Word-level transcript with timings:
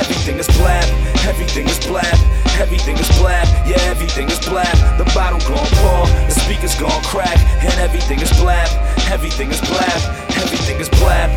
everything 0.00 0.38
is 0.38 0.46
blab, 0.58 0.84
everything 1.26 1.66
is 1.66 1.78
blab, 1.86 2.14
everything 2.58 2.96
is 2.96 3.08
blab, 3.18 3.46
yeah, 3.66 3.76
everything 3.90 4.28
is 4.28 4.38
blab. 4.40 4.76
The 4.98 5.04
bottle 5.14 5.40
gon' 5.40 5.66
pour, 5.80 6.06
the 6.26 6.30
speakers 6.30 6.74
gon' 6.78 7.02
crack, 7.04 7.38
and 7.62 7.74
everything 7.80 8.20
is 8.20 8.30
blab, 8.40 8.68
everything 9.10 9.50
is 9.50 9.60
blab, 9.60 10.00
everything 10.36 10.80
is 10.80 10.88
blab. 10.88 11.30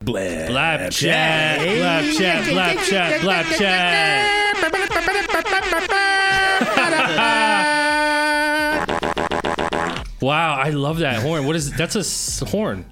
Blab. 0.00 0.48
Blab 0.48 0.90
chat, 0.90 1.58
blab 1.60 2.04
chat, 2.16 2.44
blab 2.48 2.78
chat, 2.78 3.20
blab 3.20 3.46
chat. 3.58 4.48
wow, 10.22 10.54
I 10.54 10.70
love 10.70 10.98
that 11.00 11.20
horn. 11.22 11.46
What 11.46 11.56
is 11.56 11.68
it? 11.68 11.76
That's 11.76 11.96
a 11.96 12.00
s- 12.00 12.42
horn. 12.48 12.84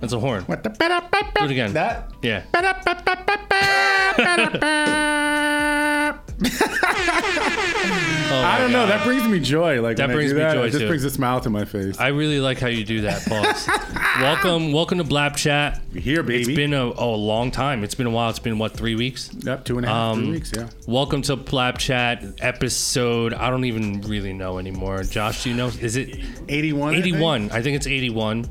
That's 0.00 0.12
a 0.12 0.18
horn. 0.18 0.44
What 0.44 0.62
the? 0.62 0.70
Do 0.70 1.44
it 1.44 1.50
again. 1.50 1.72
That? 1.74 2.10
Yeah. 2.22 2.42
Oh 8.32 8.42
I 8.44 8.58
don't 8.58 8.70
know. 8.72 8.86
God. 8.86 8.90
That 8.90 9.04
brings 9.04 9.26
me 9.26 9.40
joy. 9.40 9.82
Like 9.82 9.96
That 9.96 10.04
when 10.04 10.10
I 10.12 10.14
brings 10.14 10.30
do 10.30 10.36
me 10.36 10.42
that, 10.42 10.54
joy, 10.54 10.62
It 10.64 10.70
just 10.70 10.80
too. 10.82 10.86
brings 10.88 11.04
a 11.04 11.10
smile 11.10 11.40
to 11.40 11.50
my 11.50 11.64
face. 11.64 11.98
I 11.98 12.08
really 12.08 12.38
like 12.40 12.58
how 12.60 12.68
you 12.68 12.84
do 12.84 13.00
that, 13.02 13.24
Pauls. 13.26 13.66
welcome, 14.20 14.72
welcome 14.72 14.98
to 14.98 15.04
Blab 15.04 15.36
Chat. 15.36 15.80
Here, 15.92 16.22
baby. 16.22 16.40
It's 16.42 16.48
been 16.56 16.72
a, 16.72 16.92
oh, 16.92 17.14
a 17.14 17.16
long 17.16 17.50
time. 17.50 17.82
It's 17.82 17.96
been 17.96 18.06
a 18.06 18.10
while. 18.10 18.30
It's 18.30 18.38
been 18.38 18.58
what 18.58 18.72
three 18.72 18.94
weeks. 18.94 19.30
Yep, 19.40 19.64
two 19.64 19.76
and 19.78 19.86
a 19.86 19.88
half, 19.88 20.12
Um, 20.12 20.20
three 20.20 20.30
weeks. 20.30 20.52
Yeah. 20.56 20.68
Welcome 20.86 21.22
to 21.22 21.34
Blab 21.36 21.78
Chat 21.78 22.24
episode. 22.40 23.34
I 23.34 23.50
don't 23.50 23.64
even 23.64 24.00
really 24.02 24.32
know 24.32 24.58
anymore. 24.58 25.02
Josh, 25.02 25.42
do 25.44 25.50
you 25.50 25.56
know? 25.56 25.66
Is 25.66 25.96
it 25.96 26.16
81. 26.48 26.90
I 26.90 26.92
think? 26.94 27.06
81? 27.06 27.50
I 27.50 27.62
think 27.62 27.76
it's 27.76 27.86
81. 27.88 28.48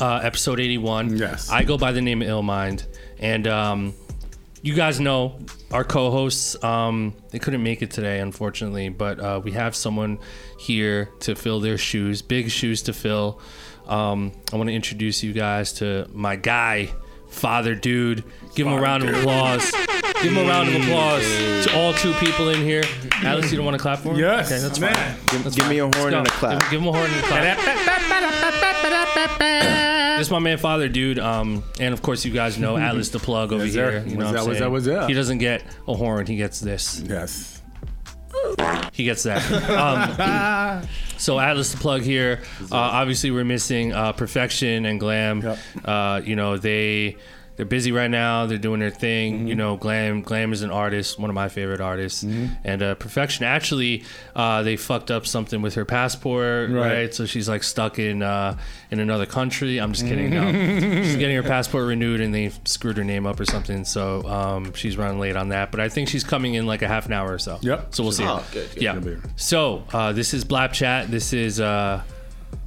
Uh, 0.00 0.20
episode 0.22 0.60
81. 0.60 1.16
Yes. 1.18 1.50
I 1.50 1.64
go 1.64 1.76
by 1.76 1.90
the 1.92 2.00
name 2.00 2.22
of 2.22 2.28
Illmind, 2.28 2.86
and 3.18 3.48
um, 3.48 3.94
you 4.62 4.74
guys 4.74 5.00
know 5.00 5.40
our 5.72 5.82
co-hosts. 5.82 6.62
Um, 6.62 7.14
they 7.30 7.40
couldn't 7.40 7.62
make 7.64 7.82
it 7.82 7.90
today, 7.90 8.20
unfortunately, 8.20 8.90
but 8.90 9.18
uh, 9.18 9.40
we 9.42 9.50
have 9.52 9.74
someone 9.74 10.18
here 10.58 11.06
to 11.20 11.34
fill 11.34 11.58
their 11.58 11.76
shoes. 11.78 12.22
Big 12.22 12.48
shoes 12.50 12.82
to 12.82 12.92
fill. 12.92 13.40
Um, 13.88 14.30
I 14.52 14.56
want 14.56 14.68
to 14.68 14.74
introduce 14.74 15.24
you 15.24 15.32
guys 15.32 15.72
to 15.74 16.06
my 16.12 16.36
guy, 16.36 16.90
Father 17.28 17.74
Dude. 17.74 18.22
Give 18.54 18.68
him 18.68 18.74
a 18.74 18.80
round 18.80 19.02
of 19.02 19.12
applause. 19.16 19.72
Give 20.22 20.32
him 20.32 20.46
a 20.46 20.48
round 20.48 20.68
of 20.68 20.76
applause 20.76 21.24
to 21.66 21.76
all 21.76 21.92
two 21.94 22.12
people 22.14 22.50
in 22.50 22.60
here. 22.62 22.84
Alice, 23.24 23.50
you 23.50 23.56
don't 23.56 23.66
want 23.66 23.76
to 23.76 23.82
clap 23.82 23.98
for 23.98 24.10
him? 24.10 24.18
Yes, 24.20 24.52
Okay, 24.52 24.60
that's 24.60 24.78
man. 24.78 24.94
fine. 24.94 25.42
That's 25.42 25.56
Give 25.56 25.64
fine. 25.64 25.74
me 25.74 25.78
a 25.78 25.82
horn 25.96 26.10
go. 26.12 26.18
and 26.18 26.28
a 26.28 26.30
clap. 26.30 26.60
Give, 26.60 26.70
give 26.70 26.80
him 26.82 26.88
a 26.88 26.92
horn 26.92 27.10
and 27.10 27.16
a 27.16 27.22
clap. 27.26 27.58
This 30.18 30.26
is 30.26 30.30
my 30.32 30.38
man, 30.40 30.58
Father 30.58 30.88
Dude. 30.88 31.18
Um, 31.18 31.62
and 31.80 31.94
of 31.94 32.02
course, 32.02 32.24
you 32.24 32.32
guys 32.32 32.58
know 32.58 32.76
Atlas 32.88 33.10
the 33.10 33.18
Plug 33.18 33.52
over 33.52 33.64
Yes, 33.64 33.74
sir. 33.74 33.90
here. 34.00 34.04
You 34.06 34.16
know 34.16 34.24
What's 34.26 34.32
what 34.32 34.40
I'm 34.40 34.46
what's 34.48 34.58
saying? 34.58 34.72
what's 34.72 34.86
up? 34.88 35.08
He 35.08 35.14
doesn't 35.14 35.38
get 35.38 35.62
a 35.86 35.94
horn. 35.94 36.26
He 36.26 36.36
gets 36.36 36.60
this. 36.60 37.00
Yes. 37.00 37.62
He 38.92 39.04
gets 39.04 39.22
that. 39.24 39.42
Um, 39.70 40.88
so 41.18 41.38
Atlas 41.38 41.72
the 41.72 41.78
Plug 41.78 42.02
here. 42.02 42.42
Uh, 42.62 42.76
obviously, 42.76 43.30
we're 43.30 43.44
missing 43.44 43.92
uh, 43.92 44.12
Perfection 44.12 44.86
and 44.86 44.98
Glam. 45.00 45.42
Yep. 45.42 45.58
Uh, 45.84 46.20
you 46.24 46.36
know 46.36 46.56
they. 46.56 47.16
They're 47.58 47.66
busy 47.66 47.90
right 47.90 48.10
now. 48.10 48.46
They're 48.46 48.56
doing 48.56 48.78
their 48.78 48.90
thing. 48.90 49.34
Mm-hmm. 49.40 49.46
You 49.48 49.54
know, 49.56 49.76
Glam. 49.76 50.22
Glam 50.22 50.52
is 50.52 50.62
an 50.62 50.70
artist, 50.70 51.18
one 51.18 51.28
of 51.28 51.34
my 51.34 51.48
favorite 51.48 51.80
artists. 51.80 52.22
And 52.22 52.82
uh, 52.82 52.94
Perfection, 52.94 53.44
actually, 53.44 54.04
uh, 54.36 54.62
they 54.62 54.76
fucked 54.76 55.10
up 55.10 55.26
something 55.26 55.60
with 55.60 55.74
her 55.74 55.84
passport, 55.84 56.70
right? 56.70 56.88
Right. 56.88 57.14
So 57.14 57.26
she's 57.26 57.48
like 57.48 57.64
stuck 57.64 57.98
in 57.98 58.22
uh, 58.22 58.56
in 58.92 59.00
another 59.00 59.26
country. 59.26 59.78
I'm 59.78 59.92
just 59.92 60.06
kidding. 60.06 60.30
No, 60.30 60.52
she's 61.02 61.16
getting 61.16 61.34
her 61.34 61.42
passport 61.42 61.88
renewed, 61.88 62.20
and 62.20 62.32
they 62.32 62.52
screwed 62.64 62.96
her 62.96 63.04
name 63.04 63.26
up 63.26 63.40
or 63.40 63.44
something. 63.44 63.84
So 63.84 64.22
um, 64.28 64.72
she's 64.74 64.96
running 64.96 65.18
late 65.18 65.34
on 65.34 65.48
that. 65.48 65.72
But 65.72 65.80
I 65.80 65.88
think 65.88 66.08
she's 66.08 66.22
coming 66.22 66.54
in 66.54 66.64
like 66.64 66.82
a 66.82 66.88
half 66.88 67.06
an 67.06 67.12
hour 67.12 67.32
or 67.32 67.40
so. 67.40 67.58
Yep. 67.60 67.92
So 67.92 68.04
we'll 68.04 68.12
see. 68.12 68.24
Oh, 68.24 68.44
good, 68.52 68.70
good. 68.72 68.82
Yeah. 68.82 69.00
So 69.34 69.82
uh, 69.92 70.12
this 70.12 70.32
is 70.32 70.44
Blab 70.44 70.72
Chat. 70.72 71.10
This 71.10 71.32
is. 71.32 71.60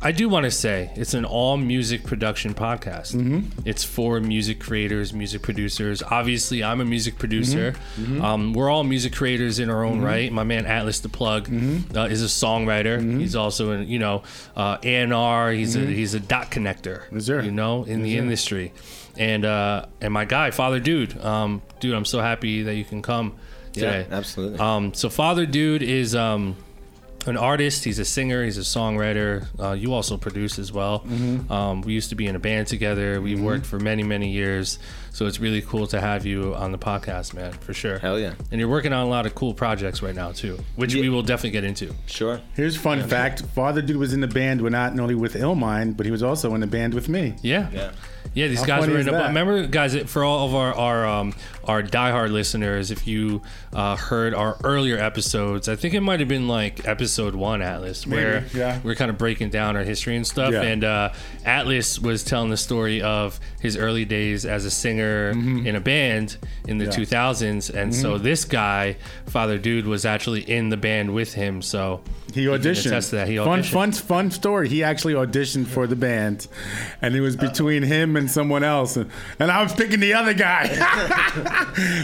I 0.03 0.11
do 0.11 0.27
want 0.29 0.45
to 0.45 0.51
say 0.51 0.89
it's 0.95 1.13
an 1.13 1.25
all 1.25 1.57
music 1.57 2.03
production 2.05 2.55
podcast. 2.55 3.13
Mm-hmm. 3.15 3.61
It's 3.65 3.83
for 3.83 4.19
music 4.19 4.59
creators, 4.59 5.13
music 5.13 5.43
producers. 5.43 6.01
Obviously, 6.01 6.63
I'm 6.63 6.81
a 6.81 6.85
music 6.85 7.19
producer. 7.19 7.73
Mm-hmm. 7.99 8.19
Um, 8.23 8.53
we're 8.53 8.67
all 8.69 8.83
music 8.83 9.13
creators 9.13 9.59
in 9.59 9.69
our 9.69 9.83
own 9.83 10.01
right. 10.01 10.31
My 10.31 10.43
man 10.43 10.65
Atlas 10.65 11.01
the 11.01 11.09
Plug 11.09 11.47
Mm-hmm. 11.47 11.95
uh, 11.95 12.05
is 12.05 12.23
a 12.23 12.25
songwriter. 12.25 13.19
He's 13.19 13.35
also, 13.35 13.71
an, 13.71 13.87
you 13.87 13.99
know, 13.99 14.23
uh, 14.55 14.77
A&R. 14.81 15.51
He's 15.51 15.75
a 15.75 15.79
he's 15.85 16.15
a 16.15 16.19
dot 16.19 16.49
connector. 16.49 17.01
Mm-hmm. 17.03 17.15
Yes, 17.17 17.25
sir. 17.25 17.41
You 17.43 17.51
know, 17.51 17.83
in 17.83 18.01
the 18.01 18.09
Yes, 18.09 18.17
sir. 18.17 18.23
industry, 18.23 18.73
and 19.17 19.45
uh, 19.45 19.85
and 20.01 20.11
my 20.13 20.25
guy 20.25 20.49
Father 20.49 20.79
Dude, 20.79 21.15
um, 21.23 21.61
dude, 21.79 21.93
I'm 21.93 22.05
so 22.05 22.21
happy 22.21 22.63
that 22.63 22.73
you 22.73 22.85
can 22.85 23.03
come 23.03 23.35
today. 23.71 24.07
Yeah, 24.09 24.17
absolutely. 24.17 24.57
Um, 24.59 24.95
so 24.95 25.09
Father 25.09 25.45
Dude 25.45 25.83
is 25.83 26.15
um, 26.15 26.55
an 27.27 27.37
artist. 27.37 27.83
He's 27.83 27.99
a 27.99 28.05
singer. 28.05 28.43
He's 28.43 28.57
a 28.57 28.61
songwriter. 28.61 29.47
Uh, 29.59 29.73
you 29.73 29.93
also 29.93 30.17
produce 30.17 30.57
as 30.59 30.71
well. 30.71 30.99
Mm-hmm. 30.99 31.51
Um, 31.51 31.81
we 31.81 31.93
used 31.93 32.09
to 32.09 32.15
be 32.15 32.27
in 32.27 32.35
a 32.35 32.39
band 32.39 32.67
together. 32.67 33.21
We've 33.21 33.41
worked 33.41 33.65
for 33.65 33.79
many, 33.79 34.03
many 34.03 34.29
years. 34.31 34.79
So 35.13 35.27
it's 35.27 35.39
really 35.39 35.61
cool 35.61 35.87
to 35.87 35.99
have 35.99 36.25
you 36.25 36.55
on 36.55 36.71
the 36.71 36.77
podcast, 36.77 37.33
man, 37.33 37.51
for 37.51 37.73
sure. 37.73 37.99
Hell 37.99 38.17
yeah. 38.17 38.33
And 38.49 38.59
you're 38.59 38.69
working 38.69 38.93
on 38.93 39.05
a 39.05 39.09
lot 39.09 39.25
of 39.25 39.35
cool 39.35 39.53
projects 39.53 40.01
right 40.01 40.15
now 40.15 40.31
too, 40.31 40.57
which 40.77 40.93
Yeah. 40.93 41.01
we 41.01 41.09
will 41.09 41.21
definitely 41.21 41.51
get 41.51 41.65
into. 41.65 41.93
Sure. 42.05 42.39
Here's 42.55 42.77
a 42.77 42.79
fun 42.79 43.03
fact. 43.07 43.43
Father 43.53 43.81
Dude 43.81 43.97
was 43.97 44.13
in 44.13 44.21
the 44.21 44.27
band 44.27 44.61
with 44.61 44.71
not 44.71 44.97
only 44.97 45.15
with 45.15 45.33
Illmind, 45.33 45.97
but 45.97 46.05
he 46.05 46.11
was 46.11 46.23
also 46.23 46.55
in 46.55 46.61
the 46.61 46.67
band 46.67 46.93
with 46.93 47.09
me. 47.09 47.35
Yeah. 47.41 47.67
Yeah. 47.73 47.91
Yeah, 48.33 48.47
these 48.47 48.61
How 48.61 48.65
guys 48.65 48.87
were 48.87 48.99
in 48.99 49.09
a. 49.09 49.11
that? 49.11 49.27
Remember, 49.27 49.67
guys, 49.67 49.95
for 50.03 50.23
all 50.23 50.47
of 50.47 50.55
our 50.55 50.73
our 50.73 51.05
um, 51.05 51.33
our 51.65 51.83
diehard 51.83 52.31
listeners, 52.31 52.89
if 52.89 53.05
you 53.05 53.41
uh, 53.73 53.97
heard 53.97 54.33
our 54.33 54.57
earlier 54.63 54.97
episodes, 54.97 55.67
I 55.67 55.75
think 55.75 55.95
it 55.95 55.99
might 56.01 56.19
have 56.21 56.29
been 56.29 56.47
like 56.47 56.87
episode 56.87 57.35
one, 57.35 57.61
Atlas, 57.61 58.07
where 58.07 58.45
yeah. 58.53 58.79
we're 58.83 58.95
kind 58.95 59.11
of 59.11 59.17
breaking 59.17 59.49
down 59.49 59.75
our 59.75 59.83
history 59.83 60.15
and 60.15 60.25
stuff. 60.25 60.53
Yeah. 60.53 60.61
And 60.61 60.83
uh, 60.85 61.11
Atlas 61.43 61.99
was 61.99 62.23
telling 62.23 62.51
the 62.51 62.57
story 62.57 63.01
of 63.01 63.37
his 63.59 63.75
early 63.75 64.05
days 64.05 64.45
as 64.45 64.63
a 64.63 64.71
singer 64.71 65.00
in 65.09 65.75
a 65.75 65.79
band 65.81 66.37
in 66.67 66.77
the 66.77 66.85
Mm-hmm. 66.85 67.01
Yeah. 67.01 67.07
Mm-hmm. 67.07 67.15
2000s, 67.15 67.73
and 67.73 67.93
so 67.95 68.17
this 68.17 68.43
guy, 68.45 68.97
Father 69.27 69.57
Dude, 69.57 69.85
was 69.87 70.05
actually 70.05 70.41
in 70.49 70.69
the 70.69 70.77
band 70.77 71.13
with 71.13 71.33
him. 71.33 71.61
So 71.61 72.01
He 72.33 72.45
auditioned. 72.45 72.87
attest 72.87 73.09
to 73.11 73.15
that. 73.17 73.27
He 73.27 73.37
fun, 73.37 73.61
auditioned. 73.61 73.71
fun, 73.71 73.91
fun 73.91 74.31
story. 74.31 74.67
He 74.69 74.83
actually 74.83 75.13
auditioned 75.13 75.67
for 75.67 75.87
the 75.87 75.95
band, 75.95 76.47
and 77.01 77.15
it 77.15 77.21
was 77.21 77.35
between 77.35 77.83
him 77.83 78.15
and 78.17 78.29
someone 78.29 78.63
else, 78.63 78.97
and, 78.97 79.09
and 79.39 79.51
I 79.51 79.61
was 79.63 79.73
picking 79.73 79.99
the 79.99 80.13
other 80.13 80.33
guy. 80.33 80.67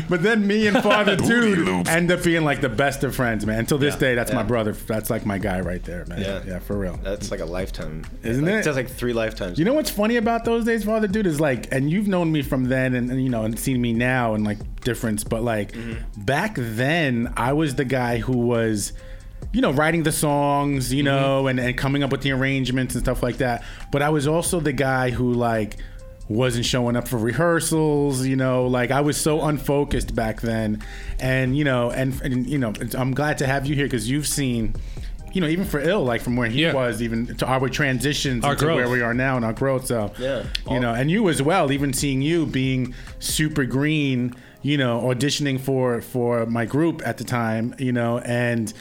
but 0.09 0.23
then 0.23 0.45
me 0.47 0.67
and 0.67 0.81
Father 0.81 1.15
Dude 1.15 1.87
end 1.87 2.11
up 2.11 2.23
being 2.23 2.43
like 2.43 2.61
the 2.61 2.69
best 2.69 3.03
of 3.03 3.15
friends, 3.15 3.45
man. 3.45 3.59
Until 3.59 3.77
this 3.77 3.95
Yeah. 3.95 3.99
day, 3.99 4.15
that's 4.15 4.33
my 4.33 4.43
brother. 4.43 4.71
That's 4.73 5.09
like 5.09 5.25
my 5.25 5.37
guy 5.37 5.59
right 5.61 5.83
there, 5.83 6.05
man. 6.05 6.21
Yeah. 6.21 6.41
yeah, 6.45 6.59
for 6.59 6.77
real. 6.77 6.99
That's 7.03 7.31
like 7.31 7.39
a 7.39 7.45
lifetime. 7.45 8.05
Isn't 8.23 8.45
like, 8.45 8.53
it? 8.55 8.63
That's 8.63 8.77
like 8.77 8.89
three 8.89 9.13
lifetimes. 9.13 9.57
You 9.59 9.65
know 9.65 9.73
what's 9.73 9.89
funny 9.89 10.17
about 10.17 10.45
those 10.45 10.65
days, 10.65 10.83
Father 10.83 11.07
Dude, 11.07 11.27
is 11.27 11.39
like, 11.39 11.71
and 11.71 11.89
you've 11.89 12.07
known 12.07 12.31
me 12.31 12.41
from 12.41 12.65
then, 12.65 12.86
and, 12.93 13.09
and 13.11 13.23
you 13.23 13.29
know, 13.29 13.43
and 13.43 13.57
seeing 13.57 13.81
me 13.81 13.93
now, 13.93 14.33
and 14.33 14.43
like 14.45 14.81
difference. 14.81 15.23
But 15.23 15.43
like 15.43 15.71
mm-hmm. 15.73 16.21
back 16.23 16.55
then, 16.57 17.33
I 17.37 17.53
was 17.53 17.75
the 17.75 17.85
guy 17.85 18.17
who 18.17 18.37
was, 18.37 18.93
you 19.53 19.61
know, 19.61 19.71
writing 19.71 20.03
the 20.03 20.11
songs, 20.11 20.93
you 20.93 21.03
know, 21.03 21.39
mm-hmm. 21.39 21.47
and 21.47 21.59
and 21.59 21.77
coming 21.77 22.03
up 22.03 22.11
with 22.11 22.21
the 22.21 22.31
arrangements 22.31 22.95
and 22.95 23.03
stuff 23.03 23.23
like 23.23 23.37
that. 23.37 23.63
But 23.91 24.01
I 24.01 24.09
was 24.09 24.27
also 24.27 24.59
the 24.59 24.73
guy 24.73 25.09
who 25.09 25.33
like 25.33 25.77
wasn't 26.29 26.65
showing 26.65 26.97
up 26.97 27.07
for 27.07 27.17
rehearsals 27.17 28.25
you 28.25 28.35
know 28.35 28.67
like 28.67 28.91
i 28.91 28.99
was 28.99 29.15
so 29.15 29.43
unfocused 29.43 30.13
back 30.13 30.41
then 30.41 30.83
and 31.19 31.55
you 31.57 31.63
know 31.63 31.89
and, 31.89 32.21
and 32.21 32.45
you 32.47 32.57
know 32.57 32.73
i'm 32.97 33.13
glad 33.13 33.37
to 33.37 33.47
have 33.47 33.65
you 33.65 33.75
here 33.75 33.85
because 33.85 34.09
you've 34.09 34.27
seen 34.27 34.75
you 35.37 35.41
know 35.43 35.47
even 35.55 35.65
for 35.65 35.79
ill 35.79 36.03
like 36.11 36.21
from 36.25 36.35
where 36.35 36.49
he 36.49 36.61
Yeah. 36.63 36.73
was 36.73 36.99
even 37.05 37.17
to 37.41 37.45
our 37.45 37.69
transitions 37.69 38.43
Our 38.43 38.53
into 38.53 38.65
growth. 38.65 38.77
where 38.77 38.89
we 38.89 39.01
are 39.07 39.13
now 39.13 39.33
and 39.37 39.45
our 39.45 39.53
growth 39.53 39.85
so 39.85 40.11
Yeah. 40.27 40.43
you 40.73 40.79
know 40.79 40.93
and 40.99 41.11
you 41.11 41.29
as 41.29 41.39
well 41.49 41.71
even 41.71 41.93
seeing 41.93 42.19
you 42.23 42.45
being 42.47 42.93
super 43.19 43.65
green 43.65 44.33
you 44.63 44.77
know, 44.77 44.99
auditioning 45.09 45.59
for 45.67 46.01
for 46.01 46.45
my 46.47 46.65
group 46.65 47.01
at 47.05 47.15
the 47.19 47.23
time, 47.23 47.75
you 47.77 47.93
know, 47.93 48.17
and 48.45 48.73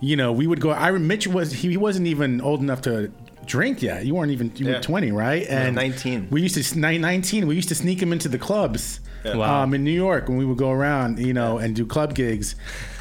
you 0.00 0.16
know, 0.16 0.30
we 0.32 0.46
would 0.48 0.60
go. 0.60 0.70
I 0.70 0.88
remember 0.88 1.06
Mitch 1.14 1.26
was 1.28 1.52
he 1.52 1.76
wasn't 1.76 2.06
even 2.08 2.40
old 2.40 2.60
enough 2.60 2.82
to 2.82 3.10
drink 3.46 3.80
yet. 3.82 4.04
You 4.04 4.14
weren't 4.16 4.32
even 4.32 4.50
you 4.56 4.66
Yeah. 4.66 4.72
were 4.74 4.80
20, 4.82 5.10
right? 5.12 5.46
And 5.48 5.76
19. 5.76 6.26
We 6.30 6.42
used 6.42 6.56
to 6.60 6.78
ni- 6.78 6.98
19. 6.98 7.46
We 7.46 7.54
used 7.54 7.68
to 7.68 7.74
sneak 7.76 8.02
him 8.02 8.12
into 8.12 8.28
the 8.28 8.36
clubs. 8.36 9.00
Wow. 9.24 9.62
Um, 9.62 9.74
in 9.74 9.84
New 9.84 9.92
York, 9.92 10.28
when 10.28 10.36
we 10.36 10.44
would 10.44 10.58
go 10.58 10.70
around, 10.70 11.18
you 11.18 11.32
know, 11.32 11.58
and 11.58 11.74
do 11.76 11.86
club 11.86 12.14
gigs, 12.14 12.56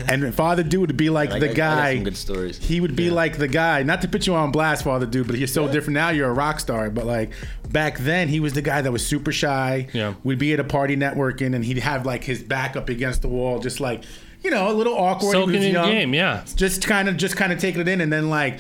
and 0.08 0.34
Father 0.34 0.64
Dude 0.64 0.82
would 0.82 0.98
be 0.98 1.10
like 1.10 1.32
I 1.32 1.40
the 1.40 1.52
I 1.52 1.54
guy. 1.54 1.96
some 1.96 2.04
good 2.04 2.18
stories. 2.18 2.58
He 2.58 2.80
would 2.80 2.96
be 2.96 3.10
like 3.10 3.38
the 3.38 3.48
guy. 3.48 3.84
Not 3.84 4.02
to 4.02 4.08
put 4.08 4.28
you 4.28 4.36
on 4.36 4.52
blast, 4.52 4.84
Father 4.84 5.06
Dude, 5.06 5.28
but 5.28 5.38
you're 5.38 5.48
so 5.48 5.68
different 5.68 5.96
now. 5.96 6.10
You're 6.10 6.30
a 6.30 6.34
rock 6.34 6.60
star, 6.60 6.90
but 6.90 7.06
like 7.06 7.32
back 7.70 7.98
then, 8.00 8.28
he 8.28 8.40
was 8.40 8.54
the 8.54 8.62
guy 8.62 8.82
that 8.82 8.92
was 8.92 9.06
super 9.06 9.32
shy. 9.32 9.88
Yeah. 9.94 10.14
we'd 10.24 10.40
be 10.40 10.54
at 10.54 10.60
a 10.60 10.64
party 10.64 10.96
networking, 10.96 11.56
and 11.56 11.66
he'd 11.66 11.80
have 11.80 12.06
like 12.06 12.24
his 12.24 12.44
back 12.44 12.76
up 12.76 12.90
against 12.90 13.22
the 13.22 13.28
wall, 13.28 13.60
just 13.60 13.80
like 13.80 14.04
you 14.44 14.50
know, 14.50 14.72
a 14.72 14.74
little 14.74 14.98
awkward. 14.98 15.34
Soaking 15.34 15.62
in 15.62 15.74
young 15.74 15.90
game, 15.90 16.14
yeah. 16.14 16.44
just 16.56 16.86
kind 16.86 17.08
of 17.08 17.18
just 17.18 17.38
kind 17.38 17.54
of 17.54 17.60
taking 17.60 17.82
it 17.82 17.88
in 17.88 18.02
and 18.02 18.12
then 18.12 18.30
like 18.30 18.60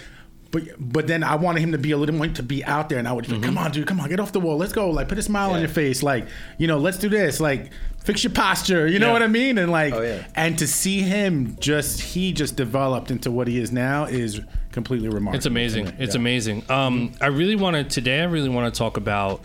but 0.51 0.63
but 0.79 1.07
then 1.07 1.23
I 1.23 1.35
wanted 1.35 1.61
him 1.61 1.71
to 1.71 1.77
be 1.77 1.91
a 1.91 1.97
little 1.97 2.15
more 2.15 2.27
to 2.27 2.43
be 2.43 2.63
out 2.65 2.89
there 2.89 2.99
and 2.99 3.07
I 3.07 3.13
would 3.13 3.25
be 3.25 3.33
like, 3.33 3.43
come 3.43 3.57
on 3.57 3.71
dude 3.71 3.87
come 3.87 3.99
on 3.99 4.09
get 4.09 4.19
off 4.19 4.31
the 4.31 4.39
wall 4.39 4.57
let's 4.57 4.73
go 4.73 4.89
like 4.89 5.07
put 5.07 5.17
a 5.17 5.21
smile 5.23 5.51
on 5.51 5.59
your 5.59 5.69
face 5.69 6.03
like 6.03 6.27
you 6.57 6.67
know 6.67 6.77
let's 6.77 6.97
do 6.97 7.09
this 7.09 7.39
like 7.39 7.71
fix 8.03 8.23
your 8.23 8.33
posture 8.33 8.87
you 8.87 8.99
know 8.99 9.11
what 9.13 9.23
I 9.23 9.27
mean 9.27 9.57
and 9.57 9.71
like 9.71 9.93
Oh, 9.93 10.01
yeah. 10.01 10.25
and 10.35 10.57
to 10.59 10.67
see 10.67 11.01
him 11.01 11.55
just 11.59 12.01
he 12.01 12.33
just 12.33 12.55
developed 12.55 13.11
into 13.11 13.31
what 13.31 13.47
he 13.47 13.59
is 13.59 13.71
now 13.71 14.05
is 14.05 14.41
completely 14.71 15.09
remarkable 15.09 15.37
It's 15.37 15.45
amazing. 15.45 15.85
to. 15.87 16.03
It's 16.03 16.15
Yeah. 16.15 16.21
amazing. 16.21 16.63
Um, 16.69 17.11
I 17.21 17.27
really 17.27 17.55
want 17.55 17.75
to 17.75 17.83
today. 17.83 18.21
I 18.21 18.25
really 18.25 18.47
want 18.49 18.73
to 18.73 18.77
talk 18.77 18.95
about 18.97 19.41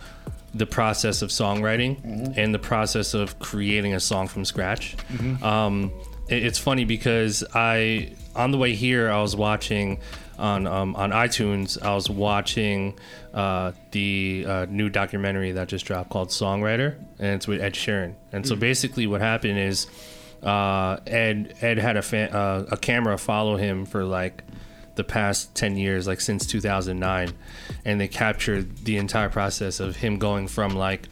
the 0.54 0.66
process 0.66 1.20
of 1.22 1.30
songwriting 1.30 2.00
Mm-hmm. 2.00 2.38
and 2.40 2.54
the 2.54 2.58
process 2.60 3.12
of 3.12 3.38
creating 3.40 3.92
a 3.94 4.00
song 4.00 4.26
from 4.28 4.44
scratch. 4.44 4.96
Um, 5.42 5.92
it- 6.28 6.44
it's 6.44 6.58
funny 6.58 6.84
because 6.84 7.44
I 7.54 8.12
on 8.34 8.50
the 8.52 8.58
way 8.58 8.74
here 8.74 9.10
I 9.10 9.20
was 9.20 9.34
watching 9.36 9.98
on 10.38 10.66
um, 10.66 10.96
on 10.96 11.10
iTunes. 11.10 11.80
I 11.82 11.94
was 11.94 12.08
watching 12.10 12.98
uh, 13.34 13.72
the 13.90 14.44
uh, 14.46 14.66
new 14.68 14.88
documentary 14.88 15.52
that 15.52 15.68
just 15.68 15.86
dropped 15.86 16.10
called 16.10 16.28
Songwriter, 16.28 16.96
and 17.18 17.34
it's 17.34 17.46
with 17.46 17.60
Ed 17.60 17.74
Sheeran. 17.74 18.14
And 18.32 18.46
so 18.46 18.56
basically, 18.56 19.06
what 19.06 19.20
happened 19.20 19.58
is 19.58 19.86
uh, 20.42 20.98
Ed 21.06 21.54
Ed 21.60 21.78
had 21.78 21.96
a 21.96 22.36
uh, 22.36 22.66
a 22.70 22.76
camera 22.76 23.18
follow 23.18 23.56
him 23.56 23.86
for 23.86 24.04
like 24.04 24.42
the 24.96 25.04
past 25.04 25.54
10 25.54 25.76
years 25.76 26.06
like 26.06 26.22
since 26.22 26.46
2009 26.46 27.30
and 27.84 28.00
they 28.00 28.08
captured 28.08 28.78
the 28.78 28.96
entire 28.96 29.28
process 29.28 29.78
of 29.78 29.96
him 29.96 30.18
going 30.18 30.48
from 30.48 30.74
like 30.74 31.06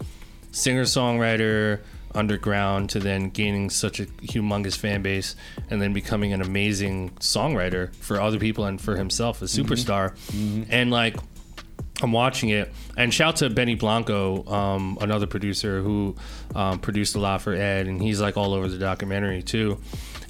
singer 0.52 0.84
songwriter 0.84 1.80
underground 2.14 2.90
to 2.90 3.00
then 3.00 3.30
gaining 3.30 3.70
such 3.70 4.00
a 4.00 4.06
humongous 4.06 4.76
fan 4.76 5.02
base 5.02 5.36
and 5.70 5.80
then 5.82 5.92
becoming 5.92 6.32
an 6.32 6.40
amazing 6.40 7.10
songwriter 7.20 7.94
for 7.96 8.20
other 8.20 8.38
people 8.38 8.64
and 8.64 8.80
for 8.80 8.96
himself 8.96 9.42
a 9.42 9.46
superstar. 9.46 10.16
And 10.70 10.90
like 10.90 11.16
I'm 12.02 12.12
watching 12.12 12.48
it, 12.48 12.72
and 12.96 13.14
shout 13.14 13.36
to 13.36 13.48
Benny 13.48 13.76
Blanco, 13.76 14.44
um, 14.46 14.98
another 15.00 15.26
producer 15.26 15.80
who 15.80 16.16
um, 16.54 16.80
produced 16.80 17.14
a 17.14 17.20
lot 17.20 17.40
for 17.40 17.54
Ed, 17.54 17.86
and 17.86 18.02
he's 18.02 18.20
like 18.20 18.36
all 18.36 18.52
over 18.52 18.68
the 18.68 18.78
documentary 18.78 19.42
too. 19.42 19.80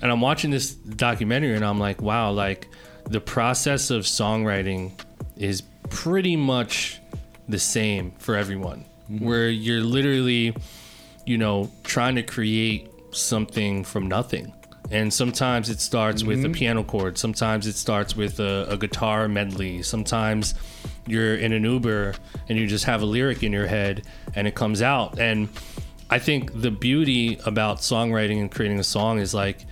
And 0.03 0.13
I'm 0.13 0.21
watching 0.21 0.51
this 0.51 0.75
documentary, 0.75 1.55
and 1.57 1.65
I'm 1.65 1.79
like, 1.79 2.03
wow, 2.03 2.31
like 2.33 2.69
the 3.09 3.21
process 3.21 3.91
of 3.91 4.05
songwriting 4.05 4.93
is 5.37 5.63
pretty 5.89 6.37
much 6.37 7.01
the 7.49 7.59
same 7.59 8.13
for 8.19 8.37
everyone, 8.37 8.85
where 9.09 9.49
you're 9.49 9.83
literally, 9.83 10.55
you 11.27 11.39
know, 11.39 11.71
trying 11.83 12.15
to 12.17 12.23
create 12.23 12.91
something 13.11 13.85
from 13.85 14.09
nothing. 14.09 14.53
And 14.91 15.13
sometimes 15.13 15.71
it 15.71 15.81
starts 15.81 16.23
with 16.23 16.41
a 16.41 16.49
mm-hmm. 16.49 16.53
piano 16.53 16.85
chord. 16.85 17.17
Sometimes 17.17 17.67
it 17.67 17.75
starts 17.75 18.15
with 18.15 18.39
a, 18.39 18.67
a 18.69 18.77
guitar 18.77 19.29
medley. 19.29 19.83
Sometimes 19.83 20.55
you're 21.07 21.37
in 21.37 21.53
an 21.53 21.65
Uber 21.65 22.15
and 22.49 22.59
you 22.59 22.67
just 22.67 22.85
have 22.85 23.03
a 23.03 23.07
lyric 23.07 23.43
in 23.43 23.53
your 23.53 23.67
head 23.67 24.07
and 24.35 24.47
it 24.47 24.55
comes 24.55 24.83
out. 24.83 25.19
And 25.19 25.49
I 26.11 26.19
think 26.19 26.61
the 26.61 26.71
beauty 26.71 27.39
about 27.47 27.79
songwriting 27.79 28.41
and 28.41 28.51
creating 28.51 28.79
a 28.79 28.85
song 28.85 29.19
is 29.19 29.33
like 29.33 29.65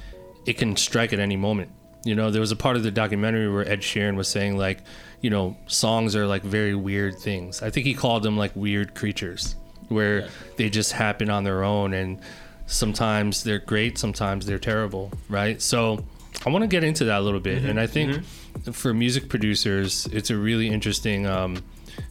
it 0.46 0.54
can 0.54 0.76
strike 0.76 1.12
at 1.12 1.20
any 1.20 1.36
moment. 1.36 1.70
You 2.04 2.14
know, 2.14 2.30
there 2.30 2.40
was 2.40 2.50
a 2.50 2.56
part 2.56 2.76
of 2.76 2.82
the 2.82 2.90
documentary 2.90 3.52
where 3.52 3.68
Ed 3.68 3.80
Sheeran 3.80 4.16
was 4.16 4.28
saying 4.28 4.56
like, 4.56 4.78
you 5.20 5.30
know, 5.30 5.56
songs 5.66 6.16
are 6.16 6.26
like 6.26 6.42
very 6.42 6.74
weird 6.74 7.18
things. 7.18 7.62
I 7.62 7.70
think 7.70 7.86
he 7.86 7.94
called 7.94 8.22
them 8.22 8.36
like 8.36 8.56
weird 8.56 8.94
creatures 8.94 9.56
where 9.88 10.28
they 10.56 10.70
just 10.70 10.92
happen 10.92 11.30
on 11.30 11.44
their 11.44 11.64
own 11.64 11.94
and 11.94 12.20
sometimes 12.66 13.44
they're 13.44 13.58
great, 13.58 13.98
sometimes 13.98 14.46
they're 14.46 14.58
terrible, 14.58 15.10
right? 15.28 15.60
So 15.60 16.04
I 16.46 16.50
want 16.50 16.62
to 16.62 16.68
get 16.68 16.84
into 16.84 17.04
that 17.04 17.20
a 17.20 17.24
little 17.24 17.40
bit. 17.40 17.64
And 17.64 17.78
I 17.78 17.86
think 17.86 18.24
for 18.72 18.94
music 18.94 19.28
producers, 19.28 20.06
it's 20.12 20.30
a 20.30 20.36
really 20.36 20.68
interesting 20.68 21.26
um, 21.26 21.62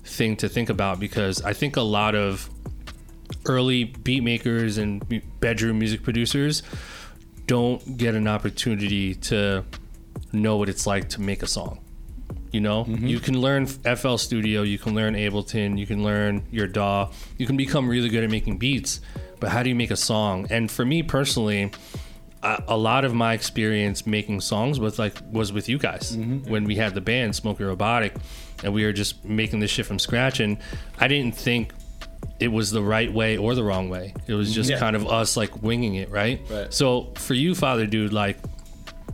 thing 0.04 0.36
to 0.38 0.50
think 0.50 0.70
about 0.70 1.00
because 1.00 1.42
I 1.42 1.54
think 1.54 1.78
a 1.78 1.82
lot 1.82 2.16
of 2.16 2.50
early 3.46 3.86
beat 3.86 4.24
makers 4.24 4.78
and 4.78 5.04
bedroom 5.40 5.80
music 5.80 6.04
producers 6.04 6.64
don't 7.48 7.98
get 7.98 8.16
an 8.16 8.28
opportunity 8.28 9.16
to 9.16 9.66
know 10.32 10.58
what 10.58 10.70
it's 10.70 10.86
like 10.86 11.10
to 11.10 11.22
make 11.22 11.44
a 11.44 11.48
song. 11.48 11.80
You 12.51 12.59
know, 12.59 12.83
mm-hmm. 12.83 13.07
you 13.07 13.19
can 13.19 13.39
learn 13.39 13.65
FL 13.65 14.18
Studio, 14.18 14.63
you 14.63 14.77
can 14.77 14.94
learn 14.94 15.15
Ableton, 15.15 15.77
you 15.77 15.88
can 15.88 16.03
learn 16.03 16.44
your 16.51 16.68
DAW, 16.68 17.09
you 17.38 17.45
can 17.45 17.56
become 17.56 17.88
really 17.88 18.09
good 18.09 18.24
at 18.24 18.30
making 18.30 18.57
beats. 18.57 19.00
But 19.39 19.50
how 19.50 19.63
do 19.63 19.69
you 19.69 19.75
make 19.75 19.92
a 19.92 19.95
song? 19.95 20.48
And 20.50 20.69
for 20.69 20.86
me 20.86 21.01
personally, 21.01 21.71
a, 22.44 22.63
a 22.69 22.77
lot 22.77 23.06
of 23.06 23.13
my 23.13 23.33
experience 23.33 24.06
making 24.06 24.42
songs 24.42 24.80
was 24.80 25.00
like 25.00 25.18
was 25.31 25.53
with 25.53 25.69
you 25.69 25.77
guys 25.77 26.15
mm-hmm. 26.15 26.50
when 26.50 26.65
we 26.65 26.75
had 26.75 26.94
the 26.94 27.01
band 27.01 27.36
Smoky 27.36 27.63
Robotic, 27.63 28.15
and 28.63 28.74
we 28.74 28.83
were 28.83 28.94
just 28.94 29.24
making 29.24 29.59
this 29.59 29.71
shit 29.71 29.86
from 29.86 30.00
scratch. 30.00 30.39
And 30.39 30.57
I 31.00 31.07
didn't 31.07 31.36
think 31.36 31.74
it 32.39 32.50
was 32.50 32.71
the 32.71 32.81
right 32.81 33.12
way 33.12 33.38
or 33.38 33.56
the 33.56 33.63
wrong 33.63 33.89
way. 33.89 34.13
It 34.27 34.33
was 34.33 34.53
just 34.53 34.69
Yeah. 34.69 34.80
kind 34.80 34.95
of 34.95 35.07
us 35.07 35.38
like 35.38 35.62
winging 35.62 35.95
it, 35.95 36.09
right? 36.09 36.42
Right. 36.50 36.74
So 36.74 37.12
for 37.15 37.33
you, 37.33 37.56
Father 37.56 37.86
Dude, 37.86 38.13
like 38.13 38.38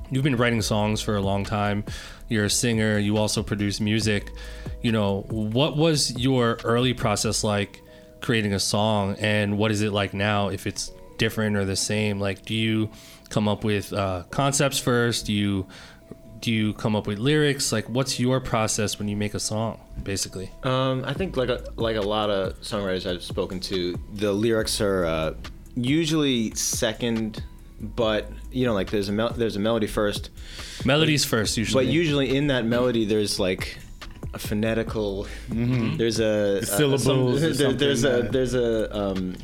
you've 0.09 0.23
been 0.23 0.37
writing 0.37 0.61
songs 0.61 1.01
for 1.01 1.15
a 1.15 1.21
long 1.21 1.43
time. 1.43 1.83
You're 2.29 2.45
a 2.45 2.49
singer. 2.49 2.97
You 2.97 3.17
also 3.17 3.43
produce 3.43 3.79
music. 3.79 4.31
You 4.81 4.91
know, 4.91 5.21
what 5.29 5.77
was 5.77 6.17
your 6.17 6.59
early 6.63 6.93
process 6.93 7.43
like 7.43 7.81
creating 8.21 8.53
a 8.53 8.59
song, 8.59 9.15
and 9.19 9.57
what 9.57 9.71
is 9.71 9.81
it 9.81 9.91
like 9.91 10.13
now? 10.13 10.49
If 10.49 10.67
it's 10.67 10.91
different 11.17 11.55
or 11.55 11.65
the 11.65 11.75
same, 11.75 12.19
like, 12.19 12.45
do 12.45 12.53
you 12.53 12.89
come 13.29 13.47
up 13.47 13.63
with 13.63 13.91
uh, 13.93 14.23
concepts 14.29 14.79
first? 14.79 15.25
Do 15.25 15.33
you 15.33 15.67
do 16.39 16.51
you 16.51 16.73
come 16.73 16.95
up 16.95 17.07
with 17.07 17.17
lyrics? 17.17 17.71
Like, 17.71 17.89
what's 17.89 18.19
your 18.19 18.39
process 18.39 18.99
when 18.99 19.07
you 19.07 19.17
make 19.17 19.33
a 19.33 19.39
song, 19.39 19.79
basically? 20.03 20.51
Um, 20.63 21.03
I 21.05 21.13
think 21.13 21.35
like 21.37 21.49
a, 21.49 21.63
like 21.75 21.95
a 21.95 22.01
lot 22.01 22.29
of 22.29 22.59
songwriters 22.61 23.09
I've 23.09 23.23
spoken 23.23 23.59
to, 23.61 23.97
the 24.13 24.31
lyrics 24.31 24.79
are 24.79 25.05
uh, 25.05 25.33
usually 25.75 26.53
second, 26.55 27.43
but 27.79 28.29
you 28.51 28.65
know, 28.65 28.73
like 28.73 28.89
there's 28.91 29.09
a 29.09 29.11
mel- 29.11 29.33
there's 29.33 29.55
a 29.55 29.59
melody 29.59 29.87
first, 29.87 30.29
Melodies 30.85 31.25
first, 31.25 31.57
usually. 31.57 31.85
but 31.85 31.91
usually 31.93 32.35
in 32.35 32.47
that 32.47 32.65
melody 32.65 33.05
there's 33.05 33.39
like 33.39 33.77
a 34.33 34.39
phonetical. 34.39 35.27
There's 35.49 36.19
a, 36.19 36.59
a- 36.61 36.65
syllables 36.65 37.43
or 37.43 37.49
there- 37.53 37.73
there's 37.73 38.03
a 38.03 38.21
there's 38.31 38.53
a 38.53 38.95
um, 38.95 39.35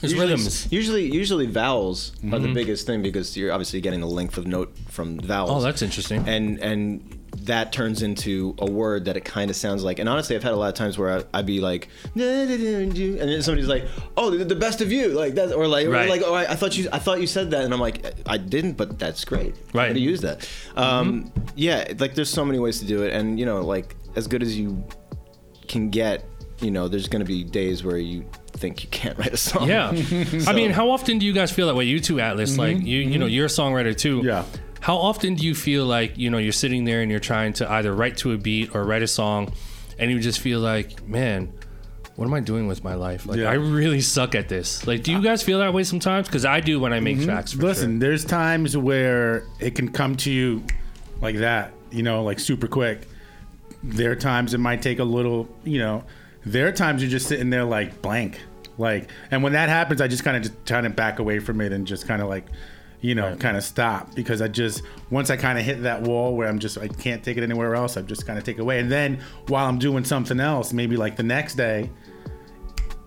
There's 0.00 0.12
usually, 0.12 0.30
rhythms. 0.30 0.72
Usually, 0.72 1.12
usually 1.12 1.46
vowels 1.46 2.12
are 2.32 2.38
the 2.38 2.52
biggest 2.54 2.86
thing 2.86 3.02
because 3.02 3.36
you're 3.36 3.52
obviously 3.52 3.80
getting 3.82 4.00
the 4.00 4.06
length 4.06 4.38
of 4.38 4.46
note 4.46 4.74
from 4.88 5.18
vowels. 5.20 5.50
oh, 5.50 5.60
that's 5.60 5.82
interesting. 5.82 6.26
and 6.28 6.58
and 6.60 7.19
that 7.50 7.72
turns 7.72 8.00
into 8.00 8.54
a 8.58 8.70
word 8.70 9.06
that 9.06 9.16
it 9.16 9.24
kind 9.24 9.50
of 9.50 9.56
sounds 9.56 9.82
like. 9.82 9.98
And 9.98 10.08
honestly, 10.08 10.36
I've 10.36 10.42
had 10.44 10.52
a 10.52 10.56
lot 10.56 10.68
of 10.68 10.74
times 10.74 10.96
where 10.96 11.18
I, 11.18 11.24
I'd 11.34 11.46
be 11.46 11.60
like, 11.60 11.88
and 12.14 12.22
then 12.92 13.42
somebody's 13.42 13.66
like, 13.66 13.86
"Oh, 14.16 14.30
the, 14.30 14.44
the 14.44 14.54
best 14.54 14.80
of 14.80 14.92
you," 14.92 15.08
like 15.08 15.34
that, 15.34 15.52
or 15.52 15.66
like, 15.66 15.88
or 15.88 16.06
like, 16.06 16.22
"Oh, 16.24 16.32
I, 16.32 16.52
I 16.52 16.54
thought 16.54 16.78
you, 16.78 16.88
I 16.92 17.00
thought 17.00 17.20
you 17.20 17.26
said 17.26 17.50
that," 17.50 17.64
and 17.64 17.74
I'm 17.74 17.80
like, 17.80 18.06
"I 18.24 18.36
didn't, 18.36 18.74
but 18.74 19.00
that's 19.00 19.24
great. 19.24 19.56
Right. 19.74 19.86
I'm 19.86 19.90
gonna 19.90 19.98
use 19.98 20.20
that." 20.20 20.38
Mm-hmm. 20.40 20.78
Um, 20.78 21.32
yeah, 21.56 21.92
like 21.98 22.14
there's 22.14 22.30
so 22.30 22.44
many 22.44 22.60
ways 22.60 22.78
to 22.78 22.86
do 22.86 23.02
it, 23.02 23.12
and 23.12 23.38
you 23.38 23.46
know, 23.46 23.62
like 23.62 23.96
as 24.14 24.28
good 24.28 24.44
as 24.44 24.56
you 24.56 24.84
can 25.66 25.90
get, 25.90 26.24
you 26.60 26.70
know, 26.70 26.86
there's 26.86 27.08
gonna 27.08 27.24
be 27.24 27.42
days 27.42 27.82
where 27.82 27.98
you 27.98 28.24
think 28.52 28.84
you 28.84 28.90
can't 28.90 29.18
write 29.18 29.32
a 29.32 29.36
song. 29.36 29.68
Yeah. 29.68 29.88
I 30.46 30.52
mean, 30.52 30.70
how 30.70 30.90
often 30.90 31.18
do 31.18 31.26
you 31.26 31.32
guys 31.32 31.50
feel 31.50 31.66
that 31.66 31.74
way? 31.74 31.84
You 31.84 31.98
two, 31.98 32.20
Atlas, 32.20 32.56
like 32.56 32.76
mm-hmm. 32.76 32.86
you, 32.86 32.98
you 33.00 33.18
know, 33.18 33.26
mm-hmm. 33.26 33.34
you're 33.34 33.46
a 33.46 33.48
songwriter 33.48 33.96
too. 33.96 34.22
Yeah. 34.24 34.44
How 34.80 34.96
often 34.96 35.34
do 35.34 35.44
you 35.46 35.54
feel 35.54 35.84
like 35.84 36.16
you 36.16 36.30
know 36.30 36.38
you're 36.38 36.52
sitting 36.52 36.84
there 36.84 37.02
and 37.02 37.10
you're 37.10 37.20
trying 37.20 37.52
to 37.54 37.70
either 37.70 37.94
write 37.94 38.16
to 38.18 38.32
a 38.32 38.38
beat 38.38 38.74
or 38.74 38.84
write 38.84 39.02
a 39.02 39.06
song, 39.06 39.52
and 39.98 40.10
you 40.10 40.18
just 40.20 40.40
feel 40.40 40.60
like, 40.60 41.06
man, 41.06 41.52
what 42.16 42.26
am 42.26 42.34
I 42.34 42.40
doing 42.40 42.66
with 42.66 42.84
my 42.84 42.94
life? 42.94 43.24
Like, 43.26 43.38
Yeah. 43.38 43.50
I 43.50 43.54
really 43.54 44.02
suck 44.02 44.34
at 44.34 44.48
this. 44.48 44.86
Like, 44.86 45.02
do 45.02 45.10
you 45.10 45.22
guys 45.22 45.42
feel 45.42 45.58
that 45.60 45.72
way 45.72 45.84
sometimes? 45.84 46.26
Because 46.26 46.44
I 46.44 46.60
do 46.60 46.78
when 46.78 46.92
I 46.92 47.00
make 47.00 47.16
mm-hmm. 47.16 47.26
tracks. 47.26 47.52
For 47.52 47.62
Listen, 47.62 47.98
there's 47.98 48.26
times 48.26 48.76
where 48.76 49.44
it 49.58 49.74
can 49.74 49.90
come 49.90 50.16
to 50.16 50.30
you 50.30 50.62
like 51.22 51.36
that, 51.36 51.72
you 51.90 52.02
know, 52.02 52.22
like 52.22 52.38
super 52.38 52.66
quick. 52.66 53.06
There 53.82 54.10
are 54.10 54.16
times 54.16 54.52
it 54.52 54.58
might 54.58 54.82
take 54.82 54.98
a 54.98 55.04
little, 55.04 55.48
you 55.64 55.78
know, 55.78 56.04
there 56.44 56.66
are 56.68 56.72
times 56.72 57.02
you're 57.02 57.10
just 57.10 57.26
sitting 57.26 57.48
there 57.48 57.64
like 57.64 58.02
blank. 58.02 58.38
Like, 58.76 59.10
and 59.30 59.42
when 59.42 59.54
that 59.54 59.68
happens, 59.68 60.02
I 60.02 60.08
just 60.08 60.22
kind 60.22 60.36
of 60.36 60.42
just 60.42 60.66
try 60.66 60.80
to 60.80 60.90
back 60.90 61.20
away 61.20 61.38
from 61.38 61.60
it 61.62 61.72
and 61.72 61.86
just 61.86 62.06
kind 62.06 62.20
of 62.20 62.28
like, 62.28 62.44
you 63.02 63.14
know, 63.14 63.34
kind 63.36 63.56
of 63.56 63.64
stop 63.64 64.14
because 64.14 64.42
I 64.42 64.48
just 64.48 64.82
once 65.10 65.30
I 65.30 65.36
kind 65.36 65.58
of 65.58 65.64
hit 65.64 65.82
that 65.84 66.02
wall 66.02 66.36
where 66.36 66.48
I'm 66.48 66.58
just 66.58 66.76
I 66.78 66.88
can't 66.88 67.22
take 67.24 67.36
it 67.36 67.42
anywhere 67.42 67.74
else. 67.74 67.96
I 67.96 68.02
just 68.02 68.26
kind 68.26 68.38
of 68.38 68.44
take 68.44 68.58
it 68.58 68.60
away, 68.62 68.78
and 68.80 68.90
then 68.92 69.20
while 69.48 69.66
I'm 69.66 69.78
doing 69.78 70.04
something 70.04 70.38
else, 70.40 70.72
maybe 70.72 70.96
like 70.96 71.16
the 71.16 71.22
next 71.22 71.54
day. 71.54 71.90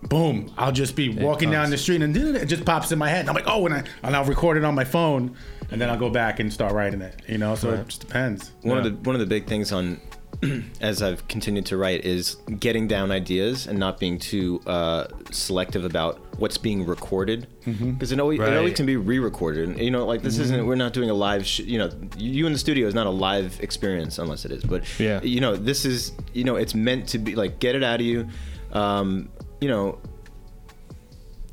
Boom! 0.09 0.51
I'll 0.57 0.73
just 0.73 0.97
be 0.97 1.09
walking 1.09 1.49
down 1.49 1.69
the 1.69 1.77
street 1.77 2.01
and 2.01 2.15
it 2.15 2.45
just 2.47 2.65
pops 2.65 2.91
in 2.91 2.99
my 2.99 3.07
head. 3.09 3.29
I'm 3.29 3.35
like, 3.35 3.47
oh, 3.47 3.65
and 3.65 3.73
I 3.73 3.83
and 4.03 4.15
I'll 4.15 4.25
record 4.25 4.57
it 4.57 4.65
on 4.65 4.75
my 4.75 4.83
phone, 4.83 5.33
and 5.71 5.79
then 5.79 5.89
I'll 5.89 5.97
go 5.97 6.09
back 6.09 6.41
and 6.41 6.51
start 6.51 6.73
writing 6.73 7.01
it. 7.01 7.21
You 7.27 7.37
know, 7.37 7.55
so 7.55 7.71
it 7.71 7.87
just 7.87 8.01
depends. 8.01 8.51
one 8.63 8.79
Yeah. 8.79 8.85
of 8.87 9.01
the 9.01 9.09
one 9.09 9.15
of 9.15 9.21
the 9.21 9.25
big 9.25 9.47
things 9.47 9.71
on 9.71 10.01
as 10.81 11.01
I've 11.01 11.27
continued 11.27 11.65
to 11.67 11.77
write 11.77 12.05
is 12.05 12.35
getting 12.59 12.87
down 12.87 13.11
ideas 13.11 13.67
and 13.67 13.77
not 13.79 13.99
being 13.99 14.19
too 14.19 14.61
uh, 14.65 15.07
selective 15.31 15.85
about 15.85 16.19
what's 16.39 16.57
being 16.57 16.85
recorded 16.85 17.47
because 17.65 18.11
it 18.11 18.19
always 18.19 18.39
it 18.39 18.57
always 18.57 18.73
can 18.73 18.85
be 18.85 18.97
re-recorded. 18.97 19.69
And, 19.69 19.79
you 19.79 19.91
know, 19.91 20.05
like 20.05 20.21
this 20.21 20.37
isn't 20.39 20.65
we're 20.65 20.75
not 20.75 20.93
doing 20.93 21.09
a 21.09 21.13
live. 21.13 21.45
Sh- 21.45 21.59
you 21.59 21.77
know, 21.77 21.89
you 22.17 22.45
in 22.47 22.53
the 22.53 22.59
studio 22.59 22.87
is 22.87 22.93
not 22.93 23.07
a 23.07 23.11
live 23.11 23.59
experience 23.61 24.17
unless 24.19 24.45
it 24.45 24.51
is. 24.51 24.63
But 24.63 24.83
Yeah. 24.99 25.21
you 25.21 25.39
know, 25.39 25.55
this 25.55 25.85
is 25.85 26.11
you 26.33 26.43
know 26.43 26.55
it's 26.55 26.75
meant 26.75 27.07
to 27.09 27.17
be 27.19 27.35
like 27.35 27.59
get 27.59 27.75
it 27.75 27.83
out 27.83 27.99
of 27.99 28.05
you. 28.05 28.27
Um, 28.71 29.29
you 29.61 29.67
know, 29.69 29.99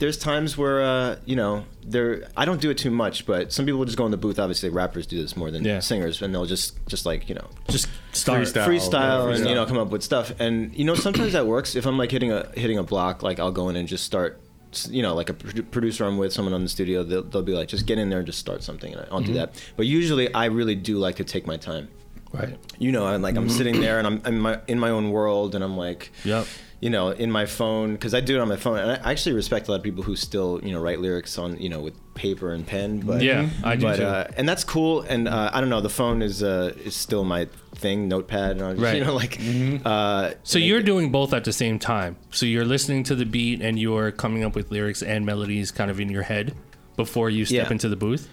there's 0.00 0.18
times 0.18 0.58
where 0.58 0.82
uh, 0.82 1.16
you 1.24 1.36
know 1.36 1.64
there 1.84 2.24
I 2.36 2.44
don't 2.44 2.60
do 2.60 2.70
it 2.70 2.78
too 2.78 2.90
much, 2.90 3.24
but 3.26 3.52
some 3.52 3.64
people 3.64 3.78
will 3.78 3.86
just 3.86 3.96
go 3.98 4.04
in 4.06 4.10
the 4.10 4.16
booth. 4.16 4.38
Obviously, 4.40 4.68
rappers 4.70 5.06
do 5.06 5.20
this 5.22 5.36
more 5.36 5.50
than 5.52 5.64
Yeah. 5.64 5.78
singers, 5.78 6.20
and 6.20 6.34
they'll 6.34 6.46
just 6.46 6.74
just 6.88 7.06
like 7.06 7.28
you 7.28 7.36
know 7.36 7.46
Just 7.68 7.88
start. 8.12 8.42
Freestyle. 8.42 8.66
freestyle 8.66 9.30
yeah, 9.30 9.36
and 9.36 9.48
you 9.48 9.54
know 9.54 9.64
come 9.66 9.78
up 9.78 9.90
with 9.90 10.02
stuff. 10.02 10.32
And 10.40 10.74
you 10.74 10.84
know 10.84 10.96
sometimes 10.96 11.32
that 11.34 11.46
works. 11.46 11.76
If 11.76 11.86
I'm 11.86 11.96
like 11.96 12.10
hitting 12.10 12.32
a 12.32 12.50
hitting 12.54 12.78
a 12.78 12.82
block, 12.82 13.22
like 13.22 13.38
I'll 13.38 13.52
go 13.52 13.68
in 13.68 13.76
and 13.76 13.86
just 13.86 14.04
start. 14.04 14.40
You 14.88 15.02
know, 15.02 15.14
like 15.16 15.28
a 15.28 15.34
producer 15.34 16.04
I'm 16.04 16.16
with, 16.16 16.32
someone 16.32 16.54
on 16.54 16.62
the 16.62 16.68
studio, 16.68 17.02
they'll, 17.02 17.24
they'll 17.24 17.42
be 17.42 17.54
like, 17.54 17.66
just 17.66 17.86
get 17.86 17.98
in 17.98 18.08
there 18.08 18.18
and 18.20 18.26
just 18.26 18.38
start 18.38 18.62
something, 18.62 18.92
and 18.94 19.04
I'll 19.10 19.18
Mm-hmm. 19.18 19.26
do 19.26 19.34
that. 19.34 19.60
But 19.76 19.86
usually, 19.86 20.32
I 20.32 20.44
really 20.44 20.76
do 20.76 20.96
like 20.98 21.16
to 21.16 21.24
take 21.24 21.44
my 21.44 21.56
time 21.56 21.88
Right. 22.32 22.56
you 22.78 22.92
know, 22.92 23.04
I'm 23.04 23.20
like 23.20 23.34
I'm 23.34 23.48
sitting 23.48 23.80
there 23.80 23.98
and 23.98 24.06
I'm 24.06 24.22
in 24.24 24.38
my 24.40 24.60
in 24.68 24.78
my 24.78 24.90
own 24.90 25.10
world 25.10 25.56
and 25.56 25.64
I'm 25.64 25.76
like, 25.76 26.12
Yep. 26.24 26.46
You 26.80 26.88
know, 26.90 27.10
in 27.10 27.30
my 27.30 27.44
phone 27.46 27.92
because 27.92 28.14
I 28.14 28.20
do 28.20 28.36
it 28.36 28.40
on 28.40 28.48
my 28.48 28.56
phone. 28.56 28.78
And 28.78 28.90
I 28.92 29.10
actually 29.10 29.34
respect 29.34 29.68
a 29.68 29.70
lot 29.70 29.76
of 29.78 29.82
people 29.82 30.02
who 30.02 30.16
still 30.16 30.60
you 30.62 30.72
know 30.72 30.80
write 30.80 31.00
lyrics 31.00 31.36
on 31.38 31.58
you 31.58 31.68
know 31.68 31.80
with 31.80 31.94
paper 32.14 32.52
and 32.52 32.66
pen. 32.66 33.00
But 33.00 33.22
Yeah, 33.22 33.48
I 33.62 33.76
do 33.76 33.82
but, 33.86 33.96
too. 33.96 34.04
Uh, 34.04 34.30
and 34.36 34.48
that's 34.48 34.64
cool. 34.64 35.02
And 35.02 35.28
uh, 35.28 35.50
I 35.52 35.60
don't 35.60 35.68
know, 35.70 35.80
the 35.82 35.90
phone 35.90 36.22
is 36.22 36.42
uh, 36.42 36.72
is 36.84 36.96
still 36.96 37.24
my 37.24 37.46
thing, 37.74 38.08
notepad, 38.08 38.52
and 38.52 38.62
all, 38.62 38.74
Right. 38.74 38.96
you 38.98 39.04
know, 39.04 39.14
like. 39.24 39.38
Uh, 39.84 40.30
So 40.42 40.58
you're 40.58 40.80
it- 40.80 40.86
doing 40.86 41.10
both 41.12 41.32
at 41.34 41.44
the 41.44 41.52
same 41.52 41.78
time. 41.78 42.16
So 42.30 42.44
you're 42.46 42.64
listening 42.66 43.04
to 43.04 43.14
the 43.14 43.24
beat 43.26 43.60
and 43.62 43.78
you're 43.78 44.10
coming 44.12 44.44
up 44.44 44.54
with 44.54 44.70
lyrics 44.70 45.02
and 45.02 45.24
melodies 45.26 45.70
kind 45.70 45.90
of 45.90 46.00
in 46.00 46.08
your 46.10 46.22
head 46.22 46.54
before 46.96 47.30
you 47.30 47.44
step 47.44 47.66
Yeah. 47.66 47.72
into 47.72 47.88
the 47.88 47.96
booth. 47.96 48.28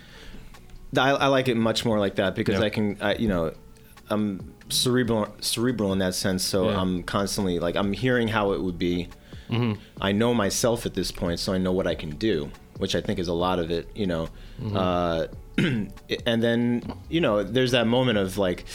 I, 0.97 1.09
I 1.11 1.27
like 1.27 1.47
it 1.49 1.55
much 1.57 1.83
more 1.85 1.99
like 1.99 2.15
that 2.15 2.33
because 2.35 2.59
Yeah. 2.59 2.65
I 2.65 2.69
can, 2.69 2.97
I, 3.01 3.15
you 3.15 3.27
know, 3.27 3.53
I'm 4.09 4.53
cerebral, 4.69 5.27
cerebral 5.41 5.93
in 5.93 5.99
that 5.99 6.15
sense. 6.15 6.43
So 6.43 6.69
Yeah. 6.69 6.79
I'm 6.81 7.03
constantly 7.03 7.59
like 7.59 7.75
I'm 7.75 7.93
hearing 7.93 8.27
how 8.27 8.51
it 8.53 8.61
would 8.61 8.77
be. 8.79 9.09
Mm-hmm. 9.49 9.79
I 10.01 10.11
know 10.11 10.33
myself 10.33 10.85
at 10.85 10.93
this 10.93 11.11
point, 11.11 11.39
so 11.39 11.53
I 11.53 11.57
know 11.57 11.71
what 11.71 11.87
I 11.87 11.95
can 11.95 12.11
do, 12.17 12.51
which 12.77 12.95
I 12.95 13.01
think 13.01 13.17
is 13.19 13.27
a 13.29 13.33
lot 13.33 13.59
of 13.59 13.71
it. 13.71 13.89
You 13.95 14.07
know, 14.07 14.29
Mm-hmm. 14.61 14.75
uh, 14.77 15.27
and 16.25 16.43
then 16.43 16.83
you 17.09 17.21
know, 17.21 17.43
there's 17.43 17.71
that 17.71 17.87
moment 17.87 18.17
of 18.17 18.37
like. 18.37 18.65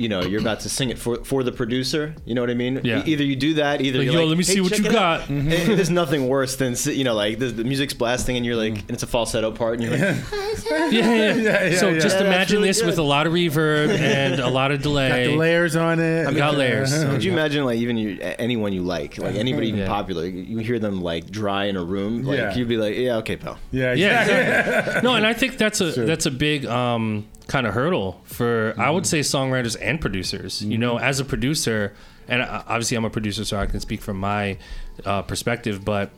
You 0.00 0.08
know, 0.08 0.22
you're 0.22 0.40
about 0.40 0.60
to 0.60 0.68
sing 0.68 0.90
it 0.90 0.98
for 0.98 1.22
for 1.24 1.42
the 1.42 1.52
producer. 1.52 2.14
You 2.24 2.34
know 2.34 2.40
what 2.40 2.50
I 2.50 2.54
mean? 2.54 2.80
Yeah. 2.82 3.04
E- 3.04 3.12
Either 3.12 3.24
you 3.24 3.36
do 3.36 3.54
that, 3.54 3.80
either 3.82 3.98
Like, 3.98 4.04
you're 4.06 4.14
yo, 4.14 4.20
like, 4.20 4.28
let 4.30 4.38
me 4.38 4.44
"Hey, 4.44 4.54
see 4.54 4.60
what 4.60 4.78
you 4.78 4.84
got. 4.90 5.20
Mm-hmm. 5.22 5.52
And 5.52 5.78
there's 5.78 5.90
nothing 5.90 6.26
worse 6.28 6.56
than 6.56 6.74
you 6.86 7.04
know, 7.04 7.14
like 7.14 7.38
the, 7.38 7.46
the 7.46 7.64
music's 7.64 7.92
blasting 7.94 8.36
and 8.36 8.46
you're 8.46 8.56
like, 8.56 8.78
and 8.80 8.90
it's 8.90 9.02
a 9.02 9.06
falsetto 9.06 9.50
part, 9.52 9.74
and 9.78 9.82
you're 9.82 9.92
like, 9.98 10.00
Yeah, 10.70 10.88
yeah. 10.90 11.34
yeah, 11.34 11.64
yeah 11.68 11.78
so 11.78 11.88
yeah. 11.90 11.98
just 12.00 12.18
Yeah, 12.18 12.26
imagine 12.26 12.56
really 12.58 12.68
this 12.70 12.80
good. 12.80 12.86
with 12.86 12.98
a 12.98 13.02
lot 13.02 13.26
of 13.26 13.32
reverb 13.32 13.90
and 13.98 14.40
a 14.40 14.48
lot 14.48 14.70
of 14.72 14.78
Got 14.82 14.82
delay. 14.84 15.26
the 15.26 15.36
layers 15.36 15.76
on 15.76 16.00
it. 16.00 16.26
I 16.26 16.32
got 16.32 16.56
layers. 16.56 16.92
Could 17.04 17.22
you 17.24 17.32
imagine 17.32 17.64
like 17.64 17.78
even 17.78 17.96
you, 17.96 18.18
anyone 18.20 18.72
you 18.72 18.82
like, 18.82 19.18
like 19.18 19.34
anybody 19.34 19.68
even 19.68 19.80
Yeah. 19.80 19.88
popular, 19.88 20.24
you 20.26 20.58
hear 20.58 20.78
them 20.78 21.00
like 21.02 21.30
dry 21.30 21.64
in 21.66 21.76
a 21.76 21.84
room, 21.84 22.22
like 22.24 22.38
Yeah. 22.38 22.54
you'd 22.54 22.68
be 22.68 22.76
like, 22.76 22.96
yeah, 22.96 23.16
okay, 23.16 23.36
pal. 23.36 23.58
Yeah, 23.70 23.92
Yeah, 23.94 24.22
exactly. 24.22 24.36
exactly. 24.80 25.02
no, 25.02 25.14
and 25.16 25.26
I 25.26 25.34
think 25.34 25.58
that's 25.58 25.80
a 25.80 25.90
that's 25.92 26.26
a 26.26 26.30
big 26.30 26.64
um, 26.66 27.26
kind 27.50 27.66
of 27.66 27.74
hurdle 27.74 28.20
for 28.22 28.74
I 28.78 28.90
would 28.90 29.02
mm-hmm. 29.02 29.08
say 29.08 29.20
songwriters 29.20 29.76
and 29.80 30.00
producers. 30.00 30.62
You 30.62 30.78
know, 30.78 30.94
mm-hmm. 30.94 31.04
as 31.04 31.18
a 31.18 31.24
producer, 31.24 31.92
and 32.28 32.42
uh, 32.42 32.62
obviously 32.68 32.96
I'm 32.96 33.04
a 33.04 33.10
producer, 33.10 33.44
so 33.44 33.58
I 33.58 33.66
can 33.66 33.80
speak 33.80 34.00
from 34.00 34.18
my 34.18 34.56
uh, 35.04 35.22
perspective. 35.22 35.84
But 35.84 36.10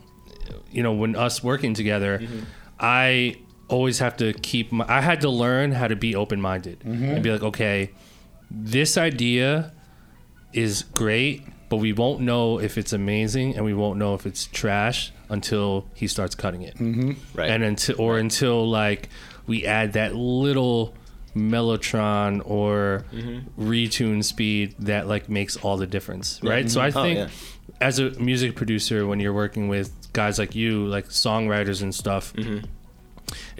you 0.71 0.83
know, 0.83 0.93
when 0.93 1.15
us 1.15 1.43
working 1.43 1.73
together, 1.73 2.19
mm-hmm. 2.19 2.41
I 2.79 3.37
always 3.67 3.97
have 3.97 4.15
to 4.17 4.33
keep. 4.33 4.71
My, 4.71 4.85
I 4.87 5.01
had 5.01 5.21
to 5.21 5.29
learn 5.29 5.71
how 5.71 5.87
to 5.87 5.95
be 5.95 6.15
open 6.15 6.39
minded 6.39 6.83
and 6.85 7.23
be 7.23 7.31
like, 7.31 7.41
okay, 7.41 7.89
this 8.51 8.95
idea 8.95 9.73
is 10.53 10.83
great. 10.83 11.41
But 11.69 11.77
we 11.77 11.91
won't 11.91 12.21
know 12.21 12.59
if 12.59 12.77
it's 12.77 12.93
amazing, 12.93 13.55
and 13.55 13.65
we 13.65 13.73
won't 13.73 13.97
know 13.97 14.13
if 14.13 14.27
it's 14.27 14.45
trash 14.45 15.11
until 15.29 15.87
he 15.95 16.05
starts 16.07 16.35
cutting 16.35 16.61
it 16.61 16.75
Right. 17.33 17.49
and 17.49 17.63
until 17.63 17.99
or 17.99 18.19
until 18.19 18.69
like 18.69 19.09
we 19.47 19.65
add 19.65 19.93
that 19.93 20.13
little 20.13 20.93
mellotron 21.35 22.41
or 22.45 23.05
Mm-hmm. 23.13 23.69
retune 23.69 24.23
speed 24.23 24.75
that 24.79 25.07
like 25.07 25.29
makes 25.29 25.55
all 25.57 25.77
the 25.77 25.87
difference 25.87 26.39
right 26.43 26.69
so 26.69 26.81
i 26.81 26.87
Oh, 26.87 26.91
think 26.91 27.17
yeah. 27.19 27.27
as 27.81 27.99
a 27.99 28.11
music 28.19 28.55
producer 28.55 29.05
when 29.07 29.19
you're 29.19 29.33
working 29.33 29.67
with 29.67 29.91
guys 30.13 30.37
like 30.39 30.53
you 30.55 30.85
like 30.85 31.07
songwriters 31.09 31.81
and 31.81 31.93
stuff 31.93 32.33
Mm-hmm. 32.33 32.65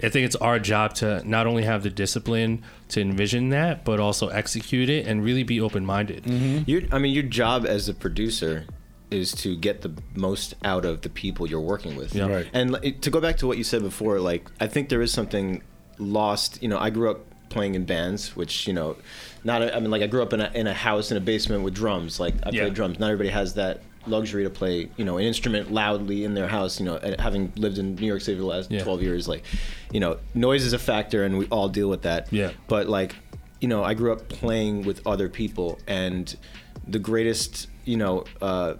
I 0.04 0.08
think 0.08 0.26
it's 0.26 0.36
our 0.36 0.60
job 0.60 0.94
to 0.96 1.26
not 1.28 1.46
only 1.48 1.64
have 1.64 1.82
the 1.82 1.90
discipline 1.90 2.62
to 2.90 3.00
envision 3.00 3.48
that, 3.48 3.84
but 3.84 3.98
also 3.98 4.28
execute 4.28 4.88
it 4.88 5.06
and 5.06 5.24
really 5.24 5.42
be 5.42 5.60
open 5.60 5.84
minded. 5.84 6.22
Your, 6.68 6.82
I 6.92 6.98
mean, 6.98 7.12
your 7.12 7.24
job 7.24 7.66
as 7.66 7.88
a 7.88 7.94
producer 7.94 8.66
is 9.10 9.32
to 9.36 9.56
get 9.56 9.80
the 9.80 9.90
most 10.14 10.54
out 10.64 10.84
of 10.84 11.00
the 11.00 11.08
people 11.08 11.48
you're 11.48 11.60
working 11.60 11.96
with. 11.96 12.14
Yeah. 12.14 12.26
Right. 12.28 12.46
And 12.52 12.76
to 13.02 13.10
go 13.10 13.20
back 13.20 13.38
to 13.38 13.46
what 13.48 13.58
you 13.58 13.64
said 13.64 13.82
before, 13.82 14.20
like 14.20 14.48
I 14.60 14.68
think 14.68 14.90
there 14.90 15.02
is 15.02 15.12
something 15.12 15.62
lost. 15.98 16.62
You 16.62 16.68
know, 16.68 16.78
I 16.78 16.90
grew 16.90 17.10
up 17.10 17.24
playing 17.54 17.74
in 17.76 17.84
bands, 17.84 18.36
which 18.36 18.66
you 18.66 18.74
know, 18.74 18.96
not. 19.44 19.62
I 19.62 19.80
mean, 19.80 19.90
like 19.90 20.02
I 20.02 20.06
grew 20.06 20.22
up 20.22 20.32
in 20.34 20.40
a 20.42 20.50
in 20.54 20.66
a 20.66 20.74
house 20.74 21.10
in 21.10 21.16
a 21.16 21.20
basement 21.20 21.62
with 21.64 21.74
drums. 21.74 22.20
Like 22.20 22.34
I 22.44 22.50
Yeah. 22.50 22.62
played 22.64 22.74
drums. 22.74 22.98
Not 22.98 23.06
everybody 23.10 23.30
has 23.30 23.54
that 23.54 23.80
luxury 24.06 24.44
to 24.44 24.50
play, 24.50 24.90
you 24.98 25.04
know, 25.06 25.16
an 25.16 25.24
instrument 25.24 25.72
loudly 25.72 26.24
in 26.24 26.34
their 26.34 26.48
house. 26.48 26.78
You 26.78 26.84
know, 26.86 27.00
having 27.18 27.52
lived 27.56 27.78
in 27.78 27.94
New 27.94 28.06
York 28.06 28.20
City 28.20 28.36
for 28.36 28.42
the 28.42 28.46
last 28.48 28.70
Yeah. 28.70 28.82
12 28.82 29.00
years, 29.02 29.26
like, 29.26 29.44
you 29.92 30.00
know, 30.00 30.18
noise 30.34 30.64
is 30.66 30.74
a 30.74 30.78
factor, 30.78 31.24
and 31.24 31.38
we 31.38 31.46
all 31.46 31.68
deal 31.70 31.88
with 31.88 32.02
that. 32.02 32.30
Yeah. 32.30 32.50
But 32.68 32.88
like, 32.88 33.14
you 33.62 33.68
know, 33.68 33.82
I 33.82 33.94
grew 33.94 34.12
up 34.12 34.28
playing 34.28 34.82
with 34.84 35.00
other 35.06 35.28
people, 35.30 35.78
and 35.86 36.36
the 36.86 36.98
greatest, 36.98 37.68
you 37.86 37.96
know, 37.96 38.24
uh, 38.42 38.74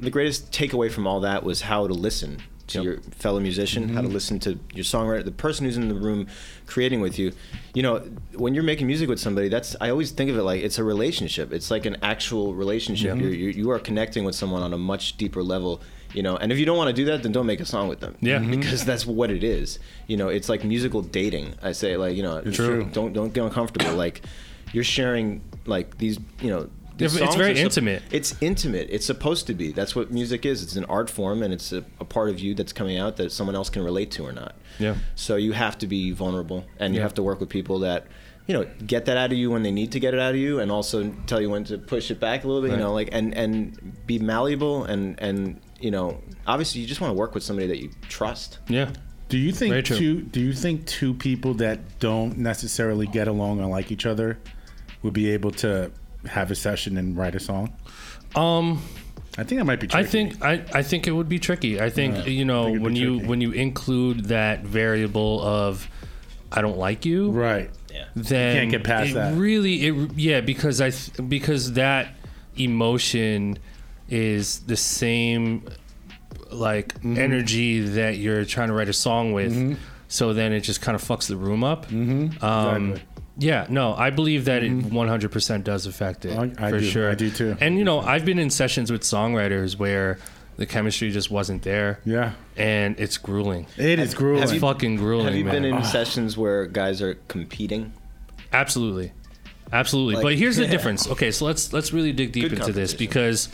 the 0.00 0.10
greatest 0.10 0.50
takeaway 0.50 0.90
from 0.90 1.06
all 1.06 1.20
that 1.20 1.44
was 1.44 1.60
how 1.60 1.86
to 1.86 1.94
listen 1.94 2.38
to 2.68 2.78
Yep. 2.78 2.84
your 2.84 2.96
fellow 3.10 3.40
musician, 3.40 3.90
how 3.90 4.00
to 4.00 4.08
listen 4.08 4.38
to 4.40 4.58
your 4.74 4.84
songwriter, 4.84 5.24
the 5.24 5.30
person 5.32 5.66
who's 5.66 5.76
in 5.76 5.88
the 5.88 5.94
room 5.94 6.26
creating 6.66 7.00
with 7.00 7.18
you. 7.18 7.32
You 7.74 7.82
know, 7.82 8.02
when 8.34 8.54
you're 8.54 8.62
making 8.64 8.86
music 8.86 9.08
with 9.08 9.20
somebody, 9.20 9.48
that's 9.48 9.76
I 9.80 9.90
always 9.90 10.10
think 10.12 10.30
of 10.30 10.36
it 10.38 10.42
like 10.42 10.62
it's 10.62 10.78
a 10.78 10.84
relationship. 10.84 11.52
It's 11.52 11.70
like 11.70 11.84
an 11.86 11.96
actual 12.02 12.54
relationship. 12.54 13.18
You're, 13.18 13.30
you 13.30 13.50
you 13.50 13.70
are 13.70 13.78
connecting 13.78 14.24
with 14.24 14.34
someone 14.34 14.62
on 14.62 14.72
a 14.72 14.78
much 14.78 15.16
deeper 15.16 15.42
level. 15.42 15.80
You 16.14 16.22
know, 16.22 16.36
and 16.36 16.52
if 16.52 16.58
you 16.60 16.64
don't 16.64 16.76
want 16.78 16.88
to 16.88 16.92
do 16.94 17.04
that, 17.06 17.22
then 17.24 17.32
don't 17.32 17.46
make 17.46 17.60
a 17.60 17.64
song 17.66 17.88
with 17.88 17.98
them. 18.00 18.14
Yeah. 18.20 18.38
Mhm. 18.42 18.50
because 18.60 18.84
that's 18.84 19.04
what 19.04 19.30
it 19.30 19.42
is. 19.42 19.78
You 20.06 20.16
know, 20.16 20.28
it's 20.28 20.48
like 20.48 20.62
musical 20.64 21.02
dating. 21.02 21.54
I 21.62 21.72
say 21.72 21.96
like 21.96 22.16
you 22.16 22.22
know, 22.22 22.40
True. 22.40 22.88
don't 22.92 23.12
don't 23.12 23.32
get 23.34 23.42
uncomfortable. 23.44 23.94
like 23.94 24.22
you're 24.72 24.84
sharing 24.84 25.40
like 25.66 25.98
these 25.98 26.18
you 26.40 26.50
know. 26.50 26.68
These 26.96 27.16
It's 27.16 27.34
very 27.34 27.52
are 27.52 27.56
sup- 27.56 27.64
intimate. 27.64 28.02
It's 28.10 28.34
intimate. 28.40 28.88
It's 28.90 29.06
supposed 29.06 29.46
to 29.48 29.54
be. 29.54 29.72
That's 29.72 29.96
what 29.96 30.10
music 30.12 30.46
is. 30.46 30.62
It's 30.62 30.76
an 30.76 30.84
art 30.84 31.10
form, 31.10 31.42
and 31.42 31.52
it's 31.52 31.72
a, 31.72 31.84
a 31.98 32.04
part 32.04 32.30
of 32.30 32.38
you 32.38 32.54
that's 32.54 32.72
coming 32.72 32.98
out 32.98 33.16
that 33.16 33.32
someone 33.32 33.56
else 33.56 33.68
can 33.68 33.82
relate 33.82 34.10
to 34.12 34.24
or 34.24 34.32
not. 34.32 34.54
Yeah. 34.78 34.96
So 35.14 35.36
you 35.36 35.52
have 35.52 35.76
to 35.78 35.86
be 35.86 36.12
vulnerable, 36.12 36.64
and 36.78 36.94
you 36.94 37.00
have 37.00 37.14
to 37.14 37.22
work 37.22 37.40
with 37.40 37.48
people 37.48 37.80
that, 37.80 38.06
you 38.46 38.54
know, 38.54 38.66
get 38.86 39.06
that 39.06 39.16
out 39.16 39.32
of 39.32 39.38
you 39.38 39.50
when 39.50 39.62
they 39.62 39.72
need 39.72 39.92
to 39.92 40.00
get 40.00 40.14
it 40.14 40.20
out 40.20 40.34
of 40.34 40.40
you, 40.40 40.60
and 40.60 40.70
also 40.70 41.10
tell 41.26 41.40
you 41.40 41.50
when 41.50 41.64
to 41.64 41.78
push 41.78 42.10
it 42.10 42.20
back 42.20 42.44
a 42.44 42.46
little 42.46 42.62
bit. 42.62 42.70
You 42.70 42.76
know, 42.76 42.92
like 42.92 43.08
and 43.12 43.34
and 43.34 44.06
be 44.06 44.18
malleable, 44.18 44.84
and 44.84 45.18
and 45.20 45.60
you 45.80 45.90
know, 45.90 46.20
obviously 46.46 46.80
you 46.80 46.86
just 46.86 47.00
want 47.00 47.10
to 47.10 47.18
work 47.18 47.34
with 47.34 47.42
somebody 47.42 47.66
that 47.68 47.78
you 47.82 47.90
trust. 48.08 48.58
Yeah. 48.68 48.90
Do 49.28 49.38
you 49.38 49.52
think 49.52 49.84
two? 49.84 50.20
Do 50.22 50.40
you 50.40 50.52
think 50.52 50.86
two 50.86 51.14
people 51.14 51.54
that 51.54 51.98
don't 51.98 52.38
necessarily 52.38 53.06
get 53.06 53.26
along 53.26 53.60
or 53.60 53.66
like 53.66 53.90
each 53.90 54.06
other 54.06 54.38
would 55.02 55.14
be 55.14 55.30
able 55.30 55.50
to 55.50 55.90
have 56.26 56.50
a 56.50 56.54
session 56.54 56.96
and 56.96 57.16
write 57.16 57.34
a 57.34 57.40
song? 57.40 57.72
Um, 58.34 58.82
I 59.38 59.44
think 59.44 59.60
that 59.60 59.64
might 59.64 59.80
be. 59.80 59.88
I 59.92 60.04
think 60.04 60.44
I, 60.44 60.64
I 60.72 60.82
think 60.82 61.06
it 61.06 61.12
would 61.12 61.28
be 61.28 61.38
tricky. 61.38 61.80
I 61.80 61.90
think 61.90 62.26
you 62.26 62.44
know 62.44 62.66
think 62.66 62.82
when 62.82 62.96
you 62.96 63.18
when 63.20 63.40
you 63.40 63.52
include 63.52 64.26
that 64.26 64.62
variable 64.64 65.42
of 65.42 65.88
I 66.52 66.62
don't 66.62 66.78
like 66.78 67.04
you, 67.04 67.30
right. 67.30 67.70
Yeah. 67.92 68.06
then 68.16 68.56
can't 68.56 68.70
get 68.70 68.84
past 68.84 69.10
it 69.10 69.14
that. 69.14 69.34
Really, 69.36 69.86
it 69.86 70.10
yeah 70.16 70.40
because 70.40 70.80
I 70.80 70.90
th- 70.90 71.28
because 71.28 71.72
that 71.74 72.14
emotion 72.56 73.58
is 74.08 74.60
the 74.60 74.76
same 74.76 75.64
like 76.50 76.94
Mm-hmm. 76.94 77.18
energy 77.18 77.80
that 77.80 78.16
you're 78.18 78.44
trying 78.44 78.68
to 78.68 78.74
write 78.74 78.88
a 78.88 78.92
song 78.92 79.32
with. 79.32 79.78
So 80.08 80.32
then 80.32 80.52
it 80.52 80.60
just 80.60 80.80
kind 80.80 80.94
of 80.94 81.02
fucks 81.02 81.26
the 81.26 81.36
room 81.36 81.64
up. 81.64 81.86
Mm-hmm. 81.86 82.44
Um, 82.44 82.90
Exactly. 82.92 83.08
Yeah, 83.38 83.66
no, 83.68 83.94
I 83.94 84.10
believe 84.10 84.44
that 84.46 84.62
it 84.62 84.70
100% 84.72 85.64
does 85.64 85.86
affect 85.86 86.24
it 86.24 86.36
I- 86.38 86.52
I 86.66 86.70
for 86.70 86.78
do. 86.78 86.84
sure. 86.84 87.10
I 87.10 87.14
do 87.14 87.30
too. 87.30 87.56
And 87.60 87.78
you 87.78 87.84
know, 87.84 88.00
I've 88.00 88.24
been 88.24 88.38
in 88.38 88.50
sessions 88.50 88.90
with 88.92 89.02
songwriters 89.02 89.76
where 89.78 90.18
the 90.56 90.66
chemistry 90.66 91.10
just 91.10 91.30
wasn't 91.30 91.62
there. 91.62 91.98
Yeah. 92.04 92.32
and 92.56 92.94
it's 93.00 93.18
grueling. 93.18 93.66
It 93.76 93.98
is 93.98 94.14
grueling. 94.14 94.44
It's 94.44 94.52
fucking 94.54 94.96
grueling, 94.96 95.26
Have 95.26 95.34
you 95.34 95.44
man. 95.44 95.54
been 95.54 95.64
in 95.64 95.74
Ah. 95.74 95.82
sessions 95.82 96.36
where 96.38 96.66
guys 96.66 97.02
are 97.02 97.14
competing? 97.26 97.92
Absolutely, 98.52 99.10
absolutely. 99.72 100.14
Like- 100.14 100.22
but 100.22 100.34
here's 100.36 100.56
the 100.56 100.66
difference. 100.74 101.08
Okay, 101.08 101.32
so 101.32 101.44
let's 101.46 101.72
let's 101.72 101.92
really 101.92 102.12
dig 102.12 102.30
deep 102.30 102.50
Good 102.50 102.60
into 102.60 102.72
this 102.72 102.94
because 102.94 103.48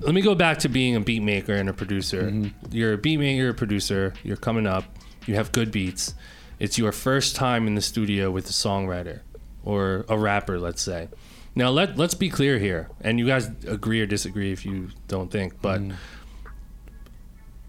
let 0.00 0.12
me 0.14 0.20
go 0.22 0.34
back 0.34 0.58
to 0.60 0.68
being 0.68 0.96
a 0.96 1.00
beat 1.00 1.22
maker 1.22 1.52
and 1.54 1.68
a 1.68 1.72
producer. 1.72 2.22
Mm-hmm. 2.24 2.48
You're 2.76 2.94
a 2.94 2.98
beat 2.98 3.18
maker, 3.18 3.36
you're 3.40 3.50
a 3.50 3.54
producer. 3.54 4.12
You're 4.24 4.36
coming 4.36 4.66
up. 4.66 4.84
You 5.26 5.36
have 5.36 5.52
good 5.52 5.70
beats. 5.70 6.14
It's 6.62 6.78
your 6.78 6.92
first 6.92 7.34
time 7.34 7.66
in 7.66 7.74
the 7.74 7.80
studio 7.82 8.30
with 8.30 8.46
a 8.48 8.52
songwriter 8.52 9.20
or 9.64 10.04
a 10.08 10.16
rapper, 10.16 10.60
let's 10.60 10.80
say. 10.80 11.08
Now 11.56 11.70
let 11.70 11.98
let's 11.98 12.14
be 12.14 12.28
clear 12.28 12.58
here, 12.58 12.88
and 13.00 13.18
you 13.18 13.26
guys 13.26 13.50
agree 13.66 14.00
or 14.00 14.06
disagree 14.06 14.52
if 14.52 14.64
you 14.64 14.90
don't 15.08 15.30
think, 15.30 15.60
but 15.60 15.80
Mm-hmm. 15.80 15.96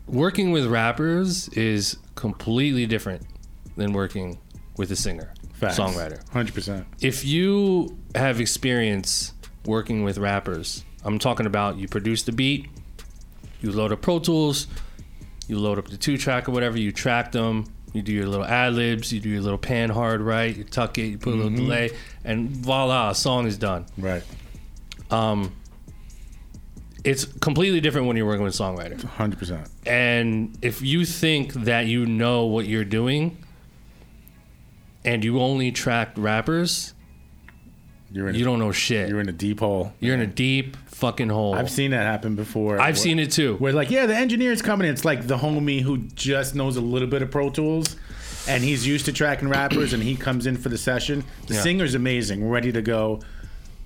working 0.08 0.52
with 0.52 0.66
rappers 0.68 1.48
is 1.50 1.98
completely 2.16 2.86
different 2.86 3.24
than 3.76 3.94
working 3.94 4.38
with 4.78 4.92
a 4.92 4.96
singer, 4.96 5.34
Facts. 5.54 5.80
songwriter 5.80 6.28
Hundred 6.30 6.54
percent. 6.54 6.86
if 7.02 7.26
you 7.26 7.98
have 8.16 8.40
experience 8.40 9.34
working 9.66 10.04
with 10.04 10.18
rappers, 10.20 10.84
I'm 11.04 11.18
talking 11.20 11.46
about 11.48 11.78
you 11.78 11.88
produce 11.88 12.24
the 12.24 12.32
beat, 12.32 12.68
you 13.62 13.72
load 13.72 13.92
up 13.92 14.02
Pro 14.02 14.20
Tools, 14.20 14.68
you 15.48 15.58
load 15.58 15.78
up 15.80 15.88
the 15.88 15.98
two 15.98 16.18
track 16.18 16.48
or 16.48 16.52
whatever, 16.52 16.78
you 16.78 16.92
track 16.92 17.32
them, 17.32 17.66
you 17.94 18.02
do 18.02 18.12
your 18.12 18.28
little 18.28 18.46
ad 18.46 18.74
libs, 18.74 19.14
you 19.14 19.20
do 19.20 19.30
your 19.30 19.42
little 19.42 19.58
pan 19.58 19.90
hard 19.90 20.22
right, 20.22 20.56
you 20.56 20.64
tuck 20.64 20.98
it, 20.98 21.04
you 21.06 21.18
put 21.18 21.34
a 21.34 21.38
little 21.38 21.52
delay, 21.56 21.92
and 22.24 22.50
voila, 22.50 23.12
a 23.12 23.16
song 23.16 23.46
is 23.48 23.58
done. 23.58 23.86
Right. 23.98 24.24
Um, 25.12 25.56
it's 27.04 27.26
completely 27.26 27.82
different 27.82 28.08
when 28.08 28.16
you're 28.18 28.26
working 28.26 28.44
with 28.44 28.60
a 28.60 28.64
songwriter. 28.64 29.02
Hundred 29.04 29.38
percent. 29.40 29.68
And 29.86 30.58
if 30.62 30.82
you 30.82 31.06
think 31.06 31.54
that 31.54 31.86
you 31.86 32.06
know 32.06 32.46
what 32.46 32.66
you're 32.66 32.86
doing 32.86 33.38
and 35.04 35.24
you 35.24 35.42
only 35.42 35.72
track 35.72 36.14
rappers, 36.16 36.94
You're 38.10 38.30
in. 38.30 38.36
you 38.36 38.46
don't 38.46 38.58
know 38.60 38.72
shit. 38.72 39.10
You're 39.10 39.20
in 39.20 39.28
a 39.28 39.34
deep 39.34 39.60
hole. 39.60 39.94
You're 40.00 40.14
in 40.16 40.22
a 40.22 40.28
deep 40.28 40.78
fucking 40.94 41.30
hole. 41.30 41.56
I've 41.56 41.70
seen 41.72 41.92
that 41.92 42.04
happen 42.06 42.36
before. 42.36 42.80
I've 42.80 42.98
seen 42.98 43.20
it 43.20 43.32
too. 43.32 43.56
Where 43.58 43.74
like, 43.74 43.90
yeah, 43.92 44.06
the 44.06 44.16
engineer's 44.16 44.62
coming 44.62 44.88
in. 44.88 44.94
It's 44.94 45.06
like 45.06 45.28
the 45.28 45.38
homie 45.38 45.82
who 45.82 45.98
just 45.98 46.56
knows 46.56 46.78
a 46.78 46.82
little 46.82 47.08
bit 47.08 47.22
of 47.22 47.32
Pro 47.32 47.50
Tools, 47.50 47.96
and 48.48 48.64
he's 48.64 48.86
used 48.88 49.06
to 49.06 49.14
tracking 49.14 49.50
rappers, 49.50 49.94
and 49.94 50.02
he 50.04 50.16
comes 50.16 50.46
in 50.46 50.58
for 50.58 50.70
the 50.70 50.78
session. 50.78 51.24
The 51.48 51.56
Yeah. 51.56 51.62
singer's 51.62 51.96
amazing, 51.96 52.48
ready 52.50 52.72
to 52.72 52.82
go. 52.82 53.22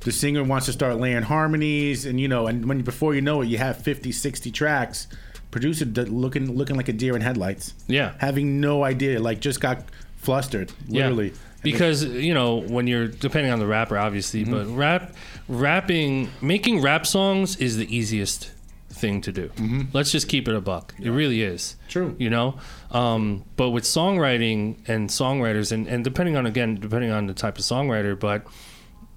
The 0.02 0.12
singer 0.12 0.44
wants 0.44 0.68
to 0.68 0.74
start 0.74 1.00
laying 1.00 1.24
harmonies, 1.24 2.06
and 2.06 2.20
you 2.20 2.28
know, 2.28 2.48
and 2.48 2.66
when 2.68 2.82
before 2.82 3.16
you 3.16 3.22
know 3.22 3.42
it, 3.42 3.48
you 3.48 3.58
have 3.58 3.78
50, 3.78 4.12
60 4.12 4.52
tracks. 4.52 5.08
Producer 5.50 5.86
looking 5.86 6.56
looking 6.56 6.76
like 6.76 6.90
a 6.90 6.94
deer 6.94 7.16
in 7.16 7.22
headlights. 7.22 7.74
Yeah. 7.88 8.14
having 8.20 8.60
no 8.62 8.84
idea, 8.84 9.20
like 9.20 9.40
just 9.40 9.60
got 9.62 9.84
flustered, 10.18 10.72
literally. 10.88 11.28
Yeah. 11.30 11.34
Because 11.64 12.04
you 12.04 12.34
know 12.34 12.58
when 12.62 12.88
you're 12.88 13.08
depending 13.08 13.52
on 13.52 13.60
the 13.60 13.68
rapper, 13.68 13.98
obviously, 13.98 14.44
Mm-hmm. 14.44 14.52
but 14.54 14.68
rap, 14.78 15.14
rapping, 15.48 16.30
making 16.42 16.82
rap 16.82 17.06
songs 17.06 17.56
is 17.58 17.78
the 17.78 17.94
easiest 17.96 18.52
thing 18.90 19.22
to 19.22 19.32
do. 19.32 19.52
Let's 19.94 20.12
just 20.12 20.28
keep 20.28 20.48
it 20.48 20.56
a 20.56 20.62
buck. 20.62 20.94
It 21.00 21.10
really 21.10 21.42
is. 21.42 21.76
Mm-hmm. 21.80 21.90
True. 21.90 22.16
You 22.20 22.30
know, 22.30 22.58
um, 22.92 23.44
but 23.56 23.72
with 23.72 23.84
songwriting 23.84 24.78
and 24.88 25.10
songwriters, 25.10 25.72
and 25.72 25.88
and 25.88 26.04
depending 26.04 26.36
on 26.36 26.46
again 26.46 26.76
depending 26.76 27.12
on 27.12 27.28
the 27.28 27.34
type 27.34 27.58
of 27.58 27.64
songwriter, 27.64 28.18
but 28.20 28.46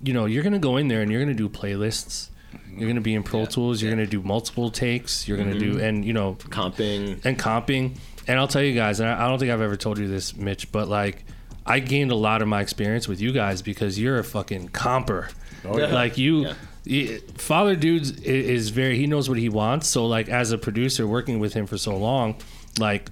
you 0.03 0.12
know 0.14 0.24
you're 0.26 0.42
gonna 0.42 0.59
go 0.59 0.76
in 0.76 0.88
there 0.88 1.03
and 1.03 1.11
you're 1.11 1.20
gonna 1.20 1.35
do 1.35 1.48
playlists. 1.48 2.29
You're 2.74 2.88
gonna 2.88 3.00
be 3.00 3.14
in 3.14 3.22
Pro 3.22 3.46
Tools. 3.46 3.81
You're 3.83 3.90
gonna 3.92 4.07
do 4.07 4.22
multiple 4.22 4.70
takes. 4.70 5.29
You're 5.29 5.37
gonna 5.38 5.59
do 5.59 5.79
and 5.79 6.05
you 6.05 6.12
know 6.12 6.35
Comping. 6.48 7.24
and 7.24 7.38
comping. 7.38 7.96
And 8.26 8.38
I'll 8.38 8.48
tell 8.48 8.62
you 8.62 8.74
guys, 8.74 9.00
and 9.00 9.09
I 9.09 9.24
I 9.24 9.29
don't 9.29 9.38
think 9.38 9.50
I've 9.50 9.61
ever 9.61 9.76
told 9.76 9.98
you 9.98 10.09
this, 10.09 10.35
Mitch, 10.37 10.70
but 10.72 10.88
like 10.88 11.24
I 11.66 11.81
gained 11.81 12.11
a 12.11 12.16
lot 12.16 12.42
of 12.42 12.49
my 12.49 12.61
experience 12.61 13.07
with 13.07 13.20
you 13.20 13.33
guys 13.33 13.62
because 13.62 13.99
you're 13.99 14.18
a 14.18 14.25
fucking 14.25 14.70
comper. 14.70 15.31
Oh, 15.64 15.79
yeah. 15.79 15.87
Like 15.87 16.16
you, 16.18 16.46
Yeah. 16.46 16.55
y- 16.87 17.20
Father 17.37 17.77
Dudes 17.77 18.12
is 18.20 18.70
very. 18.70 18.96
He 18.96 19.07
knows 19.07 19.29
what 19.29 19.38
he 19.38 19.49
wants. 19.49 19.88
So 19.88 20.07
like 20.07 20.29
as 20.29 20.53
a 20.53 20.59
producer, 20.59 21.07
working 21.07 21.38
with 21.38 21.55
him 21.55 21.66
for 21.66 21.79
so 21.79 21.96
long, 21.96 22.37
like 22.79 23.11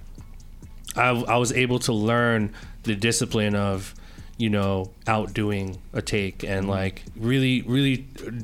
I, 0.95 1.09
I 1.09 1.37
was 1.37 1.51
able 1.51 1.79
to 1.79 1.93
learn 1.93 2.53
the 2.83 2.95
discipline 2.95 3.55
of 3.55 3.93
you 4.37 4.49
know 4.49 4.89
outdoing 5.05 5.77
a 5.91 6.01
take 6.01 6.43
and 6.43 6.61
mm-hmm. 6.61 6.69
like 6.69 7.03
really 7.17 7.61
really 7.63 7.97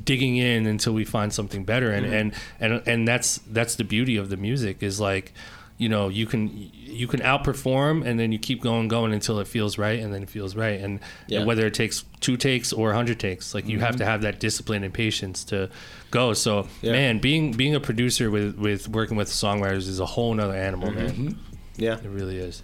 digging 0.04 0.36
in 0.36 0.66
until 0.66 0.92
we 0.92 1.06
find 1.06 1.32
something 1.32 1.64
better 1.64 1.90
and 1.90 2.04
mm-hmm. 2.04 2.14
and 2.14 2.34
and 2.60 2.82
and 2.86 3.08
that's 3.08 3.38
that's 3.48 3.76
the 3.76 3.84
beauty 3.84 4.18
of 4.18 4.28
the 4.28 4.36
music 4.36 4.82
is 4.82 5.00
like 5.00 5.32
you 5.78 5.88
know 5.88 6.08
you 6.08 6.26
can 6.26 6.50
you 6.72 7.06
can 7.06 7.20
outperform 7.20 8.04
and 8.04 8.18
then 8.18 8.32
you 8.32 8.38
keep 8.38 8.62
going 8.62 8.88
going 8.88 9.12
until 9.12 9.38
it 9.40 9.46
feels 9.46 9.76
right 9.76 10.00
and 10.00 10.12
then 10.14 10.22
it 10.22 10.30
feels 10.30 10.56
right 10.56 10.80
and, 10.80 11.00
Yeah. 11.26 11.38
and 11.38 11.46
whether 11.46 11.66
it 11.66 11.74
takes 11.74 12.04
two 12.20 12.36
takes 12.36 12.72
or 12.72 12.88
100 12.88 13.20
takes 13.20 13.54
like 13.54 13.66
you 13.66 13.80
have 13.80 13.90
mm-hmm. 13.90 13.98
to 13.98 14.04
have 14.06 14.22
that 14.22 14.40
discipline 14.40 14.84
and 14.84 14.94
patience 14.94 15.44
to 15.44 15.68
go 16.10 16.32
so 16.32 16.66
Yeah. 16.80 16.92
man 16.92 17.18
being 17.18 17.52
being 17.52 17.74
a 17.74 17.80
producer 17.80 18.30
with 18.30 18.56
with 18.56 18.88
working 18.88 19.16
with 19.16 19.28
songwriters 19.28 19.88
is 19.88 20.00
a 20.00 20.06
whole 20.06 20.32
nother 20.32 20.54
animal 20.54 20.88
mm-hmm. 20.88 20.98
man 20.98 21.10
mm-hmm. 21.10 21.56
Yeah. 21.76 21.98
it 21.98 22.08
really 22.08 22.38
is 22.38 22.62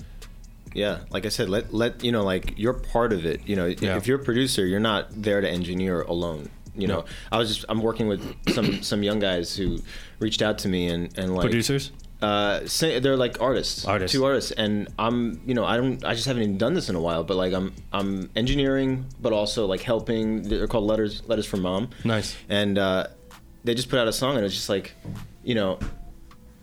Yeah, 0.74 1.00
like 1.10 1.26
I 1.26 1.28
said, 1.28 1.50
let 1.50 1.74
let 1.74 2.02
you 2.02 2.12
know, 2.12 2.24
like 2.24 2.54
you're 2.56 2.72
part 2.72 3.12
of 3.12 3.26
it. 3.26 3.46
You 3.46 3.56
know, 3.56 3.66
Yeah. 3.66 3.98
if 3.98 4.06
you're 4.06 4.18
a 4.18 4.24
producer, 4.24 4.64
you're 4.64 4.80
not 4.80 5.10
there 5.12 5.42
to 5.42 5.46
engineer 5.46 6.00
alone. 6.00 6.48
You 6.74 6.88
know, 6.88 7.04
I 7.30 7.36
was 7.36 7.54
just 7.54 7.66
I'm 7.68 7.82
working 7.82 8.08
with 8.08 8.22
some 8.54 8.82
some 8.82 9.02
young 9.02 9.18
guys 9.18 9.54
who 9.54 9.80
reached 10.18 10.40
out 10.40 10.56
to 10.60 10.68
me 10.68 10.88
and 10.88 11.12
and 11.18 11.34
like 11.34 11.44
producers 11.44 11.92
uh 12.22 12.60
they're 12.80 13.16
like 13.16 13.40
artists. 13.40 13.84
Artists. 13.84 14.12
two 14.14 14.24
artists. 14.24 14.52
And 14.52 14.88
i'm 14.98 15.40
you 15.46 15.54
know 15.54 15.64
i 15.64 15.76
don't 15.76 16.04
i 16.04 16.14
just 16.14 16.26
haven't 16.26 16.42
even 16.44 16.58
done 16.58 16.74
this 16.74 16.88
in 16.88 16.94
a 16.94 17.00
while 17.00 17.24
but 17.24 17.36
like 17.36 17.52
i'm 17.52 17.74
i'm 17.92 18.30
engineering 18.36 19.06
but 19.20 19.32
also 19.32 19.66
like 19.66 19.80
helping. 19.82 20.42
They're 20.42 20.68
called 20.68 20.84
letters 20.84 21.22
letters 21.26 21.46
from 21.46 21.62
mom. 21.62 21.90
Nice. 22.04 22.36
and 22.48 22.78
uh 22.78 23.08
they 23.64 23.74
just 23.74 23.88
put 23.88 23.98
out 23.98 24.08
a 24.08 24.12
song 24.12 24.36
and 24.36 24.44
it's 24.44 24.54
just 24.54 24.68
like 24.68 24.94
you 25.44 25.54
know 25.54 25.78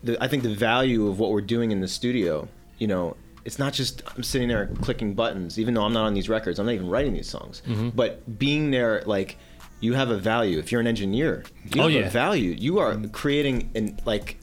the, 0.03 0.21
i 0.23 0.27
think 0.27 0.43
the 0.43 0.53
value 0.55 1.07
of 1.07 1.19
what 1.19 1.31
we're 1.31 1.41
doing 1.41 1.71
in 1.71 1.81
the 1.81 1.87
studio 1.87 2.47
you 2.77 2.87
know 2.87 3.15
it's 3.45 3.57
not 3.59 3.73
just 3.73 4.01
i'm 4.15 4.23
sitting 4.23 4.47
there 4.47 4.67
clicking 4.81 5.13
buttons 5.13 5.57
even 5.59 5.73
though 5.73 5.83
i'm 5.83 5.93
not 5.93 6.05
on 6.05 6.13
these 6.13 6.29
records. 6.29 6.59
I'm 6.59 6.65
not 6.65 6.75
even 6.75 6.89
writing 6.89 7.13
these 7.13 7.29
songs. 7.29 7.61
Mm-hmm. 7.67 7.89
but 7.89 8.37
being 8.39 8.71
there 8.71 9.01
like 9.05 9.37
you 9.81 9.93
have 9.93 10.09
a 10.09 10.17
value. 10.17 10.59
If 10.59 10.71
you're 10.73 10.81
an 10.81 10.87
engineer 10.87 11.43
you 11.73 11.81
Oh, 11.81 11.83
have 11.85 11.91
yeah. 11.93 12.07
a 12.07 12.09
value. 12.09 12.51
You 12.51 12.79
are 12.79 12.97
creating 13.13 13.69
an 13.75 13.97
like 14.05 14.37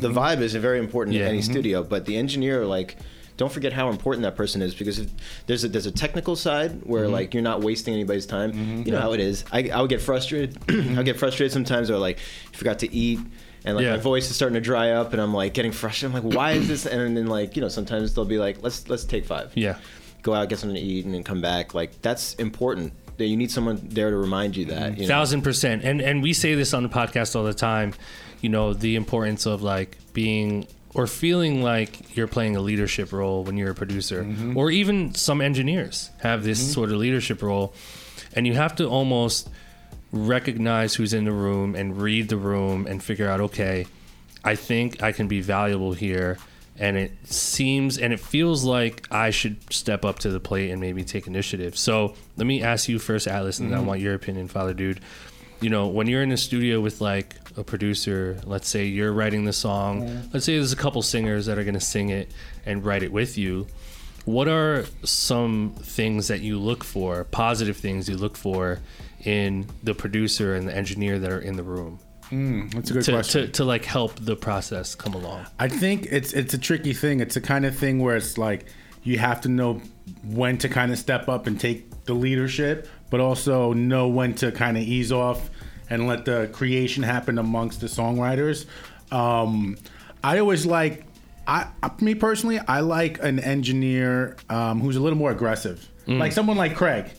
the 0.00 0.08
vibe 0.10 0.40
is 0.40 0.54
very 0.54 0.78
important 0.78 1.16
Yeah. 1.16 1.22
in 1.22 1.28
any 1.28 1.38
Mhm. 1.40 1.44
studio 1.44 1.82
but 1.82 2.04
the 2.06 2.16
engineer 2.16 2.64
like 2.66 2.96
don't 3.36 3.52
forget 3.52 3.72
how 3.72 3.88
important 3.88 4.22
that 4.24 4.34
person 4.36 4.60
is 4.62 4.74
because 4.74 4.98
if 4.98 5.08
there's 5.46 5.62
a 5.64 5.68
there's 5.68 5.86
a 5.86 5.90
technical 5.92 6.34
side 6.36 6.80
where 6.84 7.04
Mm-hmm. 7.04 7.12
like 7.12 7.34
you're 7.34 7.42
not 7.42 7.62
wasting 7.62 7.94
anybody's 7.94 8.26
time 8.26 8.82
you 8.84 8.92
know 8.92 9.00
how 9.00 9.12
it 9.12 9.20
is. 9.20 9.44
I, 9.52 9.70
I 9.72 9.80
would 9.80 9.90
get 9.90 10.00
frustrated 10.02 10.58
i 10.98 11.02
get 11.02 11.16
frustrated 11.16 11.52
sometimes 11.52 11.90
or 11.90 11.98
like 11.98 12.18
you 12.52 12.58
forgot 12.58 12.80
to 12.80 12.92
eat 12.92 13.20
and 13.64 13.76
like 13.76 13.84
Yeah. 13.84 13.92
my 13.92 13.98
voice 13.98 14.28
is 14.30 14.36
starting 14.36 14.54
to 14.54 14.60
dry 14.60 14.90
up 14.90 15.12
and 15.12 15.22
i'm 15.22 15.32
like 15.34 15.54
getting 15.54 15.72
frustrated. 15.72 16.16
I'm 16.16 16.24
like 16.24 16.34
why 16.36 16.52
is 16.52 16.66
this? 16.68 16.84
And 16.86 17.16
then 17.16 17.26
like 17.28 17.54
you 17.56 17.62
know 17.62 17.68
sometimes 17.68 18.14
they'll 18.14 18.24
be 18.24 18.38
like 18.38 18.62
let's 18.62 18.88
let's 18.88 19.04
take 19.04 19.24
five. 19.24 19.52
Yeah. 19.54 19.76
Go 20.22 20.34
out 20.34 20.48
get 20.48 20.58
something 20.58 20.74
to 20.76 20.80
eat 20.82 21.04
and 21.04 21.14
then 21.14 21.22
come 21.22 21.40
back. 21.40 21.74
Like 21.74 22.02
that's 22.02 22.34
important. 22.34 22.92
That 23.18 23.26
you 23.26 23.36
need 23.36 23.50
someone 23.50 23.80
there 23.82 24.10
to 24.10 24.16
remind 24.16 24.56
you 24.56 24.64
that 24.66 24.96
you 24.96 25.02
know? 25.02 25.08
thousand 25.08 25.42
percent. 25.42 25.82
And 25.84 26.00
and 26.00 26.22
we 26.22 26.32
say 26.32 26.54
this 26.54 26.72
on 26.74 26.82
the 26.84 26.88
podcast 26.88 27.34
all 27.36 27.42
the 27.44 27.52
time 27.54 27.94
you 28.40 28.48
know 28.48 28.72
the 28.74 28.96
importance 28.96 29.46
of 29.46 29.62
like 29.62 29.98
being 30.12 30.66
or 30.94 31.06
feeling 31.06 31.62
like 31.62 32.16
you're 32.16 32.26
playing 32.26 32.56
a 32.56 32.60
leadership 32.60 33.12
role 33.12 33.44
when 33.44 33.56
you're 33.56 33.70
a 33.70 33.74
producer. 33.74 34.24
Mm-hmm. 34.24 34.56
Or 34.56 34.70
even 34.70 35.14
some 35.14 35.40
engineers 35.40 36.10
have 36.20 36.44
this 36.44 36.60
mm-hmm. 36.60 36.72
sort 36.72 36.90
of 36.90 36.96
leadership 36.96 37.42
role. 37.42 37.74
And 38.32 38.46
you 38.46 38.54
have 38.54 38.74
to 38.76 38.86
almost 38.88 39.48
recognize 40.12 40.94
who's 40.94 41.12
in 41.12 41.24
the 41.24 41.32
room 41.32 41.74
and 41.74 42.00
read 42.00 42.28
the 42.28 42.36
room 42.36 42.86
and 42.86 43.02
figure 43.02 43.28
out 43.28 43.40
okay 43.40 43.86
i 44.44 44.54
think 44.54 45.02
i 45.02 45.12
can 45.12 45.28
be 45.28 45.40
valuable 45.40 45.92
here. 45.92 46.38
And 46.80 46.96
it 46.96 47.12
seems 47.24 47.98
and 47.98 48.12
it 48.12 48.20
feels 48.20 48.64
like 48.64 49.06
i 49.10 49.30
should 49.30 49.72
step 49.72 50.04
up 50.04 50.20
to 50.20 50.30
the 50.30 50.38
plate 50.38 50.70
and 50.70 50.80
maybe 50.80 51.02
take 51.02 51.26
initiative. 51.26 51.76
So 51.76 52.14
let 52.36 52.46
me 52.46 52.62
ask 52.62 52.88
you 52.88 52.98
first 52.98 53.26
atlas 53.26 53.58
and 53.58 53.74
i 53.74 53.78
mm-hmm. 53.78 53.86
want 53.86 54.00
your 54.00 54.14
opinion 54.14 54.48
father 54.48 54.74
dude 54.74 55.00
you 55.60 55.70
know 55.70 55.86
when 55.88 56.06
you're 56.06 56.22
in 56.22 56.32
a 56.32 56.36
studio 56.36 56.80
with 56.80 57.00
like 57.00 57.36
a 57.56 57.64
producer 57.64 58.38
let's 58.44 58.68
say 58.68 58.84
you're 58.84 59.12
writing 59.12 59.44
the 59.44 59.52
song 59.52 60.28
let's 60.32 60.46
say 60.46 60.54
there's 60.54 60.72
a 60.72 60.76
couple 60.76 61.02
singers 61.02 61.46
that 61.46 61.58
are 61.58 61.64
going 61.64 61.74
to 61.74 61.80
sing 61.80 62.10
it 62.10 62.30
and 62.66 62.84
write 62.84 63.02
it 63.02 63.12
with 63.12 63.36
you 63.36 63.66
what 64.24 64.46
are 64.46 64.84
some 65.04 65.74
things 65.80 66.28
that 66.28 66.40
you 66.40 66.58
look 66.58 66.84
for 66.84 67.24
positive 67.24 67.76
things 67.76 68.08
you 68.08 68.16
look 68.16 68.36
for 68.36 68.78
in 69.24 69.66
the 69.82 69.94
producer 69.94 70.54
and 70.54 70.68
the 70.68 70.76
engineer 70.76 71.18
that 71.18 71.32
are 71.32 71.40
in 71.40 71.56
the 71.56 71.62
room 71.62 71.98
hmm, 72.28 72.68
That's 72.68 72.90
a 72.90 72.92
good 72.92 73.04
to, 73.04 73.12
question. 73.12 73.46
to, 73.46 73.52
to 73.52 73.64
like 73.64 73.84
help 73.84 74.16
the 74.20 74.36
process 74.36 74.94
come 74.94 75.14
along? 75.14 75.46
I 75.58 75.68
think 75.68 76.06
it's 76.10 76.32
it's 76.34 76.54
a 76.54 76.58
tricky 76.58 76.92
thing. 76.92 77.20
It's 77.20 77.36
a 77.36 77.40
kind 77.40 77.64
of 77.64 77.74
thing 77.74 78.00
where 78.00 78.16
it's 78.16 78.36
like 78.38 78.66
you 79.02 79.18
have 79.18 79.40
to 79.40 79.48
know 79.48 79.80
when 80.22 80.58
to 80.58 80.68
kind 80.68 80.92
of 80.92 80.98
step 80.98 81.28
up 81.28 81.46
and 81.46 81.58
take 81.58 82.04
the 82.04 82.12
leadership, 82.14 82.86
but 83.10 83.20
also 83.20 83.72
know 83.72 84.08
when 84.08 84.34
to 84.34 84.52
kind 84.52 84.76
of 84.76 84.82
ease 84.82 85.12
off 85.12 85.50
and 85.90 86.06
let 86.06 86.24
the 86.24 86.48
creation 86.52 87.02
happen 87.02 87.38
amongst 87.38 87.80
the 87.80 87.86
songwriters. 87.86 88.66
Um, 89.10 89.78
I 90.22 90.38
always 90.38 90.66
like, 90.66 91.04
I 91.46 91.68
me 92.00 92.14
personally, 92.14 92.58
I 92.58 92.80
like 92.80 93.22
an 93.22 93.38
engineer 93.38 94.36
um, 94.50 94.80
who's 94.80 94.96
a 94.96 95.00
little 95.00 95.18
more 95.18 95.30
aggressive, 95.30 95.88
like 96.06 96.32
someone 96.32 96.56
like 96.56 96.74
Craig. 96.76 97.10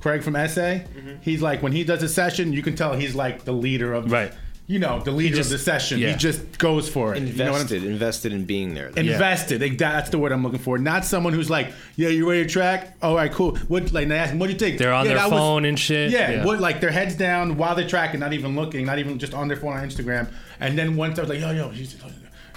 Craig 0.00 0.22
from 0.22 0.34
SA, 0.48 0.78
he's 1.20 1.42
like 1.42 1.62
when 1.62 1.72
he 1.72 1.84
does 1.84 2.02
a 2.02 2.08
session, 2.08 2.52
you 2.54 2.62
can 2.62 2.74
tell 2.74 2.94
he's 2.94 3.14
like 3.14 3.44
the 3.44 3.52
leader 3.52 3.92
of 3.92 4.10
Right. 4.10 4.32
You 4.70 4.78
know, 4.78 5.00
the 5.00 5.10
leader 5.10 5.34
just- 5.34 5.50
of 5.52 5.58
the 5.58 5.64
session. 5.64 5.98
yeah. 5.98 6.10
He 6.12 6.14
just 6.16 6.56
goes 6.58 6.88
for 6.88 7.12
it. 7.12 7.22
You 7.22 7.32
know 7.32 7.50
what 7.50 7.54
I'm 7.56 7.60
Invested, 7.62 7.84
invested 7.84 8.32
in 8.32 8.44
being 8.44 8.74
there. 8.74 8.90
invested. 8.94 9.60
Like, 9.60 9.78
That's 9.78 10.10
the 10.10 10.18
word 10.18 10.30
I'm 10.30 10.44
looking 10.44 10.60
for. 10.60 10.78
Not 10.78 11.04
someone 11.04 11.32
who's 11.32 11.50
like, 11.50 11.72
yeah, 11.96 12.08
you 12.10 12.28
ready 12.30 12.44
to 12.44 12.48
track? 12.48 12.96
All 13.02 13.16
right, 13.16 13.32
cool. 13.32 13.56
What 13.66 13.90
like 13.92 14.06
they 14.06 14.16
ask 14.16 14.30
them, 14.30 14.38
what 14.38 14.46
do 14.46 14.52
you 14.52 14.58
think? 14.60 14.78
They're 14.78 14.92
on 14.92 15.06
Yeah, 15.06 15.14
their 15.14 15.18
that 15.18 15.30
was- 15.32 15.40
phone 15.40 15.64
and 15.64 15.76
shit. 15.76 16.12
Yeah, 16.12 16.44
What, 16.44 16.60
like 16.60 16.80
their 16.80 16.92
heads 16.92 17.16
down 17.16 17.56
while 17.56 17.74
they're 17.74 17.88
tracking, 17.88 18.20
not 18.20 18.32
even 18.32 18.54
looking, 18.54 18.86
not 18.86 19.00
even 19.00 19.18
just 19.18 19.34
on 19.34 19.48
their 19.48 19.56
phone 19.56 19.72
on 19.76 19.88
Instagram. 19.88 20.28
And 20.60 20.78
then 20.78 20.94
once 20.94 21.18
I 21.18 21.22
was 21.22 21.30
like, 21.30 21.40
yo, 21.40 21.50
yo, 21.50 21.70
he's, 21.70 21.96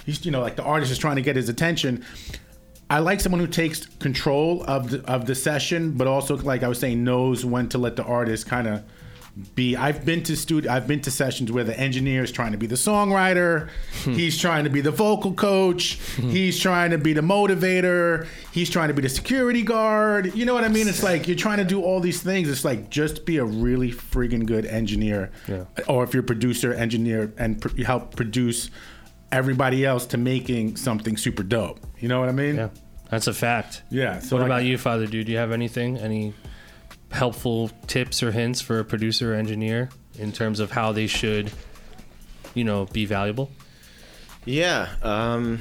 he's 0.06 0.24
you 0.24 0.30
know, 0.30 0.40
like 0.40 0.54
the 0.54 0.62
artist 0.62 0.92
is 0.92 0.98
trying 0.98 1.16
to 1.16 1.22
get 1.22 1.34
his 1.34 1.48
attention. 1.48 2.04
I 2.88 3.00
like 3.00 3.20
someone 3.20 3.40
who 3.40 3.48
takes 3.48 3.86
control 3.86 4.62
of 4.68 4.90
the, 4.90 5.04
of 5.10 5.26
the 5.26 5.34
session, 5.34 5.90
but 5.92 6.06
also 6.06 6.36
like 6.36 6.62
I 6.62 6.68
was 6.68 6.78
saying, 6.78 7.02
knows 7.02 7.44
when 7.44 7.68
to 7.70 7.78
let 7.78 7.96
the 7.96 8.04
artist 8.04 8.46
kind 8.46 8.68
of 8.68 8.84
be. 9.54 9.76
I've 9.76 10.04
been 10.04 10.22
to 10.24 10.36
studio. 10.36 10.70
I've 10.70 10.86
been 10.86 11.00
to 11.02 11.10
sessions 11.10 11.50
where 11.50 11.64
the 11.64 11.78
engineer 11.78 12.22
is 12.22 12.30
trying 12.30 12.52
to 12.52 12.58
be 12.58 12.66
the 12.66 12.76
songwriter. 12.76 13.68
Hmm. 14.04 14.12
he's 14.12 14.38
trying 14.38 14.64
to 14.64 14.70
be 14.70 14.80
the 14.80 14.90
vocal 14.90 15.32
coach. 15.34 15.98
Hmm. 16.16 16.30
he's 16.30 16.58
trying 16.58 16.92
to 16.92 16.98
be 16.98 17.12
the 17.12 17.20
motivator. 17.20 18.26
He's 18.52 18.70
trying 18.70 18.88
to 18.88 18.94
be 18.94 19.02
the 19.02 19.08
security 19.08 19.62
guard. 19.62 20.34
You 20.34 20.46
know 20.46 20.54
what 20.54 20.64
I 20.64 20.68
mean? 20.68 20.86
It's 20.88 21.02
like 21.02 21.26
you're 21.26 21.36
trying 21.36 21.58
to 21.58 21.64
do 21.64 21.82
all 21.82 22.00
these 22.00 22.22
things. 22.22 22.48
It's 22.48 22.64
like 22.64 22.90
just 22.90 23.26
be 23.26 23.38
a 23.38 23.44
really 23.44 23.90
friggin' 23.90 24.46
good 24.46 24.66
engineer. 24.66 25.30
Yeah. 25.48 25.64
Or 25.88 26.04
if 26.04 26.14
you're 26.14 26.22
a 26.22 26.26
producer, 26.26 26.72
engineer, 26.72 27.32
and 27.36 27.60
pr- 27.60 27.82
help 27.82 28.14
produce 28.16 28.70
everybody 29.32 29.84
else 29.84 30.06
to 30.06 30.16
making 30.16 30.76
something 30.76 31.16
super 31.16 31.42
dope. 31.42 31.80
You 31.98 32.08
know 32.08 32.20
what 32.20 32.28
I 32.28 32.32
mean? 32.32 32.56
Yeah, 32.56 32.68
that's 33.10 33.26
a 33.26 33.34
fact. 33.34 33.82
Yeah, 33.90 34.20
so 34.20 34.36
what 34.36 34.42
like- 34.42 34.46
about 34.48 34.64
you, 34.64 34.78
Father 34.78 35.06
Dude? 35.06 35.26
Do 35.26 35.32
you 35.32 35.38
have 35.38 35.50
anything? 35.50 35.98
Any 35.98 36.34
helpful 37.14 37.70
tips 37.86 38.22
or 38.22 38.32
hints 38.32 38.60
for 38.60 38.78
a 38.80 38.84
producer 38.84 39.32
or 39.32 39.36
engineer 39.36 39.88
in 40.18 40.32
terms 40.32 40.60
of 40.60 40.70
how 40.72 40.92
they 40.92 41.06
should, 41.06 41.50
you 42.54 42.64
know, 42.64 42.86
be 42.86 43.04
valuable? 43.06 43.50
Yeah. 44.44 44.88
Um, 45.02 45.60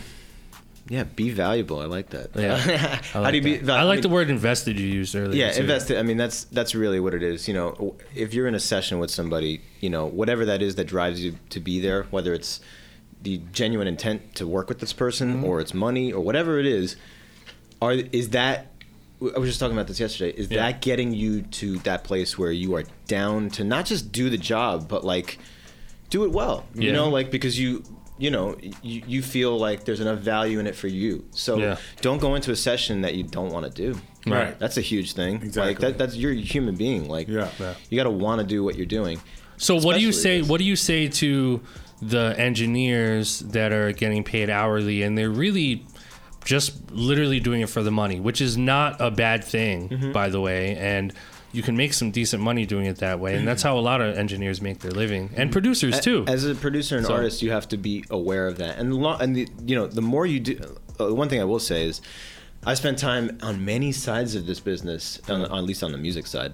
yeah. 0.90 1.04
Be 1.04 1.30
valuable. 1.30 1.80
I 1.80 1.86
like 1.86 2.10
that. 2.10 2.32
Yeah, 2.36 2.56
I 3.14 3.24
How 3.24 3.32
do 3.32 3.38
you 3.38 3.44
be? 3.44 3.58
val- 3.58 3.78
I 3.78 3.84
like 3.84 3.98
mean- 3.98 4.02
the 4.04 4.10
word 4.10 4.30
invested 4.30 4.80
you 4.80 4.88
used 4.88 5.16
earlier. 5.16 5.46
Yeah, 5.46 5.52
too. 5.54 5.62
invested. 5.62 5.98
I 5.98 6.04
mean, 6.04 6.18
that's 6.18 6.44
that's 6.46 6.76
really 6.76 7.00
what 7.00 7.14
it 7.14 7.24
is. 7.24 7.48
You 7.48 7.54
know, 7.54 7.96
if 8.14 8.34
you're 8.34 8.48
in 8.48 8.56
a 8.56 8.60
session 8.60 9.00
with 9.00 9.10
somebody, 9.12 9.62
you 9.80 9.90
know, 9.90 10.06
whatever 10.06 10.44
that 10.46 10.62
is 10.62 10.76
that 10.76 10.86
drives 10.86 11.24
you 11.24 11.38
to 11.52 11.60
be 11.62 11.80
there, 11.80 12.04
whether 12.12 12.34
it's 12.34 12.60
the 13.22 13.38
genuine 13.54 13.88
intent 13.88 14.36
to 14.36 14.46
work 14.46 14.68
with 14.68 14.80
this 14.80 14.92
person, 14.92 15.36
Mm-hmm. 15.36 15.46
or 15.46 15.62
it's 15.62 15.74
money, 15.74 16.12
or 16.12 16.20
whatever 16.22 16.60
it 16.60 16.66
is, 16.66 16.98
are 17.82 17.94
is 17.94 18.30
that? 18.32 18.68
I 19.36 19.40
was 19.40 19.50
just 19.50 19.60
talking 19.60 19.76
about 19.76 19.88
this 19.88 20.00
yesterday. 20.00 20.38
Is 20.38 20.50
Yeah. 20.50 20.62
that 20.72 20.82
getting 20.82 21.14
you 21.14 21.42
to 21.44 21.78
that 21.80 22.04
place 22.04 22.38
where 22.38 22.52
you 22.52 22.76
are 22.76 22.84
down 23.08 23.50
to 23.52 23.64
not 23.64 23.86
just 23.86 24.12
do 24.12 24.30
the 24.30 24.38
job, 24.38 24.88
but 24.88 25.04
like 25.04 25.40
do 26.10 26.24
it 26.26 26.32
well? 26.32 26.66
You 26.76 26.92
know, 26.92 27.10
like 27.10 27.32
because 27.32 27.60
you. 27.60 27.84
You 28.20 28.30
know, 28.30 28.56
you, 28.84 29.02
you 29.08 29.22
feel 29.24 29.58
like 29.58 29.86
there's 29.86 30.00
enough 30.00 30.20
value 30.20 30.60
in 30.60 30.68
it 30.68 30.76
for 30.76 30.88
you. 30.88 31.26
So 31.32 31.58
Yeah. 31.58 31.78
don't 32.02 32.20
go 32.20 32.36
into 32.36 32.52
a 32.52 32.56
session 32.56 33.02
that 33.02 33.16
you 33.16 33.24
don't 33.24 33.52
want 33.52 33.66
to 33.66 33.72
do. 33.72 34.00
Right. 34.28 34.58
That's 34.60 34.78
a 34.78 34.82
huge 34.82 35.14
thing. 35.14 35.38
Exactly. 35.42 35.62
Like 35.74 35.80
that, 35.80 35.98
that's 35.98 36.16
you're 36.16 36.32
a 36.32 36.36
human 36.36 36.76
being. 36.76 37.10
Like 37.10 37.28
Yeah. 37.28 37.50
Yeah. 37.60 37.74
you 37.90 37.98
got 37.98 38.04
to 38.04 38.12
want 38.12 38.40
to 38.40 38.46
do 38.46 38.64
what 38.64 38.76
you're 38.76 38.86
doing. 38.86 39.20
So 39.58 39.76
what 39.80 39.96
do 39.98 40.02
you 40.02 40.12
say? 40.12 40.40
this. 40.42 40.48
What 40.48 40.60
do 40.60 40.64
you 40.64 40.76
say 40.76 41.08
to 41.08 41.62
the 42.04 42.36
engineers 42.38 43.40
that 43.40 43.72
are 43.74 43.92
getting 43.92 44.24
paid 44.24 44.50
hourly 44.50 45.02
and 45.02 45.18
they're 45.18 45.30
really 45.32 45.84
just 46.46 46.92
literally 46.92 47.40
doing 47.40 47.62
it 47.62 47.70
for 47.70 47.84
the 47.84 47.92
money, 47.92 48.20
which 48.20 48.42
is 48.42 48.58
not 48.58 49.00
a 49.00 49.10
bad 49.12 49.44
thing, 49.44 49.90
Mm-hmm. 49.90 50.12
by 50.12 50.30
the 50.30 50.42
way, 50.42 50.76
and 50.78 51.14
you 51.52 51.62
can 51.62 51.78
make 51.78 51.94
some 51.94 52.10
decent 52.12 52.42
money 52.42 52.66
doing 52.66 52.86
it 52.88 52.98
that 52.98 53.20
way, 53.20 53.36
and 53.36 53.48
that's 53.48 53.62
how 53.62 53.78
a 53.78 53.80
lot 53.82 54.02
of 54.02 54.18
engineers 54.18 54.60
make 54.62 54.80
their 54.80 54.92
living 54.92 55.30
and 55.36 55.52
producers 55.52 56.00
too. 56.00 56.26
As 56.28 56.46
a 56.46 56.56
producer 56.56 56.98
and 56.98 57.06
So- 57.06 57.14
artist, 57.14 57.42
you 57.44 57.52
have 57.52 57.68
to 57.70 57.78
be 57.78 58.04
aware 58.10 58.48
of 58.48 58.58
that. 58.58 58.78
And 58.80 58.94
lo- 58.96 59.18
and 59.20 59.36
the, 59.36 59.48
you 59.66 59.76
know, 59.76 59.86
the 59.88 60.02
more 60.02 60.26
you 60.26 60.40
do, 60.40 60.60
uh, 61.00 61.14
one 61.14 61.30
thing 61.30 61.40
I 61.40 61.44
will 61.46 61.60
say 61.60 61.86
is, 61.86 62.02
I 62.66 62.74
spent 62.74 62.98
time 62.98 63.38
on 63.44 63.64
many 63.64 63.92
sides 63.92 64.36
of 64.36 64.46
this 64.48 64.60
business, 64.60 65.20
on, 65.30 65.46
on, 65.46 65.58
at 65.60 65.64
least 65.66 65.84
on 65.84 65.92
the 65.92 65.98
music 65.98 66.26
side, 66.26 66.54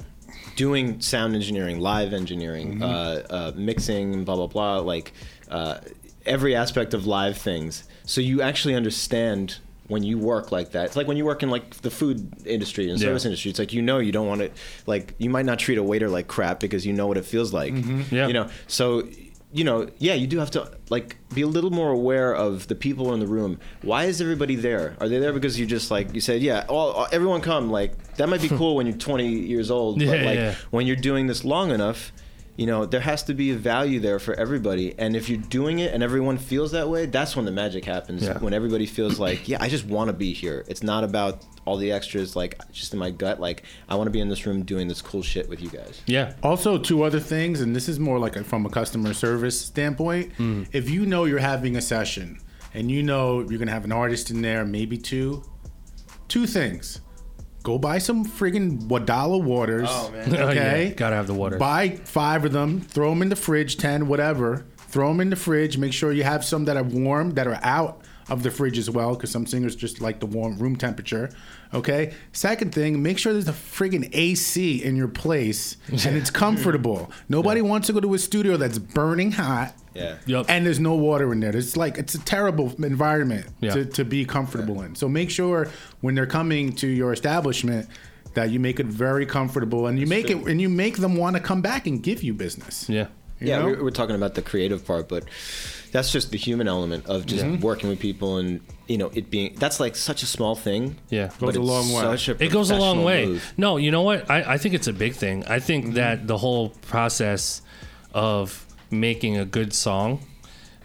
doing 0.58 1.00
sound 1.00 1.34
engineering, 1.36 1.80
live 1.80 2.12
engineering, 2.14 2.84
uh, 2.84 3.24
uh, 3.30 3.52
mixing, 3.56 4.26
blah 4.26 4.36
blah 4.36 4.48
blah, 4.48 4.80
like 4.80 5.14
uh, 5.50 5.80
every 6.26 6.56
aspect 6.56 6.94
of 6.94 7.08
live 7.08 7.38
things. 7.38 7.84
So 8.06 8.20
you 8.22 8.42
actually 8.42 8.76
understand 8.76 9.60
when 9.90 10.02
you 10.04 10.18
work 10.18 10.52
like 10.54 10.72
that. 10.72 10.86
It's 10.86 10.96
like 10.96 11.08
when 11.08 11.18
you 11.18 11.26
work 11.26 11.44
in 11.44 11.50
like 11.50 11.72
the 11.82 11.92
food 11.92 12.32
industry 12.46 12.90
and 12.90 12.98
Yeah. 13.00 13.08
service 13.08 13.26
industry. 13.26 13.50
It's 13.52 13.60
like 13.60 13.74
you 13.74 13.82
know 13.82 14.00
you 14.00 14.14
don't 14.14 14.28
want 14.28 14.40
to 14.42 14.50
like 14.86 15.14
you 15.18 15.30
might 15.30 15.46
not 15.46 15.60
treat 15.60 15.78
a 15.78 15.84
waiter 15.84 16.08
like 16.08 16.28
crap 16.28 16.62
because 16.62 16.86
you 16.86 16.94
know 16.94 17.08
what 17.08 17.18
it 17.18 17.26
feels 17.26 17.52
like. 17.52 17.74
Mm-hmm. 17.74 18.16
Yeah. 18.16 18.28
You 18.28 18.34
know, 18.34 18.50
so 18.68 19.04
you 19.52 19.64
know, 19.64 19.90
yeah, 19.98 20.14
you 20.14 20.28
do 20.28 20.38
have 20.38 20.52
to 20.52 20.72
like 20.92 21.18
be 21.34 21.42
a 21.42 21.48
little 21.48 21.72
more 21.72 21.90
aware 21.90 22.36
of 22.36 22.68
the 22.68 22.76
people 22.76 23.16
in 23.16 23.20
the 23.20 23.26
room. 23.26 23.60
Why 23.82 24.06
is 24.06 24.22
everybody 24.22 24.56
there? 24.56 24.96
Are 25.00 25.10
they 25.10 25.18
there 25.18 25.34
because 25.34 25.60
you 25.60 25.66
just 25.66 25.90
like 25.90 26.14
you 26.14 26.22
said, 26.22 26.42
yeah, 26.44 26.66
all, 26.70 27.08
everyone 27.12 27.42
come. 27.42 27.72
Like 27.72 28.16
that 28.18 28.30
might 28.30 28.42
be 28.44 28.50
cool 28.60 28.76
when 28.76 28.86
you're 28.86 28.96
20 28.96 29.28
years 29.28 29.72
old, 29.72 29.98
but 29.98 30.06
Yeah, 30.06 30.24
like 30.24 30.36
yeah. 30.38 30.56
when 30.70 30.86
you're 30.86 30.96
doing 30.96 31.26
this 31.26 31.44
long 31.44 31.72
enough, 31.72 32.12
you 32.60 32.66
know, 32.66 32.86
there 32.86 33.00
has 33.00 33.24
to 33.24 33.34
be 33.34 33.52
a 33.52 33.56
value 33.56 34.02
there 34.02 34.20
for 34.20 34.34
everybody. 34.34 34.94
And 35.00 35.16
if 35.16 35.30
you're 35.30 35.40
doing 35.40 35.80
it 35.80 35.94
and 35.94 36.04
everyone 36.04 36.38
feels 36.38 36.74
that 36.74 36.90
way, 36.90 37.06
that's 37.06 37.34
when 37.34 37.46
the 37.46 37.54
magic 37.54 37.86
happens. 37.86 38.24
Yeah. 38.24 38.38
When 38.40 38.54
everybody 38.54 38.86
feels 38.86 39.18
like, 39.18 39.48
yeah, 39.48 39.60
I 39.62 39.70
just 39.70 39.86
want 39.86 40.10
to 40.10 40.14
be 40.14 40.34
here. 40.34 40.66
It's 40.68 40.84
not 40.84 41.06
about 41.06 41.46
all 41.64 41.78
the 41.78 41.94
extras, 41.94 42.36
like 42.36 42.60
just 42.74 42.92
in 42.92 43.00
my 43.00 43.12
gut, 43.12 43.40
like 43.40 43.64
I 43.88 43.96
want 43.96 44.08
to 44.08 44.12
be 44.12 44.20
in 44.20 44.28
this 44.28 44.46
room 44.46 44.64
doing 44.64 44.90
this 44.90 45.02
cool 45.02 45.22
shit 45.24 45.48
with 45.48 45.62
you 45.62 45.70
guys. 45.70 46.02
yeah, 46.06 46.34
Also, 46.44 46.78
two 46.78 47.04
other 47.04 47.22
things, 47.22 47.62
and 47.62 47.74
this 47.74 47.88
is 47.88 47.98
more 47.98 48.20
like 48.20 48.36
a, 48.36 48.44
from 48.44 48.66
a 48.66 48.70
customer 48.70 49.14
service 49.14 49.58
standpoint. 49.62 50.34
Mm. 50.38 50.68
If 50.74 50.90
you 50.90 51.06
know 51.06 51.24
you're 51.24 51.40
having 51.40 51.78
a 51.78 51.82
session 51.82 52.42
and 52.74 52.92
you 52.92 53.04
know 53.04 53.40
you're 53.40 53.60
gonna 53.60 53.72
have 53.72 53.86
an 53.86 53.94
artist 53.94 54.32
in 54.32 54.42
there, 54.42 54.66
maybe 54.66 54.98
two, 54.98 55.44
two 56.28 56.46
things. 56.46 57.00
Go 57.70 57.78
buy 57.78 58.00
some 58.00 58.26
friggin' 58.26 58.88
Wadala 58.88 59.40
waters. 59.44 59.90
Oh, 59.92 60.10
man. 60.10 60.28
Oh, 60.34 60.38
yeah. 60.38 60.44
Okay, 60.46 60.94
Gotta 60.98 61.16
have 61.16 61.28
the 61.28 61.36
water. 61.36 61.60
Buy 61.60 61.98
five 62.04 62.44
of 62.44 62.52
them. 62.52 62.82
Throw 62.82 63.12
them 63.12 63.22
in 63.22 63.30
the 63.30 63.36
fridge, 63.36 63.78
ten, 63.78 64.08
whatever. 64.08 64.66
Throw 64.88 65.10
them 65.10 65.20
in 65.22 65.30
the 65.30 65.36
fridge. 65.36 65.78
Make 65.78 65.94
sure 65.94 66.12
you 66.12 66.24
have 66.24 66.44
some 66.44 66.66
that 66.66 66.78
are 66.78 66.84
warm, 66.84 67.36
that 67.36 67.46
are 67.46 67.60
out 67.62 68.02
of 68.30 68.44
the 68.44 68.52
fridge 68.52 68.78
as 68.78 68.90
well, 68.90 69.16
because 69.16 69.32
some 69.32 69.46
singers 69.46 69.76
just 69.76 70.02
like 70.02 70.20
the 70.20 70.26
warm 70.26 70.58
room 70.58 70.76
temperature. 70.76 71.30
Okay. 71.74 72.14
Second 72.32 72.74
thing, 72.74 73.02
make 73.04 73.18
sure 73.18 73.34
there's 73.34 73.48
a 73.48 73.54
friggin' 73.54 74.10
AC 74.14 74.84
in 74.84 74.96
your 74.96 75.08
place 75.08 75.78
and 75.88 76.16
it's 76.18 76.30
comfortable. 76.32 77.12
Nobody 77.28 77.62
wants 77.62 77.88
to 77.88 77.94
go 77.94 78.00
to 78.00 78.14
a 78.14 78.20
studio 78.20 78.58
that's 78.58 78.80
burning 78.80 79.32
hot. 79.34 79.74
Yeah. 79.94 80.18
Yep. 80.26 80.46
And 80.50 80.66
there's 80.66 80.80
no 80.80 80.96
water 80.96 81.32
in 81.34 81.40
there. 81.40 81.56
It's 81.56 81.76
like 81.76 81.98
it's 81.98 82.16
a 82.16 82.20
terrible 82.20 82.74
environment 82.84 83.48
Yeah. 83.60 83.74
to, 83.74 83.86
to 83.86 84.06
be 84.06 84.26
comfortable 84.26 84.82
in. 84.82 84.96
So 84.96 85.10
make 85.10 85.30
sure 85.30 85.68
when 86.02 86.16
they're 86.16 86.26
coming 86.28 86.74
to 86.78 86.88
your 86.88 87.12
establishment 87.14 87.88
that 88.36 88.52
you 88.52 88.60
make 88.60 88.80
it 88.80 88.86
very 88.86 89.26
comfortable 89.26 89.88
and 89.88 90.00
you 90.00 90.06
make 90.06 90.30
it 90.30 90.38
and 90.38 90.62
you 90.62 90.70
make 90.70 90.98
them 90.98 91.16
want 91.18 91.36
to 91.36 91.42
come 91.42 91.62
back 91.62 91.88
and 91.88 92.02
give 92.02 92.22
you 92.24 92.34
business. 92.34 92.88
yeah, 92.88 93.08
You 93.40 93.48
yeah, 93.48 93.60
know? 93.60 93.66
we're, 93.66 93.84
we're 93.86 93.90
talking 93.92 94.16
about 94.16 94.36
the 94.36 94.44
creative 94.44 94.86
part, 94.86 95.10
but 95.10 95.24
that's 95.92 96.12
just 96.12 96.32
the 96.32 96.38
human 96.38 96.68
element 96.68 97.06
of 97.08 97.26
just 97.26 97.46
working 97.62 97.90
with 97.90 98.00
people 98.00 98.38
and 98.38 98.62
you 98.88 98.98
know 98.98 99.10
it 99.14 99.30
being 99.30 99.56
that's 99.56 99.80
like 99.80 99.96
such 99.96 100.24
a 100.24 100.26
small 100.26 100.56
thing. 100.56 100.98
Yeah. 101.10 101.30
but 101.40 101.48
Goes 101.48 101.56
a 101.58 101.62
long 101.62 101.86
way. 101.94 102.02
Such 102.18 102.30
a 102.30 102.44
it 102.44 102.52
goes 102.52 102.72
a 102.72 102.76
long 102.76 103.04
way. 103.04 103.26
move. 103.28 103.54
No, 103.58 103.78
you 103.78 103.92
know 103.92 104.02
what? 104.04 104.30
I, 104.30 104.54
I 104.54 104.58
think 104.58 104.74
it's 104.76 104.88
a 104.88 104.94
big 104.94 105.14
thing. 105.14 105.44
I 105.46 105.60
think 105.60 105.86
Mm-hmm. 105.86 105.94
that 105.96 106.28
the 106.28 106.38
whole 106.38 106.70
process 106.88 107.62
of 108.14 108.66
making 108.92 109.38
a 109.38 109.46
good 109.46 109.74
song 109.74 110.20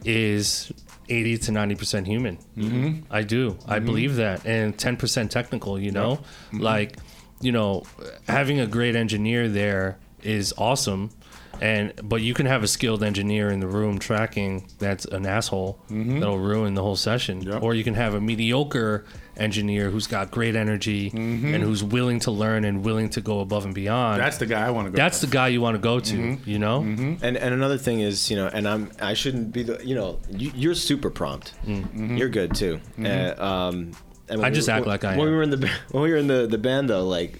is 0.04 0.72
80 1.08 1.38
to 1.38 1.52
90% 1.52 2.06
human. 2.06 2.36
Mm-hmm. 2.56 3.12
I 3.12 3.22
do. 3.22 3.58
I 3.66 3.78
believe 3.78 4.16
that. 4.16 4.44
And 4.46 4.76
10% 4.76 5.30
technical, 5.30 5.78
you 5.78 5.90
know? 5.90 6.16
Mm-hmm. 6.16 6.60
Like, 6.60 6.96
you 7.40 7.52
know, 7.52 7.84
having 8.28 8.60
a 8.60 8.66
great 8.66 8.96
engineer 8.96 9.48
there 9.48 9.98
is 10.22 10.54
awesome. 10.56 11.10
And 11.64 11.94
but 12.02 12.20
you 12.20 12.34
can 12.34 12.44
have 12.44 12.62
a 12.62 12.68
skilled 12.68 13.02
engineer 13.02 13.48
in 13.48 13.60
the 13.60 13.66
room 13.66 13.98
tracking 13.98 14.68
that's 14.78 15.06
an 15.06 15.24
asshole 15.24 15.78
mm-hmm. 15.88 16.20
that'll 16.20 16.38
ruin 16.38 16.74
the 16.74 16.82
whole 16.82 16.94
session. 16.94 17.40
Yep. 17.40 17.62
Or 17.62 17.74
you 17.74 17.82
can 17.82 17.94
have 17.94 18.12
a 18.12 18.20
mediocre 18.20 19.06
engineer 19.38 19.88
who's 19.88 20.06
got 20.06 20.30
great 20.30 20.56
energy 20.56 21.10
mm-hmm. 21.10 21.54
and 21.54 21.64
who's 21.64 21.82
willing 21.82 22.20
to 22.20 22.30
learn 22.30 22.66
and 22.66 22.84
willing 22.84 23.08
to 23.08 23.22
go 23.22 23.40
above 23.40 23.64
and 23.64 23.74
beyond. 23.74 24.20
That's 24.20 24.36
the 24.36 24.44
guy 24.44 24.66
I 24.66 24.70
want 24.72 24.88
to 24.88 24.90
go. 24.90 24.96
That's 24.96 25.22
the 25.22 25.26
guy 25.26 25.48
you 25.48 25.62
want 25.62 25.74
to 25.74 25.80
go 25.80 26.00
to, 26.00 26.14
mm-hmm. 26.14 26.50
you 26.50 26.58
know? 26.58 26.80
And 26.82 27.18
and 27.22 27.54
another 27.54 27.78
thing 27.78 28.00
is, 28.00 28.30
you 28.30 28.36
know, 28.36 28.48
and 28.48 28.68
I'm 28.68 28.92
I 29.00 29.14
shouldn't 29.14 29.50
be 29.50 29.62
the, 29.62 29.80
you 29.82 29.94
know, 29.94 30.20
you, 30.28 30.52
you're 30.54 30.74
super 30.74 31.08
prompt. 31.08 31.54
Mm. 31.64 32.18
You're 32.18 32.28
good 32.28 32.54
too. 32.54 32.78
Uh, 33.02 33.34
um, 33.42 33.92
and 34.28 34.40
when 34.40 34.50
I 34.50 34.54
just 34.54 34.68
were- 34.68 34.74
act 34.74 34.86
like 34.86 35.04
I 35.04 35.16
when 35.16 35.26
am. 35.26 35.32
we 35.32 35.36
were 35.36 35.42
in 35.42 35.50
the 35.50 35.70
when 35.90 36.02
we 36.02 36.10
were 36.10 36.16
in 36.16 36.26
the 36.26 36.46
the 36.46 36.58
band 36.58 36.88
though, 36.90 37.06
like 37.06 37.38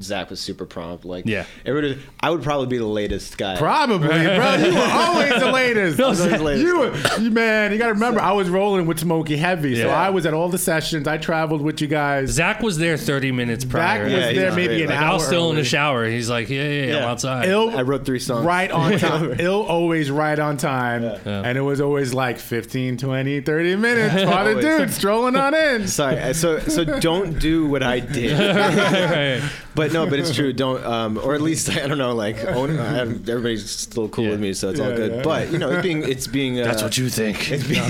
Zach 0.00 0.28
was 0.30 0.40
super 0.40 0.66
prompt. 0.66 1.04
Like 1.06 1.24
Yeah. 1.26 1.44
everybody, 1.64 1.98
I 2.20 2.30
would 2.30 2.42
probably 2.42 2.66
be 2.66 2.76
the 2.78 2.86
latest 2.86 3.36
guy. 3.38 3.56
Probably, 3.56 4.06
bro. 4.08 4.54
You 4.56 4.74
were 4.74 4.80
always 4.90 5.30
the 5.40 5.50
latest. 5.52 5.98
was 5.98 6.20
always 6.20 6.38
the 6.38 6.44
latest. 6.44 6.66
You, 6.66 6.78
were, 6.78 7.18
you 7.22 7.30
man, 7.30 7.72
you 7.72 7.78
got 7.78 7.86
to 7.86 7.92
remember, 7.94 8.20
I 8.20 8.32
was 8.32 8.48
rolling 8.50 8.86
with 8.86 8.98
Smokey 9.00 9.36
Heavy, 9.36 9.74
so 9.80 9.88
I 9.88 10.10
was 10.10 10.24
at 10.26 10.34
all 10.34 10.48
the 10.48 10.58
sessions. 10.58 11.06
I 11.08 11.16
traveled 11.18 11.62
with 11.62 11.80
you 11.80 11.86
guys. 11.88 12.30
Zach 12.30 12.60
was 12.60 12.76
there 12.78 12.96
30 12.98 13.32
minutes 13.32 13.64
prior. 13.64 13.82
Zach 13.86 13.96
prior. 14.00 14.04
was 14.04 14.12
Yeah, 14.12 14.28
he's 14.28 14.36
there 14.38 14.52
great. 14.52 14.68
maybe 14.70 14.82
an 14.82 14.88
Like, 14.90 14.96
like, 14.96 15.04
I 15.04 15.08
hour. 15.08 15.14
was 15.14 15.26
still 15.26 15.50
in 15.50 15.56
the 15.56 15.64
shower. 15.64 16.06
He's 16.06 16.28
like, 16.30 16.48
yeah, 16.50 16.62
yeah, 16.68 16.86
yeah, 16.86 16.96
I'm 16.98 17.02
outside. 17.10 17.48
Ill, 17.48 17.76
I 17.76 17.82
wrote 17.82 18.04
three 18.06 18.18
songs. 18.18 18.44
right 18.46 18.70
on 18.70 18.98
time. 18.98 19.36
Ill 19.38 19.62
always 19.62 20.10
right 20.10 20.38
on 20.38 20.56
time. 20.58 21.04
And 21.24 21.56
it 21.56 21.62
was 21.62 21.80
always 21.80 22.12
like 22.14 22.38
15, 22.38 22.96
20, 22.98 23.40
30 23.40 23.76
minutes. 23.76 24.14
Father 24.30 24.50
Always. 24.50 24.64
dude 24.64 24.90
strolling 24.90 25.36
on 25.36 25.54
in. 25.54 25.86
Sorry. 25.88 26.16
So 26.32 26.58
so 26.60 26.84
don't 26.84 27.38
do 27.38 27.66
what 27.66 27.82
I 27.82 28.00
did. 28.18 28.32
Right. 28.38 29.50
But 29.74 29.92
no, 29.92 30.08
but 30.08 30.18
it's 30.18 30.34
true. 30.34 30.52
Don't, 30.54 30.82
um, 30.84 31.18
or 31.18 31.34
at 31.34 31.42
least 31.42 31.68
I 31.76 31.86
don't 31.86 31.98
know. 31.98 32.14
Like 32.14 32.42
own, 32.44 32.78
I 32.78 33.00
everybody's 33.00 33.68
still 33.68 34.08
cool 34.08 34.24
Yeah. 34.24 34.30
with 34.30 34.40
me, 34.40 34.54
so 34.54 34.70
it's 34.70 34.80
all 34.80 34.90
good. 34.94 35.16
yeah. 35.16 35.22
But 35.22 35.52
you 35.52 35.58
know, 35.58 35.70
it's 35.70 35.82
being, 35.82 36.02
it's 36.02 36.26
being. 36.26 36.60
Uh, 36.60 36.64
That's 36.64 36.82
what 36.82 36.96
you 36.96 37.08
think. 37.10 37.50
It's 37.50 37.66
being, 37.66 37.82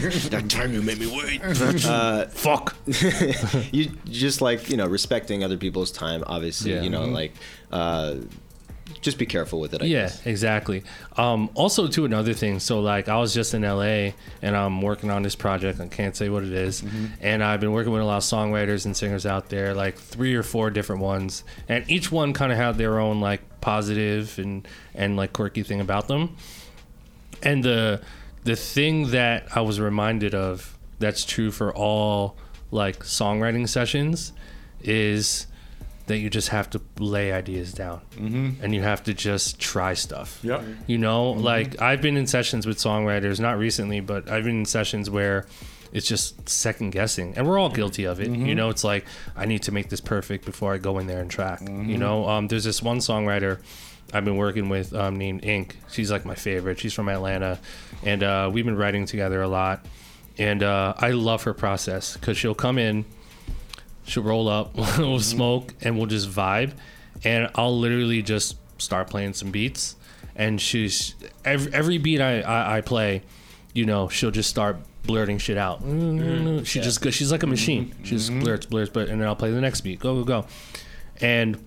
that 0.30 0.48
time 0.48 0.72
you 0.72 0.82
made 0.82 0.98
me 0.98 1.06
wait. 1.06 1.42
Uh, 1.84 2.26
Fuck. 2.26 2.76
you 3.72 3.90
just 4.06 4.40
like 4.40 4.70
you 4.70 4.76
know 4.76 4.86
respecting 4.86 5.42
other 5.42 5.56
people's 5.56 5.90
time. 5.90 6.22
Obviously, 6.26 6.72
Yeah. 6.74 6.82
you 6.82 6.90
know, 6.90 7.02
Mm-hmm. 7.02 7.12
like 7.14 7.32
uh, 7.72 8.14
just 9.04 9.18
be 9.18 9.26
careful 9.26 9.60
with 9.60 9.74
it. 9.74 9.82
I 9.82 9.84
Yeah, 9.84 10.02
guess. 10.06 10.26
exactly. 10.26 10.82
Um, 11.16 11.50
also, 11.54 11.86
to 11.86 12.04
another 12.04 12.32
thing. 12.32 12.58
So, 12.58 12.80
like, 12.80 13.08
I 13.08 13.16
was 13.18 13.32
just 13.32 13.54
in 13.54 13.62
LA 13.62 14.12
and 14.42 14.56
I'm 14.56 14.82
working 14.82 15.10
on 15.10 15.22
this 15.22 15.36
project. 15.36 15.78
I 15.78 15.86
can't 15.88 16.16
say 16.16 16.28
what 16.28 16.42
it 16.42 16.52
is. 16.52 16.82
And 17.20 17.44
I've 17.44 17.60
been 17.60 17.72
working 17.72 17.92
with 17.92 18.02
a 18.02 18.04
lot 18.04 18.16
of 18.16 18.22
songwriters 18.24 18.84
and 18.86 18.96
singers 18.96 19.26
out 19.26 19.50
there, 19.50 19.74
like 19.74 19.96
three 19.96 20.34
or 20.34 20.42
four 20.42 20.70
different 20.70 21.02
ones. 21.02 21.44
And 21.68 21.88
each 21.88 22.10
one 22.10 22.32
kind 22.32 22.50
of 22.50 22.58
had 22.58 22.78
their 22.78 22.98
own 22.98 23.20
like 23.20 23.42
positive 23.60 24.38
and 24.38 24.66
and 24.94 25.16
like 25.16 25.32
quirky 25.32 25.62
thing 25.62 25.80
about 25.80 26.08
them. 26.08 26.36
And 27.42 27.62
the 27.62 28.00
the 28.44 28.56
thing 28.56 29.10
that 29.10 29.48
I 29.56 29.60
was 29.60 29.80
reminded 29.80 30.34
of 30.34 30.76
that's 30.98 31.24
true 31.24 31.50
for 31.50 31.74
all 31.74 32.36
like 32.70 33.00
songwriting 33.00 33.68
sessions 33.68 34.32
is 34.82 35.46
that 36.06 36.18
you 36.18 36.28
just 36.28 36.50
have 36.50 36.68
to 36.70 36.80
lay 36.98 37.32
ideas 37.32 37.72
down 37.72 38.00
and 38.16 38.74
you 38.74 38.82
have 38.82 39.02
to 39.04 39.14
just 39.14 39.58
try 39.58 39.94
stuff. 39.94 40.38
Yep. 40.42 40.62
You 40.86 40.98
know, 40.98 41.30
like 41.30 41.80
I've 41.80 42.02
been 42.02 42.16
in 42.16 42.26
sessions 42.26 42.66
with 42.66 42.76
songwriters, 42.78 43.40
not 43.40 43.58
recently, 43.58 44.00
but 44.00 44.30
I've 44.30 44.44
been 44.44 44.60
in 44.60 44.64
sessions 44.66 45.08
where 45.08 45.46
it's 45.92 46.08
just 46.08 46.48
second 46.48 46.90
guessing, 46.90 47.34
and 47.36 47.46
we're 47.46 47.58
all 47.58 47.70
guilty 47.70 48.04
of 48.04 48.20
it. 48.20 48.28
You 48.28 48.54
know, 48.56 48.68
it's 48.68 48.82
like 48.82 49.06
I 49.36 49.46
need 49.46 49.62
to 49.62 49.72
make 49.72 49.90
this 49.90 50.00
perfect 50.00 50.44
before 50.44 50.74
I 50.74 50.78
go 50.78 50.98
in 50.98 51.06
there 51.06 51.20
and 51.20 51.30
track. 51.30 51.60
You 51.62 51.96
know, 51.96 52.28
um, 52.28 52.48
there's 52.48 52.64
this 52.64 52.82
one 52.82 52.98
songwriter 52.98 53.60
I've 54.12 54.24
been 54.24 54.36
working 54.36 54.68
with 54.68 54.92
um, 54.92 55.16
named 55.16 55.44
Ink. 55.44 55.78
She's 55.90 56.10
like 56.10 56.24
my 56.24 56.34
favorite. 56.34 56.80
She's 56.80 56.92
from 56.92 57.08
Atlanta, 57.08 57.60
and 58.02 58.22
uh, 58.24 58.50
we've 58.52 58.64
been 58.64 58.76
writing 58.76 59.06
together 59.06 59.40
a 59.40 59.48
lot. 59.48 59.86
And 60.36 60.64
uh, 60.64 60.94
I 60.98 61.12
love 61.12 61.44
her 61.44 61.54
process 61.54 62.16
because 62.16 62.36
she'll 62.36 62.56
come 62.56 62.76
in, 62.76 63.04
she'll 64.04 64.22
roll 64.22 64.48
up, 64.48 64.74
we'll 64.76 64.84
mm-hmm. 64.86 65.18
smoke, 65.18 65.74
and 65.80 65.96
we'll 65.96 66.06
just 66.06 66.28
vibe. 66.30 66.72
And 67.24 67.50
I'll 67.54 67.78
literally 67.78 68.22
just 68.22 68.56
start 68.78 69.08
playing 69.08 69.34
some 69.34 69.50
beats. 69.50 69.96
And 70.36 70.60
she's 70.60 71.14
every, 71.44 71.72
every 71.72 71.98
beat 71.98 72.20
I, 72.20 72.40
I, 72.40 72.78
I 72.78 72.80
play, 72.80 73.22
you 73.72 73.86
know, 73.86 74.08
she'll 74.08 74.32
just 74.32 74.50
start 74.50 74.78
blurting 75.04 75.38
shit 75.38 75.56
out. 75.56 75.82
Mm-hmm. 75.82 76.64
She 76.64 76.80
just 76.80 77.00
go- 77.00 77.10
she's 77.10 77.30
like 77.30 77.42
a 77.42 77.46
mm-hmm. 77.46 77.50
machine. 77.50 77.94
She 78.02 78.10
just 78.10 78.30
blurts, 78.40 78.66
blurts, 78.66 78.90
but 78.90 79.08
and 79.08 79.20
then 79.20 79.28
I'll 79.28 79.36
play 79.36 79.50
the 79.50 79.60
next 79.60 79.82
beat. 79.82 80.00
Go, 80.00 80.22
go, 80.22 80.24
go. 80.24 80.46
And 81.20 81.64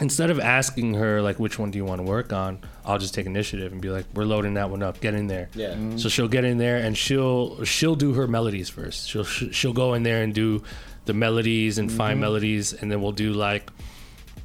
instead 0.00 0.30
of 0.30 0.40
asking 0.40 0.94
her 0.94 1.22
like 1.22 1.38
which 1.38 1.58
one 1.58 1.70
do 1.70 1.78
you 1.78 1.84
want 1.84 2.00
to 2.00 2.02
work 2.02 2.32
on, 2.32 2.60
I'll 2.84 2.98
just 2.98 3.14
take 3.14 3.26
initiative 3.26 3.72
and 3.72 3.80
be 3.80 3.90
like, 3.90 4.06
we're 4.14 4.24
loading 4.24 4.54
that 4.54 4.70
one 4.70 4.82
up. 4.82 5.00
Get 5.00 5.14
in 5.14 5.26
there. 5.26 5.48
Yeah. 5.54 5.74
Mhm. 5.74 6.00
So 6.00 6.08
she'll 6.08 6.28
get 6.28 6.44
in 6.44 6.58
there 6.58 6.78
and 6.78 6.96
she'll 6.96 7.64
she'll 7.64 7.94
do 7.96 8.14
her 8.14 8.26
melodies 8.26 8.68
first. 8.68 9.08
She'll 9.08 9.24
she'll 9.24 9.72
go 9.72 9.94
in 9.94 10.02
there 10.02 10.22
and 10.22 10.34
do 10.34 10.62
the 11.04 11.14
melodies 11.14 11.78
and 11.78 11.90
fine 11.90 12.12
mm-hmm. 12.12 12.20
melodies, 12.20 12.72
and 12.72 12.90
then 12.90 13.00
we'll 13.00 13.12
do 13.12 13.32
like 13.32 13.70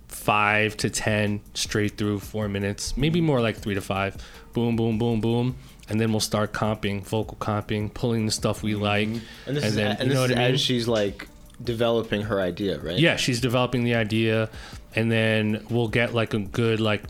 five 0.07 0.75
to 0.77 0.89
ten 0.89 1.41
straight 1.53 1.97
through 1.97 2.19
four 2.19 2.47
minutes, 2.47 2.97
maybe 2.97 3.21
more 3.21 3.41
like 3.41 3.57
three 3.57 3.75
to 3.75 3.81
five. 3.81 4.17
Boom, 4.53 4.75
boom, 4.75 4.97
boom, 4.97 5.21
boom. 5.21 5.55
And 5.87 5.99
then 5.99 6.11
we'll 6.11 6.19
start 6.19 6.53
comping, 6.53 7.03
vocal 7.03 7.37
comping, 7.37 7.91
pulling 7.91 8.25
the 8.25 8.31
stuff 8.31 8.61
we 8.61 8.73
mm-hmm. 8.73 8.81
like. 8.83 9.07
And 9.47 9.57
this 9.57 9.65
is 9.65 9.75
then, 9.75 9.97
and 9.97 10.09
you 10.09 10.13
know 10.13 10.21
what 10.21 10.31
I 10.31 10.35
mean? 10.35 10.53
as 10.53 10.61
she's 10.61 10.87
like 10.87 11.27
developing 11.63 12.21
her 12.23 12.39
idea, 12.39 12.79
right? 12.79 12.99
Yeah, 12.99 13.15
she's 13.15 13.41
developing 13.41 13.83
the 13.83 13.95
idea, 13.95 14.49
and 14.95 15.11
then 15.11 15.65
we'll 15.69 15.87
get 15.87 16.13
like 16.13 16.33
a 16.33 16.39
good 16.39 16.79
like 16.79 17.03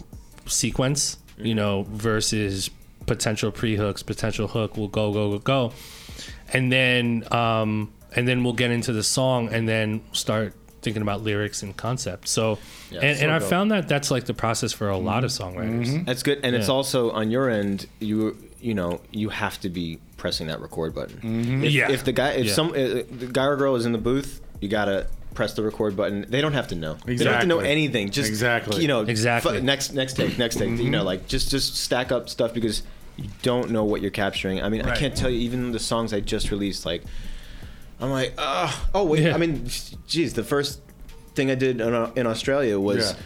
sequence, 0.45 1.17
you 1.37 1.47
mm-hmm. 1.47 1.55
know, 1.57 1.83
versus 1.89 2.69
potential 3.05 3.51
pre 3.51 3.75
hooks, 3.75 4.03
potential 4.03 4.47
hook. 4.47 4.77
We'll 4.77 4.87
go, 4.87 5.11
go, 5.11 5.31
go, 5.31 5.39
go, 5.39 5.73
and 6.53 6.71
then 6.71 7.25
um, 7.31 7.91
and 8.15 8.27
then 8.27 8.43
we'll 8.43 8.53
get 8.53 8.71
into 8.71 8.93
the 8.93 9.03
song, 9.03 9.49
and 9.53 9.67
then 9.67 10.01
start 10.11 10.53
thinking 10.81 11.01
about 11.01 11.21
lyrics 11.21 11.61
and 11.61 11.75
concept. 11.75 12.27
So, 12.27 12.57
Yeah, 12.89 13.01
and, 13.01 13.17
so 13.17 13.23
and 13.23 13.31
I 13.33 13.39
found 13.39 13.71
that 13.71 13.87
that's 13.87 14.11
like 14.11 14.25
the 14.25 14.33
process 14.33 14.71
for 14.73 14.89
a 14.89 14.93
mm-hmm. 14.93 15.05
lot 15.05 15.23
of 15.23 15.31
songwriters. 15.31 15.87
Mm-hmm. 15.87 16.03
That's 16.05 16.23
good, 16.23 16.39
and 16.43 16.55
it's 16.55 16.69
also 16.69 17.11
on 17.11 17.31
your 17.31 17.49
end. 17.49 17.87
You 17.99 18.37
you 18.61 18.73
know 18.73 19.01
you 19.11 19.29
have 19.29 19.59
to 19.61 19.69
be 19.69 19.99
pressing 20.17 20.47
that 20.47 20.59
record 20.61 20.93
button. 20.93 21.17
Mm-hmm. 21.17 21.63
If, 21.63 21.71
Yeah. 21.71 21.91
if 21.91 22.03
the 22.03 22.11
guy 22.11 22.31
if 22.31 22.47
Yeah. 22.47 22.53
some 22.53 22.69
uh, 22.69 22.73
the 22.73 23.29
guy 23.31 23.45
or 23.45 23.55
girl 23.55 23.75
is 23.75 23.85
in 23.85 23.91
the 23.91 23.97
booth, 23.97 24.41
you 24.59 24.67
gotta 24.67 25.07
press 25.33 25.53
the 25.53 25.63
record 25.63 25.95
button. 25.95 26.25
They 26.27 26.41
don't 26.41 26.53
have 26.53 26.67
to 26.69 26.75
know. 26.75 26.93
Exactly. 26.93 27.17
They 27.17 27.23
don't 27.23 27.33
have 27.33 27.43
to 27.43 27.47
know 27.47 27.59
anything. 27.59 28.09
Just 28.09 28.29
Exactly. 28.29 28.81
You 28.81 28.87
know 28.87 29.01
Exactly. 29.01 29.59
fu- 29.59 29.63
next 29.63 29.93
next 29.93 30.13
take 30.13 30.37
next 30.37 30.57
take. 30.57 30.77
You 30.77 30.89
know 30.89 31.03
like 31.03 31.27
just 31.27 31.49
just 31.49 31.77
stack 31.77 32.11
up 32.11 32.29
stuff 32.29 32.53
because 32.53 32.83
you 33.17 33.29
don't 33.41 33.71
know 33.71 33.83
what 33.83 34.01
you're 34.01 34.11
capturing. 34.11 34.61
I 34.61 34.69
mean 34.69 34.81
I 34.81 34.95
can't 34.95 35.15
tell 35.15 35.29
you 35.29 35.39
even 35.39 35.71
the 35.71 35.79
songs 35.79 36.13
I 36.13 36.19
just 36.19 36.51
released 36.51 36.85
like. 36.85 37.03
I'm 38.01 38.11
like, 38.11 38.33
uh, 38.37 38.71
oh 38.95 39.05
wait. 39.05 39.23
Yeah. 39.23 39.35
I 39.35 39.37
mean, 39.37 39.67
geez, 40.07 40.33
the 40.33 40.43
first 40.43 40.79
thing 41.35 41.51
I 41.51 41.55
did 41.55 41.81
in, 41.81 42.11
in 42.15 42.27
Australia 42.27 42.79
was 42.79 43.11
Yeah. 43.11 43.17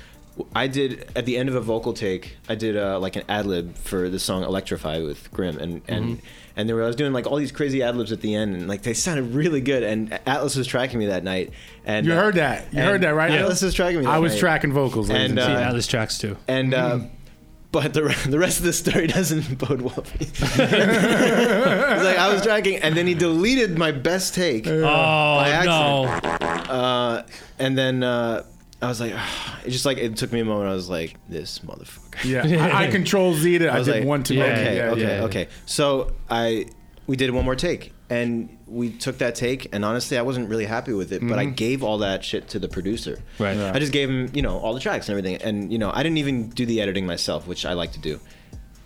I 0.55 0.65
did 0.67 1.11
at 1.15 1.25
the 1.25 1.37
end 1.37 1.47
of 1.49 1.53
a 1.55 1.61
vocal 1.61 1.93
take. 1.93 2.37
I 2.49 2.55
did 2.55 2.75
uh, 2.75 2.99
like 2.99 3.15
an 3.15 3.23
ad 3.29 3.45
lib 3.45 3.75
for 3.75 4.09
the 4.09 4.17
song 4.17 4.43
"Electrify" 4.43 4.97
with 4.99 5.31
Grim, 5.31 5.59
and 5.59 5.81
and 5.87 6.05
Mm-hmm. 6.17 6.25
and 6.55 6.67
there 6.67 6.75
were, 6.75 6.83
I 6.83 6.87
was 6.87 6.95
doing 6.95 7.13
like 7.13 7.27
all 7.27 7.37
these 7.37 7.51
crazy 7.51 7.83
ad 7.83 7.95
libs 7.95 8.11
at 8.11 8.21
the 8.21 8.33
end, 8.33 8.55
and 8.55 8.67
like 8.67 8.81
they 8.81 8.95
sounded 8.95 9.35
really 9.35 9.61
good. 9.61 9.83
And 9.83 10.11
Atlas 10.25 10.55
was 10.55 10.65
tracking 10.65 10.97
me 10.97 11.05
that 11.07 11.23
night, 11.23 11.51
and 11.85 12.07
You 12.07 12.13
uh, 12.13 12.15
heard 12.15 12.35
that. 12.35 12.73
You 12.73 12.81
heard 12.81 13.01
that, 13.01 13.13
right? 13.13 13.29
Atlas 13.31 13.61
was 13.61 13.75
tracking 13.75 13.99
me. 13.99 14.05
That 14.05 14.11
I 14.11 14.17
was 14.19 14.33
night. 14.33 14.39
tracking 14.39 14.73
vocals. 14.73 15.11
And, 15.11 15.37
and 15.37 15.39
uh, 15.39 15.43
Atlas 15.43 15.85
tracks 15.85 16.17
too. 16.17 16.35
and. 16.47 16.73
Uh, 16.73 16.95
Mm-hmm. 16.97 17.07
But 17.73 17.91
the, 17.93 18.01
the 18.29 18.39
rest 18.39 18.59
of 18.59 18.65
the 18.65 18.71
story 18.71 19.07
doesn't 19.17 19.57
bode 19.57 19.81
well 19.81 20.03
for 20.03 20.17
me. 20.19 20.27
Like 22.03 22.17
I 22.17 22.31
was 22.31 22.41
tracking, 22.43 22.77
and 22.77 22.95
then 22.95 23.07
he 23.07 23.13
deleted 23.15 23.77
my 23.77 23.91
best 23.91 24.35
take. 24.35 24.67
Oh 24.67 25.39
accident. 25.39 26.23
no! 26.23 26.73
Uh, 26.73 27.23
and 27.59 27.77
then 27.77 28.03
uh, 28.03 28.43
I 28.81 28.87
was 28.87 29.01
like, 29.01 29.13
it 29.65 29.71
just 29.71 29.85
like 29.85 29.97
it 29.97 30.15
took 30.17 30.31
me 30.31 30.39
a 30.41 30.45
moment. 30.45 30.69
I 30.69 30.73
was 30.73 30.89
like, 30.89 31.15
this 31.27 31.59
motherfucker. 31.59 32.23
yeah, 32.23 32.65
I, 32.73 32.85
I 32.85 32.91
control 32.91 33.33
Z 33.33 33.55
it. 33.55 33.61
I, 33.63 33.79
was 33.79 33.87
did 33.87 33.99
like, 33.99 34.05
one 34.07 34.23
too 34.23 34.35
yeah, 34.35 34.41
many. 34.47 34.61
okay, 34.61 34.75
Yeah, 34.77 34.91
okay, 34.91 35.01
yeah. 35.17 35.23
okay. 35.23 35.47
So 35.65 36.13
I 36.29 36.67
we 37.07 37.15
did 37.15 37.31
one 37.31 37.43
more 37.45 37.55
take, 37.55 37.91
and 38.17 38.31
we 38.67 38.85
took 39.05 39.17
that 39.23 39.33
take, 39.35 39.61
and 39.73 39.83
honestly, 39.89 40.17
I 40.17 40.21
wasn't 40.29 40.49
really 40.51 40.65
happy 40.65 40.93
with 41.01 41.11
it. 41.15 41.19
But 41.21 41.37
Mm-hmm. 41.37 41.39
I 41.39 41.45
gave 41.65 41.79
all 41.87 41.97
that 41.99 42.19
shit 42.29 42.43
to 42.53 42.59
the 42.59 42.67
producer. 42.77 43.15
Right. 43.39 43.57
Yeah. 43.57 43.71
I 43.75 43.79
just 43.79 43.91
gave 43.99 44.09
him, 44.09 44.29
you 44.37 44.41
know, 44.45 44.55
all 44.63 44.73
the 44.73 44.79
tracks 44.79 45.09
and 45.09 45.17
everything, 45.17 45.41
and 45.47 45.71
you 45.73 45.79
know, 45.79 45.89
I 45.97 46.03
didn't 46.03 46.19
even 46.23 46.49
do 46.49 46.65
the 46.65 46.77
editing 46.83 47.05
myself, 47.05 47.47
which 47.47 47.65
I 47.65 47.73
like 47.73 47.91
to 47.93 47.99
do. 48.11 48.19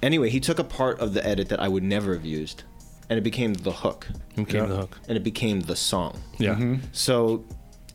Anyway, 0.01 0.29
he 0.29 0.39
took 0.39 0.59
a 0.59 0.63
part 0.63 0.99
of 0.99 1.13
the 1.15 1.23
edit 1.25 1.49
that 1.49 1.59
I 1.59 1.67
would 1.67 1.83
never 1.83 2.13
have 2.13 2.25
used, 2.25 2.63
and 3.09 3.17
it 3.17 3.23
became 3.23 3.53
the 3.53 3.71
hook, 3.83 4.07
Who 4.35 4.45
came 4.45 4.61
Yeah. 4.63 4.67
the 4.73 4.77
hook? 4.83 4.93
and 5.07 5.17
it 5.17 5.23
became 5.23 5.61
the 5.61 5.75
song. 5.75 6.13
Yeah. 6.37 6.53
Mm-hmm. 6.55 6.75
So 6.91 7.43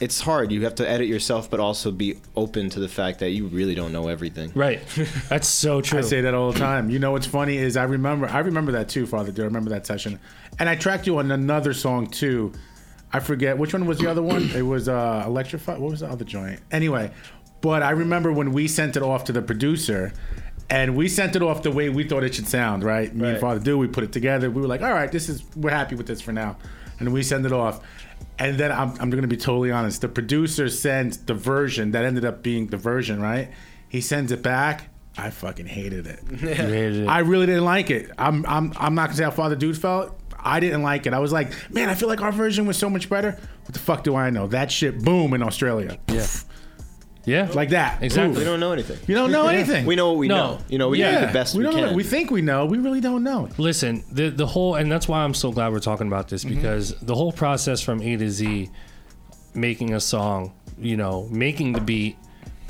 it's 0.03 0.21
hard. 0.21 0.51
You 0.51 0.65
have 0.65 0.75
to 0.75 0.89
edit 0.89 1.07
yourself, 1.07 1.49
but 1.49 1.61
also 1.61 1.93
be 1.93 2.19
open 2.35 2.69
to 2.71 2.81
the 2.81 2.89
fact 2.89 3.21
that 3.21 3.31
you 3.31 3.47
really 3.47 3.77
don't 3.77 3.93
know 3.93 4.09
everything. 4.09 4.51
Right. 4.53 4.81
That's 5.29 5.47
so 5.47 5.81
true. 5.81 6.01
I 6.01 6.03
say 6.03 6.23
that 6.23 6.35
all 6.35 6.51
the 6.51 6.59
time. 6.59 6.91
You 6.91 6.99
know 6.99 7.13
what's 7.13 7.29
funny 7.29 7.57
is 7.57 7.77
I 7.77 7.85
remember 7.85 8.27
I 8.27 8.41
remember 8.41 8.73
that 8.73 8.89
too, 8.89 9.07
Father. 9.07 9.31
Do 9.31 9.43
I 9.43 9.45
remember 9.45 9.71
that 9.71 9.87
session? 9.87 10.19
And 10.59 10.69
I 10.69 10.75
tracked 10.75 11.07
you 11.07 11.19
on 11.19 11.31
another 11.31 11.73
song 11.73 12.09
too. 12.09 12.53
I 13.13 13.21
forget 13.21 13.57
which 13.57 13.75
one 13.75 13.87
was 13.87 13.99
the 13.99 14.11
other 14.11 14.23
one. 14.23 14.51
It 14.51 14.63
was 14.63 14.89
uh 14.89 15.23
Electrify. 15.25 15.79
What 15.79 15.93
was 15.93 16.01
the 16.01 16.09
other 16.09 16.25
joint? 16.25 16.59
Anyway, 16.73 17.13
but 17.61 17.85
I 17.85 17.91
remember 17.91 18.33
when 18.33 18.51
we 18.51 18.67
sent 18.67 18.97
it 18.97 19.05
off 19.05 19.23
to 19.27 19.33
the 19.33 19.43
producer, 19.43 20.13
and 20.69 20.97
we 20.97 21.07
sent 21.07 21.37
it 21.37 21.43
off 21.43 21.63
the 21.63 21.71
way 21.71 21.91
we 21.91 22.03
thought 22.03 22.25
it 22.25 22.35
should 22.35 22.49
sound. 22.49 22.83
Right, 22.83 23.15
me 23.15 23.29
and 23.29 23.39
Father 23.41 23.61
Dude. 23.61 23.79
We 23.79 23.87
put 23.87 24.03
it 24.03 24.11
together. 24.11 24.51
We 24.51 24.63
were 24.63 24.69
like, 24.69 24.83
all 24.83 24.93
right, 24.93 25.13
this 25.13 25.29
is 25.29 25.45
we're 25.55 25.71
happy 25.71 25.95
with 25.95 26.09
this 26.09 26.21
for 26.21 26.33
now, 26.33 26.57
and 26.99 27.13
we 27.13 27.23
send 27.23 27.47
it 27.47 27.53
off. 27.53 27.81
And 28.43 28.59
then 28.59 28.73
I'm, 28.73 28.91
I'm 29.01 29.11
going 29.11 29.23
to 29.23 29.29
be 29.29 29.37
totally 29.37 29.71
honest. 29.71 30.01
The 30.01 30.09
producer 30.09 30.69
sends 30.69 31.17
the 31.17 31.35
version 31.35 31.93
that 31.93 32.05
ended 32.05 32.25
up 32.25 32.43
being 32.43 32.67
the 32.67 32.77
version, 32.77 33.21
right? 33.21 33.51
He 33.89 34.01
sends 34.01 34.33
it 34.33 34.43
back. 34.43 34.89
I 35.17 35.31
fucking 35.31 35.67
hated 35.67 36.07
it. 36.07 36.21
Hated 36.41 37.03
it. 37.03 37.07
I 37.07 37.21
really 37.21 37.47
didn't 37.47 37.67
like 37.67 37.91
it. 37.91 38.11
I'm 38.17 38.47
I'm 38.47 38.73
I'm 38.79 38.95
not 38.95 39.09
gonna 39.09 39.17
say 39.19 39.25
how 39.25 39.31
Father 39.31 39.57
Dude 39.57 39.79
felt. 39.79 40.19
I 40.39 40.59
didn't 40.59 40.83
like 40.83 41.07
it. 41.07 41.13
I 41.13 41.19
was 41.19 41.33
like, 41.33 41.53
man, 41.71 41.89
I 41.91 41.95
feel 41.95 42.09
like 42.09 42.23
our 42.23 42.33
version 42.33 42.67
was 42.67 42.79
so 42.79 42.89
much 42.89 43.09
better. 43.11 43.33
What 43.33 43.75
the 43.75 43.79
fuck 43.79 44.03
do 44.05 44.17
I 44.17 44.31
know? 44.31 44.47
That 44.47 44.73
shit, 44.73 45.05
boom, 45.05 45.35
in 45.35 45.43
Australia, 45.43 45.99
yeah. 46.09 46.27
Yeah. 47.25 47.49
like 47.55 47.71
that. 47.71 48.03
Exactly. 48.03 48.39
We 48.39 48.45
don't 48.45 48.61
know 48.61 48.73
anything. 48.73 48.99
You 49.07 49.15
don't 49.15 49.31
know 49.31 49.47
anything. 49.49 49.87
We 49.87 49.95
know 49.97 50.11
what 50.11 50.19
we 50.19 50.29
No. 50.29 50.37
know. 50.37 50.59
You 50.69 50.79
know, 50.79 50.89
we 50.89 50.99
do 50.99 51.05
the 51.05 51.31
best 51.33 51.55
we, 51.55 51.63
don't. 51.63 51.73
can. 51.75 51.87
Know. 51.91 51.93
We 51.95 52.03
think 52.03 52.31
we 52.31 52.43
know. 52.43 52.67
We 52.67 52.79
really 52.79 53.01
don't 53.01 53.23
know. 53.23 53.49
Listen, 53.59 54.03
the 54.11 54.29
the 54.31 54.47
whole, 54.47 54.75
and 54.75 54.91
that's 54.91 55.07
why 55.09 55.23
I'm 55.23 55.35
so 55.35 55.53
glad 55.53 55.73
we're 55.73 55.79
talking 55.81 56.07
about 56.09 56.29
this 56.29 56.45
Mm-hmm. 56.45 56.57
because 56.57 56.95
the 57.01 57.15
whole 57.15 57.33
process 57.33 57.81
from 57.81 58.03
A 58.03 58.17
to 58.17 58.29
Z, 58.31 58.71
making 59.55 59.95
a 59.95 60.01
song, 60.01 60.53
you 60.79 60.97
know, 60.97 61.29
making 61.31 61.73
the 61.73 61.81
beat, 61.81 62.17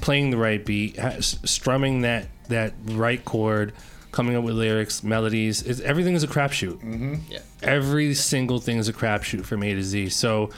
playing 0.00 0.30
the 0.30 0.36
right 0.36 0.64
beat, 0.64 0.98
ha- 0.98 1.08
s- 1.18 1.38
strumming 1.44 2.02
that 2.02 2.26
that 2.48 2.74
right 2.90 3.24
chord, 3.24 3.72
coming 4.10 4.36
up 4.36 4.44
with 4.44 4.54
lyrics, 4.54 5.02
melodies, 5.02 5.62
is 5.62 5.80
everything 5.80 6.14
is 6.14 6.22
a 6.22 6.28
crapshoot. 6.28 6.76
Mm-hmm. 6.82 7.14
Yeah. 7.30 7.38
Every 7.62 8.12
single 8.14 8.58
thing 8.60 8.76
is 8.78 8.88
a 8.88 8.92
crapshoot 8.92 9.44
from 9.46 9.62
A 9.62 9.74
to 9.74 9.82
Z. 9.82 10.10
So, 10.10 10.50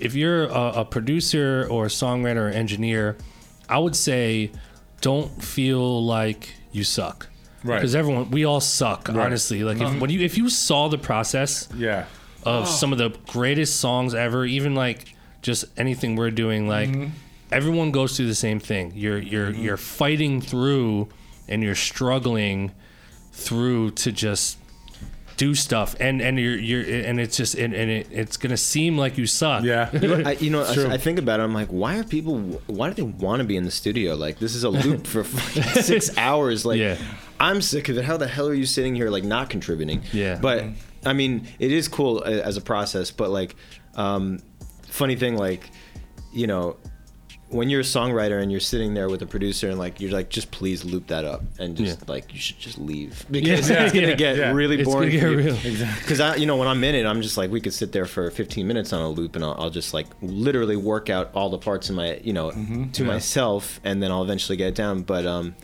if 0.00 0.14
you're 0.14 0.44
a, 0.44 0.72
a 0.80 0.84
producer 0.84 1.66
or 1.70 1.86
a 1.86 1.88
songwriter 1.88 2.36
or 2.36 2.48
engineer, 2.48 3.16
I 3.70 3.78
would 3.78 3.96
say, 3.96 4.50
don't 5.00 5.42
feel 5.42 6.04
like 6.04 6.54
you 6.72 6.84
suck. 6.84 7.28
Right. 7.62 7.76
Because 7.76 7.94
everyone, 7.94 8.30
we 8.30 8.44
all 8.44 8.60
suck, 8.60 9.08
honestly. 9.08 9.62
Like 9.64 9.76
if, 9.76 9.82
uh-huh. 9.82 9.98
when 9.98 10.10
you 10.10 10.20
if 10.20 10.36
you 10.36 10.48
saw 10.48 10.88
the 10.88 10.98
process 10.98 11.68
Yeah. 11.76 12.06
of 12.44 12.68
some 12.68 12.92
of 12.92 12.98
the 12.98 13.10
greatest 13.28 13.80
songs 13.80 14.14
ever, 14.14 14.44
even 14.46 14.74
like 14.74 15.14
just 15.42 15.66
anything 15.76 16.16
we're 16.16 16.30
doing, 16.30 16.68
like 16.68 16.88
mm-hmm. 16.88 17.10
everyone 17.52 17.90
goes 17.90 18.16
through 18.16 18.28
the 18.28 18.34
same 18.34 18.60
thing. 18.60 18.92
You're 18.94 19.18
you're 19.18 19.52
mm-hmm. 19.52 19.62
you're 19.62 19.76
fighting 19.76 20.40
through 20.40 21.08
and 21.48 21.62
you're 21.62 21.74
struggling 21.74 22.72
through 23.32 23.90
to 23.92 24.12
just 24.12 24.56
do 25.40 25.54
stuff 25.54 25.96
and 26.00 26.20
and 26.20 26.38
you're 26.38 26.58
you're 26.58 26.82
and 27.06 27.18
it's 27.18 27.34
just 27.34 27.54
and, 27.54 27.72
and 27.72 27.90
it, 27.90 28.06
it's 28.10 28.36
gonna 28.36 28.58
seem 28.58 28.98
like 28.98 29.16
you 29.16 29.26
suck 29.26 29.64
Yeah. 29.64 29.88
I, 30.26 30.32
you 30.32 30.50
know, 30.50 30.62
I, 30.62 30.92
I 30.92 30.98
think 30.98 31.18
about 31.18 31.40
it. 31.40 31.44
I'm 31.44 31.54
like, 31.54 31.68
why 31.68 31.96
are 31.98 32.04
people? 32.04 32.38
Why 32.66 32.90
do 32.90 32.94
they 32.94 33.02
want 33.24 33.40
to 33.40 33.46
be 33.46 33.56
in 33.56 33.64
the 33.64 33.70
studio? 33.70 34.16
Like, 34.16 34.38
this 34.38 34.54
is 34.54 34.64
a 34.64 34.68
loop 34.68 35.06
for 35.06 35.24
six 35.80 36.14
hours. 36.18 36.66
Like, 36.66 36.78
Yeah. 36.78 36.98
I'm 37.40 37.62
sick 37.62 37.88
of 37.88 37.96
it. 37.96 38.04
How 38.04 38.18
the 38.18 38.28
hell 38.28 38.48
are 38.48 38.54
you 38.54 38.66
sitting 38.66 38.94
here 38.94 39.08
like 39.08 39.24
not 39.24 39.48
contributing? 39.48 40.02
Yeah. 40.12 40.38
But 40.38 40.64
I 41.06 41.14
mean, 41.14 41.46
it 41.58 41.72
is 41.72 41.88
cool 41.88 42.22
as 42.22 42.58
a 42.58 42.60
process. 42.60 43.10
But 43.10 43.30
like, 43.30 43.56
um, 43.94 44.40
funny 44.88 45.16
thing, 45.16 45.38
like, 45.38 45.70
you 46.34 46.48
know, 46.48 46.76
when 47.50 47.68
you're 47.68 47.80
a 47.80 47.84
songwriter 47.84 48.40
and 48.40 48.50
you're 48.50 48.60
sitting 48.60 48.94
there 48.94 49.08
with 49.08 49.22
a 49.22 49.26
producer 49.26 49.68
and 49.68 49.78
like 49.78 50.00
you're 50.00 50.12
like, 50.12 50.28
just 50.28 50.50
please 50.50 50.84
loop 50.84 51.08
that 51.08 51.24
up 51.24 51.42
and 51.58 51.76
just 51.76 51.98
Yeah. 52.00 52.04
like 52.06 52.32
you 52.32 52.38
should 52.38 52.58
just 52.58 52.78
leave 52.78 53.26
because 53.30 53.68
Yeah. 53.68 53.84
it's 53.84 53.92
gonna 53.92 54.08
Yeah. 54.08 54.14
get 54.14 54.54
really 54.54 54.82
boring. 54.84 55.10
get 55.10 55.20
for 55.22 55.30
you. 55.32 55.36
real. 55.36 55.56
Because 55.98 56.20
I, 56.20 56.36
you 56.36 56.46
know, 56.46 56.56
when 56.56 56.68
I'm 56.68 56.82
in 56.84 56.94
it, 56.94 57.06
I'm 57.06 57.22
just 57.22 57.36
like, 57.36 57.50
we 57.50 57.60
could 57.60 57.74
sit 57.74 57.92
there 57.92 58.06
for 58.06 58.30
15 58.30 58.66
minutes 58.66 58.92
on 58.92 59.02
a 59.02 59.08
loop, 59.08 59.34
and 59.36 59.44
I'll, 59.44 59.56
I'll 59.58 59.70
just 59.70 59.92
like 59.92 60.06
literally 60.22 60.76
work 60.76 61.10
out 61.10 61.30
all 61.34 61.50
the 61.50 61.58
parts 61.58 61.90
in 61.90 61.96
my, 61.96 62.20
you 62.22 62.32
know, 62.32 62.52
to 62.92 63.04
myself, 63.04 63.80
and 63.84 64.02
then 64.02 64.10
I'll 64.12 64.22
eventually 64.22 64.56
get 64.56 64.68
it 64.68 64.74
down. 64.76 65.02
But, 65.02 65.26
um, 65.26 65.56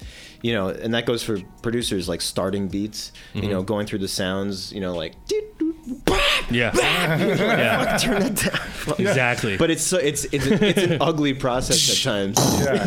you 0.42 0.52
know, 0.52 0.68
and 0.68 0.92
that 0.94 1.06
goes 1.06 1.22
for 1.22 1.40
producers 1.62 2.08
like 2.08 2.20
starting 2.20 2.68
beats, 2.68 3.12
you 3.34 3.48
know, 3.48 3.62
going 3.62 3.86
through 3.86 4.00
the 4.00 4.08
sounds, 4.08 4.72
you 4.72 4.80
know, 4.80 4.94
like, 4.94 5.14
yeah 6.50 6.70
yeah 6.74 7.96
turn 7.98 8.20
that 8.22 8.34
down. 8.36 8.60
exactly 8.98 9.56
But 9.56 9.70
it's 9.70 9.82
so 9.82 9.96
it's 9.98 10.24
it's 10.26 10.46
it's 10.46 10.82
an 10.82 10.98
ugly 11.00 11.34
process 11.34 11.90
at 11.90 12.02
times. 12.04 12.36
Yeah. 12.60 12.84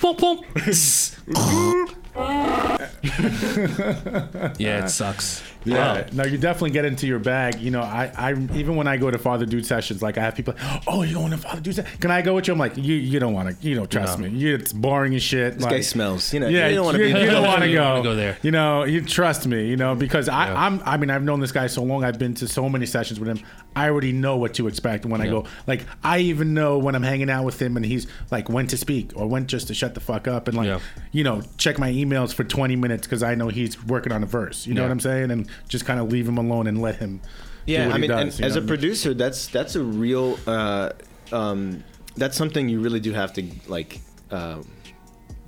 Boom, 0.00 0.16
boom. 0.16 0.40
yeah 4.58 4.84
it 4.84 4.88
sucks 4.88 5.42
Yeah, 5.64 6.00
Wow. 6.02 6.06
no, 6.12 6.24
you 6.24 6.36
definitely 6.38 6.70
get 6.70 6.84
into 6.84 7.06
your 7.06 7.18
bag. 7.18 7.60
You 7.60 7.70
know, 7.70 7.80
I, 7.82 8.10
I 8.16 8.30
even 8.54 8.76
when 8.76 8.86
I 8.86 8.96
go 8.96 9.10
to 9.10 9.18
Father 9.18 9.46
Dude 9.46 9.64
sessions, 9.66 10.02
like 10.02 10.18
I 10.18 10.22
have 10.22 10.34
people, 10.34 10.54
oh, 10.86 11.02
you 11.02 11.14
going 11.14 11.30
to 11.30 11.38
Father 11.38 11.60
Dude? 11.60 11.74
se- 11.76 11.86
Can 12.00 12.10
I 12.10 12.22
go 12.22 12.34
with 12.34 12.46
you? 12.46 12.52
I'm 12.52 12.58
like, 12.58 12.76
you, 12.76 12.94
you 12.94 13.18
don't 13.18 13.32
want 13.32 13.48
to, 13.60 13.66
you 13.68 13.74
don't 13.74 13.90
trust 13.90 14.18
No. 14.18 14.28
me. 14.28 14.36
You, 14.38 14.54
it's 14.56 14.72
boring 14.72 15.14
as 15.14 15.22
shit. 15.22 15.54
This 15.54 15.62
like, 15.62 15.72
guy 15.72 15.80
smells. 15.80 16.32
You 16.34 16.40
know, 16.40 16.48
Yeah, 16.48 16.68
you 16.68 16.76
don't 16.76 16.84
want 16.84 16.96
to 16.98 17.08
you, 17.08 17.16
you 17.18 17.26
don't 17.30 17.44
want 17.46 17.62
to 17.62 17.72
go. 17.72 18.02
go 18.02 18.14
there. 18.14 18.36
You 18.42 18.50
know, 18.50 18.84
you 18.84 19.00
trust 19.00 19.46
me. 19.46 19.66
You 19.68 19.76
know, 19.76 19.94
because 19.94 20.28
I, 20.28 20.48
Yeah. 20.48 20.64
I'm. 20.66 20.82
I 20.84 20.96
mean, 20.96 21.10
I've 21.10 21.22
known 21.22 21.40
this 21.40 21.52
guy 21.52 21.66
so 21.66 21.82
long. 21.82 22.04
I've 22.04 22.18
been 22.18 22.34
to 22.34 22.48
so 22.48 22.68
many 22.68 22.86
sessions 22.86 23.18
with 23.18 23.28
him. 23.28 23.40
I 23.76 23.88
already 23.88 24.12
know 24.12 24.36
what 24.36 24.54
to 24.54 24.68
expect 24.68 25.04
when 25.04 25.20
I 25.20 25.26
go. 25.26 25.46
Like, 25.66 25.84
I 26.04 26.18
even 26.20 26.54
know 26.54 26.78
when 26.78 26.94
I'm 26.94 27.02
hanging 27.02 27.28
out 27.28 27.44
with 27.44 27.60
him 27.60 27.76
and 27.76 27.84
he's 27.84 28.06
like 28.30 28.48
when 28.48 28.68
to 28.68 28.76
speak 28.76 29.10
or 29.16 29.26
when 29.26 29.48
just 29.48 29.66
to 29.66 29.74
shut 29.74 29.94
the 29.94 30.00
fuck 30.00 30.28
up 30.28 30.46
and 30.46 30.56
like, 30.56 30.66
Yeah. 30.68 30.78
you 31.10 31.24
know, 31.24 31.42
check 31.58 31.76
my 31.78 31.90
emails 31.90 32.32
for 32.32 32.44
20 32.44 32.76
minutes 32.76 33.04
because 33.06 33.24
I 33.24 33.34
know 33.34 33.48
he's 33.48 33.82
working 33.84 34.12
on 34.12 34.22
a 34.22 34.26
verse. 34.26 34.64
You 34.66 34.74
know 34.74 34.82
what 34.82 34.92
I'm 34.92 35.00
saying? 35.00 35.32
And 35.32 35.48
just 35.68 35.84
kind 35.84 36.00
of 36.00 36.10
leave 36.12 36.26
him 36.28 36.38
alone 36.38 36.66
and 36.66 36.80
let 36.82 36.96
him. 36.96 37.18
do 37.18 37.72
Yeah, 37.72 37.86
what 37.86 37.92
I 37.92 37.94
he 37.96 38.00
mean, 38.02 38.10
does, 38.10 38.36
and 38.38 38.44
as 38.46 38.56
a 38.56 38.60
what 38.60 38.62
mean? 38.62 38.68
producer, 38.68 39.14
that's 39.14 39.46
that's 39.48 39.74
a 39.76 39.82
real. 39.82 40.38
Uh, 40.46 40.90
um, 41.32 41.82
that's 42.16 42.36
something 42.36 42.68
you 42.68 42.80
really 42.80 43.00
do 43.00 43.12
have 43.12 43.32
to 43.34 43.42
like. 43.68 44.00
Uh, 44.30 44.62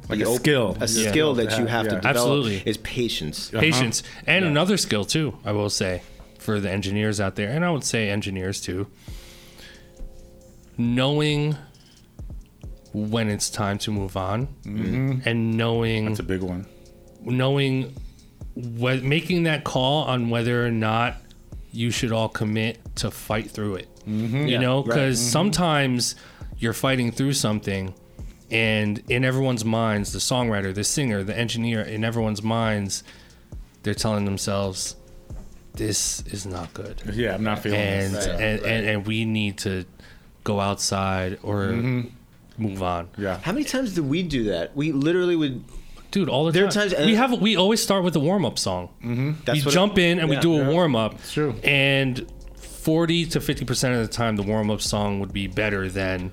Like 0.08 0.20
a 0.20 0.26
op- 0.26 0.36
skill. 0.40 0.76
a 0.80 0.86
Yeah. 0.86 1.10
skill 1.10 1.34
that 1.34 1.50
you 1.58 1.66
have, 1.66 1.68
have 1.68 1.84
to 1.88 1.94
develop 1.96 2.16
Absolutely. 2.16 2.62
is 2.64 2.76
patience. 2.78 3.50
patience 3.50 4.02
and 4.26 4.44
Yeah. 4.44 4.50
another 4.52 4.76
skill 4.76 5.04
too 5.04 5.34
i 5.44 5.50
will 5.50 5.68
say 5.68 6.00
for 6.38 6.60
the 6.60 6.70
engineers 6.70 7.18
out 7.20 7.34
there 7.34 7.50
and 7.50 7.64
i 7.64 7.70
would 7.70 7.82
say 7.82 8.08
engineers 8.08 8.60
too 8.60 8.86
knowing 10.78 11.56
when 12.92 13.28
it's 13.28 13.50
time 13.50 13.78
to 13.78 13.90
move 13.90 14.16
on 14.16 14.48
and 14.64 15.56
knowing 15.56 16.06
that's 16.06 16.20
a 16.20 16.22
big 16.22 16.42
one. 16.42 16.66
knowing 17.22 17.92
what 18.56 19.02
making 19.02 19.44
that 19.44 19.64
call 19.64 20.04
on 20.04 20.30
whether 20.30 20.66
or 20.66 20.70
not 20.70 21.16
you 21.70 21.90
should 21.90 22.10
all 22.10 22.28
commit 22.28 22.78
to 22.96 23.10
fight 23.10 23.50
through 23.50 23.76
it 23.76 23.88
mm-hmm. 24.06 24.34
you 24.34 24.46
Yeah, 24.46 24.60
know 24.60 24.78
right. 24.78 24.86
because 24.86 25.18
mm-hmm. 25.20 25.30
sometimes 25.30 26.16
you're 26.58 26.72
fighting 26.72 27.12
through 27.12 27.34
something 27.34 27.94
and 28.50 29.02
in 29.10 29.24
everyone's 29.24 29.64
minds 29.64 30.12
the 30.12 30.18
songwriter 30.18 30.74
the 30.74 30.84
singer 30.84 31.22
the 31.22 31.36
engineer 31.36 31.82
in 31.82 32.02
everyone's 32.02 32.42
minds 32.42 33.04
they're 33.82 33.94
telling 33.94 34.24
themselves 34.24 34.96
this 35.74 36.22
is 36.28 36.46
not 36.46 36.72
good 36.72 37.02
Yeah, 37.12 37.34
I'm 37.34 37.44
not 37.44 37.58
feeling 37.58 37.78
and 37.78 38.14
this. 38.14 38.26
Right, 38.26 38.40
and, 38.40 38.62
right. 38.62 38.70
and 38.70 38.86
and 38.86 39.06
we 39.06 39.24
need 39.26 39.58
to 39.58 39.84
go 40.44 40.58
outside 40.60 41.38
or 41.42 41.64
mm-hmm. 41.66 42.08
move 42.56 42.82
on 42.82 43.08
Yeah. 43.18 43.38
How 43.38 43.52
many 43.52 43.64
times 43.64 43.94
did 43.94 44.08
we 44.08 44.22
do 44.22 44.44
that? 44.44 44.74
We 44.74 44.92
literally 44.92 45.36
would. 45.36 45.62
Dude 46.16 46.28
all 46.30 46.46
the 46.46 46.52
There 46.52 46.64
are 46.64 46.70
time 46.70 46.88
times- 46.88 47.02
uh, 47.02 47.04
we 47.04 47.14
have 47.14 47.40
we 47.40 47.56
always 47.56 47.82
start 47.82 48.02
with 48.02 48.16
a 48.16 48.20
warm-up 48.20 48.58
song 48.58 48.88
mm-hmm. 49.02 49.32
That's 49.44 49.58
we 49.58 49.64
what 49.66 49.74
jump 49.74 49.98
in 49.98 50.18
and 50.18 50.28
we 50.28 50.36
yeah. 50.36 50.40
do 50.48 50.60
a 50.60 50.64
warm 50.70 50.96
up. 50.96 51.12
true. 51.28 51.54
And 51.62 52.26
40 52.56 53.26
to 53.26 53.40
50% 53.40 54.00
of 54.00 54.06
the 54.06 54.12
time, 54.12 54.36
the 54.36 54.42
warm 54.42 54.70
up 54.70 54.80
song 54.80 55.20
would 55.20 55.32
be 55.32 55.46
better 55.48 55.88
than 55.88 56.32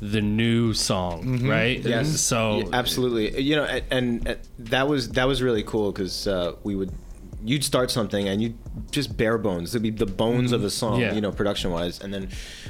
the 0.00 0.22
new 0.22 0.72
song, 0.72 1.22
mm-hmm. 1.24 1.48
right? 1.48 1.78
Yes. 1.78 2.20
So, 2.20 2.60
Yeah, 2.60 2.64
absolutely. 2.72 3.40
You 3.40 3.56
know, 3.56 3.64
and, 3.64 3.84
and, 3.90 4.28
and 4.28 4.38
that 4.58 4.88
was 4.88 5.10
that 5.10 5.28
was 5.28 5.42
really 5.42 5.62
cool 5.62 5.92
because 5.92 6.26
uh, 6.26 6.54
we 6.64 6.74
would 6.74 6.90
you'd 7.44 7.64
start 7.64 7.90
something 7.90 8.28
and 8.28 8.42
you 8.42 8.54
just 8.90 9.16
bare 9.16 9.38
bones. 9.38 9.74
It'd 9.74 9.82
be 9.82 9.90
the 9.90 10.06
bones 10.06 10.52
of 10.52 10.62
the 10.62 10.70
song, 10.70 10.92
Mm-hmm. 10.94 11.00
Yeah. 11.02 11.12
you 11.14 11.20
know, 11.20 11.32
production 11.32 11.70
wise, 11.70 12.00
and 12.00 12.12
then 12.12 12.28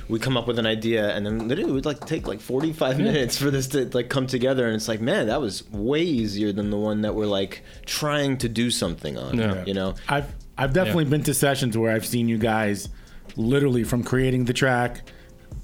we 0.09 0.19
come 0.19 0.37
up 0.37 0.47
with 0.47 0.59
an 0.59 0.67
idea, 0.67 1.15
and 1.15 1.25
then 1.25 1.49
literally 1.49 1.71
it 1.71 1.75
would 1.75 1.87
like 1.87 2.05
take 2.07 2.27
like 2.27 2.41
forty 2.41 2.73
five 2.73 2.99
minutes 2.99 3.37
for 3.39 3.51
this 3.51 3.67
to 3.69 3.89
like 3.95 4.09
come 4.09 4.27
together, 4.27 4.67
and 4.67 4.75
it's 4.77 4.89
like, 4.89 5.01
man, 5.01 5.27
that 5.29 5.41
was 5.41 5.69
way 5.71 6.03
easier 6.03 6.53
than 6.53 6.71
the 6.71 6.77
one 6.77 7.03
that 7.03 7.15
we're 7.15 7.27
like 7.27 7.63
trying 7.87 8.37
to 8.39 8.49
do 8.49 8.71
something 8.71 9.17
on. 9.19 9.39
Yeah. 9.39 9.65
You 9.65 9.75
know, 9.75 9.95
I've 10.09 10.33
I've 10.59 10.73
definitely 10.73 11.07
been 11.07 11.23
to 11.25 11.35
sessions 11.35 11.77
where 11.79 11.93
I've 11.93 12.07
seen 12.07 12.29
you 12.29 12.39
guys 12.39 12.89
literally 13.37 13.85
from 13.85 14.03
creating 14.05 14.45
the 14.45 14.53
track, 14.53 15.09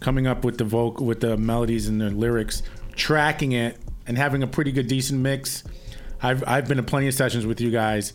coming 0.01 0.27
up 0.27 0.45
with 0.45 0.59
the 0.59 0.65
vocal 0.65 1.05
with 1.07 1.21
the 1.21 1.37
melodies 1.37 1.89
and 1.89 2.01
the 2.01 2.11
lyrics, 2.11 2.63
tracking 2.95 3.53
it 3.53 3.77
and 4.07 4.17
having 4.17 4.43
a 4.43 4.47
pretty 4.47 4.73
good 4.73 4.87
decent 4.89 5.21
mix. 5.21 5.65
I've 6.23 6.43
I've 6.47 6.67
been 6.67 6.79
to 6.79 6.83
plenty 6.83 7.09
of 7.09 7.15
sessions 7.15 7.45
with 7.45 7.61
you 7.61 7.71
guys 7.71 8.13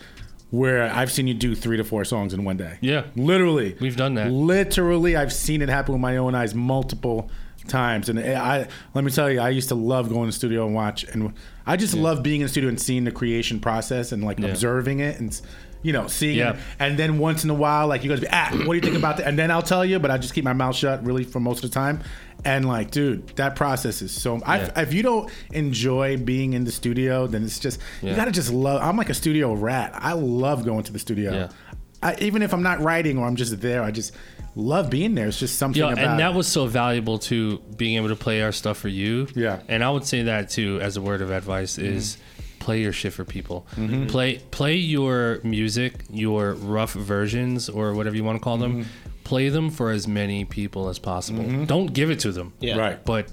where 0.52 0.84
I've 0.94 1.12
seen 1.12 1.28
you 1.28 1.34
do 1.34 1.56
3 1.56 1.78
to 1.78 1.84
4 1.84 2.06
songs 2.06 2.34
in 2.34 2.44
one 2.44 2.58
day. 2.58 2.78
Yeah. 2.82 3.06
Literally. 3.16 3.76
We've 3.80 3.96
done 3.98 4.14
that. 4.16 4.30
Literally 4.32 5.16
I've 5.16 5.34
seen 5.34 5.62
it 5.62 5.70
happen 5.70 5.94
with 5.94 6.02
my 6.02 6.18
own 6.18 6.36
eyes 6.36 6.54
multiple 6.54 7.30
times 7.68 8.10
and 8.10 8.20
I 8.20 8.68
let 8.96 9.04
me 9.04 9.12
tell 9.12 9.30
you 9.30 9.40
I 9.40 9.50
used 9.50 9.70
to 9.70 9.76
love 9.76 10.10
going 10.10 10.24
to 10.24 10.28
the 10.28 10.32
studio 10.34 10.66
and 10.66 10.74
watch 10.76 11.04
and 11.06 11.32
I 11.66 11.78
just 11.78 11.94
love 11.94 12.24
being 12.24 12.42
in 12.42 12.46
the 12.46 12.50
studio 12.50 12.68
and 12.70 12.80
seeing 12.82 13.04
the 13.04 13.12
creation 13.12 13.60
process 13.60 14.12
and 14.12 14.24
like 14.24 14.40
Yeah. 14.40 14.48
observing 14.48 15.00
it 15.00 15.20
and 15.20 15.40
you 15.84 15.94
know 15.94 16.08
seeing 16.08 16.40
Yeah. 16.40 16.54
it 16.54 16.60
and 16.80 16.98
then 16.98 17.20
once 17.20 17.44
in 17.44 17.52
a 17.52 17.54
while 17.54 17.86
like 17.88 18.04
you 18.04 18.10
guys 18.10 18.20
be 18.20 18.28
ah 18.32 18.50
what 18.66 18.66
do 18.66 18.74
you 18.74 18.82
think 18.82 18.96
about 18.98 19.18
that 19.18 19.28
and 19.28 19.38
then 19.38 19.52
I'll 19.52 19.62
tell 19.62 19.86
you 19.86 20.00
but 20.00 20.10
I 20.10 20.18
just 20.18 20.34
keep 20.34 20.44
my 20.44 20.54
mouth 20.54 20.76
shut 20.76 21.06
really 21.06 21.24
for 21.24 21.40
most 21.40 21.64
of 21.64 21.70
the 21.70 21.74
time 21.74 22.02
And 22.44 22.68
like, 22.68 22.92
dude, 22.92 23.28
that 23.36 23.56
process 23.56 24.02
is 24.02 24.12
so. 24.12 24.42
I, 24.46 24.60
if 24.82 24.94
you 24.94 25.04
don't 25.04 25.32
enjoy 25.52 26.18
being 26.18 26.54
in 26.54 26.64
the 26.64 26.72
studio, 26.72 27.28
then 27.28 27.44
it's 27.44 27.60
just 27.60 27.80
you 28.02 28.16
gotta 28.16 28.32
just 28.32 28.52
love. 28.52 28.82
I'm 28.82 28.98
like 28.98 29.10
a 29.10 29.14
studio 29.14 29.54
rat. 29.54 29.92
I 29.94 30.14
love 30.14 30.66
going 30.66 30.84
to 30.84 30.94
the 30.94 31.00
studio. 31.00 31.34
Yeah. 31.34 31.50
I, 32.04 32.16
even 32.16 32.42
if 32.42 32.54
I'm 32.54 32.64
not 32.64 32.80
writing 32.80 33.20
or 33.20 33.28
I'm 33.28 33.36
just 33.36 33.62
there, 33.62 33.84
I 33.84 33.92
just 33.92 34.14
love 34.56 34.90
being 34.90 35.16
there. 35.16 35.28
It's 35.28 35.40
just 35.40 35.58
something 35.58 35.82
Yeah, 35.82 35.90
and 35.90 36.20
that 36.20 36.34
was 36.34 36.48
so 36.48 36.66
valuable 36.66 37.20
to 37.20 37.60
being 37.78 37.96
able 37.98 38.10
to 38.10 38.16
play 38.16 38.42
our 38.42 38.52
stuff 38.52 38.78
for 38.78 38.88
you. 38.88 39.28
Yeah. 39.36 39.60
and 39.68 39.84
I 39.84 39.90
would 39.90 40.06
say 40.06 40.24
that 40.24 40.50
too 40.50 40.80
as 40.82 40.98
a 40.98 41.02
word 41.02 41.22
of 41.22 41.32
advice 41.32 41.78
mm-hmm. 41.78 41.94
is 41.94 42.18
play 42.60 42.82
your 42.82 42.94
shit 42.94 43.14
for 43.14 43.26
people. 43.26 43.68
Mm-hmm. 43.76 44.08
Play 44.08 44.40
play 44.52 44.76
your 44.76 45.42
music, 45.44 46.06
your 46.10 46.54
rough 46.54 46.94
versions 46.94 47.70
or 47.70 47.94
whatever 47.94 48.16
you 48.16 48.24
want 48.24 48.38
to 48.38 48.44
call 48.44 48.58
them. 48.58 48.84
Mm-hmm. 48.84 49.11
Play 49.32 49.48
them 49.50 49.70
for 49.70 49.92
as 49.92 50.08
many 50.10 50.44
people 50.44 50.90
as 50.90 51.00
possible. 51.00 51.44
Mm-hmm. 51.44 51.64
Don't 51.66 51.94
give 51.94 52.10
it 52.12 52.20
to 52.20 52.32
them. 52.34 52.52
Yeah. 52.60 52.76
Right. 52.78 53.04
but 53.06 53.32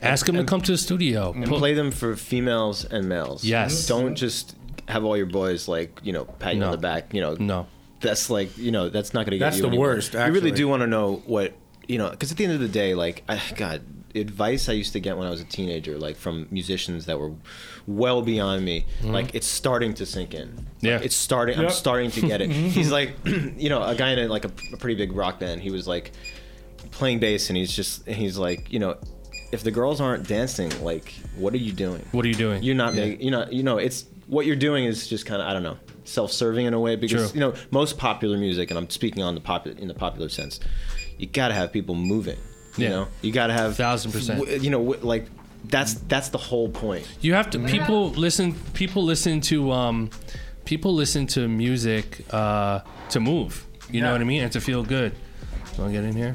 ask 0.00 0.24
them 0.26 0.36
to 0.36 0.44
come 0.44 0.60
to 0.60 0.72
the 0.72 0.78
studio. 0.78 1.32
and 1.32 1.44
Put- 1.46 1.58
play 1.58 1.74
them 1.74 1.90
for 1.90 2.14
females 2.14 2.84
and 2.84 3.08
males. 3.08 3.42
Yes. 3.44 3.88
Don't 3.88 4.14
just 4.14 4.54
have 4.86 5.04
all 5.04 5.16
your 5.16 5.26
boys 5.26 5.66
like 5.66 5.98
you 6.04 6.12
know 6.12 6.24
pat 6.24 6.54
you 6.54 6.60
No. 6.60 6.66
on 6.66 6.72
the 6.72 6.78
back. 6.78 7.12
You 7.14 7.20
know. 7.20 7.34
no. 7.40 7.66
That's 8.00 8.30
like 8.30 8.56
you 8.56 8.70
know 8.70 8.88
that's 8.90 9.12
not 9.12 9.26
going 9.26 9.32
to 9.32 9.38
get 9.38 9.44
That's 9.46 9.56
you 9.56 9.62
That's 9.64 9.70
the 9.70 9.76
anywhere. 9.76 9.94
worst, 9.96 10.14
You 10.14 10.32
really 10.32 10.52
do 10.52 10.68
want 10.68 10.82
to 10.82 10.86
know 10.86 11.22
what 11.26 11.52
you 11.88 11.98
know 11.98 12.10
because 12.10 12.30
at 12.30 12.36
the 12.38 12.44
end 12.44 12.52
of 12.54 12.60
the 12.60 12.68
day, 12.68 12.94
like 12.94 13.24
I, 13.28 13.40
God, 13.56 13.82
advice 14.14 14.68
I 14.68 14.72
used 14.72 14.92
to 14.94 15.00
get 15.00 15.16
when 15.16 15.26
I 15.26 15.30
was 15.30 15.40
a 15.40 15.44
teenager, 15.44 15.98
like 15.98 16.16
from 16.16 16.46
musicians 16.50 17.06
that 17.06 17.18
were 17.18 17.32
well 17.86 18.22
beyond 18.22 18.64
me, 18.64 18.86
mm-hmm. 19.00 19.10
like 19.12 19.34
it's 19.34 19.46
starting 19.46 19.94
to 19.94 20.06
sink 20.06 20.34
in. 20.34 20.54
Like, 20.56 20.64
Yeah. 20.80 21.00
it's 21.02 21.16
starting. 21.16 21.58
I'm 21.58 21.70
starting 21.70 22.10
to 22.12 22.20
get 22.20 22.40
it. 22.40 22.50
Mm-hmm. 22.50 22.68
He's 22.68 22.90
like, 22.90 23.14
you 23.24 23.68
know, 23.68 23.82
a 23.82 23.94
guy 23.94 24.10
in 24.12 24.18
a, 24.18 24.28
like 24.28 24.44
a, 24.44 24.50
a 24.72 24.76
pretty 24.76 24.94
big 24.96 25.12
rock 25.12 25.38
band. 25.40 25.60
He 25.60 25.70
was 25.70 25.86
like 25.86 26.12
playing 26.90 27.18
bass, 27.20 27.48
and 27.50 27.56
he's 27.56 27.74
just 27.74 28.06
and 28.06 28.16
he's 28.16 28.36
like, 28.38 28.72
you 28.72 28.78
know. 28.78 28.96
If 29.52 29.64
the 29.64 29.72
girls 29.72 30.00
aren't 30.00 30.28
dancing, 30.28 30.70
like, 30.84 31.12
what 31.34 31.52
are 31.54 31.58
you 31.58 31.72
doing? 31.72 32.06
What 32.12 32.24
are 32.24 32.28
you 32.28 32.34
doing? 32.34 32.62
You're 32.62 32.76
not 32.76 32.94
Yeah. 32.94 33.06
making. 33.06 33.20
You 33.22 33.30
know. 33.32 33.46
You 33.50 33.62
know. 33.64 33.78
It's 33.78 34.04
what 34.28 34.46
you're 34.46 34.54
doing 34.54 34.84
is 34.84 35.08
just 35.08 35.26
kind 35.26 35.42
of 35.42 35.48
I 35.48 35.52
don't 35.52 35.64
know, 35.64 35.76
self-serving 36.04 36.66
in 36.66 36.72
a 36.72 36.78
way 36.78 36.94
because 36.94 37.32
True. 37.32 37.34
you 37.34 37.40
know 37.40 37.54
most 37.72 37.98
popular 37.98 38.38
music, 38.38 38.70
and 38.70 38.78
I'm 38.78 38.88
speaking 38.90 39.24
on 39.24 39.34
the 39.34 39.40
popular 39.40 39.76
in 39.76 39.88
the 39.88 39.94
popular 39.94 40.28
sense. 40.28 40.60
You 41.18 41.26
gotta 41.26 41.54
have 41.54 41.72
people 41.72 41.94
moving. 41.96 42.38
You 42.80 42.86
Yeah. 42.88 42.94
know. 42.94 43.08
You 43.22 43.32
gotta 43.32 43.52
have 43.52 43.76
Thousand 43.76 44.12
percent. 44.12 44.40
w- 44.40 44.58
You 44.60 44.70
know, 44.70 44.78
w- 44.84 45.00
like 45.04 45.26
that's 45.64 45.94
that's 46.08 46.28
the 46.30 46.38
whole 46.38 46.68
point. 46.68 47.06
You 47.20 47.34
have 47.34 47.50
to. 47.50 47.58
People 47.60 48.10
listen. 48.10 48.54
People 48.74 49.04
listen 49.04 49.40
to. 49.42 49.70
Um, 49.72 50.10
people 50.64 50.94
listen 50.94 51.26
to 51.28 51.48
music 51.48 52.24
uh, 52.30 52.80
to 53.10 53.20
move. 53.20 53.66
You 53.90 54.00
know 54.00 54.08
Yeah. 54.08 54.12
what 54.12 54.20
I 54.20 54.24
mean, 54.24 54.42
and 54.42 54.52
to 54.52 54.60
feel 54.60 54.82
good. 54.84 55.12
Want 55.78 55.92
to 55.92 56.00
get 56.00 56.04
in 56.08 56.14
here? 56.16 56.34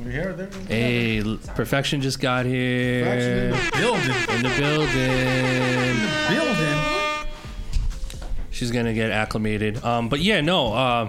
We're 0.00 0.10
here, 0.10 0.32
there, 0.32 0.48
Hey, 0.68 1.20
L- 1.20 1.38
perfection 1.54 2.00
just 2.00 2.18
got 2.20 2.44
here 2.44 3.04
building, 3.72 4.16
in 4.34 4.42
the 4.42 4.52
building. 4.58 5.98
building. 6.28 6.78
She's 8.50 8.70
gonna 8.70 8.92
get 8.94 9.10
acclimated. 9.10 9.82
Um, 9.84 10.08
but 10.08 10.20
yeah, 10.20 10.40
no. 10.40 10.72
Uh, 10.74 11.08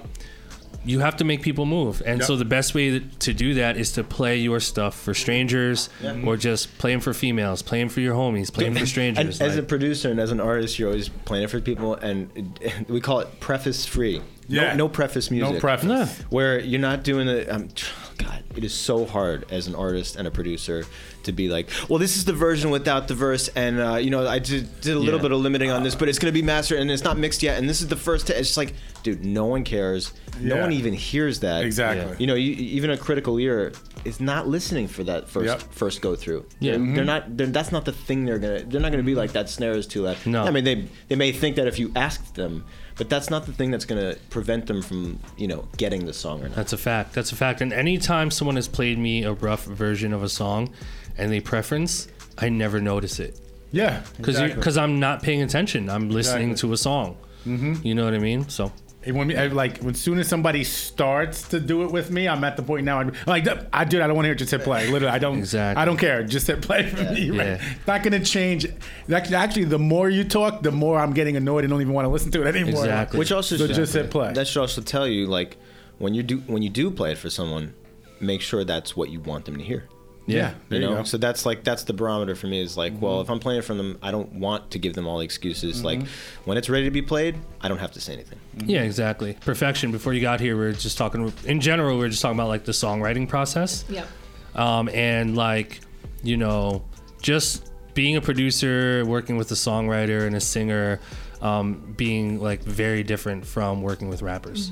you 0.86 0.99
have 0.99 1.17
to 1.17 1.23
make 1.23 1.41
people 1.41 1.65
move, 1.65 2.01
and 2.05 2.19
Yep. 2.19 2.27
so 2.27 2.36
the 2.36 2.45
best 2.45 2.73
way 2.75 2.99
to 3.19 3.34
do 3.34 3.53
that 3.55 3.77
is 3.77 3.91
to 3.93 4.03
play 4.03 4.38
your 4.38 4.59
stuff 4.59 4.99
for 4.99 5.13
strangers, 5.13 5.89
or 6.25 6.38
just 6.38 6.77
play 6.77 6.91
them 6.91 6.99
for 6.99 7.13
females, 7.13 7.61
play 7.61 7.79
them 7.79 7.89
for 7.89 8.01
your 8.01 8.15
homies, 8.15 8.51
play 8.51 8.65
them 8.65 8.73
for 8.73 8.79
And 8.79 8.88
strangers. 8.88 9.41
as 9.41 9.57
a 9.57 9.63
producer 9.63 10.09
and 10.11 10.19
as 10.19 10.31
an 10.31 10.39
artist, 10.39 10.77
you're 10.79 10.89
always 10.89 11.09
playing 11.09 11.45
it 11.45 11.49
for 11.49 11.59
people, 11.61 11.95
and 11.95 12.59
we 12.89 12.99
call 13.01 13.19
it 13.19 13.39
preface 13.39 13.86
free. 13.86 14.21
Yeah. 14.49 14.71
No, 14.71 14.75
no 14.75 14.89
preface 14.89 15.31
music. 15.31 15.53
No 15.53 15.59
preface. 15.59 15.89
Yeah. 15.89 16.07
where 16.29 16.59
you're 16.59 16.81
not 16.81 17.03
doing 17.03 17.27
the 17.27 17.53
um, 17.53 17.69
god 18.18 18.43
it 18.55 18.64
is 18.64 18.74
so 18.74 19.05
hard 19.05 19.45
as 19.51 19.68
an 19.68 19.76
artist 19.76 20.16
and 20.16 20.28
a 20.28 20.32
producer 20.32 20.86
to 21.24 21.32
be 21.32 21.49
like 21.49 21.70
well 21.89 21.99
this 21.99 22.18
is 22.18 22.26
the 22.26 22.34
version 22.34 22.70
without 22.70 23.07
the 23.07 23.14
verse 23.16 23.47
and 23.55 23.80
uh, 23.80 23.95
you 23.95 24.09
know 24.09 24.28
i 24.28 24.39
did, 24.39 24.68
did 24.82 24.95
a 24.95 24.99
little 24.99 25.20
Yeah. 25.20 25.24
bit 25.24 25.32
of 25.32 25.39
limiting 25.41 25.72
on 25.72 25.84
this 25.84 25.95
but 25.95 26.09
it's 26.09 26.20
going 26.20 26.32
to 26.34 26.39
be 26.39 26.45
mastered 26.45 26.80
and 26.80 26.91
it's 26.91 27.03
not 27.03 27.18
mixed 27.18 27.41
yet 27.43 27.57
and 27.59 27.70
this 27.70 27.82
is 27.82 27.88
the 27.88 27.95
first 27.95 28.28
t-. 28.28 28.34
it's 28.34 28.49
just 28.49 28.57
like 28.57 28.74
dude 29.03 29.24
no 29.26 29.45
one 29.45 29.64
cares 29.64 30.14
no 30.39 30.57
one 30.57 30.72
even 30.72 30.93
hears 30.93 31.39
that 31.41 31.64
Exactly. 31.66 32.16
you 32.20 32.28
know 32.28 32.36
you, 32.36 32.51
even 32.53 32.89
a 32.89 32.97
critical 32.97 33.38
ear 33.39 33.72
is 34.05 34.20
not 34.20 34.47
listening 34.47 34.88
for 34.88 35.03
that 35.03 35.30
first 35.30 35.45
Yep. 35.47 35.61
first 35.74 36.01
go 36.01 36.16
through 36.16 36.45
Yeah. 36.59 36.78
they're, 36.78 36.95
they're 36.95 37.05
not 37.05 37.38
they're, 37.38 37.47
that's 37.47 37.72
not 37.72 37.86
the 37.86 37.91
thing 37.93 38.26
they're 38.26 38.39
gonna 38.39 38.64
they're 38.64 38.82
not 38.82 38.91
gonna 38.91 39.03
be 39.03 39.16
like 39.16 39.32
that 39.34 39.49
snare 39.49 39.74
is 39.74 39.88
too 39.88 40.03
loud 40.03 40.18
No. 40.26 40.43
i 40.43 40.51
mean 40.51 40.64
they 40.64 40.88
they 41.07 41.16
may 41.16 41.32
think 41.32 41.55
that 41.57 41.68
if 41.68 41.80
you 41.80 41.91
asked 41.95 42.36
them 42.36 42.66
but 42.98 43.10
that's 43.10 43.30
not 43.30 43.46
the 43.46 43.54
thing 43.54 43.72
that's 43.72 43.86
gonna 43.86 44.16
prevent 44.30 44.68
them 44.68 44.82
from 44.82 45.20
you 45.38 45.48
know 45.48 45.68
getting 45.78 46.06
the 46.06 46.14
song 46.14 46.41
or 46.44 46.48
not 46.50 46.56
That's 46.56 46.74
a 46.74 46.78
fact. 46.78 47.14
That's 47.14 47.32
a 47.32 47.36
fact. 47.36 47.62
And 47.62 47.74
anytime 47.74 48.32
someone 48.32 48.56
has 48.56 48.68
played 48.68 48.98
me 48.98 49.24
a 49.24 49.34
rough 49.34 49.66
version 49.66 50.14
of 50.14 50.24
a 50.24 50.30
song 50.30 50.70
and 51.18 51.32
they 51.32 51.39
preference, 51.39 52.08
I 52.38 52.50
never 52.50 52.80
notice 52.82 53.20
it. 53.20 53.39
Yeah, 53.72 54.04
Because 54.18 54.39
exactly. 54.39 54.82
I'm 54.84 55.00
not 55.00 55.24
paying 55.24 55.41
attention. 55.41 55.89
I'm 55.89 56.10
listening 56.10 56.52
Exactly. 56.52 56.70
to 56.70 56.74
a 56.74 56.78
song. 56.78 57.18
Mm-hmm. 57.48 57.86
You 57.86 57.96
know 57.96 58.06
what 58.06 58.14
I 58.14 58.20
mean? 58.20 58.48
So 58.48 58.66
And 58.66 58.74
when 59.12 59.28
we, 59.28 59.38
I, 59.38 59.47
like 59.47 59.80
when 59.80 59.95
soon 59.95 60.20
as 60.20 60.28
somebody 60.28 60.64
starts 60.64 61.47
to 61.49 61.60
do 61.60 61.84
it 61.84 61.91
with 61.91 62.12
me, 62.12 62.28
I'm 62.28 62.43
at 62.43 62.58
the 62.58 62.64
point 62.64 62.86
now. 62.86 62.99
I'm 62.99 63.14
like, 63.28 63.47
I 63.74 63.84
dude, 63.84 64.01
I 64.01 64.08
don't 64.08 64.16
want 64.16 64.26
to 64.26 64.28
hear 64.28 64.34
it. 64.34 64.38
Just 64.38 64.51
hit 64.51 64.62
play. 64.62 64.88
Literally, 64.88 65.14
I 65.14 65.20
don't. 65.20 65.39
Exactly. 65.39 65.82
I 65.82 65.86
don't 65.86 65.97
care. 65.97 66.24
Just 66.24 66.47
hit 66.47 66.62
play 66.62 66.89
for 66.89 67.04
me. 67.12 67.30
Right? 67.30 67.45
Yeah. 67.45 67.72
It's 67.78 67.88
not 67.88 68.04
gonna 68.04 68.24
change. 68.24 68.66
Actually, 69.12 69.36
actually, 69.36 69.66
the 69.66 69.80
more 69.80 70.10
you 70.10 70.24
talk, 70.24 70.64
the 70.64 70.72
more 70.72 70.99
I'm 70.99 71.14
getting 71.14 71.36
annoyed 71.36 71.64
and 71.64 71.72
don't 71.72 71.82
even 71.82 71.93
want 71.93 72.06
to 72.06 72.10
listen 72.10 72.32
to 72.32 72.41
it 72.41 72.56
anymore. 72.56 72.84
Exactly. 72.84 73.20
Which 73.20 73.32
also 73.32 73.58
So 73.58 73.68
should, 73.68 73.76
just 73.76 73.93
hit 73.93 74.10
play. 74.10 74.34
That 74.34 74.47
should 74.47 74.62
also 74.62 74.82
tell 74.82 75.08
you 75.08 75.28
like 75.28 75.58
when 75.97 76.14
you 76.14 76.24
do 76.24 76.38
when 76.47 76.64
you 76.64 76.70
do 76.70 76.91
play 76.91 77.12
it 77.12 77.18
for 77.18 77.30
someone, 77.30 77.74
make 78.20 78.41
sure 78.41 78.64
that's 78.64 78.95
what 78.95 79.10
you 79.10 79.20
want 79.20 79.45
them 79.45 79.58
to 79.58 79.64
hear. 79.64 79.88
Yeah, 80.26 80.53
there 80.69 80.80
you 80.80 80.86
you 80.86 80.89
know, 80.89 80.95
go. 80.95 81.01
Mm-hmm. 81.01 81.05
so 81.07 81.17
that's 81.17 81.45
like 81.45 81.63
that's 81.63 81.84
the 81.84 81.93
barometer 81.93 82.34
for 82.36 82.47
me. 82.47 82.61
Is 82.61 82.78
like, 82.78 82.93
well, 83.01 83.19
if 83.21 83.30
I'm 83.30 83.39
playing 83.39 83.59
it 83.59 83.63
from 83.63 83.78
them, 83.78 83.97
I 84.01 84.11
don't 84.11 84.32
want 84.34 84.71
to 84.71 84.80
give 84.80 84.93
them 84.93 85.05
all 85.07 85.17
the 85.19 85.26
excuses. 85.26 85.84
Like, 85.84 85.99
Mm-hmm. 85.99 86.43
when 86.45 86.57
it's 86.57 86.69
ready 86.69 86.86
to 86.86 86.91
be 86.91 87.01
played, 87.01 87.38
I 87.61 87.67
don't 87.67 87.80
have 87.80 87.91
to 87.93 87.99
say 88.01 88.13
anything. 88.13 88.39
yeah, 88.65 88.82
exactly. 88.84 89.34
Perfection. 89.41 89.91
Before 89.91 90.13
you 90.13 90.21
got 90.21 90.39
here, 90.39 90.57
we 90.57 90.65
are 90.65 90.71
just 90.74 90.97
talking. 90.97 91.32
In 91.45 91.59
general, 91.59 91.97
we 91.97 92.05
are 92.05 92.09
just 92.09 92.21
talking 92.21 92.38
about 92.39 92.47
like 92.47 92.63
the 92.65 92.71
songwriting 92.71 93.28
process. 93.28 93.84
Yep. 93.89 94.07
um, 94.55 94.88
and 94.89 95.36
like 95.36 95.82
you 96.24 96.38
know 96.38 96.84
just 97.21 97.69
being 97.93 98.15
a 98.15 98.21
producer 98.21 99.03
working 99.05 99.36
with 99.38 99.51
a 99.51 99.55
songwriter 99.55 100.26
and 100.26 100.36
a 100.36 100.39
singer 100.39 100.99
um, 101.41 101.93
being 101.97 102.39
like 102.41 102.63
very 102.63 103.03
different 103.03 103.45
from 103.45 103.82
working 103.82 104.07
with 104.09 104.21
rappers 104.21 104.71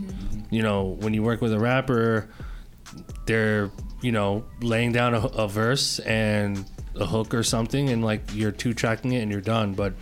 you 0.49 0.62
know 0.64 0.95
when 1.02 1.14
you 1.14 1.22
work 1.24 1.41
with 1.41 1.52
a 1.54 1.60
rapper 1.60 2.30
they're 3.26 3.70
you 4.02 4.12
know 4.12 4.43
laying 4.62 4.91
down 4.91 5.14
a, 5.14 5.20
a 5.28 5.47
verse 5.47 5.99
and 5.99 6.66
a 6.95 7.06
hook 7.06 7.34
or 7.34 7.43
something 7.43 7.89
and 7.89 8.04
like 8.04 8.22
you're 8.34 8.52
two 8.52 8.74
tracking 8.74 9.14
it 9.14 9.22
and 9.22 9.32
you're 9.32 9.41
done. 9.41 9.74
But 9.74 9.93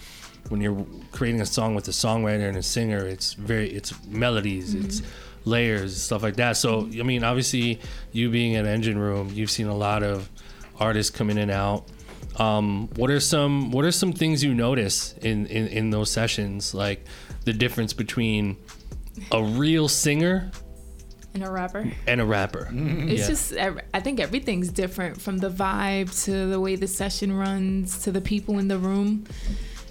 when 0.49 0.61
you're 0.61 0.85
creating 1.11 1.41
a 1.41 1.45
song 1.45 1.75
with 1.75 1.87
a 1.87 1.91
songwriter 1.91 2.47
and 2.47 2.57
a 2.57 2.63
singer 2.63 3.05
it's 3.05 3.33
very 3.33 3.69
it's 3.69 3.93
melodies 4.05 4.73
it's 4.73 5.01
layers 5.45 6.01
stuff 6.01 6.23
like 6.23 6.37
that. 6.37 6.57
So 6.57 6.89
i 6.99 7.03
mean 7.03 7.23
obviously 7.23 7.79
you 8.11 8.29
being 8.29 8.55
at 8.55 8.65
engine 8.65 8.97
room 8.97 9.29
you've 9.33 9.51
seen 9.51 9.67
a 9.67 9.75
lot 9.75 10.03
of 10.03 10.29
artists 10.79 11.15
come 11.15 11.29
in 11.29 11.37
and 11.37 11.51
out. 11.51 11.85
Um, 12.37 12.87
what 12.95 13.09
are 13.09 13.19
some 13.19 13.71
what 13.71 13.85
are 13.85 13.91
some 13.91 14.13
things 14.13 14.43
you 14.43 14.53
notice 14.53 15.13
in, 15.21 15.45
in 15.47 15.67
in 15.67 15.89
those 15.89 16.09
sessions? 16.09 16.73
Like 16.73 17.05
the 17.43 17.53
difference 17.53 17.93
between 17.93 18.57
a 19.31 19.43
real 19.43 19.87
singer 19.87 20.51
And 21.33 21.43
a 21.43 21.49
rapper. 21.51 21.91
and 22.07 22.19
a 22.21 22.25
rapper 22.25 22.67
It's 22.71 23.21
Yeah. 23.21 23.27
just, 23.27 23.53
I 23.93 23.99
think 23.99 24.19
everything's 24.19 24.69
different 24.69 25.21
from 25.21 25.37
the 25.37 25.49
vibe 25.49 26.23
to 26.25 26.47
the 26.47 26.59
way 26.59 26.75
the 26.75 26.87
session 26.87 27.31
runs 27.33 27.99
to 28.03 28.11
the 28.11 28.21
people 28.21 28.57
in 28.59 28.67
the 28.67 28.77
room. 28.79 29.25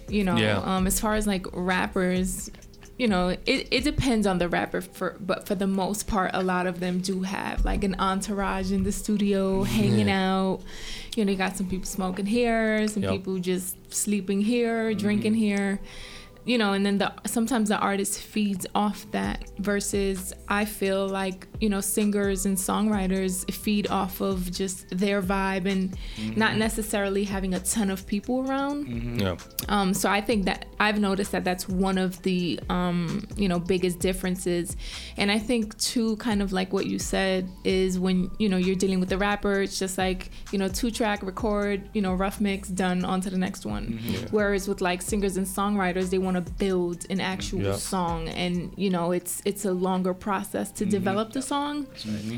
You 0.08 0.24
know, 0.24 0.36
Yeah. 0.36 0.58
um, 0.64 0.86
as 0.86 0.98
far 0.98 1.14
as 1.14 1.26
like 1.26 1.46
rappers, 1.52 2.50
you 2.98 3.06
know, 3.06 3.28
it, 3.28 3.68
it 3.70 3.84
depends 3.84 4.26
on 4.26 4.38
the 4.38 4.48
rapper, 4.48 4.80
for, 4.80 5.16
but 5.20 5.46
for 5.46 5.54
the 5.54 5.66
most 5.68 6.08
part, 6.08 6.32
a 6.34 6.42
lot 6.42 6.66
of 6.66 6.80
them 6.80 6.98
do 6.98 7.22
have 7.22 7.64
like 7.64 7.84
an 7.84 7.94
entourage 8.00 8.72
in 8.72 8.82
the 8.82 8.90
studio 8.90 9.62
hanging 9.62 10.10
out. 10.10 10.60
You 11.14 11.24
know, 11.24 11.30
you 11.32 11.38
got 11.38 11.56
some 11.56 11.66
people 11.68 11.86
smoking 11.86 12.26
here, 12.26 12.88
some 12.88 13.02
Yep. 13.04 13.12
people 13.12 13.38
just 13.38 13.76
sleeping 13.94 14.40
here, 14.40 14.92
drinking 14.94 15.34
here. 15.34 15.78
You 16.44 16.56
know, 16.56 16.72
and 16.72 16.84
then 16.84 16.98
the 16.98 17.12
sometimes 17.26 17.68
the 17.68 17.76
artist 17.78 18.20
feeds 18.20 18.66
off 18.74 19.10
that 19.10 19.50
versus 19.58 20.32
I 20.48 20.64
feel 20.64 21.06
like, 21.06 21.46
you 21.60 21.68
know, 21.68 21.80
singers 21.80 22.46
and 22.46 22.56
songwriters 22.56 23.50
feed 23.52 23.88
off 23.88 24.20
of 24.20 24.50
just 24.50 24.88
their 24.96 25.20
vibe 25.20 25.66
and 25.66 25.94
not 26.36 26.56
necessarily 26.56 27.24
having 27.24 27.52
a 27.54 27.60
ton 27.60 27.90
of 27.90 28.06
people 28.06 28.48
around. 28.48 29.20
Yeah. 29.20 29.36
Um, 29.68 29.92
so 29.92 30.08
I 30.08 30.20
think 30.20 30.46
that 30.46 30.66
I've 30.80 30.98
noticed 30.98 31.32
that 31.32 31.44
that's 31.44 31.68
one 31.68 31.98
of 31.98 32.22
the 32.22 32.58
um, 32.70 33.26
you 33.36 33.48
know 33.48 33.58
biggest 33.58 33.98
differences, 33.98 34.76
and 35.16 35.30
I 35.30 35.38
think 35.38 35.76
too, 35.78 36.16
kind 36.16 36.40
of 36.40 36.52
like 36.52 36.72
what 36.72 36.86
you 36.86 36.98
said 36.98 37.48
is 37.64 37.98
when 37.98 38.30
you 38.38 38.48
know 38.48 38.56
you're 38.56 38.76
dealing 38.76 39.00
with 39.00 39.10
the 39.10 39.18
rapper, 39.18 39.60
it's 39.60 39.78
just 39.78 39.98
like 39.98 40.30
you 40.50 40.58
know 40.58 40.68
two 40.68 40.90
track 40.90 41.22
record, 41.22 41.88
you 41.92 42.00
know 42.00 42.14
rough 42.14 42.40
mix 42.40 42.68
done 42.68 43.04
on 43.04 43.20
to 43.20 43.30
the 43.30 43.38
next 43.38 43.66
one. 43.66 43.98
Whereas 44.30 44.66
with 44.68 44.80
like 44.80 45.02
singers 45.02 45.36
and 45.36 45.46
songwriters, 45.46 46.10
they 46.10 46.18
want 46.18 46.36
to 46.36 46.37
to 46.44 46.50
build 46.52 47.06
an 47.10 47.20
actual 47.20 47.62
Yeah. 47.62 47.76
song, 47.76 48.28
and 48.28 48.72
you 48.76 48.90
know, 48.90 49.12
it's 49.12 49.42
it's 49.44 49.64
a 49.64 49.72
longer 49.72 50.14
process 50.14 50.70
to 50.72 50.84
mm-hmm. 50.84 50.90
develop 50.90 51.32
the 51.32 51.42
song, 51.42 51.86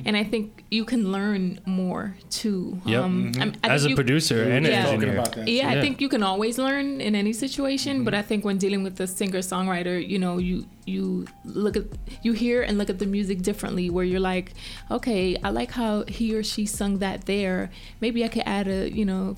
and 0.06 0.16
I 0.16 0.24
think 0.24 0.64
you 0.70 0.84
can 0.84 1.12
learn 1.12 1.60
more 1.66 2.16
too. 2.30 2.80
Yep. 2.84 3.04
Um, 3.04 3.32
mm-hmm. 3.32 3.40
I'm- 3.42 3.52
I 3.64 3.68
As 3.74 3.84
a 3.84 3.90
you- 3.90 3.94
producer 3.94 4.40
and 4.54 4.66
Yeah. 4.66 4.82
Talking 4.82 4.94
engineer. 4.94 5.18
about 5.18 5.32
that. 5.36 5.48
yeah, 5.48 5.70
Yeah. 5.70 5.78
I 5.78 5.80
think 5.82 6.00
you 6.00 6.08
can 6.08 6.22
always 6.22 6.58
learn 6.58 7.00
in 7.00 7.14
any 7.14 7.32
situation, 7.32 8.04
but 8.04 8.14
I 8.14 8.18
mm-hmm. 8.18 8.28
think 8.28 8.44
when 8.44 8.58
dealing 8.58 8.82
with 8.82 8.96
a 9.00 9.06
singer 9.06 9.42
songwriter, 9.52 9.96
you 10.12 10.18
know, 10.18 10.38
you 10.38 10.66
you 10.86 11.26
look 11.44 11.76
at 11.76 11.84
you 12.22 12.32
hear 12.32 12.62
and 12.62 12.76
look 12.78 12.90
at 12.90 12.98
the 12.98 13.06
music 13.06 13.42
differently. 13.42 13.86
Where 13.90 14.04
you're 14.04 14.26
like, 14.34 14.52
okay, 14.90 15.36
I 15.46 15.50
like 15.50 15.72
how 15.72 16.04
he 16.16 16.34
or 16.34 16.42
she 16.42 16.66
sung 16.66 16.98
that 16.98 17.26
there. 17.26 17.70
Maybe 18.00 18.24
I 18.24 18.28
could 18.28 18.42
add 18.46 18.66
a 18.68 18.90
you 18.90 19.04
know 19.04 19.36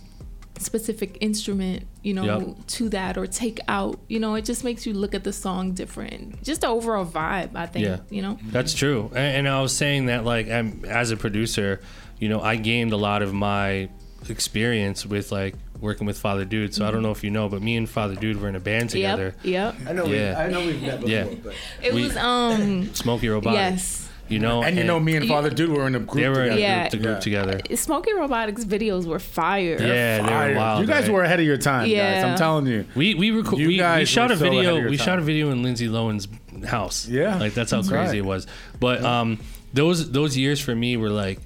specific 0.62 1.18
instrument, 1.20 1.86
you 2.02 2.14
know, 2.14 2.24
Yep. 2.56 2.66
to 2.68 2.88
that 2.90 3.18
or 3.18 3.26
take 3.26 3.60
out. 3.68 3.98
You 4.08 4.18
know, 4.20 4.34
it 4.36 4.44
just 4.44 4.64
makes 4.64 4.86
you 4.86 4.94
look 4.94 5.14
at 5.14 5.24
the 5.24 5.32
song 5.32 5.72
different. 5.72 6.42
Just 6.42 6.62
the 6.62 6.68
overall 6.68 7.04
vibe, 7.04 7.50
I 7.54 7.66
think. 7.66 7.84
Yeah. 7.86 7.98
You 8.10 8.22
know. 8.22 8.38
That's 8.46 8.72
true. 8.74 9.08
And, 9.14 9.46
and 9.46 9.48
I 9.48 9.60
was 9.60 9.76
saying 9.76 10.06
that, 10.06 10.24
like, 10.24 10.48
I'm, 10.48 10.84
as 10.86 11.10
a 11.10 11.16
producer, 11.16 11.80
you 12.18 12.28
know, 12.28 12.40
I 12.40 12.56
gained 12.56 12.92
a 12.92 12.96
lot 12.96 13.22
of 13.22 13.34
my 13.34 13.88
experience 14.28 15.04
with, 15.04 15.32
like, 15.32 15.54
working 15.80 16.06
with 16.06 16.16
Father 16.18 16.44
Dude. 16.44 16.74
So 16.74 16.86
I 16.86 16.90
don't 16.92 17.02
know 17.02 17.10
if 17.10 17.24
you 17.24 17.30
know, 17.30 17.48
but 17.48 17.60
me 17.60 17.76
and 17.76 17.88
Father 17.88 18.14
Dude 18.14 18.40
were 18.40 18.48
in 18.48 18.54
a 18.54 18.60
band 18.60 18.90
together. 18.90 19.34
Yep. 19.42 19.74
Yep. 19.80 19.88
I 19.88 19.92
know. 19.92 20.06
Yeah. 20.06 20.38
We, 20.38 20.44
I 20.44 20.48
know 20.48 20.66
we've 20.66 20.80
met 20.82 21.00
before, 21.00 21.10
Yeah. 21.10 21.26
but 21.42 21.54
It 21.82 21.92
We- 21.94 22.04
was 22.04 22.16
um 22.16 22.94
Smokey 22.94 23.28
Robotics. 23.28 23.58
yes. 23.58 24.08
You 24.32 24.38
know, 24.38 24.62
And 24.62 24.76
you 24.76 24.84
know, 24.84 24.98
me 24.98 25.14
and 25.16 25.24
You- 25.24 25.30
Father 25.30 25.50
Dude 25.50 25.70
were 25.70 25.86
in 25.86 25.94
a 25.94 25.98
group 26.00 26.22
they 26.22 26.28
were 26.28 26.34
together. 26.44 26.60
Yeah. 26.60 26.80
group, 26.80 26.90
the 26.90 26.96
group 26.98 27.16
Yeah. 27.16 27.20
together. 27.20 27.60
Smoky 27.76 28.12
Robotics 28.14 28.64
videos 28.64 29.04
were 29.06 29.18
fire. 29.18 29.76
Yeah, 29.80 30.22
they 30.22 30.52
were 30.54 30.58
wild. 30.58 30.80
You 30.80 30.86
guys 30.86 31.02
right? 31.04 31.12
were 31.12 31.22
ahead 31.24 31.40
of 31.40 31.46
your 31.46 31.56
time, 31.58 31.82
guys. 31.82 31.90
Yeah. 31.92 32.26
I'm 32.32 32.38
telling 32.38 32.66
you. 32.66 32.84
We 32.94 33.14
we, 33.14 33.30
reco- 33.30 33.58
You 33.58 33.68
we, 33.68 33.82
we 33.82 34.04
shot 34.06 34.28
were 34.30 34.34
a 34.34 34.38
so 34.38 34.44
video. 34.44 34.76
your 34.76 34.90
We 34.90 34.96
time. 34.96 35.04
shot 35.06 35.18
a 35.18 35.22
video 35.22 35.50
in 35.50 35.62
Lindsay 35.62 35.88
Lohan's 35.88 36.26
house. 36.66 37.06
Yeah. 37.08 37.38
like 37.38 37.54
that's 37.54 37.70
how 37.70 37.78
That's 37.78 37.88
crazy 37.88 38.08
right. 38.08 38.18
it 38.18 38.24
was. 38.24 38.46
But 38.80 39.04
um, 39.04 39.38
those 39.74 40.10
those 40.12 40.36
years 40.36 40.60
for 40.60 40.74
me 40.74 40.96
were 40.96 41.10
like 41.10 41.38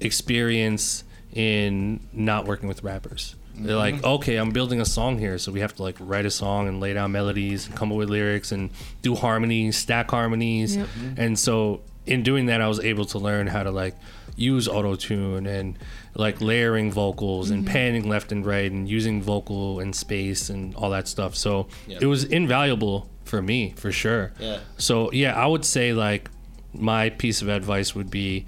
experience 0.00 1.04
in 1.32 2.00
not 2.12 2.46
working 2.46 2.68
with 2.68 2.82
rappers. 2.82 3.34
They're 3.56 3.76
like, 3.76 3.96
Mm-hmm. 3.96 4.06
okay, 4.16 4.36
I'm 4.36 4.50
building 4.50 4.80
a 4.80 4.84
song 4.84 5.18
here, 5.18 5.38
so 5.38 5.52
we 5.52 5.60
have 5.60 5.74
to 5.76 5.82
like 5.82 5.96
write 6.00 6.26
a 6.26 6.30
song 6.30 6.66
and 6.66 6.80
lay 6.80 6.92
down 6.92 7.12
melodies 7.12 7.66
and 7.66 7.76
come 7.76 7.92
up 7.92 7.98
with 7.98 8.10
lyrics 8.10 8.50
and 8.52 8.70
do 9.02 9.14
harmonies, 9.14 9.76
stack 9.76 10.10
harmonies. 10.10 10.76
Yep. 10.76 10.88
And 11.16 11.38
so 11.38 11.80
in 12.06 12.22
doing 12.22 12.46
that, 12.46 12.60
I 12.60 12.68
was 12.68 12.80
able 12.80 13.04
to 13.06 13.18
learn 13.18 13.46
how 13.46 13.62
to 13.62 13.70
like 13.70 13.94
use 14.36 14.66
auto 14.68 14.96
tune 14.96 15.46
and 15.46 15.78
like 16.14 16.40
layering 16.40 16.90
vocals 16.92 17.50
and 17.50 17.64
mm-hmm. 17.64 17.72
panning 17.72 18.08
left 18.08 18.32
and 18.32 18.44
right 18.44 18.70
and 18.70 18.88
using 18.88 19.22
vocal 19.22 19.80
and 19.80 19.94
space 19.94 20.50
and 20.50 20.74
all 20.74 20.90
that 20.90 21.08
stuff. 21.08 21.34
So 21.34 21.68
Yeah. 21.86 21.98
it 22.00 22.06
was 22.06 22.24
invaluable 22.24 23.08
for 23.24 23.40
me 23.40 23.74
for 23.76 23.92
sure. 23.92 24.32
Yeah. 24.38 24.58
So 24.76 25.10
yeah, 25.12 25.34
I 25.34 25.46
would 25.46 25.64
say 25.64 25.92
like 25.92 26.30
my 26.72 27.10
piece 27.10 27.42
of 27.42 27.48
advice 27.48 27.94
would 27.94 28.10
be 28.10 28.46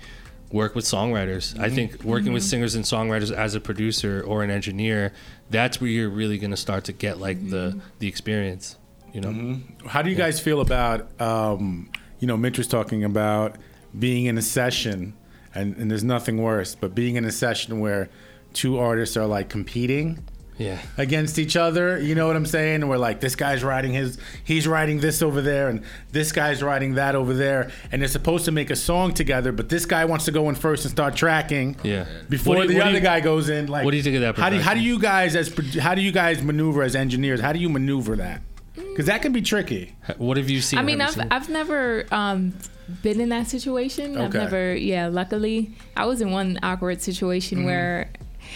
work 0.53 0.75
with 0.75 0.85
songwriters. 0.85 1.59
I 1.59 1.67
mm-hmm. 1.67 1.75
think 1.75 2.05
working 2.05 2.33
with 2.33 2.43
mm-hmm. 2.43 2.51
singers 2.51 2.75
and 2.75 2.85
songwriters 2.85 3.33
as 3.33 3.55
a 3.55 3.61
producer 3.61 4.23
or 4.27 4.43
an 4.43 4.51
engineer, 4.51 5.13
that's 5.51 5.81
where 5.81 5.91
you're 5.91 6.09
really 6.09 6.39
going 6.39 6.51
to 6.51 6.57
start 6.57 6.85
to 6.85 6.93
get 6.93 7.19
like 7.19 7.51
the 7.51 7.81
the 7.99 8.09
experience, 8.09 8.77
you 9.13 9.21
know. 9.21 9.61
How 9.87 10.03
do 10.03 10.11
you 10.11 10.17
guys 10.17 10.41
feel 10.41 10.61
about, 10.61 11.21
um, 11.21 11.91
you 12.21 12.27
know, 12.27 12.37
Mitch 12.37 12.59
was 12.59 12.67
talking 12.69 13.05
about 13.05 13.57
being 13.99 14.27
in 14.27 14.37
a 14.39 14.43
session, 14.43 15.15
and, 15.55 15.77
and 15.77 15.91
there's 15.91 16.05
nothing 16.05 16.43
worse, 16.43 16.75
but 16.75 16.95
being 16.95 17.17
in 17.17 17.25
a 17.25 17.33
session 17.33 17.81
where 17.81 18.09
two 18.53 18.79
artists 18.79 19.17
are 19.17 19.27
like 19.27 19.49
competing 19.49 20.23
Yeah. 20.59 20.79
against 20.97 21.39
each 21.39 21.57
other. 21.57 21.99
You 21.99 22.15
know 22.15 22.27
what 22.27 22.37
I'm 22.37 22.47
saying? 22.47 22.87
We're 22.89 22.97
like, 22.97 23.21
this 23.21 23.37
guy's 23.37 23.63
writing 23.63 23.93
his, 23.93 24.19
he's 24.45 24.67
writing 24.67 25.01
this 25.01 25.21
over 25.23 25.41
there, 25.43 25.69
and 25.69 25.83
this 26.13 26.33
guy's 26.33 26.63
writing 26.63 26.95
that 26.95 27.15
over 27.15 27.35
there, 27.35 27.71
and 27.93 28.01
they're 28.01 28.09
supposed 28.09 28.45
to 28.47 28.53
make 28.53 28.71
a 28.71 28.77
song 28.77 29.13
together, 29.13 29.53
but 29.53 29.69
this 29.69 29.85
guy 29.87 30.05
wants 30.07 30.25
to 30.27 30.33
go 30.33 30.49
in 30.49 30.55
first 30.55 30.85
and 30.85 30.93
start 30.93 31.17
tracking. 31.17 31.77
Yeah. 31.83 32.07
Before 32.31 32.63
you- 32.65 32.69
the 32.69 32.81
other 32.83 32.93
you- 32.99 33.01
guy 33.01 33.21
goes 33.21 33.49
in, 33.51 33.67
like, 33.67 33.85
what 33.85 33.91
do 33.91 33.97
you 33.99 34.03
think 34.03 34.17
of 34.17 34.23
that 34.23 34.37
How 34.39 34.49
do 34.51 34.59
how 34.59 34.73
do 34.75 34.81
you 34.81 34.99
guys 34.99 35.37
as 35.37 35.49
how 35.79 35.95
do 35.95 36.01
you 36.03 36.13
guys 36.13 36.43
maneuver 36.43 36.83
as 36.83 36.95
engineers? 36.97 37.41
How 37.41 37.53
do 37.53 37.59
you 37.59 37.69
maneuver 37.69 38.17
that? 38.17 38.41
Because 38.77 39.07
that 39.07 39.23
can 39.23 39.33
be 39.33 39.43
tricky. 39.43 39.95
What 40.19 40.37
have 40.37 40.49
you 40.51 40.61
seen? 40.61 40.79
I 40.79 40.83
mean, 40.83 41.01
I've 41.01 41.13
seen- 41.15 41.29
I've 41.31 41.49
never 41.49 42.07
um, 42.13 42.55
been 43.03 43.21
in 43.21 43.31
that 43.31 43.47
situation. 43.49 44.17
Okay. 44.17 44.25
I've 44.25 44.35
never, 44.35 44.75
yeah. 44.75 45.09
Luckily, 45.09 45.73
I 45.97 46.07
was 46.07 46.21
in 46.21 46.31
one 46.31 46.59
awkward 46.63 47.03
situation 47.03 47.59
Mm-hmm. 47.59 47.67
where, 47.67 48.11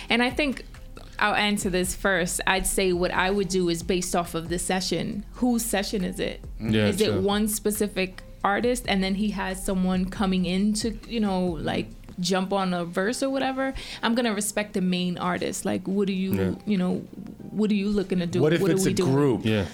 and 0.08 0.22
I 0.22 0.30
think 0.30 0.64
I'll 1.18 1.34
answer 1.34 1.68
this 1.70 1.94
first. 1.94 2.40
I'd 2.46 2.66
say 2.66 2.92
what 2.92 3.10
I 3.12 3.30
would 3.30 3.48
do 3.48 3.68
is 3.68 3.82
based 3.82 4.14
off 4.16 4.34
of 4.34 4.48
the 4.48 4.58
session. 4.58 5.24
Whose 5.34 5.64
session 5.64 6.04
is 6.04 6.18
it? 6.20 6.42
Yeah, 6.60 6.86
is 6.86 6.96
true. 6.98 7.14
it 7.18 7.22
one 7.22 7.48
specific 7.48 8.22
artist, 8.42 8.84
and 8.88 9.02
then 9.04 9.14
he 9.16 9.30
has 9.30 9.62
someone 9.64 10.06
coming 10.06 10.46
in 10.46 10.72
to, 10.74 10.98
you 11.08 11.20
know, 11.20 11.44
like 11.60 11.88
jump 12.20 12.52
on 12.52 12.72
a 12.74 12.84
verse 12.84 13.22
or 13.22 13.28
whatever? 13.30 13.74
I'm 14.02 14.14
gonna 14.14 14.32
respect 14.34 14.72
the 14.74 14.80
main 14.80 15.18
artist. 15.18 15.64
Like, 15.66 15.86
what 15.86 16.08
are 16.08 16.12
you, 16.12 16.32
Yeah. 16.34 16.54
you 16.66 16.78
know, 16.78 16.96
what 17.50 17.70
are 17.70 17.74
you 17.74 17.88
looking 17.88 18.18
to 18.20 18.26
do? 18.26 18.40
What 18.40 18.52
if 18.54 18.62
are 18.62 18.70
it's 18.70 18.84
we 18.86 18.92
a 18.92 18.94
doing? 18.94 19.12
group? 19.12 19.44
yeah. 19.44 19.66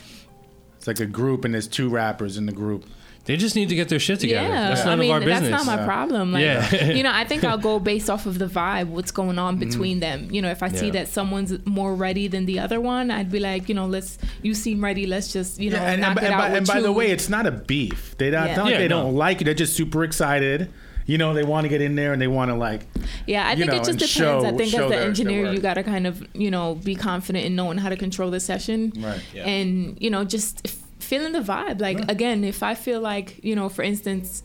It's 0.87 1.01
like 1.01 1.09
a 1.09 1.11
group, 1.11 1.45
and 1.45 1.53
there's 1.53 1.66
two 1.66 1.89
rappers 1.89 2.37
in 2.37 2.47
the 2.47 2.53
group. 2.53 2.84
They 3.24 3.37
just 3.37 3.57
need 3.57 3.70
to 3.70 3.74
get 3.74 3.89
their 3.89 3.99
shit 3.99 4.20
together. 4.20 4.47
Yeah, 4.47 4.68
That's 4.68 4.84
none 4.84 5.01
I 5.01 5.03
mean 5.03 5.11
of 5.11 5.14
our 5.14 5.20
business. 5.20 5.51
that's 5.51 5.66
not 5.66 5.80
my 5.80 5.84
problem. 5.84 6.30
Like, 6.30 6.43
Yeah. 6.43 6.84
you 6.93 7.03
know, 7.03 7.11
I 7.12 7.24
think 7.24 7.43
I'll 7.43 7.59
go 7.59 7.80
based 7.93 8.09
off 8.09 8.24
of 8.24 8.39
the 8.39 8.47
vibe, 8.47 8.87
what's 8.87 9.11
going 9.11 9.37
on 9.37 9.57
mm-hmm. 9.57 9.68
between 9.68 9.99
them. 9.99 10.28
You 10.30 10.43
know, 10.43 10.49
if 10.49 10.62
I 10.62 10.68
see 10.68 10.91
that 10.93 11.09
someone's 11.09 11.53
more 11.66 11.93
ready 11.97 12.28
than 12.28 12.47
the 12.47 12.61
other 12.61 12.80
one, 12.80 13.11
I'd 13.11 13.32
be 13.32 13.41
like, 13.41 13.68
you 13.68 13.74
know, 13.74 13.87
let's. 13.87 14.16
You 14.43 14.55
seem 14.55 14.82
ready. 14.82 15.07
Let's 15.07 15.32
just, 15.32 15.59
you 15.59 15.70
know, 15.70 15.78
and, 15.78 16.03
knock 16.03 16.11
and, 16.11 16.18
it 16.18 16.24
and 16.26 16.34
out 16.34 16.39
by, 16.39 16.49
with 16.51 16.59
and 16.59 16.66
by 16.68 16.80
the 16.80 16.93
way, 16.93 17.11
it's 17.11 17.28
not 17.28 17.47
a 17.47 17.51
beef. 17.51 18.14
They 18.16 18.30
don't, 18.30 18.47
Yeah. 18.47 18.55
not 18.55 18.64
like 18.66 18.72
Yeah, 18.74 18.78
they 18.78 18.89
no. 18.89 19.03
don't 19.03 19.16
like 19.16 19.41
you. 19.41 19.45
They're 19.45 19.55
just 19.55 19.74
super 19.74 20.05
excited. 20.05 20.70
You 21.07 21.18
know, 21.18 21.34
they 21.34 21.44
want 21.44 21.64
to 21.64 21.68
get 21.68 21.80
in 21.80 21.94
there 21.94 22.12
and 22.12 22.20
they 22.20 22.26
want 22.26 22.50
to 22.50 22.57
like. 22.57 22.82
yeah, 23.26 23.46
I 23.48 23.54
think 23.54 23.70
know, 23.70 23.76
it 23.76 23.84
just 23.84 23.98
depends. 23.98 24.11
show- 24.12 24.44
I 24.44 24.50
think 24.52 24.74
as 24.74 24.90
the 24.90 24.98
engineer, 24.98 25.52
you 25.52 25.61
got 25.61 25.74
to 25.74 25.82
kind 25.84 26.07
of, 26.07 26.26
you 26.34 26.50
know, 26.50 26.74
be 26.74 26.94
confident 26.96 27.44
in 27.46 27.54
knowing 27.54 27.78
how 27.78 27.88
to 27.88 27.96
control 27.96 28.30
the 28.30 28.40
session, 28.40 28.92
Right. 28.96 29.20
Yeah. 29.32 29.44
and 29.46 29.96
you 30.00 30.11
know, 30.11 30.24
just 30.24 30.66
feeling 30.98 31.32
the 31.32 31.40
vibe. 31.40 31.80
Like 31.80 32.11
again, 32.11 32.42
if 32.44 32.62
I 32.62 32.74
feel 32.74 33.00
like, 33.00 33.42
you 33.44 33.54
know, 33.57 33.68
for 33.68 33.82
instance. 33.82 34.42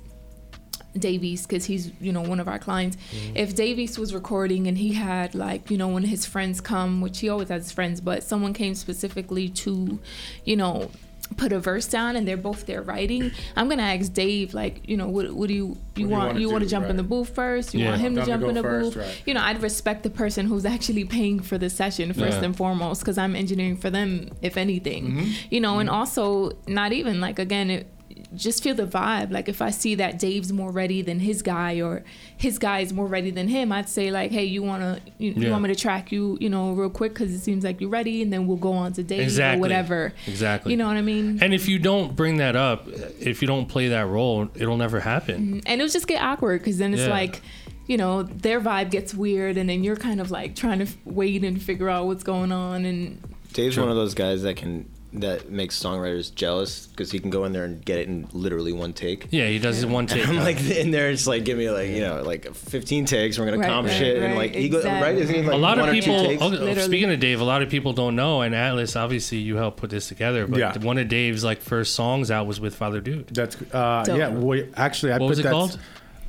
Davies, 0.98 1.48
because 1.48 1.64
he's 1.64 1.90
you 2.02 2.12
know 2.12 2.20
one 2.22 2.42
of 2.42 2.50
our 2.50 2.60
clients. 2.60 2.98
Mm-hmm. 2.98 3.38
If 3.38 3.56
Davies 3.56 3.98
was 3.98 4.14
recording 4.14 4.68
and 4.68 4.78
he 4.78 4.92
had 4.92 5.34
like 5.34 5.72
you 5.72 5.78
know 5.78 5.88
one 5.88 6.04
of 6.04 6.10
his 6.10 6.26
friends 6.26 6.60
come, 6.60 7.00
which 7.00 7.20
he 7.22 7.30
always 7.30 7.48
has 7.48 7.72
friends, 7.72 8.02
but 8.02 8.24
someone 8.24 8.52
came 8.52 8.76
specifically 8.76 9.48
to, 9.48 10.00
you 10.44 10.58
know, 10.58 10.92
put 11.38 11.52
a 11.52 11.60
verse 11.60 11.88
down 11.88 12.16
and 12.16 12.28
they're 12.28 12.38
both 12.38 12.66
there 12.66 12.82
writing. 12.82 13.32
I'm 13.56 13.70
gonna 13.70 13.84
ask 13.84 14.12
Dave 14.14 14.54
like 14.54 14.88
you 14.90 14.98
know 14.98 15.08
what 15.08 15.32
what 15.34 15.48
do 15.48 15.54
you 15.54 15.78
you 15.96 16.04
you 16.04 16.08
want 16.10 16.40
you 16.40 16.50
want 16.50 16.64
to 16.64 16.70
jump 16.70 16.88
in 16.88 16.98
the 16.98 17.04
booth 17.04 17.30
first? 17.34 17.74
You 17.74 17.82
Yeah. 17.82 17.90
want 17.92 18.02
him 18.02 18.14
to 18.16 18.22
Them 18.22 18.26
to 18.26 18.32
jump 18.32 18.44
in 18.50 18.56
the 18.56 18.62
first, 18.62 18.94
booth? 18.96 19.04
right. 19.06 19.22
You 19.26 19.34
know 19.34 19.42
I'd 19.42 19.62
respect 19.62 20.04
the 20.04 20.10
person 20.10 20.46
who's 20.48 20.66
actually 20.66 21.06
paying 21.06 21.40
for 21.40 21.58
the 21.58 21.70
session 21.70 22.14
first 22.14 22.38
Yeah. 22.40 22.44
and 22.46 22.56
foremost 22.56 23.02
because 23.02 23.18
I'm 23.18 23.36
engineering 23.36 23.78
for 23.78 23.90
them 23.90 24.30
if 24.42 24.58
anything. 24.58 25.08
Mm-hmm. 25.12 25.32
You 25.50 25.62
know 25.62 25.80
and 25.80 25.90
also 25.90 26.52
not 26.68 26.92
even 26.94 27.20
like 27.22 27.40
again 27.40 27.70
it 27.72 27.88
just 28.36 28.64
feel 28.64 28.76
the 28.76 28.86
vibe. 28.86 29.32
Like 29.32 29.50
if 29.50 29.62
I 29.62 29.70
see 29.72 29.96
that 29.96 30.20
Dave's 30.20 30.52
more 30.54 30.72
ready 30.72 31.02
than 31.02 31.20
his 31.20 31.42
guy, 31.42 31.82
or 31.82 32.04
his 32.38 32.58
guy 32.60 32.80
is 32.80 32.94
more 32.94 33.08
ready 33.08 33.32
than 33.32 33.48
him, 33.48 33.72
I'd 33.72 33.90
say 33.90 34.12
like, 34.12 34.32
"Hey, 34.32 34.46
you 34.46 34.64
wanna 34.64 35.00
you, 35.18 35.32
you 35.34 35.50
want 35.52 35.64
me 35.64 35.70
to 35.70 35.76
track 35.76 36.12
you, 36.12 36.38
you 36.42 36.50
know, 36.50 36.72
real 36.72 36.90
quick 36.90 37.14
because 37.14 37.34
it 37.34 37.40
seems 37.40 37.64
like 37.64 37.82
you're 37.82 37.90
ready, 37.90 38.22
and 38.22 38.32
then 38.32 38.48
we'll 38.48 38.58
go 38.58 38.74
on 38.74 38.94
to 38.94 39.04
Dave 39.04 39.22
Exactly. 39.22 39.58
or 39.58 39.62
whatever." 39.62 40.14
Exactly. 40.28 40.72
You 40.72 40.78
know 40.78 40.88
what 40.88 40.98
I 40.98 41.02
mean? 41.02 41.40
And 41.42 41.54
if 41.54 41.68
you 41.68 41.80
don't 41.80 42.16
bring 42.16 42.38
that 42.38 42.56
up, 42.56 42.88
if 43.20 43.42
you 43.42 43.48
don't 43.48 43.68
play 43.68 43.88
that 43.90 44.08
role, 44.08 44.50
it'll 44.56 44.78
never 44.78 45.00
happen. 45.00 45.42
Mm-hmm. 45.42 45.60
and 45.66 45.82
it'll 45.82 45.92
just 45.92 46.08
get 46.08 46.22
awkward 46.22 46.62
because 46.62 46.78
then 46.78 46.94
it's 46.94 47.04
Yeah. 47.04 47.10
like 47.10 47.42
you 47.88 47.98
know 47.98 48.24
their 48.24 48.62
vibe 48.62 48.90
gets 48.92 49.14
weird 49.14 49.58
and 49.58 49.70
then 49.70 49.84
you're 49.84 49.96
kind 49.98 50.22
of 50.22 50.32
like 50.32 50.56
trying 50.56 50.80
to 50.80 50.88
wait 51.04 51.44
and 51.44 51.62
figure 51.62 51.90
out 51.90 52.06
what's 52.06 52.24
going 52.24 52.52
on 52.52 52.86
and 52.86 53.20
Dave's 53.54 53.78
one 53.78 53.90
of 53.90 53.96
those 53.96 54.14
guys 54.14 54.44
that 54.44 54.56
can 54.56 54.88
that 55.14 55.50
makes 55.50 55.78
songwriters 55.82 56.34
jealous 56.34 56.88
because 56.88 57.12
he 57.12 57.20
can 57.20 57.30
go 57.30 57.44
in 57.44 57.52
there 57.52 57.66
and 57.66 57.84
get 57.84 58.00
it 58.00 58.08
in 58.08 58.28
literally 58.32 58.72
one 58.72 58.94
take. 58.94 59.28
Yeah, 59.30 59.48
he 59.48 59.60
does 59.60 59.84
it 59.84 59.90
one 59.90 60.08
take. 60.08 60.26
I'm 60.28 60.38
like 60.38 60.60
in 60.70 60.92
there, 60.92 61.10
it's 61.10 61.28
like 61.28 61.44
give 61.44 61.58
me 61.58 61.70
like 61.70 61.90
you 61.90 62.00
know 62.02 62.22
like 62.24 62.54
15 62.56 63.06
takes. 63.06 63.38
We're 63.38 63.46
gonna 63.46 63.58
Right, 63.58 63.68
comp 63.68 63.88
right, 63.90 63.98
shit 63.98 64.18
and 64.18 64.28
right, 64.28 64.38
like 64.38 64.56
he 64.56 64.70
goes 64.70 64.86
right. 64.86 65.16
Isn't 65.18 65.36
he 65.36 65.42
like 65.42 65.54
a 65.54 65.58
lot 65.58 65.78
one 65.78 65.90
of 65.90 65.96
people. 65.96 66.18
takes? 66.24 66.42
oh, 66.42 66.74
speaking 66.76 67.12
of 67.12 67.20
Dave, 67.20 67.42
a 67.42 67.44
lot 67.44 67.62
of 67.62 67.70
people 67.70 67.92
don't 67.94 68.16
know, 68.16 68.42
and 68.42 68.56
Atlas, 68.56 68.96
obviously, 68.96 69.40
you 69.40 69.58
helped 69.58 69.78
put 69.78 69.90
this 69.90 70.08
together. 70.08 70.48
But 70.48 70.60
Yeah. 70.60 70.78
one 70.78 70.98
of 70.98 71.08
Dave's 71.10 71.44
like 71.44 71.60
first 71.62 71.94
songs 71.94 72.32
out 72.32 72.48
was 72.48 72.60
with 72.62 72.76
Father 72.76 73.02
Dude. 73.02 73.28
That's 73.28 73.58
uh, 73.74 74.04
Dope. 74.06 74.18
yeah. 74.18 74.30
Well, 74.30 74.64
actually, 74.78 75.12
I 75.12 75.16
What 75.16 75.26
put 75.26 75.30
was 75.30 75.40
it 75.40 75.44
that. 75.44 75.52
called? 75.52 75.78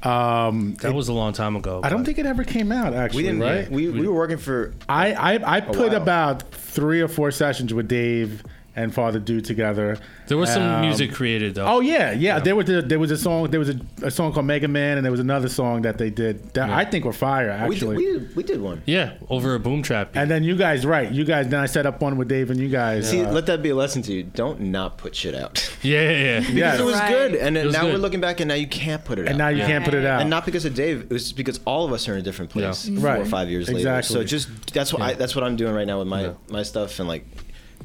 Um, 0.03 0.75
That 0.83 0.93
was 0.95 1.07
a 1.09 1.13
long 1.13 1.33
time 1.33 1.55
ago. 1.55 1.81
I 1.85 1.89
don't 1.89 2.05
think 2.05 2.19
it 2.19 2.27
ever 2.27 2.43
came 2.43 2.73
out. 2.73 2.93
Actually, 2.95 3.23
We 3.23 3.29
didn't. 3.29 3.41
right? 3.43 3.71
We, 3.71 3.89
we 3.89 4.09
were 4.09 4.15
working 4.15 4.39
for 4.39 4.73
I 4.89 5.13
I, 5.13 5.57
I 5.59 5.61
put 5.61 5.77
while. 5.93 5.95
about 6.03 6.51
three 6.51 7.01
or 7.01 7.07
four 7.09 7.31
sessions 7.31 7.73
with 7.73 7.87
Dave 7.87 8.43
and 8.75 8.95
Father 8.95 9.19
Dude 9.19 9.45
together. 9.45 9.99
There 10.29 10.39
was 10.39 10.51
some 10.53 10.63
Um, 10.63 10.81
music 10.83 11.13
created 11.13 11.55
though. 11.57 11.67
Oh 11.67 11.81
yeah, 11.81 12.13
yeah. 12.13 12.39
There 12.39 12.57
was 12.57 12.69
a, 12.71 12.81
there 12.83 12.99
was 12.99 13.11
a 13.11 13.17
song. 13.19 13.51
There 13.51 13.61
was 13.61 13.69
a, 13.71 13.77
a 14.03 14.11
song 14.11 14.33
called 14.33 14.47
Mega 14.47 14.69
Man, 14.69 14.97
and 14.97 15.05
there 15.05 15.11
was 15.11 15.21
another 15.21 15.49
song 15.49 15.83
that 15.83 15.99
they 15.99 16.09
did 16.11 16.55
that 16.55 16.71
I 16.71 16.85
think 16.85 17.05
were 17.05 17.13
fire 17.13 17.49
We 17.69 17.75
did, 17.75 17.83
actually. 17.83 17.97
we, 17.97 18.05
did, 18.13 18.37
we 18.37 18.43
did 18.43 18.61
one. 18.61 18.83
yeah, 18.87 19.15
over 19.29 19.55
a 19.55 19.61
boom 19.61 19.83
trap. 19.83 20.13
and 20.15 20.31
then 20.31 20.43
you 20.45 20.57
guys, 20.57 20.87
right? 20.87 21.11
You 21.11 21.25
guys. 21.25 21.49
Then 21.49 21.61
I 21.61 21.67
set 21.67 21.85
up 21.87 22.01
one 22.01 22.17
with 22.17 22.29
Dave, 22.29 22.51
and 22.51 22.59
you 22.59 22.69
guys. 22.69 23.11
See, 23.11 23.23
uh, 23.23 23.31
let 23.33 23.47
that 23.47 23.63
be 23.63 23.71
a 23.71 23.75
lesson 23.75 24.01
to 24.03 24.13
you. 24.13 24.23
Don't 24.23 24.61
not 24.61 24.97
put 24.97 25.15
shit 25.15 25.35
out. 25.35 25.71
yeah, 25.83 26.01
yeah, 26.11 26.11
yeah. 26.11 26.41
yeah. 26.41 26.41
Because 26.73 26.81
it 26.81 26.85
was 26.85 26.95
Right. 27.01 27.11
good, 27.11 27.35
and 27.35 27.57
then 27.57 27.71
now 27.73 27.83
good. 27.83 27.93
we're 27.93 27.99
looking 27.99 28.21
back, 28.21 28.41
and 28.41 28.49
now 28.49 28.55
you 28.55 28.67
can't 28.69 29.05
put 29.05 29.19
it 29.19 29.23
out. 29.23 29.29
and 29.29 29.39
now 29.39 29.49
you 29.49 29.59
Yeah. 29.59 29.67
can't 29.67 29.85
put 29.85 29.95
it 29.95 30.07
out. 30.07 30.21
and 30.23 30.31
not 30.31 30.47
because 30.47 30.65
of 30.65 30.75
Dave. 30.75 31.03
It 31.03 31.11
was 31.11 31.33
because 31.33 31.61
all 31.67 31.85
of 31.85 31.93
us 31.93 32.09
are 32.09 32.13
in 32.15 32.21
a 32.21 32.23
different 32.23 32.51
place 32.51 32.89
Yeah. 32.89 32.99
four 33.01 33.11
or 33.11 33.19
Right. 33.19 33.27
five 33.27 33.51
years 33.51 33.69
later. 33.69 33.79
Exactly. 33.81 34.15
So 34.15 34.25
just 34.25 34.49
that's 34.73 34.93
what 34.93 35.03
I 35.03 35.13
that's 35.15 35.35
what 35.37 35.45
I'm 35.45 35.57
doing 35.57 35.75
right 35.75 35.87
now 35.87 35.99
with 35.99 36.09
my 36.09 36.23
Yeah. 36.23 36.33
my 36.49 36.63
stuff 36.63 36.99
and 37.01 37.09
like 37.09 37.27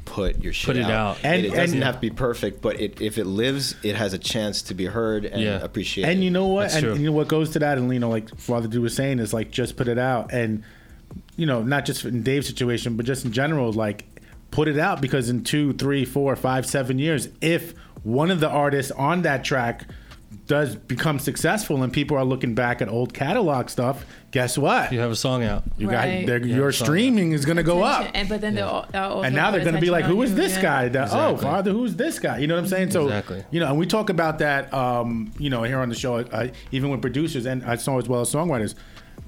put 0.08 0.42
your 0.42 0.52
shit 0.52 0.66
Put 0.66 0.76
it 0.76 0.90
out. 0.90 1.18
And- 1.22 1.44
it, 1.44 1.52
it 1.52 1.56
doesn't 1.56 1.76
and- 1.76 1.84
have 1.84 1.96
to 1.96 2.00
be 2.00 2.10
perfect, 2.10 2.60
but 2.62 2.80
it, 2.80 3.00
if 3.00 3.18
it 3.18 3.24
lives, 3.26 3.74
it 3.82 3.94
has 3.96 4.12
a 4.14 4.18
chance 4.18 4.62
to 4.62 4.74
be 4.74 4.86
heard 4.86 5.24
and 5.24 5.40
Yeah. 5.42 5.62
appreciated. 5.62 6.10
And 6.10 6.24
you 6.24 6.30
know 6.30 6.46
what? 6.46 6.70
That's 6.70 6.82
and 6.82 6.98
you 7.00 7.06
know 7.06 7.12
what 7.12 7.28
goes 7.28 7.50
to 7.50 7.58
that, 7.60 7.78
and 7.78 7.92
you 7.92 8.00
know, 8.00 8.10
like 8.10 8.28
Father 8.38 8.68
Dude 8.68 8.82
was 8.82 8.94
saying, 8.94 9.18
is 9.18 9.32
like 9.32 9.50
just 9.50 9.76
put 9.76 9.86
it 9.88 9.98
out, 9.98 10.32
and 10.32 10.62
you 11.36 11.46
know, 11.46 11.62
not 11.62 11.84
just 11.86 12.04
in 12.04 12.22
Dave's 12.22 12.46
situation, 12.46 12.96
but 12.96 13.06
just 13.06 13.24
in 13.24 13.32
general, 13.32 13.72
like 13.72 14.04
put 14.50 14.66
it 14.68 14.78
out 14.78 15.00
because 15.00 15.28
in 15.28 15.44
two, 15.44 15.72
three, 15.74 16.04
four, 16.04 16.34
five, 16.36 16.64
seven 16.66 16.98
years, 16.98 17.28
if 17.40 17.74
one 18.02 18.30
of 18.30 18.40
the 18.40 18.48
artists 18.48 18.90
on 18.92 19.22
that 19.22 19.44
track 19.44 19.84
does 20.46 20.76
become 20.76 21.18
successful 21.18 21.82
and 21.82 21.92
people 21.92 22.16
are 22.16 22.24
looking 22.24 22.54
back 22.54 22.82
at 22.82 22.88
old 22.88 23.14
catalog 23.14 23.68
stuff, 23.70 24.04
guess 24.30 24.58
what? 24.58 24.92
You 24.92 24.98
have 25.00 25.10
a 25.10 25.16
song 25.16 25.42
out. 25.42 25.62
You 25.78 25.88
Right. 25.88 26.20
got 26.20 26.26
they're- 26.26 26.46
your 26.46 26.68
it's 26.68 26.80
all 26.80 26.86
streaming 26.86 27.32
is 27.32 27.44
going 27.46 27.56
to 27.56 27.62
go 27.62 27.82
up. 27.82 28.10
And 28.14 28.28
but 28.28 28.40
then 28.42 28.54
they'll, 28.54 28.86
they'll 28.92 29.22
And 29.22 29.34
now 29.34 29.50
they're 29.50 29.62
going 29.62 29.74
to 29.74 29.80
be 29.80 29.90
like, 29.90 30.04
attention 30.04 30.16
"Who 30.16 30.22
on 30.22 30.24
is 30.26 30.30
you, 30.32 30.36
this 30.36 30.56
yeah. 30.56 30.62
guy?" 30.62 30.88
That, 30.88 31.08
Oh, 31.12 31.36
father, 31.38 31.70
who's 31.72 31.96
this 31.96 32.18
guy? 32.18 32.38
You 32.38 32.46
know 32.46 32.54
what 32.56 32.64
I'm 32.64 32.68
saying? 32.68 32.90
So, 32.90 33.04
Exactly. 33.04 33.44
you 33.50 33.60
know, 33.60 33.68
and 33.68 33.78
we 33.78 33.86
talk 33.86 34.10
about 34.10 34.38
that, 34.40 34.72
um, 34.74 35.32
you 35.38 35.48
know, 35.50 35.62
here 35.62 35.78
on 35.80 35.88
the 35.88 35.94
show, 35.94 36.16
uh, 36.18 36.48
even 36.72 36.90
with 36.90 37.00
producers 37.00 37.46
and 37.46 37.64
I 37.64 37.76
saw 37.76 37.98
as 37.98 38.08
well 38.08 38.20
as 38.20 38.32
songwriters. 38.32 38.74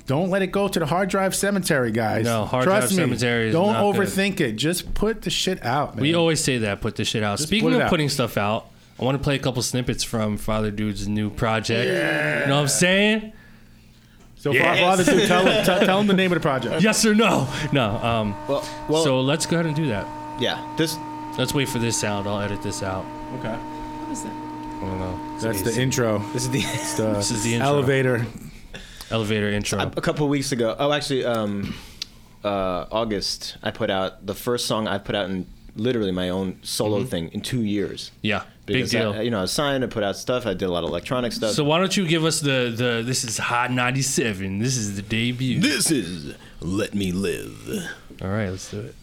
Don't 0.06 0.28
let 0.30 0.42
it 0.42 0.48
go 0.48 0.66
to 0.68 0.78
the 0.78 0.86
hard 0.86 1.08
drive 1.08 1.34
cemetery, 1.36 1.92
guys. 1.92 2.24
No, 2.24 2.44
hard 2.44 2.64
Trust 2.64 2.88
drive 2.88 2.90
me. 2.90 2.96
cemetery 3.16 3.48
is 3.48 3.52
Don't 3.54 3.72
not 3.72 3.92
good. 3.94 4.06
overthink 4.08 4.40
it. 4.40 4.52
Just 4.52 4.92
put 4.94 5.22
the 5.22 5.30
shit 5.30 5.64
out, 5.64 5.94
man. 5.94 6.02
We 6.02 6.14
always 6.14 6.42
say 6.42 6.58
that. 6.58 6.80
Put 6.80 6.96
the 6.96 7.04
shit 7.04 7.22
out. 7.22 7.38
Just 7.38 7.48
Speaking 7.48 7.72
of 7.74 7.82
out. 7.82 7.90
putting 7.90 8.08
stuff 8.08 8.36
out, 8.36 8.66
I 9.00 9.04
want 9.04 9.16
to 9.16 9.22
play 9.24 9.34
a 9.36 9.38
couple 9.38 9.62
snippets 9.62 10.04
from 10.04 10.36
Father 10.36 10.70
Dude's 10.70 11.08
new 11.08 11.30
project. 11.30 11.86
You 11.86 12.48
know 12.48 12.56
what 12.56 12.62
I'm 12.62 12.68
saying? 12.68 13.32
so, 14.36 14.52
far, 14.52 14.76
Father, 14.76 15.04
Dude, 15.04 15.26
tell 15.26 15.46
him, 15.46 15.64
tell, 15.64 15.80
tell 15.80 16.00
him 16.00 16.06
the 16.06 16.14
name 16.14 16.32
of 16.32 16.36
the 16.36 16.42
project. 16.42 16.82
Yes 16.82 17.04
or 17.06 17.14
no? 17.14 17.48
No. 17.72 17.96
Um. 17.96 18.36
well, 18.46 18.68
well, 18.88 19.02
so 19.02 19.20
let's 19.20 19.46
go 19.46 19.56
ahead 19.56 19.66
and 19.66 19.74
do 19.76 19.86
that. 19.86 20.06
yeah, 20.40 20.74
this 20.76 20.96
Let's 21.38 21.54
wait 21.54 21.68
for 21.68 21.78
this 21.78 21.96
sound. 21.96 22.28
I'll 22.28 22.40
edit 22.40 22.62
this 22.62 22.82
out. 22.82 23.06
Okay, 23.38 23.54
What 23.54 24.12
is 24.12 24.22
that? 24.24 24.32
I 24.32 24.80
don't 24.80 24.98
know. 24.98 25.38
that's 25.38 25.62
the 25.62 25.80
intro. 25.80 26.18
this 26.34 26.44
is 26.44 26.50
the 26.50 26.60
The 26.60 27.12
This 27.16 27.30
is 27.30 27.42
the 27.42 27.54
intro. 27.54 27.68
elevator. 27.68 28.26
Elevator 29.10 29.48
intro. 29.48 29.80
a 29.80 30.00
couple 30.02 30.26
of 30.26 30.30
weeks 30.30 30.52
ago. 30.52 30.76
Oh, 30.78 30.92
actually, 30.92 31.24
um, 31.24 31.74
uh, 32.44 32.86
August, 32.90 33.56
I 33.62 33.70
put 33.70 33.88
out 33.90 34.26
the 34.26 34.34
first 34.34 34.66
song 34.66 34.86
I 34.86 34.98
put 34.98 35.14
out 35.14 35.30
in 35.30 35.46
literally 35.76 36.12
my 36.12 36.28
own 36.28 36.58
solo 36.62 37.04
thing 37.04 37.28
in 37.32 37.40
two 37.40 37.62
years. 37.62 38.10
yeah. 38.22 38.42
Big 38.72 38.78
Because 38.78 38.90
deal. 38.90 39.12
I, 39.12 39.22
you 39.22 39.30
know, 39.30 39.38
I 39.38 39.42
was 39.42 39.52
signed, 39.52 39.82
I 39.84 39.86
put 39.88 40.02
out 40.02 40.16
stuff, 40.16 40.46
I 40.46 40.54
did 40.54 40.66
a 40.66 40.70
lot 40.72 40.84
of 40.84 40.90
electronic 40.90 41.32
stuff. 41.32 41.52
so 41.52 41.64
why 41.64 41.78
don't 41.78 41.96
you 41.96 42.06
give 42.06 42.24
us 42.24 42.40
the 42.40 42.72
the 42.74 43.02
this 43.04 43.24
is 43.24 43.38
Hot 43.38 43.70
97. 43.72 44.58
This 44.58 44.76
is 44.76 44.96
the 44.96 45.02
debut. 45.02 45.60
this 45.60 45.90
is 45.90 46.34
Let 46.60 46.94
Me 46.94 47.12
Live. 47.12 47.88
All 48.22 48.28
right, 48.28 48.50
let's 48.50 48.70
do 48.70 48.80
it. 48.80 48.94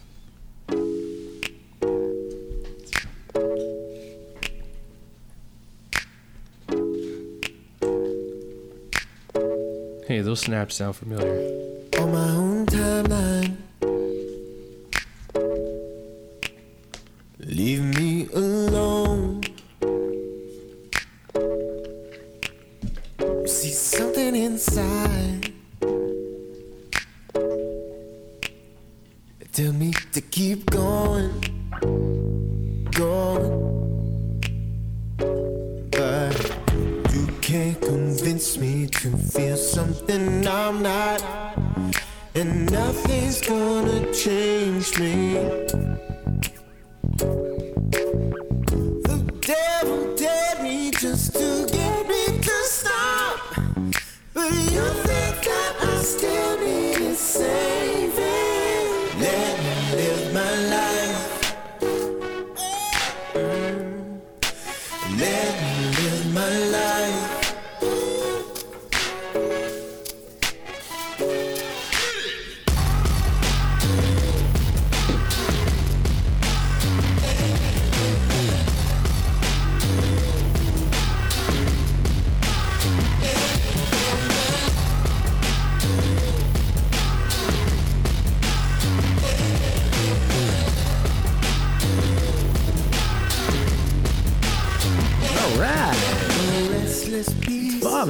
Hey, 10.07 10.22
those 10.22 10.39
snaps 10.39 10.76
sound 10.76 10.95
familiar. 10.95 11.36
on 11.99 12.11
my 12.13 12.30
own 12.30 12.65
timeline. 12.68 13.57
Leave 17.39 17.82
me 17.84 18.28
alone. 18.34 18.57
Tell 29.53 29.72
me 29.74 29.93
to 30.14 30.22
keep 30.22 30.66
going, 30.72 31.30
going. 32.91 33.53
But 35.91 36.55
you 37.14 37.28
can't 37.41 37.80
convince 37.80 38.58
me 38.58 38.88
to 38.88 39.16
feel 39.16 39.58
something 39.58 40.47
I'm 40.47 40.82
not. 40.82 41.22
And 42.34 42.72
nothing's 42.72 43.41
gonna 43.41 44.12
change 44.12 44.97
me. 44.97 45.34
The 49.05 49.20
devil 49.39 50.16
dared 50.16 50.64
me 50.64 50.89
just 50.89 51.34
to 51.34 51.76
But 54.38 54.54
you 54.54 54.86
think 55.08 55.46
that 55.46 55.76
I 55.82 55.98
still 56.04 56.60
need 56.60 57.16
saving. 57.16 58.47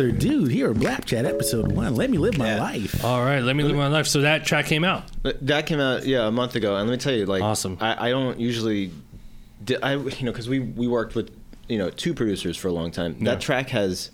Beast. 0.03 0.19
Dude, 0.19 0.51
here 0.51 0.69
at 0.71 0.79
Black 0.79 1.05
Chat 1.05 1.25
episode 1.25 1.71
one. 1.71 1.95
Let 1.95 2.09
me 2.09 2.17
live 2.17 2.37
my 2.37 2.55
Yeah. 2.55 2.61
life. 2.61 3.03
All 3.03 3.23
right, 3.23 3.41
let 3.41 3.55
me 3.55 3.63
live 3.63 3.75
my 3.75 3.87
life. 3.87 4.07
So 4.07 4.21
that 4.21 4.45
track 4.45 4.65
came 4.67 4.83
out. 4.83 5.03
That 5.41 5.65
came 5.65 5.79
out 5.79 6.05
yeah 6.05 6.27
a 6.27 6.31
month 6.31 6.55
ago, 6.55 6.75
and 6.75 6.87
let 6.89 6.93
me 6.93 6.97
tell 7.01 7.13
you, 7.13 7.25
like, 7.25 7.41
Awesome. 7.43 7.77
I, 7.81 8.07
I 8.07 8.09
don't 8.11 8.39
usually, 8.39 8.91
di- 9.63 9.81
I 9.81 9.95
you 9.95 10.25
know, 10.25 10.31
because 10.31 10.47
we 10.49 10.59
we 10.59 10.87
worked 10.87 11.15
with 11.15 11.31
you 11.67 11.77
know 11.77 11.89
two 11.89 12.13
producers 12.13 12.55
for 12.57 12.67
a 12.67 12.71
long 12.71 12.91
time. 12.91 13.15
Yeah. 13.19 13.31
That 13.31 13.41
track 13.41 13.69
has 13.69 14.11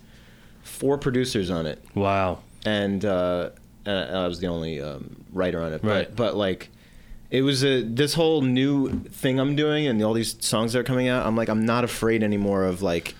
four 0.63 0.97
producers 0.97 1.49
on 1.49 1.65
it, 1.65 1.83
Wow. 1.95 2.39
and 2.65 3.03
uh, 3.05 3.49
and 3.85 4.17
I 4.17 4.27
was 4.27 4.39
the 4.39 4.47
only 4.47 4.81
um, 4.81 5.15
writer 5.33 5.61
on 5.61 5.73
it. 5.73 5.83
Right. 5.83 6.07
But, 6.07 6.15
but 6.15 6.35
like, 6.37 6.69
it 7.29 7.41
was 7.41 7.63
a 7.65 7.81
this 7.81 8.13
whole 8.13 8.41
new 8.41 8.91
thing 9.09 9.39
I'm 9.39 9.55
doing, 9.55 9.87
and 9.87 10.01
all 10.03 10.13
these 10.13 10.35
songs 10.45 10.73
that 10.73 10.79
are 10.79 10.83
coming 10.83 11.07
out. 11.09 11.25
I'm 11.25 11.35
like, 11.35 11.49
I'm 11.49 11.65
not 11.65 11.83
afraid 11.83 12.23
anymore 12.23 12.63
of 12.63 12.81
like 12.81 13.13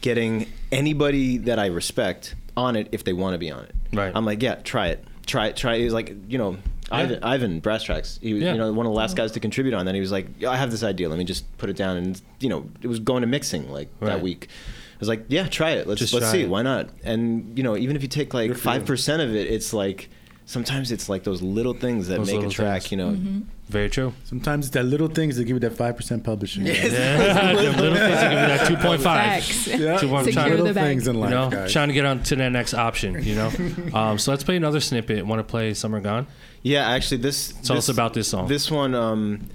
getting 0.00 0.46
anybody 0.72 1.38
that 1.38 1.58
I 1.58 1.66
respect 1.66 2.34
on 2.56 2.76
it 2.76 2.88
if 2.92 3.04
they 3.04 3.12
want 3.12 3.34
to 3.34 3.38
be 3.38 3.50
on 3.50 3.64
it. 3.64 3.74
Right. 3.92 4.12
I'm 4.14 4.24
like, 4.24 4.42
yeah, 4.42 4.56
try 4.56 4.88
it, 4.88 5.04
try 5.26 5.46
it, 5.48 5.56
try 5.56 5.74
it. 5.76 5.80
He's 5.82 5.92
like, 5.92 6.14
you 6.28 6.38
know. 6.38 6.56
Ivan, 6.90 7.22
Ivan 7.22 7.60
Brass 7.60 7.82
Tracks. 7.82 8.18
He 8.22 8.32
was, 8.32 8.42
Yeah. 8.42 8.52
you 8.52 8.58
know, 8.58 8.72
one 8.72 8.86
of 8.86 8.90
the 8.92 8.96
last 8.96 9.14
guys 9.14 9.32
to 9.32 9.40
contribute 9.40 9.74
on 9.74 9.84
that. 9.84 9.94
He 9.94 10.00
was 10.00 10.10
like, 10.10 10.26
"Yeah, 10.38 10.48
"I 10.48 10.56
have 10.56 10.70
this 10.70 10.82
idea. 10.82 11.10
Let 11.10 11.18
me 11.18 11.24
just 11.24 11.44
put 11.58 11.68
it 11.68 11.76
down." 11.76 11.98
And 11.98 12.18
you 12.40 12.48
know, 12.48 12.64
it 12.80 12.86
was 12.86 12.98
going 12.98 13.20
to 13.20 13.26
mixing 13.26 13.70
like 13.70 13.90
Right. 14.00 14.08
that 14.08 14.22
week. 14.22 14.48
I 14.48 14.96
was 14.98 15.06
like, 15.08 15.26
"Yeah, 15.28 15.48
try 15.48 15.72
it. 15.72 15.86
Let's 15.86 15.98
Just 15.98 16.14
let's 16.14 16.30
see. 16.30 16.44
it. 16.44 16.48
Why 16.48 16.62
not?" 16.62 16.88
And 17.04 17.52
you 17.58 17.62
know, 17.62 17.76
even 17.76 17.94
if 17.94 18.00
you 18.00 18.08
take 18.08 18.32
like 18.32 18.54
five 18.56 18.86
percent 18.86 19.20
of 19.20 19.34
it, 19.36 19.48
it's 19.48 19.74
like 19.74 20.08
sometimes 20.48 20.90
it's 20.90 21.08
like 21.10 21.24
those 21.24 21.42
little 21.42 21.74
things 21.74 22.08
that 22.08 22.16
Those 22.16 22.32
make 22.32 22.42
a 22.42 22.48
track. 22.48 22.82
things. 22.82 22.92
You 22.92 22.96
know, 22.96 23.42
Very 23.68 23.90
true. 23.90 24.14
Sometimes 24.24 24.66
it's 24.66 24.74
that 24.74 24.84
little 24.84 25.06
things 25.08 25.36
that 25.36 25.44
give 25.44 25.54
you 25.56 25.60
that 25.60 25.76
five 25.76 25.96
percent 25.96 26.24
publishing. 26.24 26.66
Yeah, 26.66 26.72
them 27.54 27.76
little 27.76 27.94
things 27.96 28.20
that 28.20 28.30
give 28.30 28.70
me 28.72 28.78
that 28.78 28.98
2.5. 28.98 29.00
Facts. 29.02 29.66
Yeah. 29.68 29.98
Two 29.98 30.08
Secure 30.24 30.32
five. 30.32 30.50
the 30.50 30.56
little 30.56 30.74
bag. 30.74 30.84
things 30.86 31.06
in 31.06 31.20
life. 31.20 31.30
You 31.30 31.36
know, 31.36 31.50
guys. 31.50 31.72
trying 31.72 31.88
to 31.88 31.94
get 31.94 32.06
on 32.06 32.22
to 32.24 32.36
that 32.36 32.50
next 32.50 32.74
option. 32.74 33.22
You 33.22 33.34
know, 33.34 33.52
um, 33.94 34.18
so 34.18 34.32
let's 34.32 34.42
play 34.42 34.56
another 34.56 34.80
snippet. 34.80 35.24
Want 35.26 35.38
to 35.38 35.44
play 35.44 35.74
"Summer 35.74 36.00
Gone"? 36.00 36.26
yeah. 36.62 36.90
Actually, 36.90 37.18
this 37.18 37.52
Tell 37.52 37.76
this, 37.76 37.88
us 37.88 37.88
about 37.90 38.14
this 38.14 38.28
song. 38.28 38.48
This 38.48 38.70
one, 38.70 38.94
um, 38.94 39.48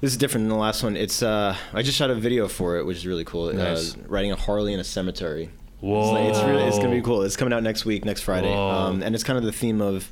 this 0.00 0.10
is 0.12 0.16
different 0.16 0.44
than 0.44 0.56
the 0.56 0.62
last 0.62 0.82
one. 0.82 0.96
It's 0.96 1.22
uh, 1.22 1.54
I 1.74 1.82
just 1.82 1.98
shot 1.98 2.10
a 2.10 2.14
video 2.14 2.48
for 2.48 2.78
it, 2.78 2.86
which 2.86 2.96
is 2.96 3.06
really 3.06 3.24
cool. 3.24 3.52
Nice. 3.52 3.94
Uh, 3.94 3.98
riding 4.06 4.32
a 4.32 4.36
Harley 4.36 4.72
in 4.72 4.80
a 4.80 4.84
cemetery. 4.84 5.50
Whoa, 5.84 6.00
It's, 6.02 6.12
like, 6.12 6.28
it's 6.30 6.48
really 6.48 6.62
it's 6.64 6.78
gonna 6.78 6.90
be 6.90 7.02
cool. 7.02 7.22
It's 7.22 7.36
coming 7.36 7.52
out 7.52 7.62
next 7.62 7.84
week, 7.84 8.04
next 8.04 8.22
Friday, 8.22 8.52
um, 8.52 9.02
and 9.02 9.14
it's 9.14 9.24
kind 9.24 9.36
of 9.38 9.44
the 9.44 9.52
theme 9.52 9.80
of. 9.80 10.10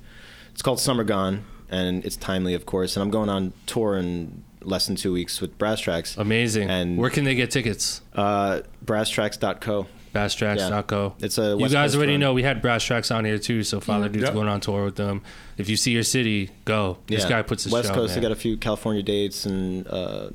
It's 0.52 0.60
called 0.60 0.80
Summer 0.80 1.02
Gone, 1.02 1.44
and 1.70 2.04
it's 2.04 2.16
timely, 2.16 2.52
of 2.52 2.66
course. 2.66 2.94
And 2.96 3.02
I'm 3.02 3.10
going 3.10 3.30
on 3.30 3.54
tour 3.66 3.96
in 3.96 4.44
less 4.60 4.86
than 4.86 4.96
two 4.96 5.12
weeks 5.12 5.40
with 5.40 5.56
Brass 5.56 5.80
Tracks. 5.80 6.16
Amazing. 6.18 6.68
And- 6.68 6.98
where 6.98 7.08
can 7.10 7.24
they 7.24 7.34
get 7.34 7.50
tickets? 7.50 8.02
Uh, 8.14 8.60
BrassTracks.co. 8.84 9.86
BassTracks.co. 10.14 11.14
It's 11.20 11.38
a 11.38 11.56
You 11.58 11.68
guys 11.68 11.72
Coast 11.72 11.96
already 11.96 12.12
run. 12.12 12.20
know 12.20 12.34
we 12.34 12.42
had 12.42 12.60
Brass 12.60 12.84
Tracks 12.84 13.10
on 13.10 13.24
here 13.24 13.38
too, 13.38 13.62
so 13.62 13.80
Father 13.80 14.08
Dude's 14.10 14.24
Yep. 14.26 14.34
going 14.34 14.48
on 14.48 14.60
tour 14.60 14.84
with 14.84 14.96
them. 14.96 15.22
If 15.56 15.68
you 15.70 15.76
see 15.76 15.92
your 15.92 16.02
city, 16.02 16.50
go. 16.66 16.98
This 17.06 17.22
Yeah. 17.22 17.28
guy 17.30 17.42
puts 17.42 17.64
his 17.64 17.72
West 17.72 17.88
show. 17.88 17.94
Coast. 17.94 18.10
man. 18.14 18.16
They 18.22 18.28
got 18.28 18.32
a 18.32 18.38
few 18.40 18.56
California 18.58 19.02
dates 19.02 19.46
and 19.46 19.86
uh, 19.88 20.28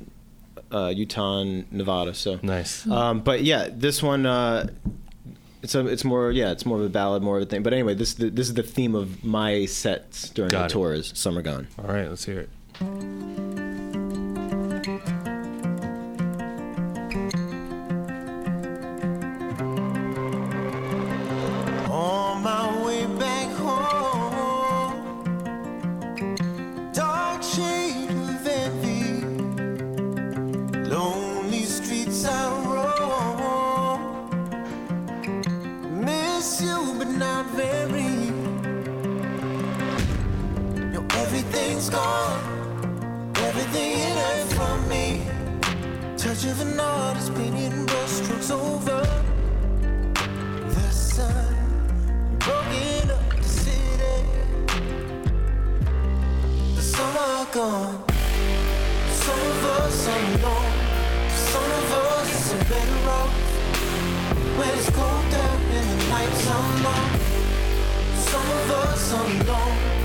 uh, 0.72 0.88
Utah, 0.88 1.40
and 1.42 1.70
Nevada. 1.72 2.12
So 2.14 2.40
nice. 2.42 2.86
Um, 2.88 3.20
but 3.20 3.44
yeah, 3.44 3.68
this 3.72 4.02
one 4.02 4.26
uh, 4.26 4.66
it's 5.62 5.74
a 5.74 5.86
it's 5.86 6.04
more 6.04 6.30
yeah 6.30 6.50
it's 6.52 6.64
more 6.66 6.78
of 6.78 6.84
a 6.84 6.88
ballad, 6.88 7.22
more 7.22 7.36
of 7.36 7.42
a 7.42 7.46
thing. 7.46 7.62
But 7.62 7.72
anyway, 7.72 7.94
this 7.94 8.14
this 8.14 8.48
is 8.48 8.54
the 8.54 8.62
theme 8.62 8.94
of 8.94 9.24
my 9.24 9.66
sets 9.66 10.30
during 10.30 10.50
Got 10.50 10.60
the 10.60 10.64
it. 10.66 10.70
tours. 10.70 11.18
Summer 11.18 11.42
Gone. 11.42 11.68
All 11.78 11.92
right, 11.92 12.08
let's 12.08 12.24
hear 12.24 12.40
it. 12.40 12.50
On 21.90 22.42
my 22.42 22.77
gone, 41.90 43.32
everything 43.36 43.92
in 43.92 44.16
it 44.18 44.52
from 44.54 44.88
me. 44.88 45.22
Touch 46.16 46.44
of 46.44 46.60
an 46.60 46.78
artist 46.80 47.34
painting 47.34 47.86
brushstrokes 47.86 48.50
over 48.50 49.00
the 50.74 50.90
sun. 50.90 51.54
Broken 52.38 53.10
up 53.10 53.36
the 53.36 53.42
city. 53.42 54.24
The 56.74 56.82
summer 56.82 57.46
gone. 57.52 58.04
Some 59.10 59.40
of 59.40 59.64
us 59.64 60.08
are 60.08 60.24
alone. 60.34 60.72
Some 61.30 61.70
of 61.80 61.92
us 61.92 62.54
are 62.54 62.64
better 62.64 63.10
off. 63.18 63.32
When 64.58 64.70
it's 64.78 64.90
colder 64.90 65.50
and 65.76 66.00
the 66.00 66.08
nights 66.08 66.46
are 66.48 66.82
long. 66.86 67.10
Some 68.16 68.48
of 68.58 68.70
us 68.70 69.12
are 69.12 69.26
alone. 69.42 69.97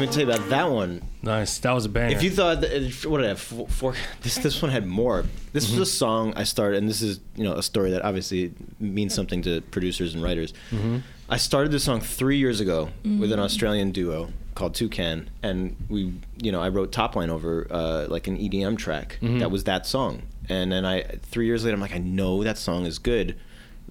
Let 0.00 0.08
me 0.08 0.12
tell 0.14 0.26
you 0.26 0.32
about 0.32 0.48
that 0.48 0.70
one. 0.70 1.02
Nice. 1.22 1.58
That 1.58 1.72
was 1.72 1.84
a 1.84 1.88
banger. 1.90 2.16
If 2.16 2.22
you 2.22 2.30
thought 2.30 2.62
that, 2.62 2.72
if- 2.74 3.04
what 3.04 3.18
did 3.18 3.26
I 3.26 3.28
have 3.30 3.40
four, 3.40 3.68
four 3.68 3.94
this 4.22 4.36
this 4.36 4.62
one 4.62 4.70
had 4.70 4.86
more. 4.86 5.24
This 5.52 5.68
Mm-hmm. 5.70 5.80
was 5.80 5.88
a 5.88 5.92
song 5.92 6.32
I 6.36 6.44
started, 6.44 6.78
and 6.78 6.88
this 6.88 7.02
is 7.02 7.20
you 7.36 7.44
know 7.44 7.54
a 7.54 7.62
story 7.62 7.90
that 7.90 8.02
obviously 8.02 8.52
means 8.78 9.14
something 9.14 9.42
to 9.42 9.60
producers 9.60 10.14
and 10.14 10.22
writers. 10.22 10.54
Mm-hmm. 10.70 10.98
I 11.28 11.36
started 11.36 11.70
this 11.70 11.84
song 11.84 12.00
three 12.00 12.38
years 12.38 12.60
ago 12.60 12.88
with 13.04 13.30
an 13.30 13.38
Australian 13.38 13.92
duo 13.92 14.30
called 14.54 14.74
Toucan, 14.74 15.28
and 15.42 15.76
we 15.88 16.14
you 16.42 16.50
know 16.50 16.62
I 16.62 16.70
wrote 16.70 16.92
top 16.92 17.14
line 17.14 17.30
over 17.30 17.66
uh, 17.70 18.06
like 18.08 18.26
an 18.26 18.38
EDM 18.38 18.78
track 18.78 19.18
Mm-hmm. 19.20 19.38
that 19.40 19.50
was 19.50 19.64
that 19.64 19.86
song, 19.86 20.22
and 20.48 20.72
then 20.72 20.84
I 20.86 21.02
three 21.22 21.46
years 21.46 21.62
later 21.64 21.74
I'm 21.74 21.80
like 21.80 21.94
I 21.94 21.98
know 21.98 22.42
that 22.44 22.56
song 22.58 22.86
is 22.86 22.98
good. 22.98 23.36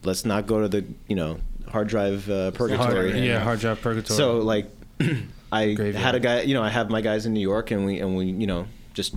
Let's 0.03 0.25
not 0.25 0.47
go 0.47 0.61
to 0.61 0.67
the 0.67 0.85
you 1.07 1.15
know 1.15 1.39
hard 1.67 1.87
drive 1.87 2.27
uh, 2.29 2.49
purgatory. 2.51 3.11
hard, 3.11 3.23
yeah, 3.23 3.39
hard 3.39 3.59
drive 3.59 3.79
purgatory. 3.81 4.17
So 4.17 4.39
like, 4.39 4.69
I 5.51 5.73
Graveyard. 5.73 5.95
had 5.95 6.15
a 6.15 6.19
guy, 6.19 6.41
you 6.41 6.53
know, 6.53 6.63
I 6.63 6.69
have 6.69 6.89
my 6.89 7.01
guys 7.01 7.25
in 7.25 7.33
New 7.33 7.39
York, 7.39 7.71
and 7.71 7.85
we 7.85 7.99
and 7.99 8.15
we, 8.15 8.25
you 8.25 8.47
know, 8.47 8.67
just 8.93 9.15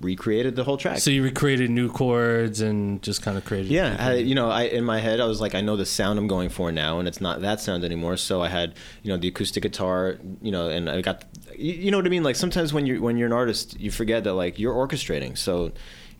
recreated 0.00 0.54
the 0.54 0.64
whole 0.64 0.76
track. 0.76 0.98
So 0.98 1.10
you 1.10 1.22
recreated 1.22 1.70
new 1.70 1.90
chords 1.90 2.60
and 2.60 3.02
just 3.02 3.22
kind 3.22 3.36
of 3.38 3.44
created. 3.44 3.70
yeah, 3.70 3.96
I, 3.98 4.14
you 4.14 4.34
know, 4.34 4.50
I 4.50 4.64
in 4.64 4.84
my 4.84 5.00
head 5.00 5.20
I 5.20 5.24
was 5.24 5.40
like, 5.40 5.54
I 5.54 5.60
know 5.60 5.76
the 5.76 5.86
sound 5.86 6.18
I'm 6.18 6.28
going 6.28 6.50
for 6.50 6.70
now, 6.70 6.98
and 6.98 7.08
it's 7.08 7.20
not 7.20 7.40
that 7.40 7.60
sound 7.60 7.84
anymore. 7.84 8.16
So 8.16 8.42
I 8.42 8.48
had, 8.48 8.74
you 9.02 9.10
know, 9.10 9.16
the 9.16 9.28
acoustic 9.28 9.62
guitar, 9.62 10.18
you 10.42 10.52
know, 10.52 10.68
and 10.68 10.88
I 10.90 11.00
got, 11.00 11.24
you, 11.56 11.72
you 11.74 11.90
know 11.90 11.98
what 11.98 12.06
I 12.06 12.10
mean. 12.10 12.22
Like 12.22 12.36
sometimes 12.36 12.72
when 12.72 12.86
you're 12.86 13.00
when 13.00 13.16
you're 13.16 13.26
an 13.26 13.32
artist, 13.32 13.80
you 13.80 13.90
forget 13.90 14.24
that 14.24 14.34
like 14.34 14.58
you're 14.58 14.74
orchestrating. 14.74 15.36
So 15.36 15.72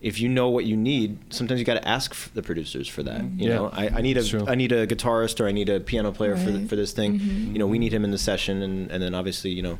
if 0.09 0.19
you 0.21 0.29
know 0.29 0.47
what 0.49 0.65
you 0.65 0.77
need, 0.77 1.17
sometimes 1.33 1.59
you 1.59 1.65
got 1.65 1.79
to 1.81 1.87
ask 1.87 2.11
f- 2.11 2.29
the 2.33 2.43
producers 2.43 2.87
for 2.87 3.01
that. 3.03 3.21
You 3.23 3.49
Yeah, 3.49 3.55
know, 3.55 3.69
I, 3.73 3.85
I 3.89 4.01
need 4.01 4.15
that's 4.17 4.29
true. 4.29 4.43
a 4.45 4.51
I 4.51 4.55
need 4.55 4.71
a 4.71 4.85
guitarist 4.85 5.39
or 5.41 5.47
I 5.47 5.51
need 5.51 5.67
a 5.69 5.79
piano 5.79 6.11
player 6.11 6.35
for 6.37 6.45
th- 6.51 6.55
Right. 6.59 6.69
for 6.69 6.75
this 6.75 6.91
thing. 6.93 7.11
You 7.53 7.59
know, 7.59 7.67
we 7.67 7.79
need 7.79 7.91
him 7.91 8.03
in 8.05 8.11
the 8.11 8.17
session, 8.17 8.61
and 8.61 8.91
and 8.91 9.01
then 9.03 9.13
obviously, 9.15 9.51
you 9.51 9.63
know, 9.67 9.77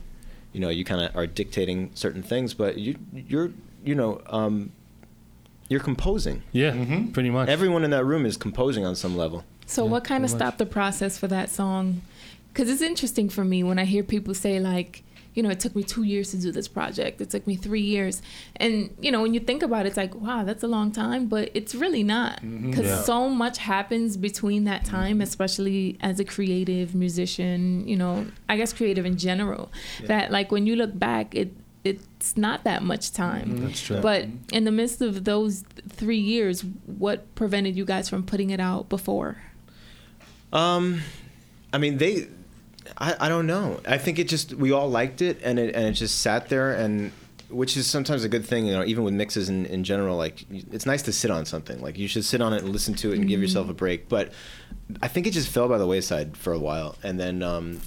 you 0.54 0.60
know, 0.60 0.70
you 0.70 0.84
kind 0.84 1.02
of 1.06 1.16
are 1.16 1.28
dictating 1.28 1.92
certain 1.94 2.24
things, 2.24 2.54
but 2.56 2.78
you 2.78 2.96
you're 3.14 3.52
you 3.86 3.96
know. 3.96 4.22
um 4.40 4.72
you're 5.68 5.80
composing. 5.92 6.44
Yeah, 6.52 6.74
pretty 7.12 7.32
much. 7.32 7.50
Everyone 7.50 7.84
in 7.84 7.90
that 7.90 8.06
room 8.06 8.24
is 8.28 8.38
composing 8.38 8.86
on 8.86 8.96
some 8.96 9.18
level. 9.18 9.44
So 9.66 9.84
what 9.84 10.04
kind 10.04 10.24
of 10.24 10.30
stopped 10.30 10.60
the 10.60 10.66
process 10.80 11.18
for 11.18 11.28
that 11.28 11.50
song? 11.50 12.02
Because 12.54 12.70
it's 12.70 12.84
interesting 12.84 13.30
for 13.30 13.44
me 13.44 13.64
when 13.64 13.80
I 13.80 13.86
hear 13.86 14.04
people 14.04 14.36
say 14.36 14.60
like, 14.60 15.02
you 15.36 15.44
know, 15.44 15.50
it 15.50 15.60
took 15.60 15.76
me 15.76 15.84
two 15.84 16.04
years 16.04 16.32
to 16.32 16.38
do 16.38 16.52
this 16.52 16.68
project. 16.68 17.22
It 17.22 17.30
took 17.30 17.46
me 17.46 17.56
three 17.56 17.82
years, 17.82 18.22
and 18.56 18.96
you 19.00 19.12
know, 19.12 19.22
when 19.22 19.34
you 19.34 19.40
think 19.40 19.62
about 19.62 19.86
it, 19.86 19.90
it's 19.90 19.98
like, 19.98 20.16
wow, 20.16 20.44
that's 20.44 20.64
a 20.64 20.68
long 20.68 20.92
time, 20.92 21.28
but 21.28 21.52
it's 21.54 21.76
really 21.76 22.04
not 22.04 22.38
mm-hmm. 22.42 22.70
because 22.70 22.86
Yeah. 22.86 23.02
so 23.02 23.30
much 23.30 23.58
happens 23.60 24.18
between 24.18 24.64
that 24.64 24.86
time, 24.86 25.16
mm-hmm. 25.16 25.22
especially 25.22 25.98
as 26.02 26.20
a 26.20 26.26
creative 26.26 26.96
musician. 26.96 27.88
You 27.88 27.98
know, 27.98 28.28
I 28.50 28.58
guess 28.58 28.74
creative 28.74 29.06
in 29.06 29.18
general. 29.18 29.72
That 30.06 30.32
like 30.32 30.52
when 30.52 30.66
you 30.66 30.76
look 30.76 30.98
back, 30.98 31.36
it 31.36 31.54
it's 31.86 32.36
not 32.36 32.64
that 32.64 32.82
much 32.82 33.12
time. 33.12 33.50
Mm-hmm. 33.50 33.66
That's 33.66 33.82
true. 33.82 34.02
But 34.02 34.26
in 34.52 34.64
the 34.64 34.72
midst 34.72 35.02
of 35.02 35.24
those 35.24 35.64
three 35.88 36.18
years, 36.18 36.66
what 36.88 37.34
prevented 37.36 37.76
you 37.76 37.86
guys 37.86 38.10
from 38.10 38.24
putting 38.24 38.50
it 38.50 38.60
out 38.60 38.90
before? 38.90 39.38
Um, 40.52 41.02
I 41.72 41.78
mean, 41.78 41.98
they, 41.98 42.28
I, 42.98 43.16
I 43.20 43.30
don't 43.30 43.48
know. 43.48 43.80
I 43.88 43.98
think 43.98 44.20
it 44.20 44.28
just 44.28 44.54
we 44.54 44.72
all 44.72 44.90
liked 44.90 45.22
it, 45.22 45.40
and 45.44 45.60
it 45.60 45.76
and 45.76 45.86
it 45.86 45.94
just 45.94 46.20
sat 46.20 46.50
there, 46.50 46.74
and 46.74 47.12
which 47.50 47.78
is 47.78 47.88
sometimes 47.88 48.24
a 48.24 48.30
good 48.30 48.46
thing, 48.46 48.66
you 48.66 48.74
know. 48.74 48.84
Even 48.84 49.04
with 49.04 49.14
mixes 49.14 49.50
in, 49.50 49.66
in 49.66 49.84
general, 49.84 50.18
like 50.18 50.46
it's 50.50 50.86
nice 50.86 51.02
to 51.04 51.14
sit 51.14 51.32
on 51.32 51.46
something. 51.46 51.82
Like 51.82 51.98
you 51.98 52.08
should 52.08 52.26
sit 52.26 52.42
on 52.42 52.54
it 52.54 52.64
and 52.64 52.72
listen 52.72 52.94
to 52.96 53.12
it 53.12 53.18
and 53.18 53.28
give 53.28 53.42
yourself 53.42 53.70
a 53.70 53.74
break. 53.74 54.10
But 54.10 54.32
I 55.02 55.08
think 55.08 55.28
it 55.28 55.32
just 55.32 55.50
fell 55.50 55.68
by 55.68 55.78
the 55.78 55.88
wayside 55.88 56.38
for 56.38 56.54
a 56.54 56.60
while, 56.60 56.96
and 57.04 57.20
then, 57.20 57.44
um, 57.44 57.82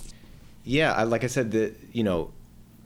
yeah, 0.64 0.92
I, 0.92 1.05
like 1.05 1.24
I 1.24 1.28
said, 1.28 1.53
that 1.53 1.74
you 1.92 2.05
know, 2.05 2.32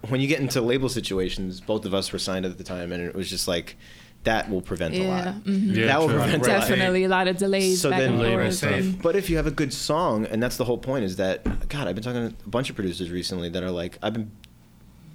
when 0.09 0.21
you 0.21 0.29
get 0.29 0.41
into 0.41 0.61
label 0.61 0.89
situations, 0.89 1.61
both 1.61 1.85
of 1.85 1.95
us 1.95 2.13
were 2.13 2.19
signed 2.19 2.45
at 2.45 2.59
the 2.59 2.65
time, 2.65 2.93
and 2.93 3.03
it 3.03 3.15
was 3.15 3.31
just 3.31 3.49
like 3.49 3.77
that 4.25 4.49
will 4.51 4.63
prevent 4.63 4.95
a 4.95 4.99
Yeah, 4.99 5.09
lot. 5.09 5.35
mhm. 5.45 5.75
Yeah, 5.77 5.87
that 5.87 6.01
will 6.01 6.09
true. 6.09 6.19
prevent 6.19 6.43
a. 6.43 6.47
Definitely 6.47 7.05
a 7.05 7.09
lot 7.09 7.27
of 7.29 7.37
delays 7.39 7.81
So 7.81 7.91
back 7.91 8.01
then- 8.01 8.13
and 8.15 8.21
Labor 8.23 8.43
forth. 8.45 8.55
stuff. 8.55 8.85
But 9.03 9.17
if 9.17 9.29
you 9.29 9.37
have 9.37 9.47
a 9.49 9.51
good 9.51 9.73
song, 9.73 10.27
and 10.27 10.41
that's 10.43 10.57
the 10.57 10.65
whole 10.65 10.79
point, 10.79 11.05
is 11.05 11.17
that 11.17 11.69
God, 11.69 11.89
I've 11.89 11.95
been 11.97 12.05
talking 12.05 12.29
to 12.29 12.35
a 12.47 12.49
bunch 12.49 12.71
of 12.71 12.77
producers 12.77 13.11
recently 13.11 13.49
that 13.49 13.63
are 13.63 13.71
like, 13.71 13.99
I've 14.03 14.13
been 14.13 14.31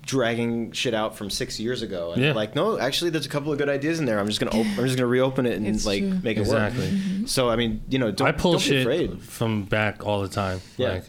dragging 0.05 0.71
shit 0.71 0.93
out 0.93 1.17
from 1.17 1.29
six 1.29 1.59
years 1.59 1.81
ago, 1.81 2.13
and 2.13 2.23
Yeah. 2.23 2.31
like, 2.31 2.55
no, 2.55 2.79
actually, 2.79 3.09
there's 3.11 3.25
a 3.25 3.29
couple 3.29 3.51
of 3.51 3.57
good 3.57 3.67
ideas 3.69 3.99
in 3.99 4.05
there. 4.05 4.19
I'm 4.19 4.27
just 4.27 4.39
gonna, 4.39 4.51
op- 4.57 4.77
I'm 4.77 4.85
just 4.85 4.95
gonna 4.95 5.05
reopen 5.07 5.45
it 5.45 5.55
and 5.57 5.67
It's 5.67 5.85
like 5.85 5.99
true. 5.99 6.19
make 6.23 6.37
it 6.37 6.41
Exactly. 6.41 6.85
work. 6.89 7.27
So 7.27 7.49
I 7.49 7.57
mean, 7.57 7.81
you 7.89 7.99
know, 7.99 8.11
don't, 8.11 8.27
I 8.27 8.31
pull 8.31 8.53
don't 8.53 8.61
be 8.61 8.67
shit 8.67 8.81
afraid. 8.81 9.21
from 9.21 9.63
back 9.63 10.05
all 10.05 10.21
the 10.21 10.29
time. 10.29 10.61
Yeah. 10.77 10.89
Like, 10.89 11.03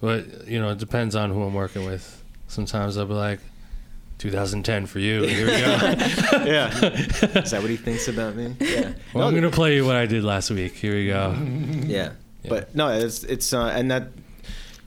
but 0.00 0.46
you 0.48 0.60
know, 0.60 0.70
it 0.70 0.78
depends 0.78 1.14
on 1.16 1.30
who 1.30 1.42
I'm 1.42 1.54
working 1.54 1.86
with. 1.86 2.22
Sometimes 2.48 2.98
I'll 2.98 3.06
be 3.06 3.14
like, 3.14 3.40
2010 4.18 4.86
for 4.86 4.98
you. 4.98 5.22
Here 5.22 5.46
we 5.46 5.52
go. 5.52 5.58
yeah, 6.44 6.68
is 6.84 7.50
that 7.52 7.60
what 7.60 7.70
he 7.70 7.76
thinks 7.76 8.08
about 8.08 8.34
me? 8.36 8.54
Yeah, 8.60 8.92
well, 9.14 9.28
I'm 9.28 9.34
gonna 9.34 9.50
play 9.50 9.74
you 9.76 9.84
what 9.86 9.96
I 9.96 10.06
did 10.06 10.24
last 10.24 10.50
week. 10.50 10.74
Here 10.74 10.92
we 10.94 11.06
go. 11.06 11.36
Yeah. 11.86 12.12
Yeah. 12.42 12.48
But 12.50 12.74
no, 12.74 12.88
it's 12.88 13.24
it's 13.24 13.52
uh, 13.52 13.66
and 13.74 13.90
that 13.90 14.08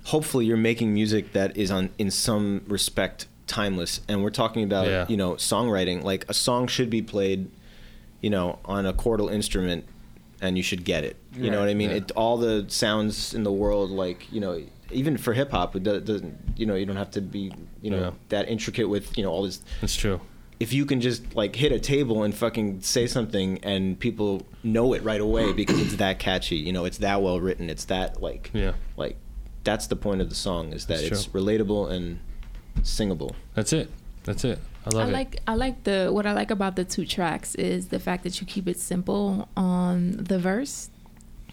hopefully 0.06 0.46
you're 0.46 0.58
making 0.58 0.94
music 0.94 1.34
that 1.34 1.56
is 1.58 1.72
on 1.72 1.90
in 1.98 2.12
some 2.12 2.64
respect 2.68 3.28
timeless. 3.48 4.02
And 4.08 4.24
we're 4.24 4.30
talking 4.30 4.64
about 4.64 4.88
Yeah. 4.88 5.06
you 5.10 5.18
know 5.18 5.34
songwriting. 5.34 6.04
Like 6.04 6.26
a 6.30 6.34
song 6.34 6.68
should 6.68 6.90
be 6.90 7.02
played, 7.02 7.50
you 8.22 8.30
know, 8.30 8.60
on 8.66 8.86
a 8.86 8.94
chordal 8.94 9.32
instrument, 9.32 9.86
and 10.42 10.58
you 10.58 10.64
should 10.64 10.84
get 10.86 11.04
it. 11.04 11.18
You 11.36 11.50
know 11.52 11.60
what 11.60 11.70
I 11.70 11.74
mean? 11.74 11.90
Yeah. 11.90 11.98
It 11.98 12.12
all 12.12 12.38
the 12.38 12.66
sounds 12.68 13.34
in 13.34 13.44
the 13.44 13.52
world, 13.52 13.92
like 13.92 14.32
you 14.32 14.42
know. 14.42 14.62
Even 14.92 15.18
for 15.18 15.34
hip 15.34 15.52
hop, 15.52 15.76
it 15.76 15.84
doesn't. 15.84 16.38
You 16.56 16.66
know, 16.66 16.76
you 16.76 16.86
don't 16.86 16.98
have 16.98 17.12
to 17.12 17.22
be, 17.22 17.52
you 17.82 17.90
know, 17.92 18.00
Yeah. 18.00 18.12
that 18.30 18.50
intricate 18.50 18.90
with, 18.90 19.18
you 19.18 19.24
know, 19.24 19.32
all 19.32 19.44
this 19.44 19.62
It's 19.82 19.96
true. 19.96 20.22
if 20.60 20.74
you 20.74 20.86
can 20.86 21.02
just 21.02 21.36
like 21.36 21.56
hit 21.56 21.72
a 21.72 21.80
table 21.80 22.24
and 22.24 22.34
fucking 22.34 22.82
say 22.82 23.08
something 23.08 23.60
and 23.64 24.00
people 24.00 24.46
know 24.64 24.94
it 24.94 25.04
right 25.04 25.22
away 25.22 25.54
because 25.62 25.80
it's 25.80 25.96
that 25.96 26.20
catchy, 26.20 26.58
you 26.58 26.74
know, 26.74 26.86
it's 26.86 27.00
that 27.00 27.22
well 27.22 27.40
written, 27.40 27.70
it's 27.70 27.86
that 27.86 28.22
like 28.22 28.52
Yeah. 28.54 28.74
like 28.98 29.18
that's 29.64 29.88
the 29.88 29.96
point 29.96 30.22
of 30.22 30.30
the 30.30 30.36
song 30.36 30.74
is 30.74 30.86
that 30.88 31.00
That's 31.02 31.12
it's 31.12 31.26
true. 31.26 31.42
relatable 31.42 31.92
and 31.92 32.20
singable. 32.84 33.36
That's 33.54 33.74
it. 33.74 33.90
That's 34.24 34.44
it. 34.44 34.60
I 34.86 34.90
I 34.90 34.94
love 34.98 35.10
it. 35.10 35.12
like 35.12 35.40
I 35.48 35.54
like 35.56 35.84
the 35.84 36.10
what 36.12 36.26
I 36.26 36.34
like 36.34 36.52
about 36.52 36.76
the 36.76 36.84
two 36.84 37.06
tracks 37.06 37.54
is 37.56 37.90
the 37.90 38.00
fact 38.00 38.24
that 38.24 38.42
you 38.42 38.48
keep 38.48 38.68
it 38.68 38.80
simple 38.80 39.48
on 39.56 40.18
the 40.18 40.40
verse, 40.40 40.90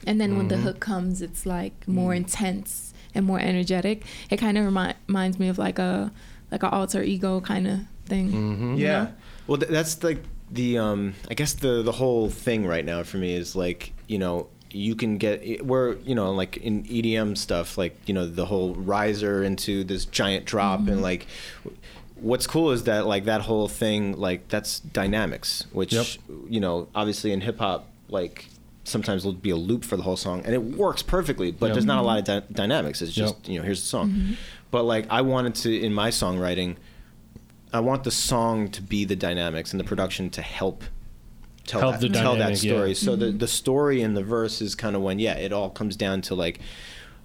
and 0.07 0.21
then 0.21 0.37
when 0.37 0.49
the 0.49 0.55
mm-hmm. 0.55 0.65
hook 0.65 0.81
comes, 0.81 1.21
it's 1.21 1.45
like 1.45 1.87
more 1.87 2.13
mm. 2.13 2.19
intense 2.19 2.88
and 3.19 3.27
more 3.27 3.39
energetic. 3.41 4.05
It 4.31 4.39
kind 4.39 4.57
of 4.57 4.65
remi- 4.65 4.95
reminds 5.09 5.39
me 5.39 5.49
of 5.49 5.59
like 5.59 5.79
a 5.79 6.11
like 6.51 6.63
an 6.63 6.71
alter 6.71 7.03
ego 7.03 7.41
kind 7.43 7.67
of 7.67 7.81
thing. 8.07 8.33
Mm-hmm. 8.33 8.75
you 8.77 8.87
know? 8.87 9.13
Well, 9.47 9.59
th- 9.59 9.71
that's 9.71 10.03
like 10.03 10.23
the 10.51 10.79
um 10.79 11.15
I 11.31 11.35
guess 11.35 11.53
the 11.53 11.83
the 11.83 11.93
whole 11.93 12.31
thing 12.31 12.67
right 12.67 12.85
now 12.85 13.03
for 13.03 13.19
me 13.19 13.35
is 13.35 13.55
like, 13.55 13.93
you 14.07 14.19
know, 14.19 14.47
you 14.71 14.95
can 14.95 15.19
get 15.19 15.65
we're, 15.67 15.97
you 15.99 16.15
know, 16.15 16.33
like 16.33 16.57
in 16.59 16.85
EDM 16.85 17.37
stuff 17.37 17.77
like, 17.77 17.97
you 18.07 18.15
know, 18.15 18.27
the 18.27 18.47
whole 18.47 18.75
riser 18.75 19.43
into 19.43 19.85
this 19.85 20.05
giant 20.07 20.45
drop 20.47 20.89
and 20.89 21.03
like 21.03 21.27
what's 22.21 22.47
cool 22.47 22.73
is 22.73 22.83
that 22.85 23.07
like 23.07 23.25
that 23.27 23.43
whole 23.43 23.69
thing 23.69 24.17
like 24.19 24.49
that's 24.49 24.81
dynamics, 24.81 25.67
which 25.73 25.93
Yep. 25.93 26.07
you 26.49 26.61
know, 26.61 26.89
obviously 26.95 27.33
in 27.33 27.41
hip 27.43 27.59
hop 27.59 27.89
like 28.09 28.47
sometimes 28.89 29.23
there'll 29.23 29.37
be 29.37 29.51
a 29.51 29.57
loop 29.57 29.85
for 29.85 29.97
the 29.97 30.03
whole 30.03 30.17
song 30.17 30.43
and 30.45 30.55
it 30.55 30.63
works 30.63 31.03
perfectly 31.03 31.51
but 31.51 31.67
Yep. 31.67 31.75
there's 31.75 31.85
not 31.85 31.99
a 31.99 32.03
lot 32.03 32.19
of 32.19 32.25
mm-hmm. 32.25 32.49
dy- 32.49 32.55
dynamics 32.55 33.03
it's 33.03 33.13
just 33.13 33.37
Yep. 33.41 33.49
you 33.49 33.59
know 33.59 33.65
here's 33.65 33.81
the 33.81 33.87
song 33.87 34.11
mm-hmm. 34.11 34.33
but 34.71 34.85
like 34.85 35.07
i 35.11 35.21
wanted 35.21 35.55
to 35.57 35.81
in 35.81 35.93
my 35.93 36.11
songwriting 36.11 36.77
I 37.73 37.81
want 37.81 38.05
the 38.05 38.11
song 38.11 38.71
to 38.71 38.83
be 38.83 39.05
the 39.05 39.17
dynamics 39.17 39.73
and 39.73 39.81
the 39.81 39.85
production 39.85 40.31
to 40.31 40.43
help 40.43 40.85
tell 41.67 41.81
Help 41.81 42.01
that, 42.01 42.01
the 42.01 42.09
tell 42.09 42.33
that 42.33 42.39
dynamic, 42.39 42.63
yeah. 42.63 42.73
story. 42.73 42.95
So 42.95 43.17
the 43.17 43.27
mm-hmm. 43.27 43.39
the 43.39 43.49
story 43.49 44.03
in 44.03 44.15
the 44.15 44.23
verse 44.23 44.63
is 44.63 44.75
kind 44.75 44.97
of 44.97 45.03
when 45.03 45.19
yeah, 45.19 45.35
it 45.35 45.53
all 45.53 45.71
comes 45.71 45.97
down 45.97 46.23
to 46.23 46.35
like, 46.35 46.61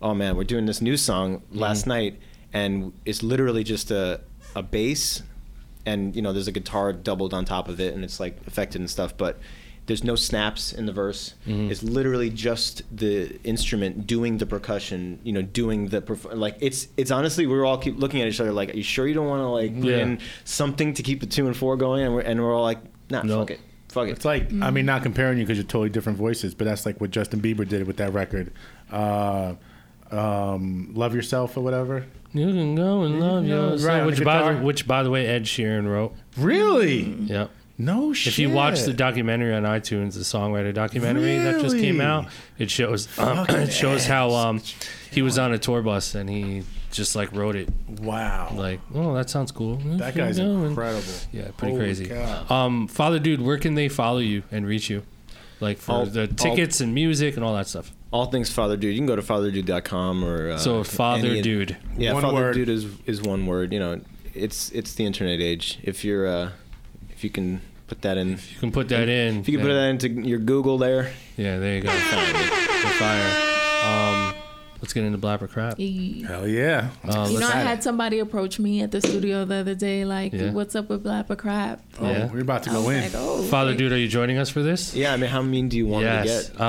oh 0.01 0.13
man, 0.13 0.35
we're 0.35 0.43
doing 0.43 0.65
this 0.65 0.81
new 0.81 0.97
song 0.97 1.39
Mm-hmm. 1.39 1.59
last 1.59 1.87
night, 1.87 2.19
and 2.51 2.93
it's 3.05 3.23
literally 3.23 3.63
just 3.63 3.89
a 3.91 4.21
a 4.55 4.61
bass, 4.61 5.23
and 5.85 6.15
you 6.15 6.21
know 6.21 6.33
there's 6.33 6.47
a 6.47 6.51
guitar 6.51 6.91
doubled 6.91 7.33
on 7.33 7.45
top 7.45 7.69
of 7.69 7.79
it, 7.79 7.93
and 7.93 8.03
it's 8.03 8.19
like 8.19 8.37
affected 8.47 8.81
and 8.81 8.89
stuff, 8.89 9.15
but. 9.17 9.39
There's 9.85 10.03
no 10.03 10.15
snaps 10.15 10.71
in 10.71 10.85
the 10.85 10.93
verse. 10.93 11.33
Mm-hmm. 11.45 11.69
It's 11.69 11.83
literally 11.83 12.29
just 12.29 12.83
the 12.95 13.37
instrument 13.43 14.07
doing 14.07 14.37
the 14.37 14.45
percussion. 14.45 15.19
You 15.23 15.33
know, 15.33 15.41
doing 15.41 15.89
the 15.89 16.01
perf- 16.01 16.33
like. 16.33 16.55
It's 16.61 16.87
it's 16.95 17.11
honestly 17.11 17.47
we're 17.47 17.65
all 17.65 17.77
keep 17.77 17.97
looking 17.99 18.21
at 18.21 18.27
each 18.29 18.39
other 18.39 18.51
like, 18.53 18.69
are 18.73 18.77
you 18.77 18.83
sure 18.83 19.05
you 19.07 19.13
don't 19.13 19.27
want 19.27 19.41
to 19.41 19.47
like 19.47 19.75
put 19.81 19.89
Yeah. 19.91 19.97
in 20.03 20.19
something 20.45 20.93
to 20.93 21.03
keep 21.03 21.19
the 21.19 21.25
two 21.25 21.47
and 21.47 21.55
four 21.57 21.75
going? 21.75 22.03
And 22.03 22.13
we're 22.13 22.21
and 22.21 22.41
we're 22.41 22.55
all 22.55 22.63
like, 22.63 22.79
nah, 23.09 23.23
No. 23.23 23.39
fuck 23.39 23.51
it, 23.51 23.59
fuck 23.89 24.07
it. 24.07 24.11
It's 24.11 24.23
like 24.25 24.53
I 24.61 24.71
mean, 24.71 24.85
not 24.85 25.03
comparing 25.03 25.37
you 25.37 25.43
because 25.43 25.57
you're 25.57 25.65
totally 25.65 25.89
different 25.89 26.17
voices, 26.17 26.53
but 26.55 26.63
that's 26.65 26.85
like 26.85 27.01
what 27.01 27.11
Justin 27.11 27.41
Bieber 27.41 27.67
did 27.67 27.85
with 27.85 27.97
that 27.97 28.13
record, 28.13 28.53
uh, 28.89 29.55
um, 30.11 30.91
"Love 30.93 31.13
Yourself" 31.15 31.57
or 31.57 31.61
whatever. 31.61 32.05
You 32.33 32.47
can 32.47 32.75
go 32.75 33.03
and 33.03 33.19
love 33.19 33.45
go, 33.45 33.71
yourself. 33.71 33.87
right, 33.87 34.05
which, 34.05 34.23
by 34.23 34.53
the, 34.53 34.59
which, 34.61 34.87
by 34.87 35.03
the 35.03 35.11
way, 35.11 35.27
Ed 35.27 35.43
Sheeran 35.43 35.87
wrote. 35.87 36.15
Really? 36.37 37.03
Yep. 37.03 37.51
No 37.77 38.13
shit. 38.13 38.33
If 38.33 38.39
you 38.39 38.49
watch 38.51 38.83
the 38.83 38.93
documentary 38.93 39.53
on 39.53 39.63
iTunes, 39.63 40.13
the 40.13 40.19
songwriter 40.19 40.73
documentary 40.73 41.37
that 41.39 41.59
just 41.61 41.77
came 41.77 41.99
out, 42.01 42.27
it 42.59 42.69
shows 42.69 43.07
um, 43.17 43.45
it 43.49 43.71
shows 43.71 44.05
how 44.05 44.29
um, 44.31 44.61
he 45.11 45.21
was 45.21 45.39
on 45.39 45.53
a 45.53 45.57
tour 45.57 45.81
bus 45.81 46.13
and 46.15 46.29
he 46.29 46.63
just 46.91 47.15
like 47.15 47.31
wrote 47.33 47.55
it 47.55 47.67
wow, 48.01 48.51
like, 48.53 48.79
oh, 48.93 49.15
that 49.15 49.27
sounds 49.27 49.51
cool. 49.51 49.77
that 49.97 50.13
guy's 50.13 50.37
You 50.37 50.45
know, 50.45 50.57
and- 50.59 50.67
incredible. 50.67 51.01
Yeah, 51.31 51.47
pretty 51.57 51.73
Holy 51.73 51.85
crazy. 51.85 52.11
Um, 52.13 52.87
Father 52.87 53.17
Dude, 53.17 53.41
where 53.41 53.57
can 53.57 53.73
they 53.73 53.89
follow 53.89 54.19
you 54.19 54.43
and 54.51 54.67
reach 54.67 54.91
you? 54.91 55.01
Like 55.59 55.79
for 55.79 55.91
All- 55.93 56.05
the 56.05 56.21
all- 56.21 56.27
tickets 56.27 56.79
and 56.81 56.93
music 56.93 57.35
and 57.35 57.43
all 57.43 57.55
that 57.55 57.67
stuff. 57.67 57.91
all 58.11 58.27
things 58.27 58.51
Father 58.51 58.77
Dude. 58.77 58.93
You 58.93 58.99
can 58.99 59.07
go 59.07 59.15
to 59.15 59.23
fatherdude.com 59.23 60.23
or 60.23 60.51
uh, 60.51 60.57
So 60.59 60.83
Father 60.83 61.29
any- 61.29 61.41
Dude. 61.41 61.77
Yeah, 61.97 62.13
One 62.13 62.21
Father 62.21 62.35
word. 62.35 62.53
Dude 62.53 62.69
is 62.69 62.85
is 63.07 63.21
one 63.23 63.47
word. 63.47 63.73
You 63.73 63.79
know, 63.79 64.01
it's 64.35 64.69
it's 64.71 64.93
the 64.93 65.05
internet 65.07 65.39
age. 65.41 65.79
If 65.81 66.03
you're 66.05 66.27
uh, 66.27 66.49
if 67.23 67.25
you 67.25 67.29
can 67.31 67.61
put 67.87 68.01
that 68.01 68.17
in, 68.17 68.31
You 68.31 68.59
can 68.59 68.71
put 68.73 68.89
that 68.89 69.07
in. 69.07 69.39
if 69.39 69.47
you 69.47 69.57
can 69.57 69.65
put 69.65 69.73
that 69.73 69.87
into 69.87 70.09
your 70.27 70.39
Google 70.39 70.77
there, 70.77 71.13
Yeah, 71.37 71.57
there 71.57 71.75
you 71.75 71.81
go. 71.81 71.89
Fire. 72.99 73.31
Um, 73.85 74.32
let's 74.83 74.91
get 74.91 75.05
into 75.05 75.17
blabber 75.17 75.47
crap. 75.47 75.79
You 75.79 76.25
Hell 76.27 76.45
yeah. 76.45 76.89
Uh, 77.07 77.29
know, 77.29 77.47
I 77.47 77.61
had 77.61 77.81
somebody 77.81 78.19
approach 78.19 78.59
me 78.59 78.81
at 78.81 78.91
the 78.91 78.99
studio 78.99 79.45
the 79.45 79.55
other 79.55 79.75
day, 79.75 80.03
like, 80.03 80.33
Yeah. 80.33 80.51
"What's 80.51 80.75
up 80.75 80.89
with 80.89 81.05
Blap 81.05 81.29
or 81.29 81.37
Crap?" 81.37 81.81
Oh, 82.01 82.05
Yeah. 82.09 82.29
we're 82.31 82.41
about 82.41 82.63
to 82.63 82.69
I 82.71 82.73
go 82.73 82.81
was 82.81 82.89
in. 82.97 83.01
like, 83.03 83.11
"Oh, 83.15 83.43
Father 83.43 83.69
okay." 83.71 83.77
Dude, 83.77 83.93
are 83.93 83.97
you 83.97 84.09
joining 84.09 84.37
us 84.37 84.49
for 84.49 84.61
this? 84.61 84.93
yeah. 84.93 85.13
I 85.13 85.17
mean, 85.17 85.29
how 85.29 85.41
mean 85.41 85.69
do 85.69 85.77
you 85.77 85.87
want 85.87 86.03
yes. 86.03 86.47
to 86.47 86.51
get? 86.51 86.61
Uh, 86.61 86.63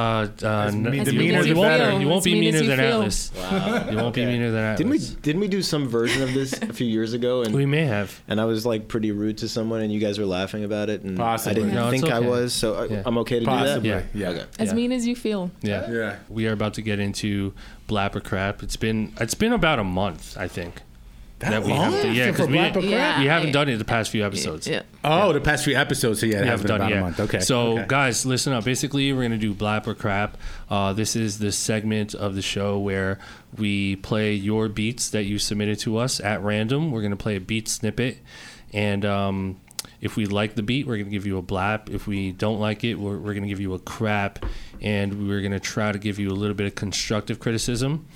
uh, 0.44 0.70
n- 0.72 0.82
mean- 0.84 1.00
As 1.00 1.06
the 1.08 1.12
you, 1.12 1.18
mean 1.18 1.28
meaner 1.28 1.38
as 1.40 1.44
the 1.44 1.48
you 1.48 1.54
better. 1.60 1.90
feel. 1.90 2.00
You 2.00 2.08
won't 2.08 2.24
be 2.24 2.32
mean 2.34 2.40
meaner 2.44 2.56
as 2.58 2.62
you 2.62 2.68
than. 2.68 2.80
Atlas. 2.80 3.32
Wow. 3.36 3.88
You 3.90 3.96
won't 3.96 4.14
be 4.14 4.22
Okay. 4.22 4.32
meaner 4.32 4.50
than 4.52 4.62
Atlas. 4.64 4.78
Didn't 4.78 4.90
we 4.92 5.20
didn't 5.22 5.40
we 5.40 5.48
do 5.48 5.60
some 5.62 5.88
version 5.88 6.22
of 6.22 6.32
this 6.34 6.52
a 6.62 6.72
few 6.72 6.86
years 6.86 7.14
ago? 7.14 7.42
And 7.42 7.52
We 7.52 7.66
may 7.66 7.84
have. 7.84 8.20
and 8.28 8.40
I 8.40 8.44
was 8.44 8.64
like 8.64 8.86
pretty 8.86 9.10
rude 9.10 9.38
to 9.38 9.48
someone, 9.48 9.80
and 9.80 9.92
you 9.92 9.98
guys 9.98 10.20
were 10.20 10.26
laughing 10.26 10.62
about 10.62 10.88
it, 10.88 11.02
and 11.02 11.16
Possibly. 11.18 11.50
I 11.50 11.54
didn't 11.66 11.74
No, 11.74 11.88
it's 11.88 12.00
think 12.00 12.12
I 12.12 12.20
was, 12.20 12.52
so 12.52 12.74
I, 12.74 12.84
Yeah. 12.86 13.02
I'm 13.06 13.18
okay 13.18 13.40
to 13.40 13.44
do 13.44 13.50
Yeah. 13.50 13.64
that. 13.64 14.04
Yeah. 14.14 14.28
Okay. 14.28 14.44
As 14.60 14.72
mean 14.72 14.92
as 14.92 15.04
you 15.04 15.16
feel. 15.16 15.50
Yeah. 15.62 15.90
Yeah. 15.90 16.14
We 16.28 16.46
are 16.46 16.52
about 16.52 16.74
to 16.74 16.82
get 16.82 17.00
into 17.00 17.52
Blap 17.88 18.14
or 18.14 18.20
Crap. 18.20 18.62
It's 18.62 18.76
been 18.76 19.12
it's 19.20 19.34
been 19.34 19.52
about 19.52 19.78
a 19.78 19.84
month, 19.84 20.36
I 20.38 20.48
think. 20.48 20.82
That 21.40 21.64
we 21.64 21.72
long? 21.72 21.92
have 21.92 22.02
to, 22.02 22.12
yeah, 22.12 22.26
For 22.26 22.32
because 22.32 22.46
we, 22.48 22.54
Blabber 22.54 22.80
we 22.80 22.88
Crap? 22.90 23.16
haven't 23.26 23.52
done 23.52 23.68
it 23.68 23.76
the 23.76 23.84
past 23.84 24.10
few 24.10 24.24
episodes. 24.24 24.66
Yeah. 24.66 24.82
Oh, 25.02 25.32
the 25.32 25.40
past 25.40 25.64
few 25.64 25.76
episodes. 25.76 26.20
So 26.20 26.26
yeah, 26.26 26.38
it 26.38 26.40
We 26.42 26.46
has 26.46 26.60
haven't 26.60 26.66
been 26.66 26.78
done 26.78 26.80
about 26.80 26.92
it 26.92 26.96
a 26.96 27.00
month. 27.00 27.20
Okay. 27.20 27.40
So, 27.40 27.72
okay. 27.72 27.84
guys, 27.88 28.24
listen 28.24 28.52
up. 28.52 28.64
Basically, 28.64 29.12
we're 29.12 29.28
going 29.28 29.32
to 29.32 29.36
do 29.36 29.52
Blap 29.52 29.86
or 29.86 29.94
Crap. 29.94 30.38
Uh, 30.70 30.92
this 30.94 31.16
is 31.16 31.38
the 31.40 31.52
segment 31.52 32.14
of 32.14 32.34
the 32.34 32.40
show 32.40 32.78
where 32.78 33.18
we 33.58 33.96
play 33.96 34.32
your 34.32 34.68
beats 34.68 35.10
that 35.10 35.24
you 35.24 35.38
submitted 35.38 35.78
to 35.80 35.98
us 35.98 36.18
at 36.20 36.40
random. 36.42 36.92
We're 36.92 37.02
going 37.02 37.10
to 37.10 37.16
play 37.16 37.36
a 37.36 37.40
beat 37.40 37.68
snippet. 37.68 38.18
And 38.72 39.04
um, 39.04 39.60
if 40.00 40.16
we 40.16 40.26
like 40.26 40.54
the 40.54 40.62
beat, 40.62 40.86
we're 40.86 40.96
going 40.96 41.06
to 41.06 41.10
give 41.12 41.26
you 41.26 41.36
a 41.36 41.42
blap. 41.42 41.90
If 41.90 42.06
we 42.06 42.32
don't 42.32 42.60
like 42.60 42.84
it, 42.84 42.94
we're, 42.94 43.18
we're 43.18 43.34
going 43.34 43.42
to 43.42 43.48
give 43.48 43.60
you 43.60 43.74
a 43.74 43.78
crap. 43.80 44.46
And 44.80 45.28
we're 45.28 45.40
going 45.40 45.52
to 45.52 45.60
try 45.60 45.92
to 45.92 45.98
give 45.98 46.18
you 46.18 46.30
a 46.30 46.34
little 46.34 46.54
bit 46.54 46.66
of 46.66 46.74
constructive 46.74 47.38
criticism. 47.40 48.06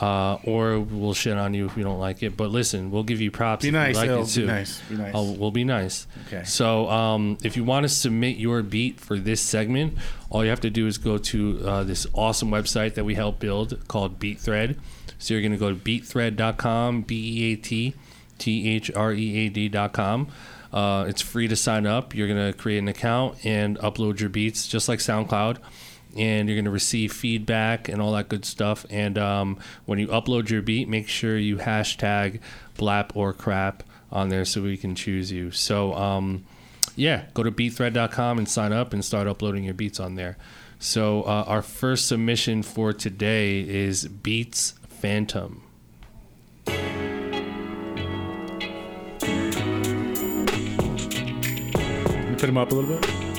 Uh, 0.00 0.38
or 0.44 0.80
we'll 0.80 1.12
shit 1.12 1.36
on 1.36 1.52
you 1.52 1.66
if 1.66 1.76
you 1.76 1.82
don't 1.84 1.98
like 1.98 2.22
it. 2.22 2.34
But 2.34 2.50
listen, 2.50 2.90
we'll 2.90 3.02
give 3.02 3.20
you 3.20 3.30
props 3.30 3.62
Be 3.62 3.68
if 3.68 3.74
nice, 3.74 3.94
you 3.96 4.00
like 4.00 4.10
it 4.10 4.24
Be 4.26 4.32
too. 4.32 4.46
nice. 4.46 4.80
Be 4.88 4.96
nice. 4.96 5.14
I'll- 5.14 5.34
we'll 5.34 5.50
be 5.50 5.64
nice. 5.64 6.06
Okay. 6.26 6.42
So, 6.44 6.88
um, 6.88 7.36
if 7.44 7.54
you 7.54 7.64
want 7.64 7.84
to 7.84 7.88
submit 7.90 8.38
your 8.38 8.62
beat 8.62 8.98
for 8.98 9.18
this 9.18 9.42
segment, 9.42 9.98
all 10.30 10.42
you 10.42 10.48
have 10.48 10.60
to 10.62 10.70
do 10.70 10.86
is 10.86 10.96
go 10.96 11.18
to 11.18 11.60
uh, 11.68 11.84
this 11.84 12.06
awesome 12.14 12.50
website 12.50 12.94
that 12.94 13.04
we 13.04 13.14
help 13.14 13.40
build 13.40 13.86
called 13.88 14.18
BeatThread. 14.18 14.76
So 15.18 15.34
you're 15.34 15.42
going 15.42 15.52
to 15.52 15.58
go 15.58 15.68
to 15.68 15.76
beatthread.com, 15.76 17.02
B 17.02 17.42
E 17.42 17.52
A 17.52 17.56
T 17.56 17.94
T 18.38 18.68
H 18.70 18.90
R 18.94 19.12
E 19.12 19.36
A 19.36 19.48
D.com. 19.50 20.28
Uh, 20.72 21.04
it's 21.08 21.20
free 21.20 21.46
to 21.48 21.56
sign 21.56 21.84
up. 21.86 22.14
You're 22.14 22.28
going 22.28 22.52
to 22.52 22.56
create 22.56 22.78
an 22.78 22.88
account 22.88 23.44
and 23.44 23.78
upload 23.80 24.20
your 24.20 24.30
beats, 24.30 24.66
just 24.66 24.88
like 24.88 25.00
SoundCloud. 25.00 25.58
And 26.16 26.48
you're 26.48 26.56
going 26.56 26.64
to 26.64 26.70
receive 26.70 27.12
feedback 27.12 27.88
and 27.88 28.02
all 28.02 28.12
that 28.12 28.28
good 28.28 28.44
stuff. 28.44 28.84
And 28.90 29.16
um, 29.16 29.58
when 29.86 29.98
you 29.98 30.08
upload 30.08 30.50
your 30.50 30.62
beat, 30.62 30.88
make 30.88 31.08
sure 31.08 31.38
you 31.38 31.58
hashtag 31.58 32.40
blap 32.76 33.10
or 33.14 33.32
crap 33.32 33.82
on 34.10 34.28
there 34.28 34.44
so 34.44 34.62
we 34.62 34.76
can 34.76 34.94
choose 34.94 35.30
you. 35.30 35.50
So, 35.50 35.94
um, 35.94 36.44
yeah, 36.96 37.26
go 37.34 37.42
to 37.42 37.50
beatthread.com 37.50 38.38
and 38.38 38.48
sign 38.48 38.72
up 38.72 38.92
and 38.92 39.04
start 39.04 39.26
uploading 39.26 39.64
your 39.64 39.74
beats 39.74 40.00
on 40.00 40.16
there. 40.16 40.36
So, 40.78 41.22
uh, 41.22 41.44
our 41.46 41.62
first 41.62 42.08
submission 42.08 42.62
for 42.62 42.92
today 42.92 43.60
is 43.60 44.06
Beats 44.08 44.74
Phantom. 44.88 45.62
Put 52.38 52.48
him 52.48 52.56
up 52.56 52.72
a 52.72 52.74
little 52.74 52.96
bit. 52.96 53.29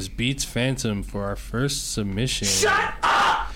Was 0.00 0.08
Beats 0.08 0.44
Phantom 0.46 1.02
for 1.02 1.26
our 1.26 1.36
first 1.36 1.92
submission. 1.92 2.48
Shut 2.48 2.94
up, 3.02 3.52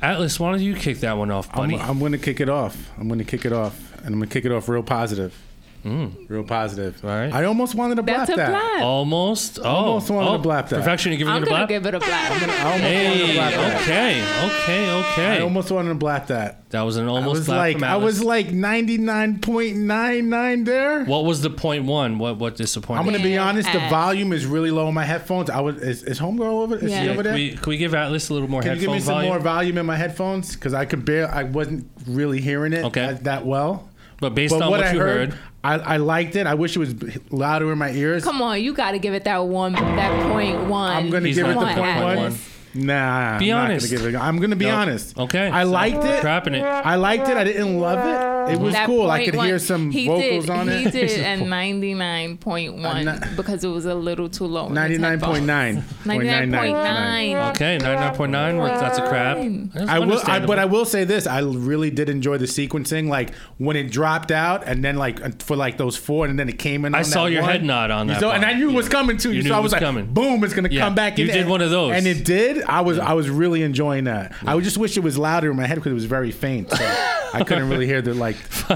Atlas. 0.00 0.40
Why 0.40 0.50
don't 0.50 0.62
you 0.62 0.74
kick 0.74 1.00
that 1.00 1.18
one 1.18 1.30
off, 1.30 1.50
I'm. 1.52 1.74
I'm 1.74 1.98
going 1.98 2.12
to 2.12 2.18
kick 2.18 2.40
it 2.40 2.48
off. 2.48 2.90
I'm 2.96 3.06
going 3.06 3.18
to 3.18 3.24
kick 3.26 3.44
it 3.44 3.52
off, 3.52 3.94
and 3.98 4.06
I'm 4.06 4.14
going 4.14 4.30
to 4.30 4.32
kick 4.32 4.46
it 4.46 4.50
off 4.50 4.66
real 4.66 4.82
positive. 4.82 5.38
Real 5.84 6.44
positive. 6.44 6.96
Mm. 7.00 7.04
All 7.04 7.10
right. 7.10 7.32
I 7.32 7.44
almost 7.44 7.74
wanted 7.74 7.96
to 7.96 8.02
blap 8.02 8.26
That's 8.26 8.30
a 8.30 8.36
that. 8.36 8.52
blap. 8.54 8.80
Almost. 8.82 9.58
Oh, 9.60 9.64
Almost 9.64 10.10
wanted 10.10 10.28
oh, 10.30 10.38
to 10.42 10.48
blap 10.48 10.68
that. 10.70 10.78
Perfection. 10.80 11.12
You 11.12 11.18
giving 11.18 11.32
I'm 11.34 11.42
it 11.42 11.46
a 11.46 11.50
gonna 11.50 11.64
blap? 11.64 11.68
give 11.68 11.84
it 11.86 11.94
a 11.94 12.00
blap. 12.00 12.30
I 12.30 12.30
almost 12.30 12.64
wanted 12.64 12.78
to 12.80 12.82
Hey, 12.82 13.36
blap 13.36 13.86
that. 13.86 14.62
okay, 14.62 14.90
okay, 15.12 15.36
I 15.38 15.40
almost 15.40 15.70
wanted 15.70 15.98
to 15.98 16.04
blap 16.06 16.26
that. 16.28 16.70
that 16.70 16.82
was 16.82 16.96
an 16.96 17.04
I 17.06 17.10
almost 17.10 17.40
was 17.40 17.48
blap 17.48 17.56
like, 17.56 17.76
from 17.76 17.84
I 17.84 17.88
Atlas. 17.92 18.04
was 18.04 18.22
like 18.24 18.48
99.99 18.48 20.64
there. 20.64 21.04
What 21.04 21.24
was 21.24 21.42
the 21.42 21.50
point 21.50 21.84
one? 21.84 22.18
What 22.18 22.38
what 22.38 22.56
disappointed? 22.56 23.00
I'm 23.00 23.06
gonna 23.06 23.22
be 23.22 23.36
honest. 23.38 23.70
The 23.72 23.78
volume 23.90 24.32
is 24.32 24.46
really 24.46 24.70
low 24.70 24.86
on 24.86 24.94
my 24.94 25.04
headphones. 25.04 25.50
I 25.50 25.60
was 25.60 25.76
is, 25.76 26.02
is 26.04 26.18
homegirl 26.18 26.62
over? 26.62 26.76
Is 26.76 26.82
she 26.82 26.88
Yeah. 26.90 27.02
over 27.10 27.14
Can 27.16 27.24
there? 27.24 27.34
we, 27.34 27.50
can 27.56 27.68
we 27.70 27.76
give 27.76 27.94
Atlas 27.94 28.28
a 28.30 28.34
little 28.34 28.48
more 28.48 28.62
Can 28.62 28.74
you 28.74 28.80
give 28.80 28.90
headphone 28.90 28.94
me 28.96 29.00
some 29.00 29.14
volume? 29.14 29.30
more 29.32 29.38
volume 29.40 29.78
in 29.78 29.86
my 29.86 29.96
headphones? 29.96 30.54
Because 30.54 30.74
I 30.74 30.84
could 30.84 31.04
bear. 31.04 31.32
I 31.32 31.44
wasn't 31.44 31.88
really 32.06 32.40
hearing 32.40 32.72
it 32.72 32.84
Okay. 32.86 33.06
that, 33.06 33.24
that 33.24 33.46
well. 33.46 33.88
but 34.20 34.34
based 34.34 34.52
But 34.54 34.62
on 34.62 34.70
what, 34.70 34.80
what, 34.80 34.88
I 34.88 34.92
you 34.92 34.98
heard, 35.00 35.30
heard, 35.34 35.38
I, 35.64 35.94
I 35.94 35.96
liked 35.96 36.36
it. 36.36 36.46
I 36.46 36.54
wish 36.54 36.76
it 36.76 36.78
was 36.78 36.94
louder 37.32 37.72
in 37.72 37.78
my 37.78 37.90
ears. 37.90 38.22
Come 38.22 38.42
on, 38.42 38.62
you 38.62 38.74
got 38.74 38.92
to 38.92 38.98
give 38.98 39.14
it 39.14 39.24
that 39.24 39.38
one, 39.46 39.72
that 39.72 40.30
point 40.32 40.68
one. 40.68 40.92
I'm 40.96 41.10
gonna 41.10 41.26
He's 41.26 41.36
give 41.36 41.46
it 41.46 41.54
the 41.54 41.60
the 41.60 41.64
point 41.64 41.76
point 41.78 42.02
one. 42.04 42.16
one. 42.18 42.36
Nah, 42.76 43.38
Be 43.38 43.52
I'm 43.52 43.58
not 43.58 43.70
honest. 43.70 43.90
gonna 43.90 44.02
give 44.02 44.14
it. 44.14 44.18
I'm 44.18 44.38
gonna 44.40 44.56
be 44.56 44.64
Nope. 44.64 44.74
honest. 44.74 45.16
Okay, 45.18 45.46
I 45.48 45.62
so 45.64 45.70
liked 45.70 46.04
it. 46.04 46.22
Crapping 46.24 46.54
it. 46.56 46.62
I 46.64 46.96
liked 46.96 47.28
it. 47.28 47.36
I 47.36 47.44
didn't 47.44 47.78
love 47.78 47.98
it. 48.00 48.33
It 48.50 48.60
was 48.60 48.74
That 48.74 48.86
cool. 48.86 49.10
I 49.10 49.24
could 49.24 49.34
one- 49.36 49.46
hear 49.46 49.58
some 49.58 49.90
he 49.90 50.06
vocals 50.06 50.46
did, 50.46 50.50
on 50.50 50.68
He 50.68 50.84
it. 50.84 50.92
did 50.92 51.20
at 51.24 51.38
99.1 51.40 53.04
not- 53.04 53.36
because 53.36 53.64
it 53.64 53.68
was 53.68 53.84
a 53.86 53.94
little 53.94 54.28
too 54.28 54.46
low. 54.46 54.68
Ninety 54.68 54.98
nine 54.98 55.20
point 55.20 55.44
nine. 55.44 55.84
Ninety 56.04 56.26
nine 56.26 56.52
point 56.52 56.72
nine. 56.72 57.36
Okay, 57.50 57.78
99.9. 57.78 58.80
That's 58.80 58.98
a 58.98 59.06
crap. 59.08 59.38
That's 59.74 59.90
I 59.90 59.98
will, 59.98 60.18
I, 60.26 60.44
but 60.44 60.58
I 60.58 60.64
will 60.64 60.84
say 60.84 61.04
this: 61.04 61.26
I 61.26 61.40
really 61.40 61.90
did 61.90 62.08
enjoy 62.08 62.38
the 62.38 62.46
sequencing. 62.46 63.08
Like 63.08 63.34
when 63.58 63.76
it 63.76 63.90
dropped 63.90 64.30
out, 64.30 64.64
and 64.66 64.84
then 64.84 64.96
like 64.96 65.20
uh, 65.24 65.30
for 65.40 65.56
like 65.56 65.76
those 65.78 65.96
four, 65.96 66.26
and 66.26 66.38
then 66.38 66.48
it 66.48 66.58
came 66.58 66.84
in. 66.84 66.94
I 66.94 67.02
saw 67.02 67.24
that 67.24 67.32
your 67.32 67.42
one. 67.42 67.50
head 67.50 67.64
nod 67.64 67.90
on 67.90 68.06
that 68.08 68.20
saw- 68.20 68.32
and 68.32 68.44
I 68.44 68.48
part. 68.48 68.58
knew 68.58 68.70
it 68.70 68.74
was 68.74 68.88
coming 68.88 69.16
too. 69.16 69.30
You 69.30 69.36
You 69.38 69.42
knew 69.44 69.48
so 69.50 69.54
I 69.54 69.58
was 69.58 69.64
was 69.64 69.72
like, 69.72 69.82
coming. 69.82 70.06
boom, 70.12 70.42
it's 70.44 70.54
gonna 70.54 70.68
Yeah, 70.70 70.82
come 70.82 70.94
back. 70.94 71.18
In. 71.18 71.26
You 71.26 71.32
in 71.32 71.38
did 71.38 71.48
one 71.48 71.60
of 71.60 71.70
those. 71.70 71.94
and 71.94 72.06
it 72.06 72.24
did. 72.24 72.62
I 72.64 72.80
was 72.82 72.98
I 72.98 73.12
was 73.14 73.28
really 73.30 73.62
enjoying 73.62 74.04
that. 74.04 74.32
I 74.46 74.58
just 74.60 74.78
wish 74.78 74.96
it 74.96 75.00
was 75.00 75.16
louder 75.18 75.50
in 75.50 75.56
my 75.56 75.66
head 75.66 75.76
because 75.76 75.90
it 75.92 75.94
was 75.94 76.04
very 76.04 76.30
faint. 76.30 76.70
So 76.70 76.76
I 77.34 77.42
couldn't 77.44 77.68
really 77.68 77.86
hear 77.86 78.02
the 78.02 78.14
like 78.14 78.33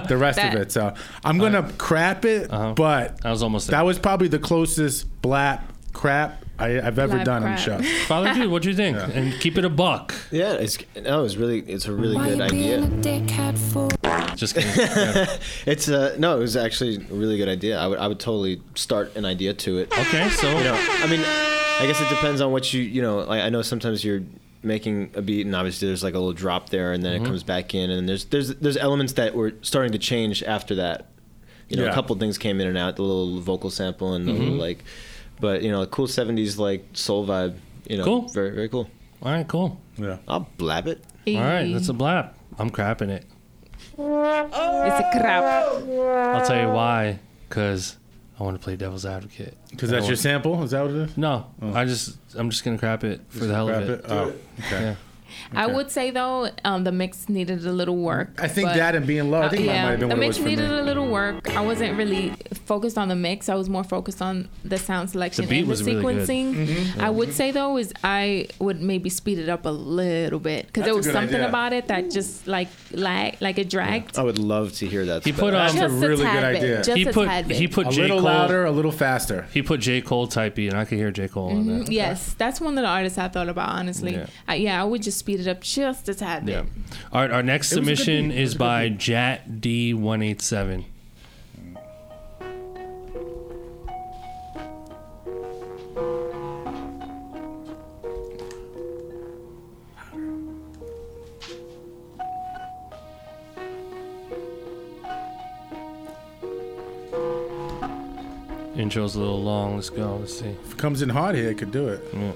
the 0.09 0.17
rest 0.17 0.37
That- 0.43 0.55
of 0.55 0.61
it. 0.63 0.73
So 0.73 0.95
I'm 1.25 1.39
gonna 1.39 1.71
crap 1.79 2.25
it, 2.25 2.51
Uh-huh. 2.53 2.75
but 2.75 3.25
I 3.25 3.31
was 3.31 3.43
almost 3.43 3.69
there. 3.69 3.79
that 3.79 3.85
was 3.85 3.99
probably 3.99 4.29
the 4.29 4.39
closest 4.39 5.07
blap 5.23 5.63
crap 5.93 6.45
I, 6.61 6.81
I've 6.81 6.99
ever 6.99 7.19
Blap 7.19 7.25
done 7.25 7.45
on 7.45 7.51
the 7.53 7.57
show. 7.57 7.81
Father 8.07 8.35
dude, 8.35 8.51
what 8.51 8.63
do 8.63 8.69
you 8.71 8.75
think? 8.75 8.97
And 9.15 9.33
keep 9.41 9.57
it 9.59 9.65
a 9.65 9.69
buck. 9.71 10.13
Yeah, 10.33 10.55
it's 10.55 10.77
no, 11.01 11.25
it's 11.25 11.37
really 11.37 11.61
it's 11.61 11.87
a 11.87 11.93
really 11.93 12.17
Why 12.17 12.29
good 12.31 12.39
you 12.39 12.43
a 12.43 12.47
idea. 12.47 13.57
for? 13.73 13.89
Just 14.35 14.55
kidding. 14.57 14.71
Yeah. 14.77 15.37
It's 15.67 15.89
uh 15.89 16.17
no, 16.19 16.37
it 16.37 16.41
was 16.41 16.57
actually 16.57 16.97
a 16.97 17.15
really 17.15 17.37
good 17.39 17.49
idea. 17.49 17.79
I 17.79 17.87
would 17.87 17.99
I 17.99 18.07
would 18.09 18.19
totally 18.21 18.61
start 18.75 19.15
an 19.17 19.25
idea 19.25 19.55
to 19.55 19.79
it. 19.79 19.93
Okay, 19.93 20.29
so 20.31 20.49
You 20.49 20.65
know, 20.65 20.75
I 20.77 21.07
mean, 21.09 21.21
I 21.21 21.87
guess 21.87 22.01
it 22.01 22.09
depends 22.09 22.41
on 22.41 22.51
what 22.53 22.73
you 22.75 22.83
you 22.83 23.03
know. 23.03 23.19
Like 23.19 23.43
I 23.43 23.49
know 23.51 23.63
sometimes 23.63 24.05
you're 24.05 24.23
making 24.63 25.11
a 25.15 25.23
beat 25.23 25.47
and 25.47 25.55
obviously 25.55 25.87
there's 25.89 26.03
like 26.03 26.15
a 26.15 26.19
little 26.19 26.33
drop 26.33 26.69
there 26.71 26.93
and 26.93 27.03
then 27.05 27.15
Mm-hmm. 27.15 27.25
it 27.25 27.29
comes 27.29 27.43
back 27.45 27.75
in 27.75 27.91
and 27.91 28.09
there's 28.09 28.25
there's 28.27 28.55
there's 28.57 28.77
elements 28.77 29.13
that 29.15 29.35
were 29.35 29.53
starting 29.63 29.93
to 29.93 29.99
change 29.99 30.43
after 30.43 30.75
that. 30.77 31.07
You 31.69 31.77
know, 31.77 31.85
Yeah. 31.85 31.91
a 31.91 31.95
couple 31.95 32.17
things 32.17 32.39
came 32.39 32.61
in 32.61 32.67
and 32.67 32.77
out, 32.79 32.97
the 32.97 33.03
little 33.03 33.41
vocal 33.41 33.71
sample 33.71 34.15
and 34.15 34.27
the 34.27 34.33
Mm-hmm. 34.33 34.41
little 34.43 34.57
like, 34.59 34.85
but 35.41 35.63
you 35.63 35.71
know, 35.71 35.83
a 35.83 35.87
cool 35.87 36.07
'70s 36.07 36.59
like 36.59 36.85
soul 36.95 37.27
vibe. 37.27 37.57
You 37.89 37.99
know, 37.99 38.05
Cool. 38.05 38.29
very 38.29 38.51
very 38.55 38.69
cool. 38.69 38.89
all 39.23 39.33
right, 39.33 39.47
cool. 39.47 39.79
Yeah. 39.97 40.19
I'll 40.27 40.49
blap 40.59 40.87
it. 40.87 41.05
All 41.29 41.35
right, 41.43 41.71
that's 41.73 41.89
a 41.91 41.93
blap 41.95 42.31
I'm 42.59 42.71
crapping 42.71 43.11
it. 43.11 43.27
It's 43.97 45.01
a 45.01 45.11
crap. 45.21 45.45
I'll 45.45 46.47
tell 46.47 46.61
you 46.61 46.69
why. 46.73 47.19
Because 47.49 47.98
I 48.39 48.45
want 48.45 48.57
to 48.57 48.63
play 48.63 48.77
devil's 48.77 49.05
advocate. 49.05 49.57
Because 49.71 49.91
that's 49.91 50.07
your 50.07 50.17
sample. 50.17 50.63
Is 50.63 50.71
that 50.71 50.83
what 50.83 50.91
it 50.93 50.97
is? 50.97 51.17
No, 51.19 51.47
oh. 51.61 51.75
I 51.75 51.85
just 51.85 52.17
I'm 52.37 52.51
just 52.51 52.65
gonna 52.65 52.79
crap 52.79 53.05
it 53.05 53.21
for 53.29 53.47
the 53.47 53.55
hell 53.55 53.67
Crap 53.67 53.83
of 53.83 53.91
it. 53.91 54.05
Oh, 54.09 54.33
okay. 54.61 54.83
Yeah. 54.83 54.95
I 55.55 55.67
would 55.67 55.91
say 55.91 56.11
though, 56.11 56.51
um, 56.65 56.85
the 56.85 56.93
mix 56.93 57.29
needed 57.29 57.65
a 57.67 57.73
little 57.73 57.97
work. 57.97 58.39
I 58.41 58.49
think 58.49 58.69
that 58.69 58.95
and 58.95 59.07
being 59.07 59.31
low. 59.31 59.43
I 59.43 59.47
Uh, 59.47 59.51
think 59.51 59.67
that 59.67 59.75
yeah, 59.75 59.83
might 59.85 59.91
have 59.91 60.01
been 60.01 60.09
the 60.09 60.15
what 60.17 60.23
it 60.23 60.27
mix 60.27 60.39
was 60.39 60.47
needed 60.47 60.71
a 60.71 60.83
little 60.83 61.07
work. 61.09 61.57
I 61.57 61.61
wasn't 61.61 61.97
really 61.97 62.33
focused 62.65 62.99
on 62.99 63.09
the 63.09 63.17
mix. 63.17 63.49
I 63.49 63.55
was 63.55 63.69
more 63.69 63.85
focused 63.85 64.21
on 64.23 64.49
the 64.65 64.79
sound 64.79 65.11
selection 65.11 65.45
The 65.45 65.51
beat 65.51 65.59
and 65.61 65.67
the 65.67 65.71
was 65.71 65.83
really 65.85 66.03
good. 66.03 66.29
sequencing. 66.29 66.55
Mm-hmm. 66.67 67.01
I 67.01 67.11
would 67.11 67.33
say 67.33 67.51
though 67.51 67.77
is 67.79 67.93
I 68.05 68.47
would 68.59 68.81
maybe 68.81 69.09
speed 69.11 69.39
it 69.39 69.49
up 69.49 69.65
a 69.67 69.71
little 69.71 70.39
bit 70.41 70.67
because 70.67 70.85
there 70.85 70.95
was 70.95 71.07
something 71.07 71.35
idea. 71.37 71.49
about 71.49 71.73
it 71.73 71.89
that 71.89 72.11
just 72.11 72.47
like 72.47 72.69
lag, 72.93 73.37
like 73.41 73.59
it 73.59 73.69
dragged. 73.71 74.19
I 74.19 74.23
would 74.23 74.39
love 74.39 74.73
to 74.75 74.87
hear 74.87 75.05
that. 75.07 75.25
He 75.25 75.33
stuff. 75.33 75.41
put 75.41 75.55
um, 75.55 75.67
a 75.67 75.73
Just 75.73 75.83
a, 75.83 75.89
really 75.89 76.25
good 76.25 76.33
bit. 76.33 76.45
idea. 76.45 76.77
Just 76.83 76.97
he 76.97 77.03
a 77.05 77.13
put 77.13 77.27
tad 77.29 77.49
bit. 77.49 77.57
he 77.57 77.69
put 77.69 77.87
A 77.89 77.91
J 77.91 78.03
little 78.03 78.19
Cole 78.19 78.25
louder, 78.27 78.65
a 78.65 78.71
little 78.71 78.93
faster. 78.93 79.47
he 79.53 79.63
put 79.63 79.81
J 79.81 80.01
Cole 80.01 80.27
type 80.27 80.55
beat, 80.57 80.69
and 80.69 80.79
I 80.79 80.85
could 80.85 80.99
hear 80.99 81.11
J 81.11 81.29
Cole 81.29 81.51
on 81.51 81.65
Mhm, 81.65 81.87
that. 81.87 81.93
Yes, 81.93 82.35
that's 82.39 82.61
one 82.61 82.77
of 82.79 82.83
the 82.83 82.89
artists 82.89 83.19
I 83.19 83.29
thought 83.29 83.49
about 83.49 83.69
honestly. 83.71 84.13
Yeah. 84.15 84.27
I, 84.47 84.55
yeah, 84.57 84.81
I 84.81 84.85
would 84.85 85.03
just 85.03 85.18
speed 85.19 85.41
it 85.41 85.49
up 85.49 85.61
just 85.61 86.09
a 86.09 86.15
tad 86.15 86.47
bit. 86.47 86.53
Yeah. 86.53 86.65
Our, 87.13 87.31
our 87.33 87.43
next 87.43 87.73
It 87.73 87.81
was 87.81 87.89
a 87.89 87.91
good 87.91 87.99
submission 87.99 88.29
beat. 88.29 88.37
It 88.37 88.41
was 88.41 88.53
is 88.53 88.59
by 88.59 88.89
beat. 88.89 88.99
Jat 88.99 89.51
D187. 89.51 90.85
Intro's 108.77 109.17
a 109.17 109.21
little 109.21 109.43
long. 109.43 109.75
Let's 109.75 109.91
go. 109.91 110.17
Let's 110.17 110.39
see. 110.39 110.47
If 110.47 110.73
it 110.73 110.79
comes 110.79 111.03
in 111.03 111.09
hard 111.09 111.35
here, 111.35 111.51
it 111.51 111.59
could 111.59 111.73
do 111.73 111.89
it. 111.89 112.01
Yeah. 112.15 112.33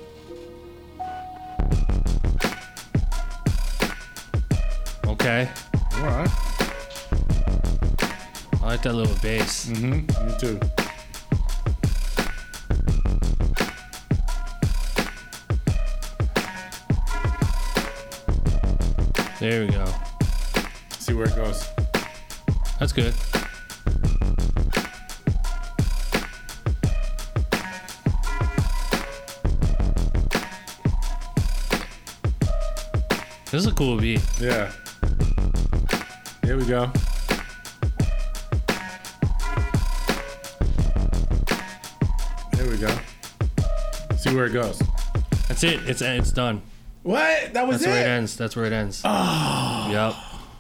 Okay. 5.23 5.49
All 5.99 6.03
right. 6.03 6.29
I 8.61 8.67
like 8.67 8.83
that 8.83 8.93
little 8.93 9.15
bass. 9.23 9.67
Mm-hmm. 9.67 10.27
Me 10.27 10.35
too. 10.37 10.59
There 19.39 19.65
we 19.65 19.69
go. 19.69 19.87
See 20.99 21.15
where 21.15 21.27
it 21.27 21.37
goes. 21.37 21.69
That's 22.81 22.93
good. 22.93 23.15
This 33.53 33.61
is 33.61 33.67
a 33.69 33.73
cool 33.73 33.99
beat. 33.99 34.21
Yeah. 34.41 34.73
Here 36.45 36.57
we 36.57 36.65
go. 36.67 36.91
There 42.53 42.69
we 42.71 42.77
go. 42.77 42.95
See 44.17 44.35
where 44.35 44.47
it 44.47 44.53
goes. 44.53 44.81
That's 45.49 45.65
it. 45.65 45.81
It's 45.89 46.03
it's 46.03 46.33
done. 46.33 46.63
What? 47.03 47.53
That 47.55 47.67
was 47.67 47.83
it. 47.83 47.87
That's 47.87 47.87
where 47.87 47.97
it 47.97 48.07
it. 48.07 48.11
ends. 48.11 48.37
That's 48.37 48.57
where 48.57 48.65
it 48.67 48.73
ends. 48.73 49.03
Ah. 49.05 49.89
Oh. 49.89 49.93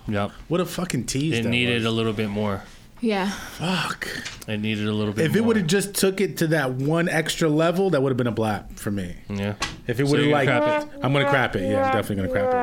Yep. 0.09 0.15
Yep. 0.15 0.31
What 0.49 0.61
a 0.61 0.65
fucking 0.67 1.05
tease. 1.07 1.39
It 1.39 1.43
that 1.45 1.49
needed 1.49 1.75
was. 1.77 1.85
a 1.85 1.91
little 1.91 2.13
bit 2.13 2.29
more. 2.29 2.63
Yeah. 3.01 3.31
fuck. 3.31 4.07
It 4.47 4.59
needed 4.59 4.87
a 4.87 4.93
little 4.93 5.13
bit. 5.13 5.25
If 5.27 5.35
it 5.35 5.41
more. 5.41 5.49
would 5.49 5.57
have 5.57 5.67
just 5.67 5.95
took 5.95 6.21
it 6.21 6.37
to 6.39 6.47
that 6.49 6.73
one 6.73 7.09
extra 7.09 7.49
level, 7.49 7.91
that 7.91 8.03
would 8.03 8.11
have 8.11 8.17
been 8.17 8.27
a 8.29 8.33
blap 8.33 8.79
for 8.79 8.91
me. 8.93 9.17
yeah. 9.29 9.55
If 9.89 9.99
it 9.99 10.05
would 10.07 10.19
have 10.21 10.29
you're 10.29 10.33
like, 10.37 10.49
gonna 10.49 10.89
I'm 11.03 11.13
gonna 11.13 11.29
crap 11.29 11.57
it. 11.57 11.69
Yeah, 11.69 11.85
I'm 11.85 11.93
definitely 11.93 12.29
gonna 12.29 12.29
crap 12.29 12.47
it. 12.55 12.57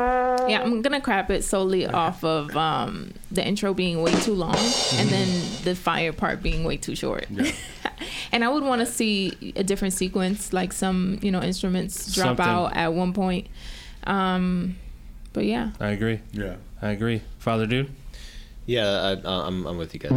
Yeah, 0.50 0.62
I'm 0.62 0.82
gonna 0.82 1.02
crap 1.02 1.30
it 1.30 1.43
solely 1.43 1.86
off 1.86 2.24
of 2.24 2.56
um, 2.56 3.14
the 3.32 3.45
intro 3.45 3.74
being 3.74 4.02
way 4.02 4.14
too 4.14 4.34
long 4.34 4.56
and 4.93 5.10
then 5.10 5.28
the 5.64 5.76
fire 5.76 6.14
part 6.14 6.41
being 6.41 6.64
way 6.64 6.78
too 6.78 6.95
short. 6.95 7.28
and 8.32 8.43
I 8.43 8.50
would 8.50 8.64
want 8.64 8.80
to 8.82 8.86
see 8.86 9.54
a 9.56 9.64
different 9.64 9.93
sequence, 9.93 10.54
like 10.54 10.74
some 10.74 11.20
you 11.22 11.32
know 11.32 11.41
instruments 11.41 12.14
drop 12.14 12.38
Something. 12.38 12.45
out 12.45 12.76
at 12.76 12.93
one 12.93 13.14
point. 13.14 13.47
Um, 14.06 14.78
but 15.34 15.45
yeah, 15.45 15.72
I 15.80 15.89
agree. 15.89 16.22
Yeah. 16.32 16.56
I 16.82 16.91
agree. 16.91 17.22
Father 17.39 17.66
dude. 17.66 17.89
Yeah, 18.66 18.88
I, 18.88 19.12
uh, 19.14 19.47
I'm 19.47 19.66
I'm 19.66 19.78
with 19.78 19.93
you 19.93 20.00
guys. 20.00 20.12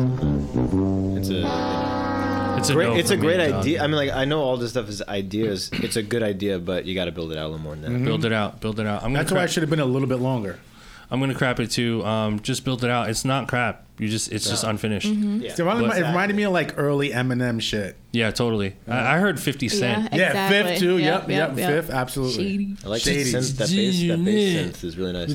It's 1.18 1.30
a 1.30 1.34
you 1.34 1.40
know, 1.42 2.11
It's 2.62 2.70
a 2.70 2.74
great 2.74 2.88
no 2.88 2.94
it's 2.94 3.08
for 3.10 3.14
a 3.14 3.18
great 3.18 3.36
dog. 3.38 3.60
idea. 3.60 3.82
I 3.82 3.86
mean, 3.86 3.96
like 3.96 4.10
I 4.10 4.24
know 4.24 4.40
all 4.40 4.56
this 4.56 4.70
stuff 4.70 4.88
is 4.88 5.02
ideas. 5.02 5.68
It's 5.72 5.96
a 5.96 6.02
good 6.02 6.22
idea, 6.22 6.58
but 6.58 6.84
you 6.86 6.94
got 6.94 7.06
to 7.06 7.12
build 7.12 7.32
it 7.32 7.38
out 7.38 7.44
a 7.46 7.48
little 7.48 7.58
more 7.58 7.74
than 7.76 7.92
that. 8.02 8.04
Build 8.04 8.24
it 8.24 8.32
out. 8.32 8.60
Build 8.60 8.78
it 8.80 8.86
out. 8.86 9.02
I'm 9.02 9.12
gonna 9.12 9.18
That's 9.24 9.32
why 9.32 9.38
I 9.38 9.40
crap- 9.42 9.50
should 9.50 9.62
have 9.64 9.70
been 9.70 9.80
a 9.80 9.84
little 9.84 10.08
bit 10.08 10.18
longer. 10.20 10.58
I'm 11.10 11.20
gonna 11.20 11.34
crap 11.34 11.60
it 11.60 11.70
too. 11.70 12.02
Um, 12.06 12.40
just 12.40 12.64
build 12.64 12.82
it 12.84 12.90
out. 12.90 13.10
It's 13.10 13.24
not 13.24 13.46
crap. 13.46 13.84
You 13.98 14.08
just 14.08 14.32
it's 14.32 14.48
just 14.48 14.64
unfinished. 14.64 15.06
Yeah. 15.06 15.52
So 15.54 15.64
it 15.64 15.66
reminded, 15.68 15.88
But- 15.90 15.98
it 15.98 16.06
reminded 16.06 16.36
me 16.36 16.42
of 16.44 16.52
like 16.52 16.78
early 16.78 17.10
Eminem 17.10 17.60
shit. 17.60 17.96
Yeah, 18.12 18.30
totally. 18.30 18.76
I, 18.88 19.16
I 19.16 19.18
heard 19.18 19.38
50 19.38 19.68
Cent. 19.68 20.08
Yeah, 20.14 20.28
Exactly. 20.28 20.56
fifth 20.72 20.78
too. 20.80 20.96
Yep, 20.98 21.20
Yep, 21.22 21.28
yep, 21.28 21.48
yep, 21.50 21.58
yep. 21.58 21.68
fifth, 21.84 21.90
absolutely. 21.90 22.44
Shady. 22.44 22.76
I 22.84 22.88
like 22.88 23.02
that 23.02 23.10
Shady. 23.10 23.30
synth. 23.32 23.56
That 23.58 23.68
bass, 23.68 24.00
that 24.08 24.24
bass 24.24 24.78
synth 24.78 24.84
is 24.84 24.96
really 24.96 25.12
nice 25.12 25.28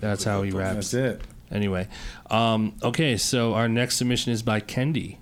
That's 0.00 0.24
how 0.24 0.42
he 0.42 0.50
raps. 0.50 0.90
That's 0.90 0.94
it. 0.94 1.20
Anyway, 1.50 1.88
um, 2.30 2.74
okay, 2.82 3.16
so 3.16 3.54
our 3.54 3.68
next 3.68 3.96
submission 3.96 4.32
is 4.32 4.42
by 4.42 4.60
Kendi. 4.60 5.16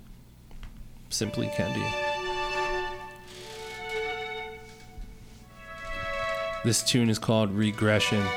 Simply 1.09 1.47
Kendi. 1.49 1.93
This 6.65 6.83
tune 6.83 7.09
is 7.09 7.19
called 7.19 7.53
Regression. 7.53 8.25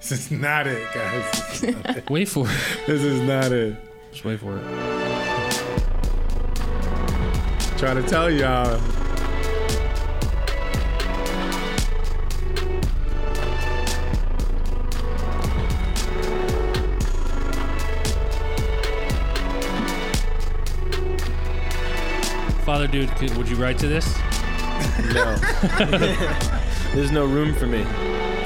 This 0.00 0.12
is 0.12 0.30
not 0.32 0.66
it, 0.66 0.92
guys. 0.92 1.62
Not 1.62 1.96
it. 1.98 2.10
Wait 2.10 2.28
for 2.28 2.44
it. 2.44 2.86
This 2.88 3.00
is 3.00 3.20
not 3.20 3.52
it. 3.52 3.76
Just 4.10 4.24
wait 4.24 4.40
for 4.40 4.56
it. 4.56 4.62
Trying 7.78 8.02
to 8.02 8.08
tell 8.08 8.28
y'all. 8.28 8.80
Dude, 22.90 23.10
could, 23.16 23.36
would 23.36 23.48
you 23.48 23.56
write 23.56 23.78
to 23.78 23.86
this? 23.86 24.16
No. 25.14 25.36
There's 26.94 27.12
no 27.12 27.24
room 27.26 27.54
for 27.54 27.66
me. 27.66 27.82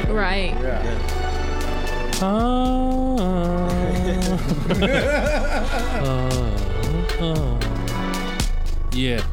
Right. 0.08 0.54
yeah. 0.60 1.20
Oh, 2.20 3.16
oh, 6.04 7.06
oh. 7.20 7.58
Yeah. 8.92 9.24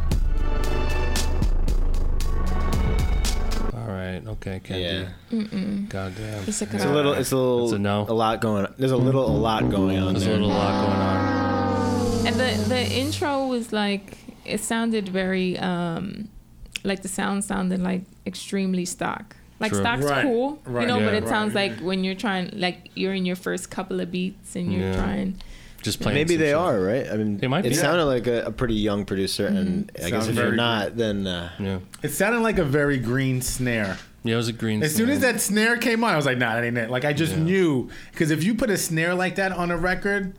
All 3.73 3.87
right. 3.87 4.21
Okay, 4.27 4.61
Kendi. 4.63 4.81
Yeah. 5.31 5.87
Goddamn. 5.89 6.43
It's 6.47 6.61
a, 6.61 6.65
It's 6.65 6.83
a 6.83 6.89
little. 6.91 7.13
It's 7.13 7.31
a 7.31 7.37
little. 7.37 7.63
It's 7.65 7.73
a 7.73 7.79
no. 7.79 8.05
A 8.07 8.13
lot 8.13 8.41
going. 8.41 8.65
on. 8.65 8.73
There's 8.77 8.91
a 8.91 8.97
little. 8.97 9.25
A 9.25 9.37
lot 9.37 9.69
going 9.69 9.99
on 9.99 10.13
There's 10.13 10.25
a 10.25 10.31
little. 10.31 10.47
A 10.47 10.53
lot 10.53 10.85
going 10.85 10.99
on. 10.99 12.27
And 12.27 12.35
the 12.35 12.69
the 12.69 12.91
intro 12.91 13.47
was 13.47 13.73
like 13.73 14.17
it 14.45 14.59
sounded 14.61 15.07
very 15.09 15.57
um 15.59 16.29
like 16.83 17.01
the 17.01 17.07
sound 17.07 17.43
sounded 17.43 17.81
like 17.81 18.03
extremely 18.25 18.85
stock. 18.85 19.35
Like 19.59 19.71
True. 19.71 19.81
stock's 19.81 20.03
Right, 20.05 20.23
cool, 20.23 20.59
right, 20.65 20.81
you 20.81 20.87
know, 20.87 20.99
but 20.99 21.13
yeah. 21.13 21.19
it 21.19 21.27
sounds 21.27 21.53
like 21.53 21.79
when 21.79 22.03
you're 22.03 22.15
trying 22.15 22.49
like 22.53 22.89
you're 22.95 23.13
in 23.13 23.25
your 23.25 23.35
first 23.35 23.69
couple 23.69 23.99
of 23.99 24.09
beats 24.11 24.55
and 24.55 24.73
you're 24.73 24.81
Yeah. 24.89 24.95
trying 24.95 25.35
Just 25.83 25.99
playing. 26.01 26.15
Maybe 26.15 26.35
they 26.35 26.47
shit. 26.47 26.55
are 26.55 26.79
right. 26.79 27.07
I 27.11 27.15
mean, 27.17 27.37
They 27.37 27.47
might 27.47 27.65
It 27.65 27.69
be. 27.69 27.75
sounded 27.75 28.05
like 28.05 28.25
a, 28.27 28.45
a 28.45 28.51
pretty 28.51 28.73
young 28.75 29.05
producer, 29.05 29.45
and 29.47 29.91
I 30.03 30.09
guess 30.09 30.27
if 30.27 30.35
you're 30.35 30.51
not, 30.55 30.97
then 30.97 31.27
uh, 31.27 31.49
Yeah. 31.59 31.79
It 32.01 32.09
sounded 32.09 32.39
like 32.39 32.57
a 32.57 32.63
very 32.65 32.97
green 32.97 33.41
snare. 33.41 33.97
Yeah, 34.23 34.33
it 34.33 34.37
was 34.37 34.47
a 34.47 34.53
green. 34.53 34.81
As 34.83 34.95
soon 34.95 35.09
as 35.09 35.19
that 35.21 35.41
snare 35.41 35.77
came 35.77 36.03
on, 36.03 36.13
I 36.13 36.15
was 36.15 36.25
like, 36.27 36.37
nah, 36.37 36.53
that 36.53 36.63
ain't 36.63 36.77
it. 36.77 36.91
Like, 36.91 37.05
I 37.05 37.13
just 37.13 37.33
Yeah. 37.35 37.43
knew. 37.43 37.89
Because 38.11 38.29
if 38.29 38.43
you 38.43 38.53
put 38.53 38.69
a 38.69 38.77
snare 38.77 39.15
like 39.15 39.35
that 39.35 39.51
on 39.51 39.71
a 39.71 39.77
record, 39.77 40.33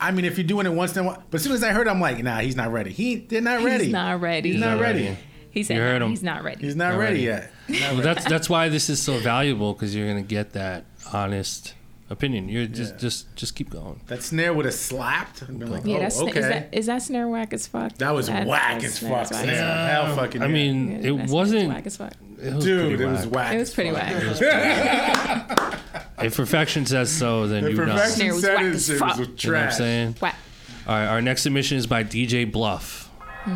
I 0.00 0.10
mean, 0.10 0.24
if 0.24 0.36
you're 0.36 0.46
doing 0.46 0.66
it 0.66 0.70
once 0.72 0.96
in 0.96 1.04
a 1.04 1.08
while, 1.08 1.22
but 1.30 1.36
as 1.36 1.44
soon 1.44 1.52
as 1.52 1.62
I 1.64 1.72
heard, 1.72 1.86
it, 1.86 1.90
I'm 1.90 2.00
like, 2.00 2.22
nah, 2.22 2.38
he's 2.40 2.56
not 2.56 2.70
ready. 2.70 2.92
He, 2.92 3.16
they're 3.16 3.40
not 3.40 3.64
ready. 3.64 3.84
he's 3.84 3.92
not 3.92 4.20
ready. 4.20 4.52
He's 4.52 4.60
not 4.60 4.74
not 4.76 4.80
ready. 4.82 5.04
ready. 5.04 5.18
He 5.50 5.62
said 5.62 5.76
You 5.76 5.82
heard 5.82 6.02
him. 6.02 6.10
he's 6.10 6.22
not 6.22 6.42
ready. 6.44 6.60
He's 6.66 6.76
not 6.76 6.92
Not 6.92 6.98
ready 6.98 7.26
ready. 7.26 7.48
yet. 7.70 7.92
Well, 7.94 8.02
that's 8.02 8.24
that's 8.26 8.50
why 8.50 8.68
this 8.68 8.90
is 8.90 9.00
so 9.00 9.18
valuable 9.18 9.72
because 9.72 9.94
you're 9.96 10.06
gonna 10.06 10.20
get 10.22 10.52
that 10.52 10.84
honest 11.14 11.72
opinion. 12.10 12.48
You're 12.48 12.66
just 12.66 12.94
Yeah. 12.94 12.98
just 13.00 13.36
just 13.36 13.54
keep 13.54 13.70
going. 13.70 14.00
That 14.06 14.22
snare 14.22 14.52
would 14.54 14.64
have 14.64 14.74
slapped. 14.74 15.42
And 15.42 15.58
been 15.58 15.70
like, 15.70 15.84
yeah, 15.84 15.96
oh, 15.96 16.00
that's 16.00 16.20
okay. 16.20 16.40
is 16.40 16.46
that 16.48 16.68
is 16.72 16.86
that 16.86 17.02
snare 17.02 17.28
whack 17.28 17.52
as 17.52 17.66
fuck? 17.66 17.92
That 17.98 18.14
was 18.14 18.26
That- 18.28 18.46
whack 18.46 18.82
as 18.84 18.98
fuck. 18.98 19.22
is 19.22 19.28
Snare. 19.28 19.40
as 19.52 19.58
fuck. 19.58 20.06
Hell 20.06 20.16
fucking 20.16 20.42
I 20.42 20.48
mean, 20.48 20.90
Yeah, 20.90 20.96
it 20.96 21.02
that 21.02 21.08
snare 21.12 21.24
is 21.24 21.30
wasn't. 21.32 21.68
whack 21.68 21.86
as 21.86 21.96
fuck. 21.96 22.12
It 22.42 22.54
was 22.54 22.64
dude, 22.64 22.88
pretty 22.98 23.04
it 23.04 23.06
was 23.06 23.26
whack. 23.26 23.34
whack. 23.34 23.54
It 23.54 23.58
was 23.58 23.68
as 23.70 23.74
pretty 23.74 23.90
fuck. 23.90 24.40
whack. 24.40 25.72
If 26.22 26.34
perfection 26.36 26.86
says 26.86 27.10
so, 27.12 27.46
then 27.46 27.62
The 27.64 27.70
you 27.72 27.76
know. 27.76 27.84
perfection 27.92 28.14
Snare 28.16 28.32
was 28.32 28.42
said 28.42 28.54
whack 28.54 28.64
it, 28.64 28.74
as 28.74 28.88
it 28.90 28.98
fuck. 28.98 29.08
was 29.18 29.18
You 29.44 29.52
know 29.52 29.58
what 29.58 29.66
I'm 29.66 29.72
saying? 29.72 30.16
Whack. 30.20 30.34
All 30.86 30.94
right, 30.94 31.06
our 31.08 31.20
next 31.20 31.42
submission 31.42 31.76
is 31.76 31.86
by 31.86 32.02
DJ 32.04 32.50
Bluff. 32.50 33.10
This 33.46 33.54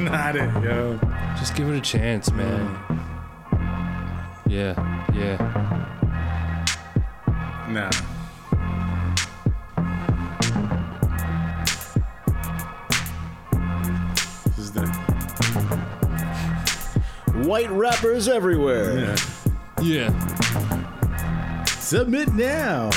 not 0.04 0.36
it, 0.36 0.50
yo. 0.62 0.98
Just 1.38 1.54
give 1.54 1.68
it 1.68 1.76
a 1.76 1.80
chance, 1.80 2.30
man. 2.32 2.78
Yeah, 4.48 4.74
yeah. 5.14 5.36
Nah. 7.68 7.90
This 14.46 14.58
is 14.58 14.72
the 14.72 14.86
white 17.46 17.70
rappers 17.70 18.26
everywhere. 18.28 19.14
Yeah. 19.82 21.64
Submit 21.66 22.32
now 22.34 22.90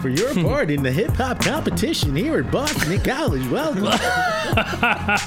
for 0.00 0.08
your 0.08 0.34
part 0.42 0.70
in 0.70 0.82
the 0.82 0.92
hip 0.92 1.12
hop 1.12 1.40
competition 1.40 2.16
here 2.16 2.38
at 2.38 2.50
Boston 2.50 3.00
College. 3.00 3.46
Welcome. 3.48 3.88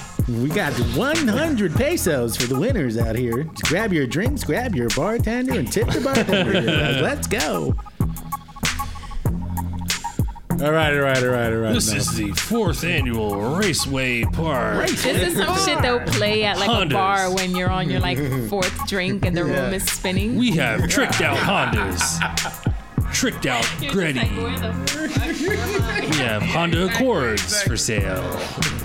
we 0.27 0.49
got 0.49 0.73
100 0.95 1.75
pesos 1.75 2.37
for 2.37 2.43
the 2.47 2.57
winners 2.57 2.97
out 2.97 3.15
here. 3.15 3.43
Just 3.43 3.65
grab 3.65 3.91
your 3.91 4.07
drinks, 4.07 4.43
grab 4.43 4.73
your 4.75 4.87
bartender, 4.95 5.53
and 5.59 5.71
tip 5.71 5.87
the 5.89 5.99
bartender. 6.01 6.61
Let's 7.01 7.27
go. 7.27 7.75
All 10.63 10.71
right, 10.71 10.93
all 10.93 11.01
right, 11.01 11.17
all 11.21 11.29
right, 11.29 11.51
all 11.51 11.59
right. 11.59 11.73
This 11.73 11.91
No. 11.91 11.97
is 11.97 12.13
the 12.15 12.31
fourth 12.31 12.85
annual 12.85 13.35
Raceway 13.57 14.23
Park. 14.23 14.87
This 14.87 15.05
is 15.05 15.35
some 15.35 15.57
shit 15.65 15.81
they'll 15.81 15.99
play 15.99 16.45
at 16.45 16.57
like 16.57 16.69
Hondas. 16.69 16.91
a 16.91 16.93
bar 16.93 17.33
when 17.35 17.53
you're 17.55 17.69
on 17.71 17.89
your 17.89 17.99
like 17.99 18.17
fourth 18.49 18.87
drink 18.87 19.25
and 19.25 19.35
the 19.35 19.43
room 19.43 19.73
is 19.73 19.83
spinning. 19.83 20.37
We 20.37 20.51
have 20.51 20.87
tricked 20.87 21.19
out 21.21 21.35
Hondas. 21.37 22.19
Tricked 23.11 23.45
out 23.45 23.67
Gretty. 23.89 24.19
We 24.19 26.15
have 26.17 26.41
Honda 26.43 26.85
Accords 26.85 27.61
for 27.63 27.75
sale. 27.75 28.21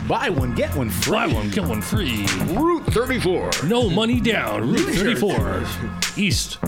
Buy 0.08 0.30
one, 0.30 0.54
get 0.54 0.74
one 0.74 0.90
free. 0.90 1.12
Buy 1.12 1.26
one, 1.26 1.50
get 1.50 1.64
one 1.64 1.82
free. 1.82 2.26
Route 2.54 2.84
34. 2.86 3.50
No 3.64 3.88
money 3.90 4.20
down. 4.20 4.72
Route 4.72 4.94
34. 4.94 5.64
East. 6.16 6.54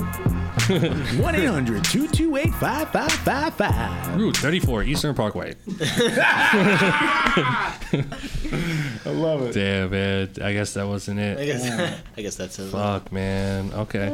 1 0.71 1.35
800 1.35 1.83
228 1.85 2.55
5555. 2.55 4.17
Route 4.17 4.37
34, 4.37 4.83
Eastern 4.85 5.15
Parkway. 5.17 5.55
I 9.05 9.11
love 9.11 9.43
it. 9.43 9.53
Damn, 9.55 9.93
it. 9.95 10.41
I 10.41 10.53
guess 10.53 10.75
that 10.75 10.87
wasn't 10.87 11.19
it. 11.21 11.39
I 11.39 11.43
it. 11.43 11.47
guess. 11.47 12.01
I 12.17 12.23
guess 12.23 12.37
that's 12.37 12.59
it. 12.59 12.71
Fuck, 12.71 13.11
man. 13.11 13.73
Okay. 13.73 14.09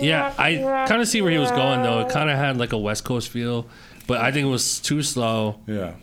Yeah, 0.00 0.34
I 0.38 0.86
kind 0.88 1.00
of 1.00 1.06
see 1.08 1.22
where 1.22 1.30
he 1.30 1.38
was 1.38 1.50
going, 1.50 1.82
though. 1.82 2.00
It 2.00 2.08
kind 2.08 2.30
of 2.30 2.36
had 2.36 2.56
like 2.56 2.72
a 2.72 2.78
West 2.78 3.04
Coast 3.04 3.28
feel, 3.28 3.66
but 4.06 4.20
I 4.20 4.32
think 4.32 4.46
it 4.46 4.50
was 4.50 4.80
too 4.80 5.02
slow, 5.02 5.60
Yeah. 5.66 5.94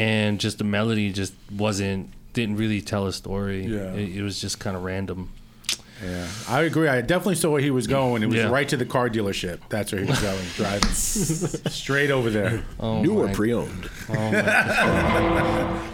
And 0.00 0.40
just 0.40 0.58
the 0.58 0.64
melody 0.64 1.12
just 1.12 1.34
wasn't, 1.56 2.10
didn't 2.32 2.56
really 2.56 2.80
tell 2.80 3.06
a 3.06 3.12
story. 3.12 3.66
Yeah. 3.66 3.92
It, 3.94 4.16
it 4.18 4.22
was 4.22 4.40
just 4.40 4.58
kind 4.60 4.76
of 4.76 4.82
random. 4.84 5.30
Yeah, 6.02 6.26
I 6.48 6.62
agree. 6.62 6.88
I 6.88 7.02
definitely 7.02 7.34
saw 7.34 7.50
where 7.50 7.60
he 7.60 7.70
was 7.70 7.86
going. 7.86 8.22
It 8.22 8.26
was 8.26 8.36
Yeah. 8.36 8.48
right 8.48 8.66
to 8.70 8.76
the 8.78 8.86
car 8.86 9.10
dealership. 9.10 9.58
That's 9.68 9.92
where 9.92 10.00
he 10.02 10.08
was 10.08 10.18
going, 10.22 10.42
driving 10.56 10.88
straight 10.88 12.10
over 12.10 12.30
there. 12.30 12.64
Oh, 12.78 13.02
New 13.02 13.18
or 13.20 13.28
pre-owned? 13.34 13.90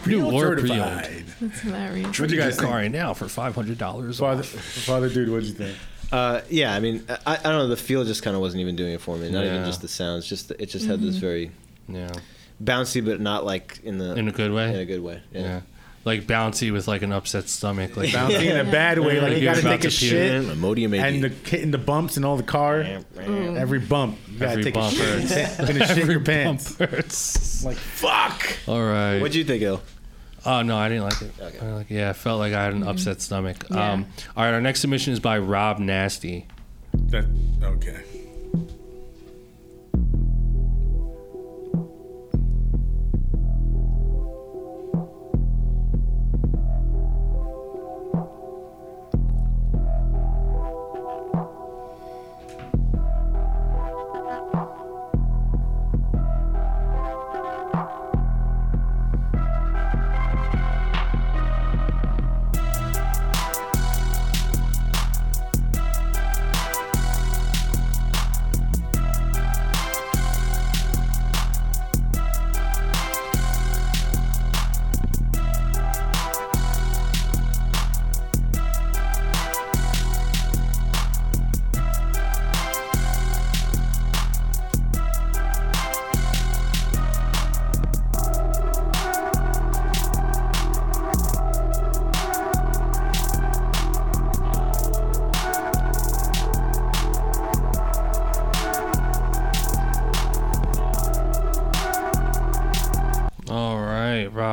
New 0.06 0.24
or 0.30 0.54
pre-owned. 0.56 0.60
certified. 0.60 1.24
That's 1.40 1.60
hilarious. 1.60 2.06
What'd 2.06 2.30
you 2.30 2.36
Your 2.36 2.46
guys 2.46 2.56
think? 2.56 2.68
car 2.68 2.78
right 2.78 2.90
now 2.90 3.14
for 3.14 3.24
$500 3.26 4.18
Father. 4.18 4.42
Father, 4.44 5.08
dude, 5.08 5.28
what'd 5.28 5.48
you 5.48 5.54
think? 5.54 5.76
Uh, 6.12 6.40
yeah, 6.48 6.72
I 6.72 6.78
mean, 6.80 7.04
I, 7.08 7.16
I 7.26 7.42
don't 7.42 7.52
know. 7.58 7.66
The 7.66 7.76
feel 7.76 8.04
just 8.04 8.22
kind 8.22 8.36
of 8.36 8.40
wasn't 8.40 8.60
even 8.60 8.76
doing 8.76 8.92
it 8.92 9.00
for 9.00 9.16
me. 9.16 9.28
Not 9.28 9.44
even 9.44 9.64
just 9.64 9.82
the 9.82 9.88
sounds. 9.88 10.26
Just 10.28 10.52
it 10.52 10.66
just 10.66 10.86
had 10.86 11.00
this 11.02 11.16
very 11.16 11.50
Yeah. 11.88 12.12
Bouncy, 12.62 13.04
but 13.04 13.20
not 13.20 13.44
like 13.44 13.80
in 13.84 13.98
the 13.98 14.14
In 14.16 14.28
a 14.28 14.32
good 14.32 14.52
way? 14.52 14.68
in 14.74 14.76
a 14.80 14.84
good 14.84 15.02
way. 15.02 15.22
Yeah. 15.32 15.40
Yeah. 15.40 15.60
Like 16.04 16.22
bouncy 16.28 16.72
with 16.72 16.86
like 16.86 17.02
an 17.02 17.12
upset 17.12 17.48
stomach. 17.48 17.96
Like 17.96 18.12
Bouncing 18.12 18.48
in 18.48 18.56
a 18.56 18.64
bad 18.70 19.00
way, 19.00 19.20
like 19.20 19.32
you 19.32 19.38
You're 19.38 19.54
got 19.54 19.60
to 19.60 19.66
about 19.66 19.80
take 19.80 19.84
a 19.86 19.90
to 19.90 19.98
puke. 19.98 20.10
shit, 20.10 20.44
Imodium 20.44 20.96
and 20.96 21.24
the 21.24 21.28
hitting 21.30 21.72
the 21.72 21.78
bumps 21.78 22.16
and 22.16 22.24
all 22.24 22.36
the 22.36 22.44
car. 22.44 22.86
Every 23.18 23.80
bump, 23.80 24.16
you 24.30 24.38
gotta 24.38 24.52
Every 24.52 24.64
take 24.64 24.74
bump 24.74 24.92
a 24.92 25.26
shit. 25.26 25.48
hurts. 25.48 25.56
Gonna 25.72 25.86
shit 25.94 26.06
your 26.06 26.20
pants. 26.20 26.76
hurts. 26.78 27.64
Like 27.64 27.76
fuck. 27.76 28.56
All 28.68 28.80
right. 28.84 29.18
What'd 29.18 29.34
you 29.34 29.42
think, 29.42 29.62
Il? 29.64 29.82
Oh 30.44 30.62
no, 30.62 30.76
I 30.78 30.88
didn't 30.88 31.02
like 31.02 31.22
it. 31.22 31.32
Okay. 31.40 31.58
I 31.66 31.72
like- 31.72 31.90
yeah, 31.90 32.10
I 32.10 32.12
felt 32.12 32.38
like 32.38 32.52
I 32.52 32.62
had 32.62 32.72
an 32.72 32.84
upset 32.84 33.20
stomach. 33.20 33.64
Yeah. 33.68 33.92
Um, 33.94 34.06
all 34.36 34.44
right, 34.44 34.54
our 34.54 34.60
next 34.60 34.82
submission 34.82 35.12
is 35.12 35.18
by 35.18 35.40
Rob 35.40 35.80
Nasty. 35.80 36.46
That 36.94 37.24
okay. 37.64 38.00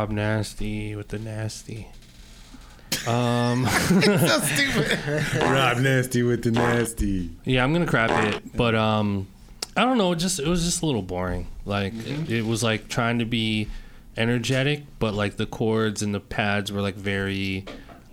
Rob 0.03 0.11
Nasty 0.11 0.97
with 0.97 1.07
the 1.07 1.19
nasty. 1.19 1.87
Um, 3.07 3.65
Rob 5.41 5.77
Nasty 5.79 6.21
with 6.23 6.43
the 6.43 6.51
nasty. 6.51 7.31
yeah, 7.43 7.63
I'm 7.63 7.73
gonna 7.73 7.87
crap 7.87 8.11
it, 8.11 8.55
but 8.55 8.75
um, 8.75 9.27
I 9.75 9.83
don't 9.83 9.97
know. 9.97 10.13
Just 10.13 10.39
it 10.39 10.47
was 10.47 10.63
just 10.63 10.83
a 10.83 10.85
little 10.85 11.01
boring. 11.01 11.47
Like 11.65 11.93
it, 11.95 12.29
it 12.29 12.45
was 12.45 12.61
like 12.63 12.87
trying 12.89 13.19
to 13.19 13.25
be 13.25 13.67
energetic, 14.15 14.83
but 14.99 15.15
like 15.15 15.37
the 15.37 15.47
chords 15.47 16.01
and 16.03 16.13
the 16.13 16.19
pads 16.19 16.71
were 16.71 16.81
like 16.81 16.95
very 16.95 17.65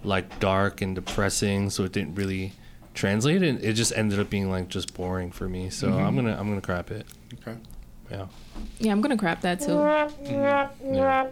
like 0.03 0.41
dark 0.41 0.81
and 0.81 0.95
depressing, 0.95 1.71
so 1.71 1.85
it 1.85 1.93
didn't 1.93 2.15
really 2.15 2.53
translate. 2.95 3.43
And 3.43 3.63
it 3.63 3.75
just 3.75 3.93
ended 3.95 4.19
up 4.19 4.31
being 4.31 4.51
like 4.51 4.69
just 4.69 4.95
boring 4.95 5.31
for 5.31 5.49
me. 5.49 5.69
So 5.71 5.93
I'm 5.93 6.17
gonna 6.17 6.37
I'm 6.37 6.49
gonna 6.49 6.63
crap 6.63 6.91
it. 6.91 7.07
Okay. 7.35 7.59
Yeah. 8.11 8.27
Yeah, 8.79 8.93
I'm 8.93 9.01
gonna 9.01 9.17
crap 9.17 9.43
that 9.43 9.61
too. 9.61 9.69
Mm. 9.69 10.71
Yeah. 10.93 11.29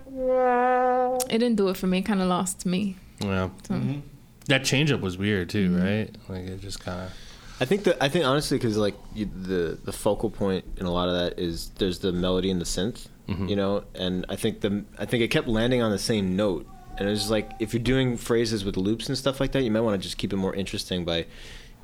It 1.28 1.38
didn't 1.38 1.56
do 1.56 1.68
it 1.68 1.76
for 1.76 1.86
me. 1.86 1.98
It 1.98 2.02
kind 2.02 2.20
of 2.20 2.28
lost 2.28 2.64
me. 2.66 2.96
Yeah. 3.20 3.50
So. 3.66 3.74
Mm-hmm. 3.74 4.00
That 4.46 4.64
change 4.64 4.90
up 4.90 5.00
was 5.00 5.18
weird 5.18 5.50
too, 5.50 5.68
mm-hmm. 5.68 5.82
right? 5.82 6.16
Like 6.28 6.48
it 6.48 6.60
just 6.60 6.80
kind 6.80 7.02
of. 7.02 7.12
I 7.60 7.64
think 7.64 7.84
that 7.84 8.02
I 8.02 8.08
think 8.08 8.24
honestly 8.24 8.56
because 8.56 8.76
like 8.76 8.94
you, 9.14 9.26
the 9.26 9.78
the 9.82 9.92
focal 9.92 10.30
point 10.30 10.64
in 10.76 10.86
a 10.86 10.92
lot 10.92 11.08
of 11.08 11.14
that 11.14 11.38
is 11.38 11.70
there's 11.78 11.98
the 11.98 12.12
melody 12.12 12.50
and 12.50 12.60
the 12.60 12.64
synth, 12.64 13.08
mm-hmm. 13.28 13.48
you 13.48 13.56
know, 13.56 13.84
and 13.94 14.24
I 14.28 14.36
think 14.36 14.60
the 14.60 14.84
I 14.98 15.04
think 15.06 15.22
it 15.22 15.28
kept 15.28 15.48
landing 15.48 15.82
on 15.82 15.90
the 15.90 15.98
same 15.98 16.36
note, 16.36 16.66
and 16.96 17.08
it 17.08 17.10
was 17.10 17.20
just 17.20 17.30
like 17.30 17.50
if 17.58 17.74
you're 17.74 17.82
doing 17.82 18.16
phrases 18.16 18.64
with 18.64 18.76
loops 18.76 19.08
and 19.08 19.18
stuff 19.18 19.40
like 19.40 19.52
that, 19.52 19.62
you 19.62 19.70
might 19.70 19.80
want 19.80 20.00
to 20.00 20.02
just 20.02 20.18
keep 20.18 20.32
it 20.32 20.36
more 20.36 20.54
interesting 20.54 21.04
by 21.04 21.26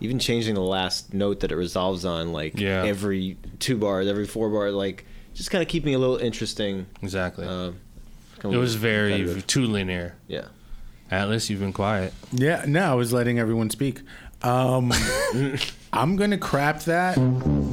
even 0.04 0.18
changing 0.18 0.54
the 0.54 0.60
last 0.60 1.12
note 1.12 1.40
that 1.40 1.50
it 1.50 1.56
resolves 1.56 2.04
on, 2.04 2.32
like 2.32 2.58
Yeah. 2.60 2.84
every 2.84 3.36
two 3.58 3.76
bars, 3.76 4.06
every 4.06 4.26
four 4.26 4.48
bar, 4.50 4.70
like 4.70 5.04
just 5.34 5.50
kind 5.50 5.62
of 5.62 5.68
keeping 5.68 5.92
it 5.92 5.96
a 5.96 5.98
little 5.98 6.16
interesting. 6.18 6.86
Exactly. 7.02 7.46
Uh, 7.46 7.72
it 8.42 8.56
was 8.58 8.74
very 8.74 9.12
repetitive. 9.22 9.46
too 9.46 9.66
linear. 9.66 10.14
yeah. 10.28 10.46
Atlas, 11.10 11.48
you've 11.50 11.60
been 11.60 11.72
quiet. 11.72 12.12
Yeah, 12.32 12.64
no, 12.66 12.90
I 12.90 12.94
was 12.94 13.12
letting 13.12 13.38
everyone 13.38 13.70
speak. 13.70 14.00
Um, 14.42 14.92
I'm 15.92 16.16
gonna 16.16 16.38
crap 16.38 16.80
that. 16.84 17.16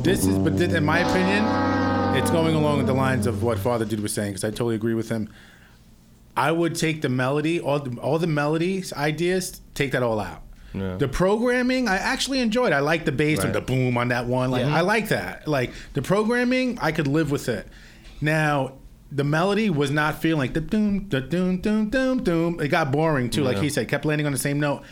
This 0.04 0.26
is, 0.26 0.38
but 0.38 0.58
th- 0.58 0.72
in 0.72 0.86
my 0.86 1.00
opinion, 1.00 1.44
it's 2.22 2.30
going 2.30 2.56
along 2.56 2.86
the 2.86 2.94
lines 2.94 3.26
of 3.28 3.42
what 3.44 3.58
Father 3.58 3.86
Dude 3.86 4.02
was 4.02 4.14
saying 4.14 4.32
because 4.32 4.44
I 4.44 4.50
totally 4.50 4.76
agree 4.76 4.94
with 4.94 5.10
him. 5.10 5.30
I 6.38 6.52
would 6.52 6.76
take 6.76 7.02
the 7.02 7.10
melody, 7.10 7.60
all 7.60 7.80
the, 7.80 8.00
all 8.00 8.20
the 8.20 8.28
melodies 8.28 8.94
ideas, 8.94 9.60
take 9.74 9.92
that 9.94 10.04
all 10.04 10.20
out. 10.20 10.44
Yeah. 10.74 10.96
The 10.98 11.08
programming, 11.08 11.88
I 11.88 11.98
actually 11.98 12.40
enjoyed. 12.40 12.72
I 12.74 12.80
like 12.80 13.06
the 13.06 13.12
bass 13.12 13.40
Right. 13.40 13.46
with 13.46 13.54
the 13.54 13.62
boom 13.62 13.98
on 13.98 14.08
that 14.10 14.26
one. 14.28 14.52
Like 14.52 14.62
Yeah. 14.66 14.76
I 14.76 14.82
like 14.82 15.10
that. 15.10 15.48
Like 15.48 15.72
the 15.94 16.02
programming, 16.02 16.78
I 16.82 16.92
could 16.92 17.08
live 17.08 17.30
with 17.32 17.50
it. 17.50 17.68
Now, 18.22 18.74
the 19.12 19.24
melody 19.26 19.70
was 19.70 19.92
not 19.92 20.22
feeling 20.22 20.40
like 20.40 20.54
the 20.54 20.62
doom, 20.62 21.08
the 21.10 21.20
doom, 21.20 21.58
doom, 21.58 21.90
doom, 21.90 22.24
doom. 22.24 22.60
It 22.62 22.70
got 22.70 22.92
boring 22.92 23.30
too. 23.30 23.44
Like 23.44 23.58
he 23.58 23.70
said, 23.70 23.88
kept 23.90 24.06
landing 24.06 24.26
on 24.26 24.32
the 24.32 24.38
same 24.40 24.60
note. 24.60 24.84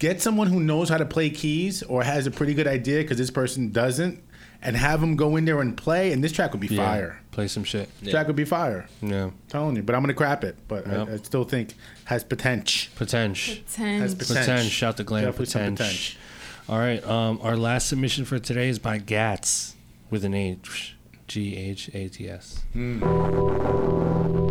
Get 0.00 0.20
someone 0.20 0.48
who 0.48 0.58
knows 0.58 0.88
how 0.88 0.98
to 0.98 1.04
play 1.04 1.30
keys 1.30 1.84
or 1.84 2.02
has 2.02 2.26
a 2.26 2.30
pretty 2.32 2.54
good 2.54 2.66
idea 2.66 3.02
because 3.02 3.18
this 3.18 3.30
person 3.30 3.70
doesn't, 3.70 4.20
and 4.60 4.76
have 4.76 5.00
them 5.00 5.14
go 5.14 5.36
in 5.36 5.44
there 5.44 5.60
and 5.60 5.76
play. 5.76 6.10
And 6.12 6.24
this 6.24 6.32
track 6.32 6.50
would 6.52 6.60
be 6.60 6.66
Yeah. 6.74 6.84
fire. 6.84 7.20
Play 7.32 7.48
some 7.48 7.64
shit. 7.64 7.88
Track 8.08 8.26
would 8.26 8.36
be 8.36 8.44
fire. 8.44 8.86
Yeah. 9.00 9.30
telling 9.48 9.74
you, 9.76 9.82
but 9.82 9.94
I'm 9.96 10.02
gonna 10.02 10.14
crap 10.14 10.44
it. 10.44 10.56
But 10.68 10.86
Yep. 10.86 11.08
I, 11.08 11.12
I 11.12 11.16
still 11.16 11.44
think 11.44 11.74
has 12.04 12.22
potential. 12.24 12.92
Potential. 12.94 13.56
Has 13.76 14.14
potential. 14.14 14.36
Potential. 14.36 14.68
Shout 14.68 14.96
to 14.98 15.04
Glenn. 15.04 15.24
Definitely 15.24 15.46
Potential. 15.70 16.20
All 16.68 16.78
right. 16.78 17.04
Um, 17.06 17.40
our 17.42 17.56
last 17.56 17.88
submission 17.88 18.24
for 18.26 18.38
today 18.38 18.68
is 18.68 18.78
by 18.78 18.98
Gats 18.98 19.74
with 20.10 20.24
an 20.24 20.34
H. 20.34 20.94
G 21.26 21.56
H 21.56 21.88
A 21.94 22.08
T 22.08 22.28
S. 22.28 22.60
Too 22.74 24.41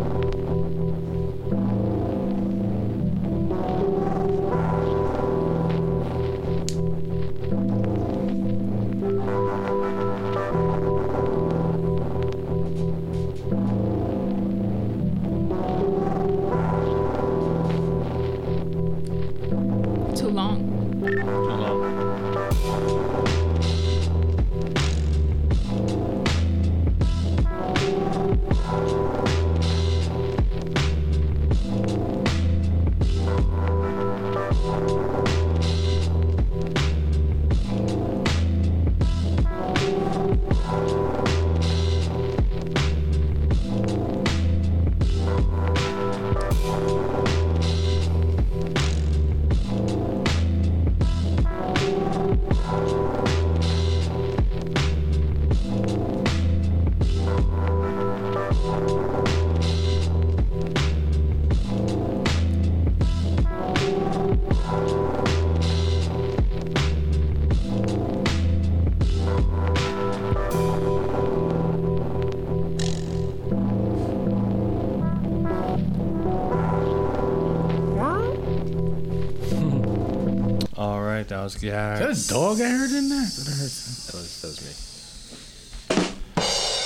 All 81.42 81.48
right. 81.48 82.00
That 82.00 82.08
was 82.10 82.16
Gats. 82.20 82.20
Is 82.20 82.28
that 82.28 82.36
a 82.36 82.38
dog 82.40 82.62
I 82.62 82.70
heard 82.70 82.92
in 82.92 83.10
there? 83.10 83.20
That 83.22 84.14
was, 84.14 84.42
that 84.42 84.48
was 84.48 84.62
me. 84.66 84.88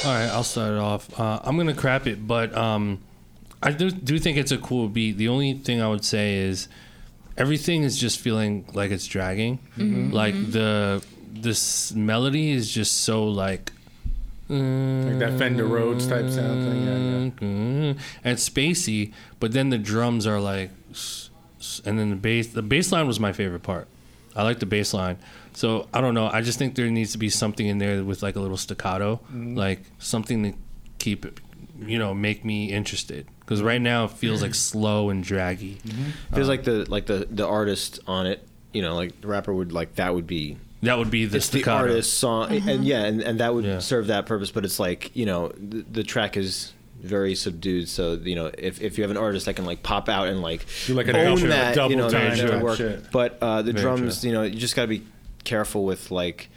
All 0.05 0.13
right, 0.13 0.27
I'll 0.29 0.43
start 0.43 0.73
it 0.73 0.77
off. 0.79 1.19
Uh, 1.19 1.39
I'm 1.43 1.57
gonna 1.57 1.73
crap 1.73 2.05
it, 2.05 2.27
but 2.27 2.55
um, 2.55 2.99
I 3.63 3.71
do, 3.71 3.89
do 3.89 4.19
think 4.19 4.37
it's 4.37 4.51
a 4.51 4.57
cool 4.59 4.87
beat. 4.87 5.17
The 5.17 5.29
only 5.29 5.53
thing 5.55 5.81
I 5.81 5.87
would 5.87 6.05
say 6.05 6.35
is 6.35 6.67
everything 7.37 7.81
is 7.83 7.97
just 7.97 8.19
feeling 8.19 8.65
like 8.73 8.91
it's 8.91 9.07
dragging. 9.07 9.57
Like 10.11 10.35
the 10.51 11.03
this 11.33 11.91
melody 11.93 12.51
is 12.51 12.69
just 12.71 12.99
so 13.03 13.25
like. 13.25 13.71
Like 14.47 15.17
that 15.17 15.39
Fender 15.39 15.65
Rhodes 15.65 16.05
type 16.05 16.29
sound 16.29 16.61
thing. 16.69 16.83
Yeah, 16.85 17.47
yeah. 17.47 17.93
and 18.23 18.33
it's 18.33 18.47
spacey, 18.47 19.11
but 19.39 19.53
then 19.53 19.69
the 19.71 19.79
drums 19.79 20.27
are 20.27 20.39
like, 20.39 20.69
s- 20.91 21.31
s- 21.59 21.81
and 21.83 21.97
then 21.97 22.11
the 22.11 22.15
bass. 22.15 22.49
The 22.49 22.61
bass 22.61 22.91
line 22.91 23.07
was 23.07 23.19
my 23.19 23.33
favorite 23.33 23.63
part. 23.63 23.87
I 24.35 24.43
like 24.43 24.59
the 24.59 24.65
bass 24.65 24.93
line. 24.93 25.17
So 25.53 25.87
I 25.93 26.01
don't 26.01 26.13
know. 26.13 26.27
I 26.27 26.41
just 26.41 26.59
think 26.59 26.75
there 26.75 26.89
needs 26.89 27.13
to 27.13 27.17
be 27.17 27.29
something 27.29 27.65
in 27.65 27.77
there 27.77 28.03
with 28.03 28.21
like 28.21 28.35
a 28.35 28.39
little 28.41 28.57
staccato, 28.57 29.17
mm-hmm. 29.27 29.55
like 29.55 29.81
something 29.99 30.43
to 30.43 30.57
keep 30.99 31.25
it, 31.25 31.39
you 31.79 31.97
know, 31.97 32.13
make 32.13 32.43
me 32.43 32.71
interested. 32.71 33.27
Because 33.39 33.61
right 33.61 33.79
now 33.81 34.05
it 34.05 34.11
feels 34.11 34.41
like 34.41 34.55
slow 34.55 35.09
and 35.09 35.23
draggy. 35.23 35.77
Mm-hmm. 35.85 36.35
Feels 36.35 36.47
uh, 36.47 36.51
like 36.51 36.63
the 36.63 36.89
like 36.91 37.05
the 37.05 37.27
the 37.29 37.47
artist 37.47 37.99
on 38.07 38.25
it. 38.27 38.45
You 38.73 38.81
know, 38.81 38.95
like 38.95 39.21
the 39.21 39.27
rapper 39.27 39.53
would 39.53 39.71
like 39.71 39.95
that 39.95 40.13
would 40.13 40.27
be 40.27 40.57
That 40.81 40.97
would 40.97 41.09
be 41.09 41.25
the 41.25 41.37
it's 41.37 41.47
the 41.49 41.59
staccato. 41.59 41.77
artist 41.77 42.15
song, 42.15 42.51
and 42.51 42.61
uh-huh. 42.61 42.79
yeah, 42.81 43.05
and, 43.05 43.21
and 43.21 43.39
that 43.39 43.53
would 43.53 43.63
Yeah. 43.63 43.79
serve 43.79 44.07
that 44.07 44.25
purpose. 44.25 44.51
But 44.51 44.65
it's 44.65 44.79
like 44.79 45.15
you 45.15 45.25
know, 45.25 45.49
the, 45.57 45.85
the 45.89 46.03
track 46.03 46.35
is 46.35 46.73
very 47.05 47.35
subdued. 47.35 47.87
So 47.87 48.13
you 48.13 48.35
know, 48.35 48.51
if, 48.57 48.81
if 48.81 48.97
you 48.97 49.03
have 49.03 49.11
an 49.11 49.17
artist 49.17 49.45
that 49.45 49.55
can 49.55 49.65
like 49.65 49.83
pop 49.83 50.09
out 50.09 50.27
and 50.27 50.41
like 50.41 50.65
Do 50.85 50.93
like 50.93 51.07
a 51.07 51.25
own 51.25 51.39
that, 51.49 51.75
double 51.75 51.91
you 51.91 51.97
know, 51.97 52.09
time 52.09 52.37
that 52.37 52.61
work. 52.61 52.77
shit. 52.77 53.11
But 53.11 53.37
uh, 53.41 53.61
the 53.61 53.71
Very 53.73 53.83
drums, 53.83 54.21
true. 54.21 54.29
you 54.29 54.35
know, 54.35 54.43
you 54.43 54.55
just 54.59 54.75
gotta 54.75 54.87
be 54.87 55.03
careful 55.43 55.85
with 55.85 56.11
like 56.11 56.49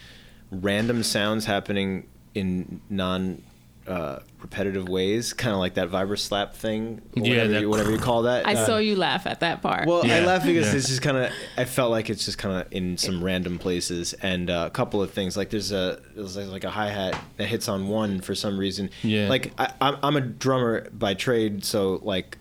random 0.50 1.02
sounds 1.02 1.44
happening 1.44 2.06
in 2.34 2.80
non. 2.90 3.42
Uh, 3.86 4.18
repetitive 4.40 4.88
ways, 4.88 5.32
kind 5.32 5.52
of 5.52 5.58
like 5.58 5.74
that 5.74 5.90
vibra 5.90 6.18
slap 6.18 6.54
thing, 6.54 7.02
or 7.16 7.22
Yeah, 7.22 7.30
whatever, 7.30 7.52
that- 7.52 7.60
you, 7.62 7.68
whatever 7.70 7.90
you 7.90 7.98
call 7.98 8.22
that. 8.22 8.46
I 8.46 8.54
Uh, 8.54 8.66
saw 8.66 8.78
you 8.78 8.94
laugh 8.96 9.26
at 9.26 9.40
that 9.40 9.62
part. 9.62 9.86
well, 9.86 10.02
I 10.04 10.06
Yeah, 10.20 10.26
laugh 10.26 10.44
because 10.46 10.68
yeah. 10.68 10.76
it's 10.78 10.88
just 10.88 11.02
kind 11.02 11.16
of. 11.16 11.32
I 11.56 11.64
felt 11.64 11.90
like 11.90 12.08
it's 12.08 12.24
just 12.24 12.38
kind 12.38 12.60
of 12.60 12.72
in 12.72 12.96
some 12.98 13.22
random 13.22 13.58
places, 13.58 14.14
and 14.22 14.48
uh, 14.50 14.64
a 14.66 14.70
couple 14.70 15.02
of 15.02 15.10
things. 15.10 15.36
Like 15.36 15.50
there's 15.50 15.72
a 15.72 16.00
there's 16.14 16.36
like, 16.36 16.48
like 16.48 16.64
a 16.64 16.70
hi 16.70 16.88
hat 16.90 17.20
that 17.36 17.46
hits 17.48 17.68
on 17.68 17.88
one 17.88 18.20
for 18.20 18.34
some 18.34 18.58
reason. 18.58 18.90
Yeah. 19.02 19.28
Like 19.28 19.52
I, 19.58 19.72
I'm 19.80 19.96
I'm 20.02 20.16
a 20.16 20.20
drummer 20.20 20.88
by 20.90 21.14
trade, 21.14 21.64
so 21.64 22.00
like 22.02 22.38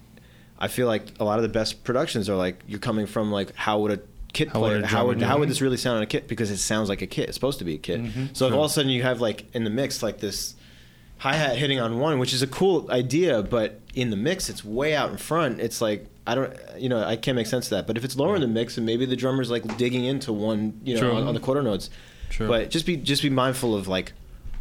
I 0.59 0.67
feel 0.67 0.87
like 0.87 1.03
a 1.19 1.23
lot 1.23 1.39
of 1.39 1.43
the 1.43 1.49
best 1.49 1.83
productions 1.83 2.29
are 2.29 2.35
like 2.35 2.61
you're 2.67 2.79
coming 2.79 3.05
from 3.07 3.31
like 3.31 3.55
how 3.55 3.79
would 3.79 3.91
a 3.91 3.99
kit 4.33 4.49
How 4.49 4.59
would 4.59 4.67
player 4.69 4.83
a 4.83 4.87
how 4.87 5.07
would 5.07 5.19
do 5.19 5.25
how 5.25 5.39
would 5.39 5.49
this 5.49 5.61
really 5.61 5.77
sound 5.77 5.97
on 5.97 6.03
a 6.03 6.07
kit 6.07 6.27
because 6.27 6.51
it 6.51 6.57
sounds 6.57 6.89
like 6.89 7.01
a 7.01 7.07
kit. 7.07 7.27
It's 7.29 7.35
supposed 7.35 7.57
to 7.59 7.65
be 7.65 7.75
a 7.75 7.77
kit. 7.79 8.01
So 8.33 8.47
if 8.47 8.53
all 8.53 8.65
of 8.65 8.71
a 8.71 8.73
sudden 8.73 8.91
you 8.91 9.01
have 9.03 9.19
like 9.21 9.45
in 9.55 9.63
the 9.63 9.69
mix 9.71 10.03
like 10.03 10.19
this 10.19 10.53
hi 11.17 11.35
hat 11.35 11.57
hitting 11.57 11.79
on 11.79 11.99
one, 11.99 12.19
which 12.19 12.33
is 12.33 12.41
a 12.41 12.47
cool 12.47 12.89
idea, 12.91 13.41
but 13.43 13.79
in 13.95 14.09
the 14.09 14.15
mix, 14.15 14.49
it's 14.49 14.63
way 14.63 14.95
out 14.95 15.09
in 15.09 15.17
front. 15.17 15.59
It's 15.59 15.81
like 15.81 16.07
I 16.25 16.35
don't, 16.35 16.53
you 16.77 16.89
know, 16.89 17.03
I 17.03 17.15
can't 17.15 17.35
make 17.35 17.47
sense 17.47 17.67
of 17.67 17.69
that. 17.71 17.87
But 17.87 17.97
if 17.97 18.03
it's 18.03 18.15
lower 18.15 18.35
in 18.35 18.41
the 18.41 18.47
mix, 18.47 18.77
and 18.77 18.85
maybe 18.85 19.05
the 19.05 19.15
drummer's 19.15 19.49
like 19.49 19.77
digging 19.77 20.05
into 20.05 20.33
one, 20.33 20.79
you 20.83 20.99
know, 20.99 21.15
on, 21.15 21.27
on 21.27 21.33
the 21.33 21.39
quarter 21.39 21.63
notes. 21.63 21.89
True. 22.29 22.47
But 22.47 22.69
just 22.69 22.85
be 22.85 22.97
just 22.97 23.21
be 23.21 23.29
mindful 23.29 23.75
of 23.75 23.87
like. 23.87 24.13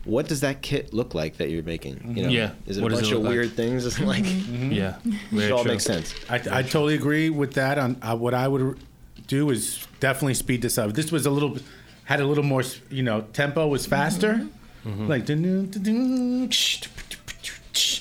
What 0.05 0.28
does 0.28 0.43
that 0.43 0.62
kit 0.62 0.95
look 0.95 1.16
like 1.16 1.39
that 1.39 1.51
you're 1.51 1.65
making? 1.65 2.15
You 2.16 2.23
know, 2.23 2.28
mm-hmm. 2.28 2.31
Yeah. 2.31 2.51
Is 2.66 2.78
it 2.78 2.83
What 2.83 2.93
a 2.93 2.95
bunch 2.95 3.09
it 3.09 3.16
of 3.16 3.23
like? 3.23 3.31
weird 3.33 3.55
things? 3.55 3.85
It's 3.85 3.97
mm-hmm. 3.97 4.05
like 4.05 4.23
mm-hmm. 4.23 4.70
Yeah, 4.70 4.99
it 5.05 5.15
very 5.33 5.51
all 5.51 5.65
true. 5.65 5.73
makes 5.73 5.83
sense. 5.83 6.15
I, 6.31 6.37
I 6.37 6.62
totally 6.62 6.95
agree 6.95 7.28
with 7.28 7.55
that. 7.55 7.77
On 7.77 7.97
uh, 8.01 8.16
what 8.16 8.33
I 8.33 8.47
would 8.47 8.78
do 9.27 9.51
is 9.51 9.85
definitely 9.99 10.35
speed 10.35 10.62
this 10.62 10.78
up. 10.78 10.93
This 10.93 11.11
was 11.11 11.27
a 11.27 11.31
little, 11.31 11.59
had 12.05 12.20
a 12.20 12.24
little 12.24 12.45
more, 12.45 12.62
you 12.89 13.03
know, 13.03 13.23
tempo 13.33 13.66
was 13.66 13.87
faster, 13.87 14.35
like 14.35 14.49
dun-dun, 14.86 15.66
dun-dun, 15.70 16.48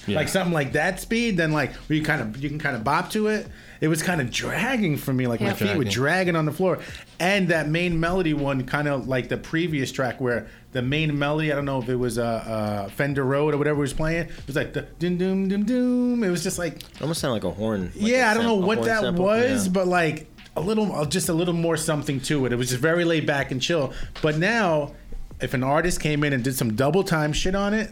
Yeah. 0.08 0.16
like 0.18 0.28
something 0.30 0.54
like 0.54 0.74
that 0.74 1.00
speed. 1.00 1.38
Then 1.38 1.52
like 1.52 1.74
where 1.74 1.98
you 1.98 2.04
kind 2.04 2.22
of 2.22 2.42
you 2.42 2.48
can 2.50 2.60
kind 2.60 2.76
of 2.76 2.84
bop 2.84 3.10
to 3.12 3.28
it. 3.28 3.48
It 3.82 3.90
was 3.90 4.02
kind 4.02 4.22
of 4.22 4.32
dragging 4.32 4.96
for 4.98 5.12
me, 5.14 5.28
like 5.28 5.42
my 5.42 5.48
Yeah. 5.48 5.54
feet 5.54 5.68
were 5.78 5.84
Dragging. 5.84 5.92
dragging 5.92 6.36
on 6.38 6.46
the 6.46 6.52
floor. 6.54 6.80
And 7.20 7.50
that 7.50 7.68
main 7.68 8.00
melody 8.00 8.34
one, 8.34 8.64
kind 8.66 8.88
of 8.88 9.08
like 9.08 9.28
the 9.30 9.38
previous 9.38 9.92
track, 9.92 10.22
where 10.22 10.48
the 10.72 10.82
main 10.82 11.18
melody, 11.20 11.52
I 11.52 11.56
don't 11.56 11.66
know 11.66 11.80
if 11.82 11.90
it 11.90 11.96
was 11.98 12.18
a 12.18 12.26
uh, 12.26 12.90
Fender 12.90 13.24
Rhodes 13.26 13.56
or 13.56 13.58
whatever 13.58 13.80
it 13.80 13.82
was 13.82 13.94
playing, 13.94 14.28
it 14.28 14.48
was 14.48 14.56
like 14.56 14.74
the 14.74 14.84
doom 15.00 15.18
doom 15.18 15.48
doom 15.50 15.64
dum. 15.66 16.24
It 16.24 16.30
was 16.30 16.42
just 16.44 16.58
like 16.58 16.78
It 16.78 17.02
almost 17.02 17.20
sounded 17.20 17.34
like 17.34 17.44
a 17.44 17.52
horn. 17.52 17.92
like 17.96 18.08
yeah, 18.12 18.32
I 18.32 18.34
don't 18.34 18.44
know 18.46 18.56
what 18.56 18.84
that 18.84 19.02
sample. 19.02 19.26
was, 19.26 19.66
Yeah. 19.66 19.72
but 19.74 19.88
like 19.88 20.28
a 20.56 20.62
little, 20.62 20.96
uh, 20.96 21.06
just 21.06 21.28
a 21.28 21.34
little 21.34 21.54
more 21.54 21.76
something 21.76 22.22
to 22.22 22.46
it. 22.46 22.54
It 22.54 22.56
was 22.56 22.70
just 22.70 22.82
very 22.82 23.04
laid 23.04 23.26
back 23.26 23.52
and 23.52 23.62
chill. 23.62 23.92
But 24.22 24.38
now, 24.38 24.94
if 25.42 25.54
an 25.54 25.64
artist 25.64 26.00
came 26.00 26.24
in 26.24 26.34
and 26.34 26.44
did 26.44 26.56
some 26.56 26.76
double 26.76 27.04
time 27.04 27.34
shit 27.34 27.56
on 27.56 27.74
it, 27.74 27.92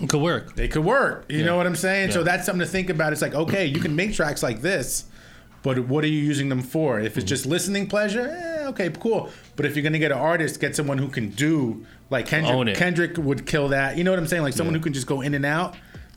It 0.00 0.08
could 0.08 0.20
work. 0.22 0.54
they 0.56 0.68
could 0.68 0.84
work. 0.84 1.26
You 1.28 1.38
Yeah. 1.38 1.44
know 1.46 1.56
what 1.56 1.66
I'm 1.66 1.76
saying? 1.76 2.12
So 2.12 2.22
that's 2.22 2.46
something 2.46 2.64
to 2.66 2.70
think 2.70 2.90
about. 2.90 3.12
It's 3.12 3.22
like, 3.22 3.34
okay, 3.34 3.66
you 3.66 3.80
can 3.80 3.94
make 3.96 4.14
tracks 4.14 4.42
like 4.42 4.62
this, 4.62 5.04
but 5.62 5.78
what 5.88 6.04
are 6.04 6.08
you 6.08 6.18
using 6.20 6.48
them 6.48 6.62
for? 6.62 7.00
If 7.00 7.16
it's 7.18 7.26
just 7.28 7.44
listening 7.44 7.86
pleasure, 7.86 8.28
eh, 8.62 8.66
okay, 8.68 8.88
cool. 9.00 9.30
But 9.56 9.66
if 9.66 9.76
you're 9.76 9.82
gonna 9.82 9.98
get 9.98 10.12
an 10.12 10.18
artist, 10.18 10.60
get 10.60 10.74
someone 10.76 10.98
who 10.98 11.08
can 11.08 11.30
do 11.30 11.84
like 12.08 12.26
Kendrick. 12.26 12.76
Kendrick 12.76 13.16
would 13.18 13.46
kill 13.46 13.68
that. 13.68 13.96
You 13.98 14.04
know 14.04 14.10
what 14.10 14.18
I'm 14.18 14.26
saying? 14.26 14.42
Like 14.42 14.54
someone 14.54 14.74
Yeah. 14.74 14.78
who 14.78 14.84
can 14.84 14.92
just 14.92 15.06
go 15.06 15.20
in 15.20 15.34
and 15.34 15.44
out. 15.44 15.76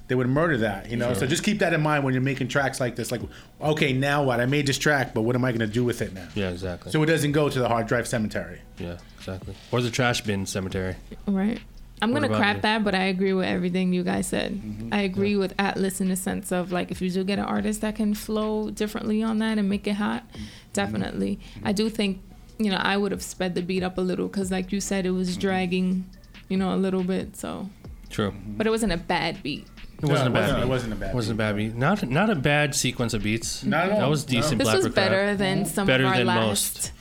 They 0.09 0.15
would 0.15 0.27
murder 0.27 0.57
that, 0.57 0.91
you 0.91 0.97
know. 0.97 1.13
So 1.13 1.25
just 1.25 1.43
keep 1.43 1.59
that 1.59 1.73
in 1.73 1.81
mind 1.81 2.03
when 2.03 2.13
you're 2.13 2.21
making 2.21 2.49
tracks 2.49 2.80
like 2.81 2.95
this. 2.95 3.09
Like, 3.11 3.21
okay, 3.61 3.93
now 3.93 4.23
what? 4.23 4.41
I 4.41 4.45
made 4.45 4.67
this 4.67 4.77
track, 4.77 5.13
but 5.13 5.21
what 5.21 5.35
am 5.35 5.45
I 5.45 5.51
gonna 5.53 5.65
do 5.65 5.84
with 5.84 6.01
it 6.01 6.13
now? 6.13 6.27
Yeah, 6.35 6.49
exactly. 6.49 6.91
So 6.91 7.01
it 7.01 7.05
doesn't 7.05 7.31
go 7.31 7.49
to 7.49 7.59
the 7.59 7.67
hard 7.69 7.88
drive 7.88 8.07
cemetery. 8.07 8.59
yeah, 8.77 8.97
exactly. 9.17 9.55
Or 9.71 9.81
the 9.81 9.89
trash 9.89 10.21
bin 10.21 10.45
cemetery. 10.45 10.95
Right. 11.25 11.59
I'm 12.01 12.11
What 12.11 12.21
gonna 12.23 12.35
crap 12.35 12.57
you? 12.57 12.61
that, 12.63 12.84
but 12.84 12.95
I 12.95 13.03
agree 13.05 13.31
with 13.31 13.45
everything 13.45 13.93
you 13.93 14.03
guys 14.03 14.27
said. 14.27 14.55
Mm-hmm. 14.55 14.93
I 14.93 15.01
agree 15.01 15.38
with 15.38 15.53
Atlas 15.57 16.01
in 16.01 16.09
the 16.09 16.17
sense 16.17 16.51
of 16.51 16.71
like 16.73 16.91
if 16.91 17.01
you 17.01 17.09
do 17.09 17.23
get 17.23 17.39
an 17.39 17.45
artist 17.45 17.80
that 17.80 17.95
can 17.95 18.13
flow 18.13 18.69
differently 18.71 19.23
on 19.23 19.39
that 19.39 19.57
and 19.57 19.69
make 19.69 19.88
it 19.88 19.93
hot, 19.93 20.27
mm-hmm. 20.34 20.43
definitely. 20.73 21.39
Mm-hmm. 21.55 21.67
I 21.67 21.71
do 21.71 21.89
think 21.89 22.21
you 22.59 22.69
know 22.69 22.77
I 22.77 22.97
would 22.97 23.13
have 23.13 23.23
sped 23.23 23.55
the 23.55 23.61
beat 23.61 23.84
up 23.84 23.97
a 23.97 24.01
little 24.01 24.27
because 24.27 24.51
like 24.51 24.73
you 24.73 24.81
said 24.81 25.05
it 25.05 25.11
was 25.11 25.38
dragging, 25.38 26.03
you 26.49 26.57
know, 26.57 26.75
a 26.75 26.77
little 26.77 27.03
bit. 27.05 27.38
So, 27.38 27.69
True. 28.09 28.34
but 28.47 28.67
it 28.67 28.69
wasn't 28.69 28.91
a 28.91 28.97
bad 28.97 29.41
beat. 29.41 29.65
It 30.03 30.09
wasn't 30.09 30.34
No, 30.34 30.39
a 30.39 30.43
bad. 30.43 30.49
it 30.49 30.55
beat. 30.55 30.63
it 30.63 30.67
wasn't 30.67 30.93
a 30.93 30.95
bad 30.97 31.15
Wasn't 31.15 31.31
a 31.31 31.35
beat. 31.35 31.38
bad 31.38 31.55
beat. 31.55 31.75
Not 31.75 32.09
not 32.09 32.30
a 32.30 32.35
bad 32.35 32.75
sequence 32.75 33.13
of 33.13 33.23
beats. 33.23 33.63
Not 33.63 33.85
at 33.85 33.91
all. 33.93 33.99
That 34.01 34.09
was 34.09 34.27
No. 34.27 34.31
decent. 34.41 34.59
This 34.59 34.65
Black 34.65 34.75
was 34.77 34.85
Recruit. 34.85 34.95
better 34.95 35.35
than 35.35 35.65
some 35.65 35.88
Better 35.88 36.03
of 36.05 36.11
our 36.11 36.17
than 36.17 36.27
last. 36.27 36.39
most. 36.47 36.91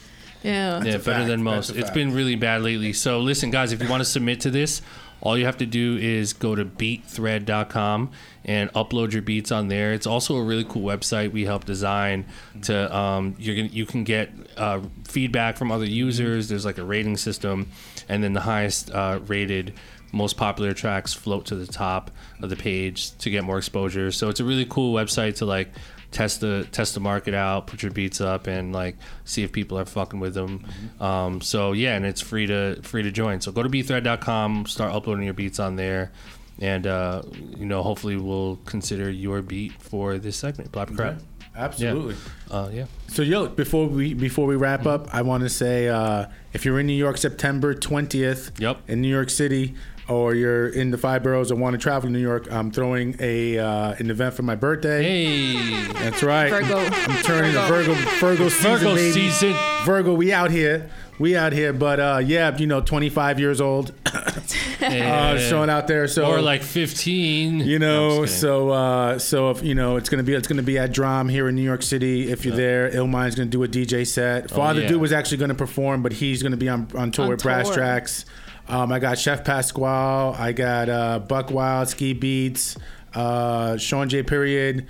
Yeah. 0.44 0.52
Yeah, 0.52 0.78
a 0.78 0.82
better 0.84 0.98
fact. 1.00 1.26
than 1.28 1.42
most. 1.42 1.70
a 1.70 1.74
It's 1.74 1.82
fact. 1.84 1.94
been 1.94 2.14
really 2.14 2.34
bad 2.36 2.62
lately. 2.62 2.92
So 2.92 3.20
listen, 3.20 3.50
guys, 3.50 3.72
if 3.72 3.82
you 3.82 3.88
want 3.88 4.00
to 4.00 4.04
submit 4.08 4.40
to 4.40 4.50
this, 4.50 4.82
all 5.20 5.38
you 5.38 5.44
have 5.44 5.58
to 5.58 5.66
do 5.66 5.96
is 6.00 6.32
go 6.32 6.56
to 6.56 6.64
beatthread.com 6.64 8.10
and 8.44 8.72
upload 8.72 9.12
your 9.12 9.22
beats 9.22 9.52
on 9.52 9.68
there. 9.68 9.92
It's 9.92 10.06
also 10.06 10.36
a 10.36 10.42
really 10.42 10.64
cool 10.64 10.82
website 10.82 11.30
we 11.32 11.44
help 11.44 11.64
design 11.64 12.24
to 12.62 12.94
um, 12.96 13.36
you're 13.38 13.54
gonna 13.56 13.68
you 13.68 13.86
can 13.86 14.02
get 14.04 14.30
uh, 14.56 14.80
feedback 15.06 15.56
from 15.56 15.70
other 15.70 15.84
users. 15.84 16.48
There's 16.48 16.64
like 16.64 16.78
a 16.78 16.84
rating 16.84 17.16
system, 17.16 17.68
and 18.08 18.22
then 18.24 18.32
the 18.32 18.40
highest 18.40 18.90
uh, 18.90 19.20
rated 19.26 19.74
most 20.12 20.36
popular 20.36 20.72
tracks 20.74 21.12
float 21.14 21.46
to 21.46 21.54
the 21.56 21.66
top 21.66 22.10
of 22.40 22.50
the 22.50 22.56
page 22.56 23.16
to 23.18 23.30
get 23.30 23.42
more 23.44 23.58
exposure. 23.58 24.12
So 24.12 24.28
it's 24.28 24.40
a 24.40 24.44
really 24.44 24.66
cool 24.66 24.94
website 24.94 25.36
to 25.36 25.46
like 25.46 25.70
test 26.10 26.42
the 26.42 26.68
test 26.72 26.92
the 26.94 27.00
market 27.00 27.32
out, 27.32 27.66
put 27.66 27.82
your 27.82 27.90
beats 27.92 28.20
up, 28.20 28.46
and 28.46 28.72
like 28.74 28.96
see 29.24 29.42
if 29.42 29.50
people 29.52 29.78
are 29.78 29.86
fucking 29.86 30.20
with 30.20 30.34
them. 30.34 30.66
Um, 31.00 31.40
so 31.40 31.72
yeah, 31.72 31.96
and 31.96 32.04
it's 32.04 32.20
free 32.20 32.46
to 32.46 32.78
free 32.82 33.02
to 33.02 33.10
join. 33.10 33.40
So 33.40 33.50
go 33.52 33.62
to 33.62 33.68
beatthread.com, 33.68 34.66
start 34.66 34.92
uploading 34.92 35.24
your 35.24 35.34
beats 35.34 35.58
on 35.58 35.76
there, 35.76 36.12
and 36.60 36.86
uh, 36.86 37.22
you 37.56 37.64
know 37.64 37.82
hopefully 37.82 38.16
we'll 38.16 38.56
consider 38.66 39.10
your 39.10 39.40
beat 39.40 39.72
for 39.80 40.18
this 40.18 40.36
segment. 40.36 40.70
Blap 40.72 40.94
crap. 40.94 41.20
Absolutely. 41.54 42.16
Uh, 42.50 42.70
yeah. 42.72 42.86
So 43.08 43.20
yo, 43.22 43.46
before 43.46 43.86
we 43.86 44.14
before 44.14 44.46
we 44.46 44.56
wrap 44.56 44.86
up, 44.86 45.14
I 45.14 45.20
want 45.22 45.42
to 45.42 45.50
say 45.50 45.88
uh, 45.88 46.26
if 46.54 46.64
you're 46.64 46.80
in 46.80 46.86
New 46.86 46.94
York, 46.94 47.18
September 47.18 47.74
20th, 47.74 48.58
Yep. 48.58 48.78
in 48.88 49.02
New 49.02 49.08
York 49.08 49.28
City, 49.28 49.74
or 50.14 50.34
you're 50.34 50.68
in 50.68 50.90
the 50.90 50.98
five 50.98 51.22
boroughs 51.22 51.50
and 51.50 51.60
want 51.60 51.74
to 51.74 51.78
travel 51.78 52.08
to 52.08 52.12
New 52.12 52.18
York, 52.18 52.50
I'm 52.50 52.70
throwing 52.70 53.16
a 53.20 53.58
uh, 53.58 53.94
an 53.98 54.10
event 54.10 54.34
for 54.34 54.42
my 54.42 54.54
birthday. 54.54 55.02
Hey, 55.02 55.92
That's 55.92 56.22
right. 56.22 56.50
Virgo. 56.50 56.78
I'm 56.78 57.22
turning 57.22 57.52
the 57.54 57.62
Virgo 57.62 57.94
Virgo 58.20 58.48
season. 58.48 58.70
Virgo 58.78 58.94
baby. 58.94 59.12
season. 59.12 59.54
Virgo, 59.84 60.14
we 60.14 60.32
out 60.32 60.50
here. 60.50 60.90
We 61.18 61.36
out 61.36 61.52
here, 61.52 61.72
but 61.72 62.00
uh, 62.00 62.20
yeah, 62.24 62.56
you 62.56 62.66
know, 62.66 62.80
25 62.80 63.38
years 63.38 63.60
old, 63.60 63.92
uh, 64.06 65.38
showing 65.38 65.70
out 65.70 65.86
there. 65.86 66.08
So 66.08 66.26
or 66.26 66.40
like 66.40 66.62
15. 66.62 67.60
you 67.60 67.78
know, 67.78 68.20
kidding. 68.22 68.26
so 68.26 68.70
uh, 68.70 69.18
so 69.18 69.50
if 69.50 69.62
you 69.62 69.74
know, 69.74 69.96
it's 69.96 70.08
gonna 70.08 70.22
be 70.22 70.34
it's 70.34 70.48
gonna 70.48 70.62
be 70.62 70.78
at 70.78 70.92
Drum 70.92 71.28
here 71.28 71.48
in 71.48 71.54
New 71.54 71.62
York 71.62 71.82
City. 71.82 72.30
If 72.32 72.44
you're 72.44 72.56
there, 72.56 72.90
Illmind's 72.90 73.34
gonna 73.36 73.50
do 73.50 73.62
a 73.62 73.68
DJ 73.68 74.06
set. 74.06 74.50
Father 74.50 74.80
Oh, 74.80 74.82
yeah. 74.82 74.88
Dude 74.88 75.00
was 75.00 75.12
actually 75.12 75.36
gonna 75.36 75.54
perform, 75.54 76.02
but 76.02 76.12
he's 76.14 76.42
gonna 76.42 76.56
be 76.56 76.68
on 76.68 76.88
on 76.96 77.10
tour 77.12 77.26
On 77.26 77.30
with 77.30 77.42
Brass. 77.42 77.70
Tracks. 77.70 78.24
Um, 78.68 78.92
I 78.92 78.98
got 78.98 79.18
Chef 79.18 79.44
Pasquale. 79.44 80.34
I 80.38 80.52
got 80.52 80.88
uh, 80.88 81.18
Buck 81.18 81.50
Wild, 81.50 81.88
Ski 81.88 82.14
Beatz, 82.14 82.76
uh, 83.14 83.76
Sean 83.76 84.08
J. 84.08 84.22
Period, 84.22 84.86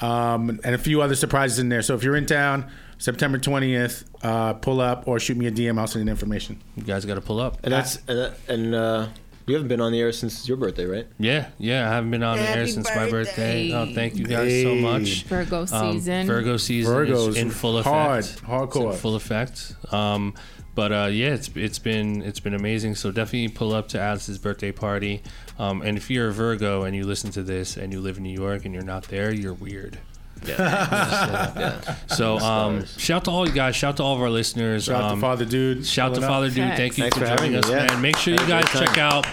um, 0.00 0.60
and 0.64 0.74
a 0.74 0.78
few 0.78 1.02
other 1.02 1.14
surprises 1.16 1.58
in 1.58 1.68
there. 1.68 1.82
So 1.82 1.94
if 1.94 2.02
you're 2.04 2.16
in 2.16 2.26
town, 2.26 2.70
September 2.98 3.38
20th, 3.38 4.04
uh, 4.22 4.54
pull 4.54 4.80
up 4.80 5.06
or 5.06 5.18
shoot 5.20 5.36
me 5.36 5.46
a 5.46 5.50
DM. 5.50 5.78
I'll 5.78 5.86
send 5.86 6.00
you 6.02 6.04
the 6.06 6.10
information. 6.10 6.60
you 6.76 6.82
guys 6.84 7.04
got 7.04 7.14
to 7.16 7.20
pull 7.20 7.40
up. 7.40 7.58
And 7.64 7.72
that's 7.72 7.96
and, 8.08 8.18
that, 8.18 8.34
and 8.48 8.74
uh, 8.74 9.08
you 9.46 9.54
haven't 9.54 9.68
been 9.68 9.80
on 9.80 9.92
the 9.92 10.00
air 10.00 10.12
since 10.12 10.46
your 10.48 10.56
birthday, 10.56 10.84
right? 10.84 11.06
Yeah, 11.18 11.48
yeah. 11.58 11.88
I 11.88 11.94
haven't 11.94 12.10
been 12.10 12.22
on 12.22 12.36
the 12.38 12.42
air 12.48 12.56
Happy 12.58 12.70
since 12.70 12.88
my 12.94 13.08
birthday. 13.10 13.72
Oh, 13.72 13.92
thank 13.94 14.16
you 14.16 14.24
guys 14.26 14.62
so 14.62 14.74
Hey. 14.74 14.80
much. 14.82 15.24
Virgo 15.24 15.66
Um, 15.70 15.92
season. 15.94 16.26
Virgo 16.26 16.56
season 16.56 16.92
Virgo's 16.92 17.28
is 17.28 17.36
in 17.36 17.50
full 17.50 17.78
effect. 17.78 17.94
hard, 17.94 18.18
It's 18.20 18.40
hardcore. 18.40 18.92
in 18.92 18.98
full 18.98 19.16
effect. 19.16 19.74
Um, 19.92 20.34
but 20.78 20.92
uh, 20.92 21.08
yeah, 21.10 21.34
it's 21.34 21.50
it's 21.56 21.80
been 21.80 22.22
it's 22.22 22.38
been 22.38 22.54
amazing. 22.54 22.94
So 22.94 23.10
definitely 23.10 23.48
pull 23.48 23.74
up 23.74 23.88
to 23.88 23.98
Atlas's 23.98 24.38
birthday 24.38 24.70
party. 24.70 25.24
Um, 25.58 25.82
and 25.82 25.98
if 25.98 26.08
you're 26.08 26.28
a 26.28 26.32
Virgo 26.32 26.84
and 26.84 26.94
you 26.94 27.02
listen 27.02 27.32
to 27.32 27.42
this 27.42 27.76
and 27.76 27.92
you 27.92 28.00
live 28.00 28.18
in 28.18 28.22
New 28.22 28.32
York 28.32 28.64
and 28.64 28.72
you're 28.72 28.84
not 28.84 29.02
there, 29.08 29.32
you're 29.32 29.54
weird. 29.54 29.98
Yeah. 30.46 31.80
So 32.14 32.38
um, 32.38 32.86
shout 32.96 33.24
to 33.24 33.32
all 33.32 33.44
you 33.44 33.52
guys. 33.52 33.74
Shout 33.74 33.96
to 33.96 34.04
all 34.04 34.14
of 34.14 34.22
our 34.22 34.30
listeners. 34.30 34.84
Shout 34.84 35.02
um, 35.02 35.16
to 35.16 35.20
Father 35.20 35.44
Dude. 35.44 35.84
Shout 35.84 36.14
to 36.14 36.20
Pulling 36.20 36.24
up. 36.24 36.30
Father 36.30 36.48
Dude. 36.48 36.56
Facts. 36.58 36.78
Thank 36.78 36.98
you 36.98 37.02
Thanks 37.02 37.18
for, 37.18 37.24
for 37.24 37.28
having 37.28 37.50
joining 37.50 37.64
us, 37.64 37.68
me, 37.68 37.74
yeah. 37.74 37.86
man. 37.86 38.00
Make 38.00 38.16
sure 38.16 38.34
you 38.34 38.46
guys 38.46 38.64
check 38.70 38.98
out 38.98 39.26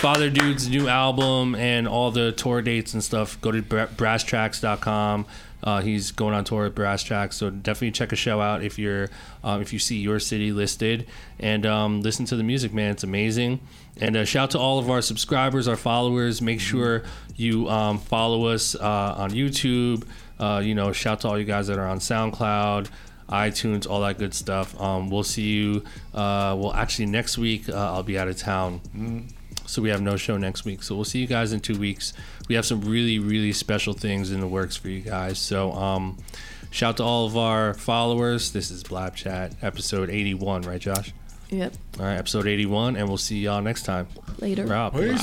Father 0.00 0.30
Dude's 0.30 0.68
new 0.68 0.88
album 0.88 1.54
and 1.54 1.86
all 1.86 2.10
the 2.10 2.32
tour 2.32 2.60
dates 2.60 2.92
and 2.92 3.04
stuff. 3.04 3.40
Go 3.40 3.52
to 3.52 3.62
bra- 3.62 3.86
brasstracks.com. 3.86 5.26
Uh, 5.62 5.80
he's 5.80 6.10
going 6.10 6.34
on 6.34 6.44
tour 6.44 6.64
with 6.64 6.74
Brass 6.74 7.02
Tracks, 7.02 7.36
so 7.36 7.50
definitely 7.50 7.92
check 7.92 8.12
a 8.12 8.16
show 8.16 8.40
out 8.40 8.62
if 8.62 8.78
you're 8.78 9.08
um, 9.44 9.60
if 9.62 9.72
you 9.72 9.78
see 9.78 9.98
your 9.98 10.18
city 10.18 10.52
listed 10.52 11.06
and 11.38 11.64
um, 11.66 12.00
listen 12.00 12.24
to 12.26 12.36
the 12.36 12.42
music, 12.42 12.72
man. 12.72 12.90
It's 12.90 13.04
amazing. 13.04 13.60
And 14.00 14.16
uh, 14.16 14.24
shout 14.24 14.50
to 14.52 14.58
all 14.58 14.78
of 14.78 14.90
our 14.90 15.02
subscribers, 15.02 15.68
our 15.68 15.76
followers. 15.76 16.42
Make 16.42 16.60
sure 16.60 17.04
you 17.36 17.68
um, 17.68 17.98
follow 17.98 18.46
us 18.46 18.74
uh, 18.74 19.14
on 19.16 19.30
YouTube. 19.30 20.04
Uh, 20.40 20.60
you 20.64 20.74
know, 20.74 20.92
shout 20.92 21.20
to 21.20 21.28
all 21.28 21.38
you 21.38 21.44
guys 21.44 21.68
that 21.68 21.78
are 21.78 21.86
on 21.86 21.98
SoundCloud 21.98 22.88
iTunes, 23.28 23.88
all 23.88 24.00
that 24.02 24.18
good 24.18 24.34
stuff. 24.34 24.78
Um, 24.80 25.08
we'll 25.08 25.24
see 25.24 25.48
you. 25.48 25.84
Uh, 26.12 26.54
well, 26.58 26.72
actually, 26.74 27.06
next 27.06 27.38
week 27.38 27.68
uh, 27.68 27.74
I'll 27.74 28.02
be 28.02 28.18
out 28.18 28.28
of 28.28 28.36
town, 28.36 28.80
so 29.72 29.80
we 29.80 29.88
have 29.88 30.02
no 30.02 30.16
show 30.16 30.36
next 30.36 30.66
week. 30.66 30.82
So 30.82 30.94
we'll 30.94 31.06
see 31.06 31.18
you 31.18 31.26
guys 31.26 31.54
in 31.54 31.60
two 31.60 31.78
weeks. 31.78 32.12
We 32.46 32.54
have 32.56 32.66
some 32.66 32.82
really, 32.82 33.18
really 33.18 33.52
special 33.52 33.94
things 33.94 34.30
in 34.30 34.40
the 34.40 34.46
works 34.46 34.76
for 34.76 34.90
you 34.90 35.00
guys. 35.00 35.38
So 35.38 35.72
um, 35.72 36.18
shout 36.70 36.98
to 36.98 37.02
all 37.02 37.24
of 37.24 37.38
our 37.38 37.72
followers. 37.72 38.52
This 38.52 38.70
is 38.70 38.84
Blap 38.84 39.14
Chat, 39.14 39.54
episode 39.62 40.10
81, 40.10 40.62
right, 40.62 40.78
Josh? 40.78 41.14
Yep. 41.48 41.72
All 41.98 42.04
right, 42.04 42.16
episode 42.16 42.46
81, 42.46 42.96
and 42.96 43.08
we'll 43.08 43.16
see 43.16 43.38
y'all 43.38 43.62
next 43.62 43.84
time. 43.84 44.08
Later. 44.38 44.66
Rob. 44.66 44.92
Peace. 44.92 45.22